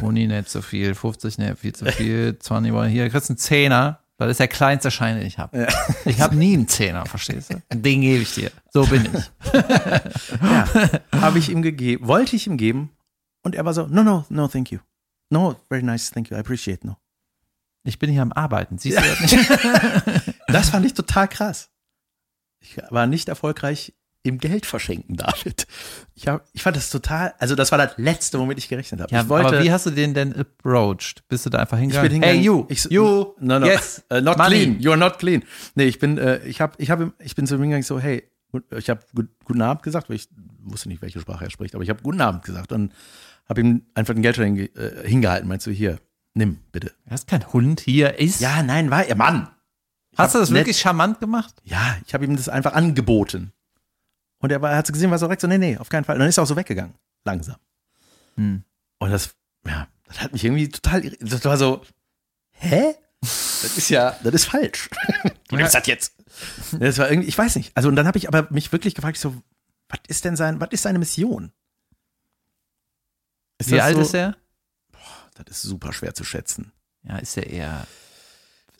Uni 0.00 0.26
nicht 0.26 0.48
so 0.48 0.62
viel, 0.62 0.94
50 0.94 1.38
nicht 1.38 1.58
viel 1.58 1.74
zu 1.74 1.86
viel, 1.86 2.38
20 2.40 2.72
Euro 2.72 2.84
hier, 2.84 3.08
kriegst 3.10 3.30
einen 3.30 3.38
Zehner. 3.38 4.00
Das 4.16 4.30
ist 4.30 4.38
der 4.38 4.46
kleinste 4.46 4.92
Schein, 4.92 5.16
den 5.16 5.26
ich 5.26 5.38
habe. 5.38 5.66
Ich 6.04 6.20
habe 6.20 6.36
nie 6.36 6.54
einen 6.54 6.68
Zehner, 6.68 7.04
verstehst 7.04 7.52
du? 7.52 7.60
Den 7.76 8.00
gebe 8.00 8.22
ich 8.22 8.32
dir. 8.32 8.52
So 8.72 8.86
bin 8.86 9.04
ich. 9.12 9.52
Ja, 10.40 10.68
habe 11.20 11.40
ich 11.40 11.48
ihm 11.48 11.62
gegeben, 11.62 12.06
wollte 12.06 12.36
ich 12.36 12.46
ihm 12.46 12.56
geben 12.56 12.90
und 13.42 13.56
er 13.56 13.64
war 13.64 13.74
so, 13.74 13.88
no, 13.88 14.04
no, 14.04 14.24
no, 14.28 14.46
thank 14.46 14.70
you. 14.70 14.78
No, 15.30 15.56
very 15.68 15.82
nice, 15.82 16.12
thank 16.12 16.30
you, 16.30 16.36
I 16.36 16.40
appreciate, 16.40 16.86
no. 16.86 16.96
Ich 17.82 17.98
bin 17.98 18.08
hier 18.08 18.22
am 18.22 18.32
Arbeiten. 18.32 18.78
Siehst 18.78 18.98
du 18.98 19.02
das 19.02 19.20
nicht? 19.20 20.30
Das 20.46 20.70
fand 20.70 20.86
ich 20.86 20.94
total 20.94 21.26
krass. 21.26 21.70
Ich 22.64 22.78
war 22.90 23.06
nicht 23.06 23.28
erfolgreich 23.28 23.92
im 24.22 24.38
Geld 24.38 24.64
verschenken, 24.64 25.16
David. 25.18 25.66
Ich, 26.14 26.26
hab, 26.26 26.46
ich 26.54 26.62
fand 26.62 26.76
das 26.76 26.88
total, 26.88 27.34
also 27.38 27.54
das 27.54 27.70
war 27.70 27.78
das 27.78 27.92
letzte, 27.98 28.38
womit 28.38 28.56
ich 28.58 28.68
gerechnet 28.68 29.02
habe. 29.02 29.14
Ja, 29.14 29.22
ich 29.22 29.28
wollte, 29.28 29.48
aber 29.48 29.62
wie 29.62 29.70
hast 29.70 29.84
du 29.86 29.90
den 29.90 30.14
denn 30.14 30.34
approached? 30.34 31.28
Bist 31.28 31.44
du 31.44 31.50
da 31.50 31.58
einfach 31.58 31.76
ich 31.76 31.82
hingegangen? 31.82 32.08
bin 32.08 32.22
hingegangen, 32.22 32.38
Hey, 32.38 32.46
you, 32.46 32.66
ich, 32.70 32.84
you, 32.90 33.34
no, 33.38 33.58
no, 33.58 33.66
yes, 33.66 34.02
uh, 34.10 34.20
not 34.20 34.38
money. 34.38 34.64
clean, 34.64 34.80
you 34.80 34.90
are 34.90 34.98
not 34.98 35.18
clean. 35.18 35.44
Nee, 35.74 35.84
ich 35.84 35.98
bin, 35.98 36.16
äh, 36.16 36.38
ich 36.46 36.62
habe, 36.62 36.74
ich 36.78 36.90
habe, 36.90 37.12
ich 37.18 37.34
bin 37.34 37.46
zu 37.46 37.54
ihm 37.56 37.60
hingegangen, 37.60 37.82
so, 37.82 38.00
hey, 38.00 38.24
ich 38.70 38.88
habe 38.88 39.00
gut, 39.14 39.28
guten 39.44 39.60
Abend 39.60 39.82
gesagt, 39.82 40.08
weil 40.08 40.16
ich 40.16 40.28
wusste 40.62 40.88
nicht, 40.88 41.02
welche 41.02 41.20
Sprache 41.20 41.44
er 41.44 41.50
spricht, 41.50 41.74
aber 41.74 41.84
ich 41.84 41.90
habe 41.90 42.02
guten 42.02 42.22
Abend 42.22 42.44
gesagt 42.44 42.72
und 42.72 42.94
habe 43.46 43.60
ihm 43.60 43.82
einfach 43.94 44.14
den 44.14 44.22
Geldschein 44.22 44.56
äh, 44.56 44.70
hingehalten, 45.06 45.48
meinst 45.48 45.66
du, 45.66 45.70
hier, 45.70 45.98
nimm, 46.32 46.60
bitte. 46.72 46.92
Du 47.04 47.10
hast 47.10 47.28
kein 47.28 47.52
Hund 47.52 47.80
hier, 47.80 48.18
ist. 48.18 48.40
Ja, 48.40 48.62
nein, 48.62 48.90
war 48.90 49.04
er, 49.04 49.16
Mann. 49.16 49.48
Hast 50.16 50.34
du 50.34 50.38
das 50.38 50.50
wirklich 50.52 50.78
charmant 50.78 51.20
gemacht? 51.20 51.54
Ja, 51.64 51.96
ich 52.06 52.14
habe 52.14 52.24
ihm 52.24 52.36
das 52.36 52.48
einfach 52.48 52.72
angeboten. 52.74 53.52
Und 54.38 54.52
er, 54.52 54.60
war, 54.60 54.76
hat 54.76 54.92
gesehen, 54.92 55.10
war 55.10 55.18
so 55.18 55.26
direkt 55.26 55.40
so, 55.40 55.46
nee, 55.46 55.58
nee, 55.58 55.76
auf 55.78 55.88
keinen 55.88 56.04
Fall. 56.04 56.16
Und 56.16 56.20
dann 56.20 56.28
ist 56.28 56.38
er 56.38 56.44
auch 56.44 56.48
so 56.48 56.56
weggegangen. 56.56 56.94
Langsam. 57.24 57.56
Hm. 58.36 58.62
Und 58.98 59.10
das, 59.10 59.34
ja, 59.66 59.88
das 60.06 60.20
hat 60.20 60.32
mich 60.32 60.44
irgendwie 60.44 60.68
total, 60.68 61.00
das 61.20 61.44
war 61.44 61.56
so, 61.56 61.82
hä? 62.52 62.94
Das 63.20 63.78
ist 63.78 63.88
ja, 63.88 64.16
das 64.22 64.34
ist 64.34 64.44
falsch. 64.44 64.90
Du 65.48 65.56
nimmst 65.56 65.74
das 65.74 65.86
jetzt. 65.86 66.14
Das 66.72 66.98
war 66.98 67.08
irgendwie, 67.08 67.28
ich 67.28 67.36
weiß 67.36 67.56
nicht. 67.56 67.76
Also, 67.76 67.88
und 67.88 67.96
dann 67.96 68.06
habe 68.06 68.18
ich 68.18 68.26
aber 68.26 68.48
mich 68.50 68.72
wirklich 68.72 68.94
gefragt, 68.94 69.18
so, 69.18 69.40
was 69.88 70.00
ist 70.08 70.24
denn 70.24 70.36
sein, 70.36 70.58
was 70.58 70.70
ist 70.72 70.82
seine 70.82 70.98
Mission? 70.98 71.52
Ist 73.58 73.70
Wie 73.70 73.80
alt 73.80 73.94
so, 73.94 74.00
ist 74.00 74.14
er? 74.14 74.36
Das 75.34 75.44
ist 75.56 75.62
super 75.62 75.92
schwer 75.92 76.14
zu 76.14 76.24
schätzen. 76.24 76.72
Ja, 77.02 77.18
ist 77.18 77.36
er 77.36 77.46
eher 77.46 77.86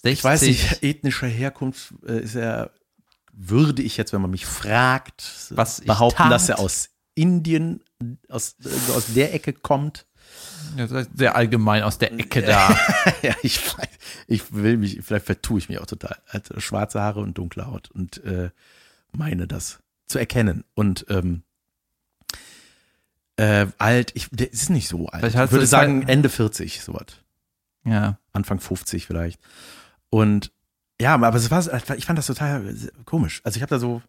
60? 0.04 0.12
Ich 0.18 0.24
weiß 0.24 0.42
nicht, 0.42 0.82
ethnischer 0.82 1.26
Herkunft 1.26 1.94
äh, 2.06 2.20
ist 2.20 2.34
er, 2.36 2.70
würde 3.32 3.82
ich 3.82 3.96
jetzt, 3.96 4.12
wenn 4.12 4.20
man 4.22 4.30
mich 4.30 4.46
fragt, 4.46 5.24
Was 5.50 5.80
behaupten, 5.80 6.18
tat. 6.18 6.30
dass 6.32 6.48
er 6.48 6.58
aus 6.60 6.90
Indien, 7.16 7.82
aus, 8.28 8.56
äh, 8.64 8.92
aus 8.92 9.06
der 9.14 9.34
Ecke 9.34 9.52
kommt. 9.52 10.06
Ja, 10.76 10.86
Sehr 11.14 11.36
allgemein 11.36 11.82
aus 11.82 11.98
der 11.98 12.12
Ecke 12.12 12.42
da. 12.42 12.70
ja, 13.22 13.34
ich, 13.42 13.60
weiß, 13.78 13.88
ich 14.26 14.52
will 14.54 14.76
mich, 14.76 15.00
vielleicht 15.02 15.26
vertue 15.26 15.58
ich 15.58 15.68
mich 15.68 15.78
auch 15.78 15.86
total. 15.86 16.16
Er 16.26 16.34
hat 16.34 16.50
schwarze 16.62 17.00
Haare 17.00 17.20
und 17.20 17.38
dunkle 17.38 17.66
Haut 17.66 17.90
und 17.90 18.22
äh, 18.24 18.50
meine 19.12 19.46
das 19.46 19.78
zu 20.06 20.18
erkennen. 20.18 20.64
Und 20.74 21.06
ähm, 21.08 21.42
äh, 23.36 23.66
alt, 23.78 24.12
ich, 24.14 24.28
der 24.30 24.52
ist 24.52 24.70
nicht 24.70 24.88
so 24.88 25.06
alt. 25.08 25.24
Ich 25.24 25.34
würde 25.50 25.66
sagen 25.66 26.02
Zeit- 26.02 26.10
Ende 26.10 26.28
40, 26.28 26.80
sowas. 26.82 27.06
ja. 27.84 28.18
Anfang 28.32 28.58
50 28.58 29.06
vielleicht. 29.06 29.40
Und 30.14 30.52
ja, 31.00 31.16
aber 31.16 31.34
es 31.34 31.50
war, 31.50 31.96
ich 31.96 32.06
fand 32.06 32.16
das 32.16 32.28
total 32.28 32.72
komisch. 33.04 33.40
Also 33.42 33.56
ich 33.56 33.62
habe 33.62 33.70
da 33.70 33.80
so, 33.80 34.00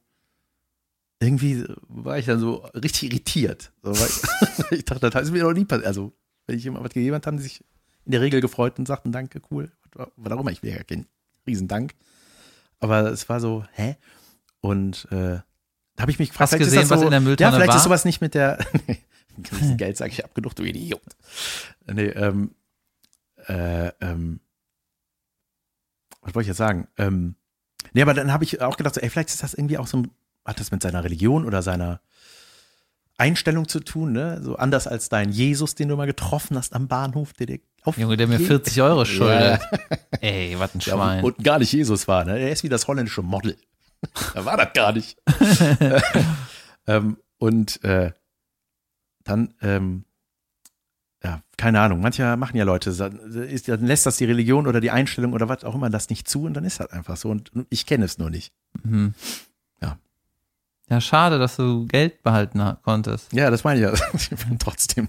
irgendwie 1.19 1.65
war 1.87 2.19
ich 2.19 2.27
dann 2.27 2.39
so 2.39 2.57
richtig 2.75 3.11
irritiert. 3.11 3.71
So, 3.81 3.91
ich, 3.91 4.71
ich 4.71 4.85
dachte, 4.85 5.09
das 5.09 5.23
ist 5.23 5.31
mir 5.31 5.41
noch 5.41 5.53
nie 5.53 5.65
passiert. 5.65 5.87
Also, 5.87 6.13
wenn 6.45 6.59
ich 6.59 6.63
jemand 6.63 6.85
was 6.85 6.93
gegeben 6.93 7.15
hat, 7.15 7.25
haben 7.25 7.37
die 7.37 7.43
sich 7.43 7.65
in 8.05 8.11
der 8.11 8.21
Regel 8.21 8.39
gefreut 8.39 8.77
und 8.77 8.87
sagten, 8.87 9.11
danke, 9.11 9.41
cool. 9.49 9.71
Was 10.15 10.31
auch 10.31 10.41
immer, 10.41 10.51
ich 10.51 10.61
will 10.61 10.73
ja 10.73 10.83
keinen 10.83 11.07
Riesendank. 11.47 11.95
Aber 12.79 13.07
es 13.11 13.27
war 13.27 13.39
so, 13.39 13.65
hä? 13.71 13.97
Und 14.61 15.07
äh, 15.09 15.39
da 15.95 16.01
habe 16.01 16.11
ich 16.11 16.19
mich 16.19 16.29
gefragt, 16.29 16.51
Hast 16.51 16.59
gesehen, 16.59 16.83
ist 16.83 16.83
das 16.83 16.89
was 16.91 16.99
so, 16.99 17.05
in 17.05 17.11
der 17.11 17.21
Mülltonne 17.21 17.49
Ja, 17.49 17.55
vielleicht 17.55 17.69
war? 17.69 17.77
ist 17.77 17.83
sowas 17.83 18.05
nicht 18.05 18.21
mit 18.21 18.35
der 18.35 18.59
Geld, 19.77 19.97
sage 19.97 20.11
ich, 20.11 20.23
abgedruckt, 20.23 20.59
du 20.59 20.63
Idiot. 20.65 21.01
Nee, 21.91 22.09
ähm, 22.09 22.53
äh, 23.47 23.87
ähm, 24.01 24.39
was 26.25 26.33
wollte 26.33 26.45
ich 26.45 26.47
jetzt 26.49 26.57
sagen? 26.57 26.87
Ähm, 26.97 27.35
nee, 27.93 28.01
aber 28.01 28.13
dann 28.13 28.33
habe 28.33 28.43
ich 28.43 28.59
auch 28.61 28.77
gedacht, 28.77 28.95
so, 28.95 29.01
ey, 29.01 29.09
vielleicht 29.09 29.29
ist 29.29 29.43
das 29.43 29.53
irgendwie 29.53 29.77
auch 29.77 29.87
so 29.87 29.97
ein, 29.97 30.11
hat 30.43 30.59
das 30.59 30.71
mit 30.71 30.81
seiner 30.81 31.03
Religion 31.03 31.45
oder 31.45 31.61
seiner 31.61 32.01
Einstellung 33.17 33.67
zu 33.67 33.79
tun, 33.79 34.11
ne? 34.11 34.41
So 34.43 34.57
anders 34.57 34.87
als 34.87 35.07
dein 35.07 35.31
Jesus, 35.31 35.75
den 35.75 35.87
du 35.87 35.95
mal 35.95 36.07
getroffen 36.07 36.57
hast 36.57 36.73
am 36.73 36.87
Bahnhof, 36.87 37.31
der 37.33 37.45
dir 37.45 37.59
auf 37.83 37.97
Junge, 37.97 38.17
der 38.17 38.27
mir 38.27 38.39
40 38.39 38.81
Euro 38.81 39.05
schuldet. 39.05 39.61
Ey, 40.21 40.55
was 40.57 40.73
ein 40.73 40.79
ja, 40.79 40.93
Schwein. 40.93 41.23
und 41.23 41.43
gar 41.43 41.59
nicht 41.59 41.71
Jesus 41.71 42.07
war, 42.07 42.25
ne? 42.25 42.39
Er 42.39 42.51
ist 42.51 42.63
wie 42.63 42.69
das 42.69 42.87
holländische 42.87 43.21
Model. 43.21 43.55
da 44.33 44.43
war 44.43 44.57
das 44.57 44.73
gar 44.73 44.91
nicht. 44.91 45.17
ähm, 46.87 47.17
und 47.37 47.83
äh, 47.83 48.11
dann, 49.23 49.53
ähm, 49.61 50.05
ja, 51.25 51.41
keine 51.57 51.79
Ahnung, 51.79 52.01
manche 52.01 52.37
machen 52.37 52.55
ja 52.55 52.63
Leute, 52.63 52.91
ist, 52.91 53.67
dann 53.67 53.85
lässt 53.85 54.05
das 54.05 54.17
die 54.17 54.25
Religion 54.25 54.67
oder 54.67 54.79
die 54.79 54.91
Einstellung 54.91 55.33
oder 55.33 55.49
was 55.49 55.63
auch 55.63 55.73
immer 55.73 55.89
das 55.89 56.09
nicht 56.09 56.27
zu 56.29 56.43
und 56.43 56.53
dann 56.53 56.63
ist 56.65 56.79
das 56.79 56.91
einfach 56.91 57.17
so. 57.17 57.29
Und 57.29 57.51
ich 57.69 57.87
kenne 57.87 58.05
es 58.05 58.19
nur 58.19 58.29
nicht. 58.29 58.53
Mhm. 58.83 59.15
Ja. 59.81 59.97
Ja, 60.87 61.01
schade, 61.01 61.39
dass 61.39 61.55
du 61.55 61.87
Geld 61.87 62.21
behalten 62.21 62.61
ha- 62.61 62.77
konntest. 62.83 63.33
Ja, 63.33 63.49
das 63.49 63.63
meine 63.63 63.79
ich 63.79 63.99
ja. 63.99 64.37
Trotzdem, 64.59 65.07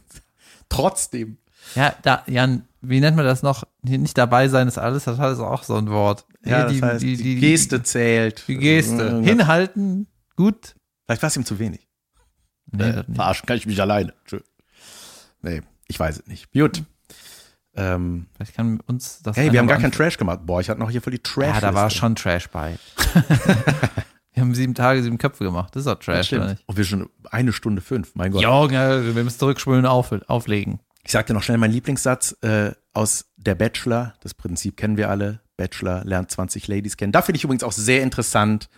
trotzdem. 0.70 1.36
Ja, 1.74 1.94
da, 2.02 2.22
Jan, 2.28 2.66
wie 2.80 3.00
nennt 3.00 3.16
man 3.16 3.26
das 3.26 3.42
noch? 3.42 3.64
Nicht 3.82 4.16
dabei 4.16 4.48
sein 4.48 4.68
ist 4.68 4.78
alles, 4.78 5.04
das 5.04 5.18
ist 5.18 5.40
auch 5.40 5.64
so 5.64 5.76
ein 5.76 5.90
Wort. 5.90 6.24
Ja, 6.46 6.62
das 6.62 6.72
die, 6.72 6.82
heißt, 6.82 7.02
die, 7.02 7.16
die, 7.16 7.22
die, 7.34 7.40
Geste 7.40 7.82
zählt. 7.82 8.44
Die 8.48 8.56
Geste. 8.56 9.20
Ja, 9.22 9.28
Hinhalten, 9.30 10.06
gut. 10.34 10.76
Vielleicht 11.04 11.20
war 11.20 11.28
es 11.28 11.36
ihm 11.36 11.44
zu 11.44 11.58
wenig. 11.58 11.86
Nee, 12.70 12.84
äh, 12.88 12.92
das 12.94 13.04
verarschen 13.14 13.46
kann 13.46 13.58
ich 13.58 13.66
mich 13.66 13.80
alleine. 13.82 14.14
Tschö. 14.24 14.40
Nee, 15.42 15.60
ich 15.89 15.99
weiß 15.99 16.20
es 16.20 16.26
nicht. 16.26 16.53
Gut. 16.53 16.82
Ähm, 17.74 18.26
Vielleicht 18.34 18.55
kann 18.55 18.80
uns 18.87 19.20
das. 19.22 19.37
hey, 19.37 19.53
wir 19.53 19.59
haben 19.59 19.66
gar 19.66 19.78
keinen. 19.78 19.93
Trash 19.93 20.16
gemacht. 20.16 20.41
Boah, 20.45 20.61
ich 20.61 20.70
hatte 20.70 20.80
noch 20.80 20.91
hier 20.91 21.03
voll 21.03 21.12
die 21.12 21.18
Trash. 21.18 21.55
Ja, 21.55 21.61
da 21.61 21.74
war 21.74 21.91
schon 21.91 22.14
Trash 22.16 22.49
bei. 22.49 22.78
wir 24.32 24.41
haben 24.41 24.55
sieben 24.55 24.74
Tage, 24.74 25.03
sieben 25.03 25.18
Köpfe 25.18 25.45
gemacht. 25.45 25.76
Das 25.76 25.80
ist 25.82 25.87
doch 25.87 25.99
Trash, 25.99 26.32
oder 26.32 26.51
nicht? 26.51 26.62
Und 26.66 26.76
wir 26.76 26.84
schon 26.84 27.11
eine 27.30 27.53
Stunde 27.53 27.82
fünf. 27.82 28.14
Mein 28.14 28.32
Gott. 28.32 28.43
Junge, 28.43 29.14
wir 29.14 29.24
müssen 29.24 29.39
zurückspulen 29.39 29.80
und 29.80 29.87
auf, 29.87 30.12
auflegen. 30.26 30.80
Ich 31.05 31.12
sagte 31.12 31.34
noch 31.34 31.43
schnell 31.43 31.59
meinen 31.59 31.72
Lieblingssatz 31.72 32.37
äh, 32.43 32.72
aus 32.95 33.26
Der 33.37 33.55
Bachelor. 33.55 34.14
Das 34.20 34.34
Prinzip 34.34 34.76
kennen 34.76 34.97
wir 34.97 35.11
alle. 35.11 35.41
Bachelor 35.57 36.03
lernt 36.05 36.30
20 36.30 36.66
Ladies 36.68 36.97
kennen. 36.97 37.12
Da 37.12 37.22
finde 37.22 37.37
ich 37.37 37.45
übrigens 37.45 37.62
auch 37.62 37.72
sehr 37.72 38.03
interessant. 38.03 38.68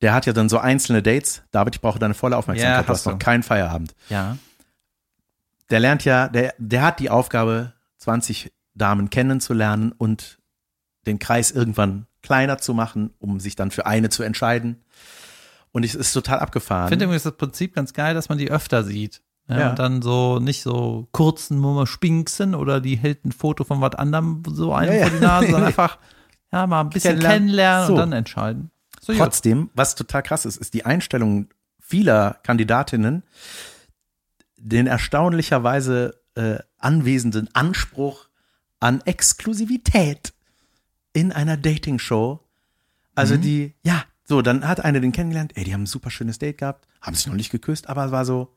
Der 0.00 0.14
hat 0.14 0.24
ja 0.26 0.32
dann 0.32 0.48
so 0.48 0.58
einzelne 0.58 1.02
Dates. 1.02 1.42
David, 1.50 1.74
ich 1.74 1.80
brauche 1.80 1.98
deine 1.98 2.14
volle 2.14 2.36
Aufmerksamkeit. 2.36 2.78
Ja, 2.78 2.82
du 2.82 2.88
hast 2.88 3.06
noch 3.06 3.18
keinen 3.18 3.42
Feierabend. 3.42 3.94
Ja. 4.08 4.38
Der 5.70 5.80
lernt 5.80 6.04
ja, 6.04 6.28
der, 6.28 6.54
der 6.58 6.82
hat 6.82 7.00
die 7.00 7.10
Aufgabe, 7.10 7.72
20 7.98 8.52
Damen 8.74 9.10
kennenzulernen 9.10 9.92
und 9.92 10.38
den 11.06 11.18
Kreis 11.18 11.50
irgendwann 11.50 12.06
kleiner 12.22 12.58
zu 12.58 12.74
machen, 12.74 13.10
um 13.18 13.40
sich 13.40 13.56
dann 13.56 13.70
für 13.70 13.86
eine 13.86 14.08
zu 14.10 14.22
entscheiden. 14.22 14.82
Und 15.72 15.84
es 15.84 15.94
ist 15.94 16.12
total 16.12 16.40
abgefahren. 16.40 16.86
Ich 16.86 16.90
finde 16.90 17.04
übrigens 17.04 17.22
das 17.22 17.36
Prinzip 17.36 17.74
ganz 17.74 17.92
geil, 17.92 18.14
dass 18.14 18.28
man 18.28 18.38
die 18.38 18.50
öfter 18.50 18.84
sieht. 18.84 19.22
Ja, 19.48 19.58
Ja. 19.58 19.70
Und 19.70 19.78
dann 19.78 20.02
so 20.02 20.38
nicht 20.38 20.62
so 20.62 21.08
kurzen 21.12 21.60
Nummer 21.60 21.86
spinksen 21.86 22.54
oder 22.54 22.80
die 22.80 22.96
hält 22.96 23.24
ein 23.24 23.32
Foto 23.32 23.64
von 23.64 23.80
was 23.80 23.94
anderem 23.94 24.42
so 24.48 24.72
einem 24.72 24.94
Ja, 24.94 25.02
vor 25.06 25.10
die 25.10 25.24
Nase, 25.24 25.46
sondern 25.46 25.64
einfach 25.66 25.98
ja 26.52 26.66
mal 26.66 26.80
ein 26.80 26.90
bisschen 26.90 27.18
Kennenlernen. 27.20 27.38
kennenlernen 27.38 27.86
So. 27.86 27.92
und 27.94 27.98
dann 27.98 28.12
entscheiden. 28.12 28.70
So. 29.00 29.14
Trotzdem, 29.14 29.70
was 29.74 29.94
total 29.94 30.22
krass 30.22 30.44
ist, 30.44 30.56
ist 30.56 30.74
die 30.74 30.84
Einstellung 30.84 31.48
vieler 31.80 32.38
Kandidatinnen, 32.42 33.22
den 34.62 34.86
erstaunlicherweise 34.86 36.20
äh, 36.34 36.58
anwesenden 36.78 37.48
Anspruch 37.54 38.28
an 38.78 39.00
Exklusivität 39.02 40.32
in 41.12 41.32
einer 41.32 41.56
Dating-Show. 41.56 42.40
Also 43.14 43.36
Mhm. 43.36 43.40
die, 43.42 43.74
ja, 43.82 44.04
so, 44.24 44.42
dann 44.42 44.66
hat 44.66 44.84
eine 44.84 45.00
den 45.00 45.12
kennengelernt, 45.12 45.52
ey, 45.56 45.64
die 45.64 45.74
haben 45.74 45.82
ein 45.82 45.86
super 45.86 46.10
schönes 46.10 46.38
Date 46.38 46.58
gehabt, 46.58 46.86
haben 47.00 47.16
sich 47.16 47.26
noch 47.26 47.34
nicht 47.34 47.50
geküsst, 47.50 47.88
aber 47.88 48.06
es 48.06 48.12
war 48.12 48.24
so, 48.24 48.54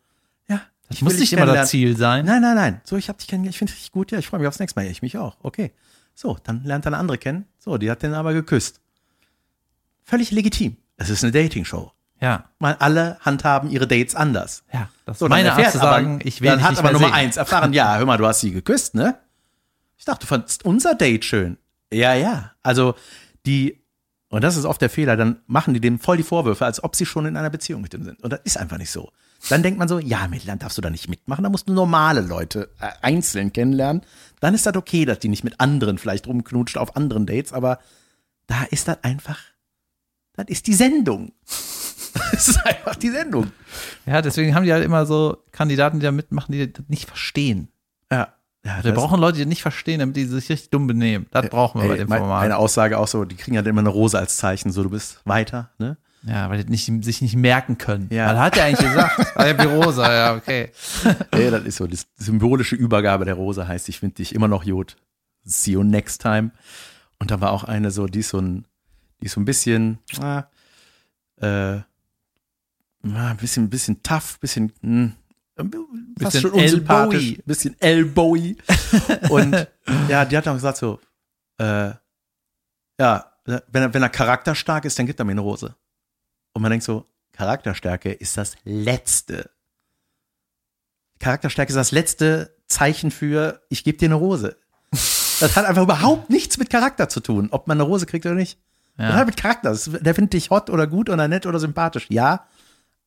ja, 0.48 0.62
das 0.88 0.98
ich 0.98 1.02
muss 1.02 1.18
nicht 1.18 1.34
immer 1.34 1.48
das 1.48 1.70
Ziel 1.70 1.98
sein. 1.98 2.26
Nein, 2.26 2.42
nein, 2.42 2.56
nein. 2.56 2.82
So, 2.84 2.96
ich 2.96 3.10
habe 3.10 3.18
dich 3.18 3.28
kennengelernt, 3.28 3.56
ich 3.56 3.60
finde 3.60 3.74
dich 3.74 3.92
gut, 3.92 4.12
ja, 4.12 4.20
ich 4.20 4.28
freue 4.28 4.40
mich 4.40 4.48
aufs 4.48 4.60
nächste 4.60 4.80
Mal. 4.80 4.86
Ja, 4.86 4.92
ich 4.92 5.02
mich 5.02 5.18
auch. 5.18 5.38
Okay. 5.42 5.72
So, 6.14 6.38
dann 6.44 6.64
lernt 6.64 6.86
er 6.86 6.90
eine 6.90 6.98
andere 6.98 7.18
kennen. 7.18 7.46
So, 7.58 7.78
die 7.80 7.90
hat 7.90 8.04
den 8.04 8.14
aber 8.14 8.34
geküsst. 8.34 8.80
Völlig 10.04 10.30
legitim. 10.32 10.78
Es 10.98 11.10
ist 11.10 11.24
eine 11.24 11.32
Dating-Show. 11.32 11.92
Ja, 12.24 12.46
Mal 12.60 12.76
alle 12.80 13.18
handhaben 13.22 13.70
ihre 13.70 13.88
Dates 13.88 14.16
anders. 14.16 14.64
ja. 14.74 14.90
Das 15.06 15.20
So, 15.20 15.26
ist 15.26 15.30
dann 15.32 15.38
meine 15.38 15.52
Art 15.54 15.72
zu 15.72 15.78
sagen, 15.78 16.16
aber, 16.16 16.26
ich 16.26 16.40
will 16.42 16.50
Dann 16.50 16.64
hat 16.64 16.78
aber 16.80 16.94
Nummer 16.94 17.08
sehen. 17.08 17.14
eins 17.14 17.36
erfahren, 17.38 17.74
ja, 17.74 17.98
hör 17.98 18.06
mal, 18.06 18.18
du 18.18 18.26
hast 18.26 18.40
sie 18.40 18.52
geküsst, 18.52 18.96
ne? 18.96 19.18
Ich 19.98 20.06
dachte, 20.06 20.22
du 20.22 20.28
fandst 20.28 20.64
unser 20.66 20.96
Date 20.96 21.26
schön. 21.26 21.58
Ja, 21.92 22.14
ja. 22.14 22.52
Also, 22.64 22.96
die, 23.46 23.84
und 24.30 24.44
das 24.46 24.56
ist 24.56 24.64
oft 24.66 24.82
der 24.82 24.90
Fehler, 24.90 25.18
dann 25.18 25.42
machen 25.46 25.74
die 25.74 25.82
dem 25.82 26.00
voll 26.00 26.16
die 26.18 26.24
Vorwürfe, 26.24 26.66
als 26.66 26.82
ob 26.84 26.96
sie 26.96 27.06
schon 27.06 27.26
in 27.26 27.36
einer 27.36 27.50
Beziehung 27.50 27.82
mit 27.82 27.92
dem 27.92 28.04
sind. 28.06 28.24
Und 28.24 28.32
das 28.32 28.40
ist 28.46 28.58
einfach 28.58 28.78
nicht 28.78 28.92
so. 28.92 29.12
Dann 29.50 29.62
denkt 29.62 29.78
man 29.78 29.90
so, 29.90 30.00
ja, 30.00 30.26
Mädel, 30.30 30.56
darfst 30.58 30.78
du 30.78 30.82
da 30.82 30.90
nicht 30.90 31.10
mitmachen, 31.10 31.44
da 31.44 31.50
musst 31.50 31.68
du 31.68 31.74
normale 31.74 32.22
Leute 32.22 32.70
äh, 32.80 32.88
einzeln 33.02 33.52
kennenlernen. 33.52 34.02
Dann 34.40 34.54
ist 34.56 34.66
das 34.66 34.76
okay, 34.78 35.04
dass 35.04 35.20
die 35.20 35.28
nicht 35.28 35.44
mit 35.44 35.60
anderen 35.60 35.98
vielleicht 35.98 36.28
rumknutscht 36.28 36.78
auf 36.78 36.96
anderen 36.96 37.26
Dates, 37.26 37.52
aber 37.52 37.80
da 38.48 38.64
ist 38.72 38.88
das 38.88 39.04
einfach, 39.04 39.40
das 40.38 40.46
ist 40.48 40.68
die 40.68 40.74
Sendung. 40.74 41.34
Das 42.32 42.48
ist 42.48 42.66
einfach 42.66 42.96
die 42.96 43.10
Sendung. 43.10 43.52
Ja, 44.06 44.22
deswegen 44.22 44.54
haben 44.56 44.66
die 44.66 44.74
halt 44.74 44.84
immer 44.84 45.06
so 45.06 45.44
Kandidaten, 45.52 46.00
die 46.00 46.06
da 46.06 46.12
mitmachen, 46.12 46.52
die 46.52 46.72
das 46.72 46.84
nicht 46.88 47.08
verstehen. 47.08 47.70
Ja. 48.12 48.34
ja 48.66 48.84
Wir 48.84 48.94
brauchen 48.94 49.20
Leute, 49.20 49.38
die 49.38 49.44
das 49.44 49.50
nicht 49.50 49.62
verstehen, 49.62 50.00
damit 50.00 50.16
die 50.16 50.26
sich 50.26 50.50
richtig 50.50 50.70
dumm 50.70 50.88
benehmen. 50.88 51.28
Das 51.32 51.50
brauchen 51.50 51.82
wir 51.82 51.88
bei 51.88 51.94
Ey, 51.96 52.00
dem 52.00 52.10
mein- 52.10 52.20
Format. 52.20 52.44
Eine 52.44 52.58
Aussage 52.58 52.98
auch 53.00 53.08
so, 53.08 53.26
die 53.26 53.36
kriegen 53.36 53.56
ja 53.56 53.62
immer 53.62 53.82
eine 53.82 53.90
Rose 53.90 54.18
als 54.18 54.38
Zeichen, 54.38 54.72
so 54.72 54.84
du 54.84 54.90
bist 54.90 55.22
weiter, 55.26 55.72
ne? 55.80 55.98
Ja, 56.26 56.50
weil 56.50 56.64
die 56.64 56.72
nicht, 56.72 56.86
sich 57.04 57.22
nicht 57.22 57.36
merken 57.36 57.78
können. 57.78 58.08
Ja. 58.10 58.28
Weil 58.30 58.40
hat 58.40 58.56
er 58.58 58.66
eigentlich 58.66 58.88
gesagt. 58.90 59.20
ah, 59.36 59.46
ja, 59.46 59.54
die 59.54 59.66
Rosa, 59.68 60.14
ja, 60.14 60.36
okay. 60.36 60.72
Ey, 61.32 61.52
das 61.52 61.64
ist 61.66 61.76
so, 61.76 61.86
die 61.86 62.00
symbolische 62.16 62.76
Übergabe 62.78 63.26
der 63.26 63.34
Rose 63.34 63.68
heißt, 63.68 63.90
ich 63.90 64.00
finde 64.00 64.16
dich 64.16 64.34
immer 64.34 64.48
noch 64.48 64.64
Jod. 64.64 64.96
See 65.44 65.72
you 65.72 65.84
next 65.84 66.22
time. 66.22 66.52
Und 67.20 67.32
da 67.32 67.42
war 67.42 67.52
auch 67.52 67.66
eine 67.66 67.92
so, 67.92 68.08
die 68.08 68.20
ist 68.20 68.30
so 68.30 68.40
ein, 68.40 68.66
die 69.22 69.26
ist 69.26 69.34
so 69.34 69.42
ein 69.42 69.46
bisschen, 69.46 70.00
ah, 70.22 70.46
äh, 71.42 71.82
ah, 73.06 73.32
ein 73.32 73.38
bisschen, 73.38 73.70
bisschen 73.70 74.02
tough, 74.04 74.40
bisschen, 74.40 74.72
hm, 74.82 75.14
fast 75.56 75.72
Bisschen 76.18 76.42
schon 76.42 76.52
unsympathisch, 76.52 77.38
bisschen 77.46 77.76
elbowy. 77.82 78.58
Und 79.30 79.68
ja, 80.10 80.26
die 80.26 80.38
hat 80.38 80.46
dann 80.46 80.56
gesagt 80.56 80.78
so, 80.78 81.00
äh, 81.60 81.92
ja, 83.00 83.32
wenn 83.46 83.62
er, 83.84 83.94
wenn 83.94 84.02
er 84.04 84.10
charakterstark 84.10 84.86
ist, 84.86 84.98
dann 84.98 85.06
gibt 85.06 85.20
er 85.20 85.26
mir 85.26 85.32
eine 85.34 85.42
Rose. 85.42 85.76
Und 86.54 86.62
man 86.62 86.70
denkt 86.72 86.86
so, 86.86 87.06
Charakterstärke 87.34 88.12
ist 88.12 88.38
das 88.38 88.56
Letzte. 88.64 89.50
Charakterstärke 91.20 91.70
ist 91.72 91.76
das 91.78 91.92
letzte 91.92 92.56
Zeichen 92.68 93.12
für, 93.12 93.62
ich 93.70 93.84
gebe 93.84 93.98
dir 93.98 94.06
eine 94.08 94.16
Rose. 94.16 94.58
Das 94.92 95.56
hat 95.56 95.66
einfach 95.66 95.84
überhaupt 95.84 96.30
nichts 96.30 96.58
mit 96.58 96.70
Charakter 96.70 97.10
zu 97.10 97.20
tun, 97.20 97.50
ob 97.52 97.68
man 97.68 97.78
eine 97.80 97.84
Rose 97.88 98.06
kriegt 98.06 98.26
oder 98.26 98.36
nicht. 98.36 98.60
Das 98.98 99.10
Ja, 99.10 99.16
hat 99.16 99.26
mit 99.26 99.38
Charakter. 99.38 99.70
Das- 99.72 99.90
Der 99.92 100.14
findet 100.14 100.34
dich 100.34 100.50
hot 100.52 100.70
oder 100.70 100.86
gut 100.86 101.10
oder 101.10 101.28
nett 101.28 101.46
oder 101.46 101.60
sympathisch. 101.60 102.06
Ja, 102.10 102.48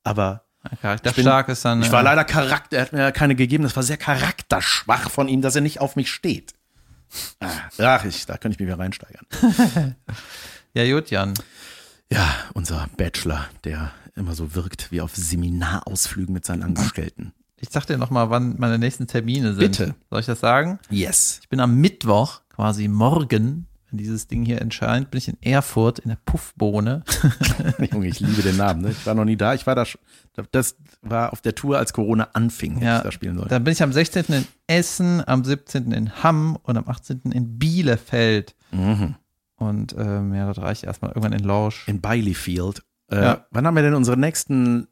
aber 0.06 0.44
charakterstark 0.80 1.48
ist 1.48 1.64
dann. 1.64 1.82
ich 1.82 1.92
war 1.92 2.00
äh, 2.00 2.04
leider 2.04 2.24
Charakter, 2.24 2.76
er 2.76 2.82
hat 2.82 2.92
mir 2.92 3.12
keine 3.12 3.34
gegeben. 3.34 3.64
Das 3.64 3.76
war 3.76 3.82
sehr 3.82 3.96
charakterschwach 3.96 5.10
von 5.10 5.28
ihm, 5.28 5.42
dass 5.42 5.54
er 5.54 5.60
nicht 5.60 5.80
auf 5.80 5.96
mich 5.96 6.10
steht. 6.10 6.54
Ah, 7.40 7.50
Ach, 7.78 8.04
ich, 8.04 8.26
da 8.26 8.36
könnte 8.36 8.56
ich 8.56 8.58
mich 8.60 8.68
wieder 8.68 8.78
reinsteigern. 8.78 9.26
Ja, 10.74 10.84
gut, 10.94 11.08
Jan. 11.08 11.32
Ja, 12.12 12.34
unser 12.52 12.86
Bachelor, 12.98 13.46
der 13.64 13.92
immer 14.14 14.34
so 14.34 14.54
wirkt 14.54 14.92
wie 14.92 15.00
auf 15.00 15.16
Seminarausflügen 15.16 16.34
mit 16.34 16.44
seinen 16.44 16.62
Angestellten. 16.62 17.32
Ich 17.56 17.70
sag 17.70 17.86
dir 17.86 17.96
noch 17.96 18.10
mal, 18.10 18.28
wann 18.28 18.56
meine 18.58 18.78
nächsten 18.78 19.06
Termine 19.06 19.54
sind. 19.54 19.58
Bitte. 19.60 19.94
Soll 20.10 20.20
ich 20.20 20.26
das 20.26 20.40
sagen? 20.40 20.78
Yes. 20.90 21.38
Ich 21.40 21.48
bin 21.48 21.60
am 21.60 21.76
Mittwoch, 21.76 22.42
quasi 22.54 22.88
morgen, 22.88 23.68
wenn 23.90 23.98
dieses 23.98 24.26
Ding 24.26 24.44
hier 24.44 24.60
entscheidet, 24.60 25.10
bin 25.10 25.18
ich 25.18 25.28
in 25.28 25.40
Erfurt 25.42 26.00
in 26.00 26.08
der 26.08 26.18
Puffbohne. 26.24 27.04
Junge, 27.92 28.08
ich 28.08 28.18
liebe 28.20 28.42
den 28.42 28.56
Namen. 28.56 28.82
Ne? 28.82 28.90
Ich 28.90 29.06
war 29.06 29.14
noch 29.14 29.24
nie 29.24 29.36
da. 29.36 29.54
Ich 29.54 29.66
war 29.66 29.74
da. 29.74 29.84
Das 30.50 30.76
war 31.02 31.32
auf 31.32 31.40
der 31.40 31.54
Tour, 31.54 31.78
als 31.78 31.92
Corona 31.92 32.28
anfing, 32.32 32.82
ja, 32.82 32.98
ich 32.98 33.02
da 33.04 33.12
spielen 33.12 33.36
sollte. 33.36 33.50
Dann 33.50 33.64
bin 33.64 33.72
ich 33.72 33.82
am 33.82 33.92
16. 33.92 34.24
in 34.28 34.46
Essen, 34.66 35.26
am 35.26 35.44
17. 35.44 35.92
in 35.92 36.22
Hamm 36.22 36.56
und 36.62 36.76
am 36.76 36.88
18. 36.88 37.22
in 37.32 37.58
Bielefeld. 37.58 38.54
Mhm. 38.72 39.14
Und 39.56 39.94
ähm, 39.96 40.34
ja, 40.34 40.46
das 40.46 40.58
reicht 40.58 40.84
erstmal 40.84 41.12
irgendwann 41.12 41.32
in 41.32 41.44
Lausch. 41.44 41.86
In 41.88 42.00
Bileyfield. 42.00 42.82
Äh, 43.10 43.22
Ja. 43.22 43.46
Wann 43.50 43.66
haben 43.66 43.76
wir 43.76 43.82
denn 43.82 43.94
unseren 43.94 44.20
nächsten 44.20 44.88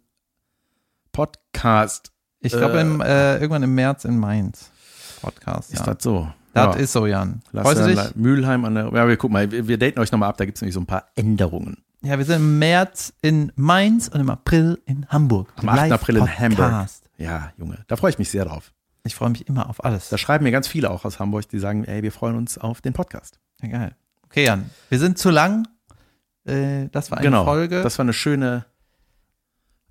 Podcast? 1.13 2.13
Ich 2.41 2.53
glaube 2.53 2.79
Äh, 2.79 3.35
äh, 3.35 3.35
irgendwann 3.41 3.63
im 3.63 3.75
März 3.75 4.05
in 4.05 4.19
Mainz. 4.19 4.71
Podcast, 5.21 5.73
Ist 5.73 5.81
ja. 5.87 5.95
das 5.95 6.03
so? 6.03 6.31
Das 6.55 6.77
ja. 6.77 6.81
ist 6.81 6.93
so, 6.93 7.07
Jan. 7.07 7.43
Lass 7.53 7.75
du 7.75 7.87
dich? 7.87 8.17
Mülheim 8.17 8.65
an 8.65 8.75
der. 8.77 8.85
Ja, 8.93 9.09
wir 9.09 9.17
gucken 9.17 9.33
mal, 9.33 9.51
wir, 9.51 9.67
wir 9.67 9.77
daten 9.77 9.99
euch 9.99 10.13
nochmal 10.13 10.29
ab, 10.29 10.37
da 10.37 10.45
gibt 10.45 10.57
es 10.57 10.63
nämlich 10.63 10.75
so 10.75 10.81
ein 10.81 10.87
paar 10.87 11.09
Änderungen. 11.17 11.79
Ja, 12.03 12.17
wir 12.17 12.25
sind 12.25 12.37
im 12.37 12.59
März 12.59 13.13
in 13.23 13.51
Mainz 13.57 14.09
und 14.09 14.21
im 14.21 14.31
April 14.31 14.81
in 14.87 15.07
Hamburg. 15.09 15.53
Am 15.57 15.69
8. 15.69 15.91
April 15.91 16.19
in 16.19 16.39
Hamburg. 16.39 16.87
Ja, 17.19 17.53
Junge, 17.57 17.79
da 17.89 17.97
freue 17.97 18.11
ich 18.11 18.19
mich 18.19 18.31
sehr 18.31 18.45
drauf. 18.45 18.73
Ich 19.05 19.15
freue 19.15 19.31
mich 19.31 19.49
immer 19.49 19.69
auf 19.69 19.85
alles. 19.85 20.09
Da 20.09 20.19
schreiben 20.19 20.45
mir 20.45 20.53
ganz 20.53 20.69
viele 20.69 20.91
auch 20.91 21.05
aus 21.05 21.19
Hamburg, 21.19 21.49
die 21.49 21.59
sagen, 21.59 21.85
ey, 21.85 22.03
wir 22.03 22.13
freuen 22.13 22.37
uns 22.37 22.57
auf 22.57 22.81
den 22.81 22.93
Podcast. 22.93 23.39
Ja, 23.63 23.69
geil. 23.69 23.97
Okay, 24.25 24.45
Jan. 24.45 24.71
Wir 24.89 24.99
sind 24.99 25.19
zu 25.19 25.31
lang. 25.31 25.67
Äh, 26.45 26.89
das 26.93 27.11
war 27.11 27.19
eine 27.19 27.27
genau. 27.27 27.45
Folge. 27.45 27.83
Das 27.83 27.99
war 27.99 28.05
eine 28.05 28.13
schöne 28.13 28.65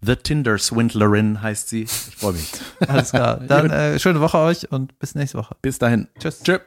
The 0.06 0.16
Tinder 0.16 0.58
Swindlerin 0.58 1.42
heißt 1.42 1.70
sie. 1.70 1.84
Ich 1.84 1.92
freue 1.92 2.34
mich. 2.34 2.52
Alles 2.88 3.12
klar. 3.12 3.38
Dann 3.48 3.70
äh, 3.70 4.00
schöne 4.00 4.22
Woche 4.22 4.38
euch 4.38 4.72
und 4.72 4.98
bis 5.00 5.16
nächste 5.16 5.38
Woche. 5.38 5.56
Bis 5.62 5.80
dahin. 5.80 6.08
Tschüss. 6.20 6.42
Tschüss. 6.44 6.62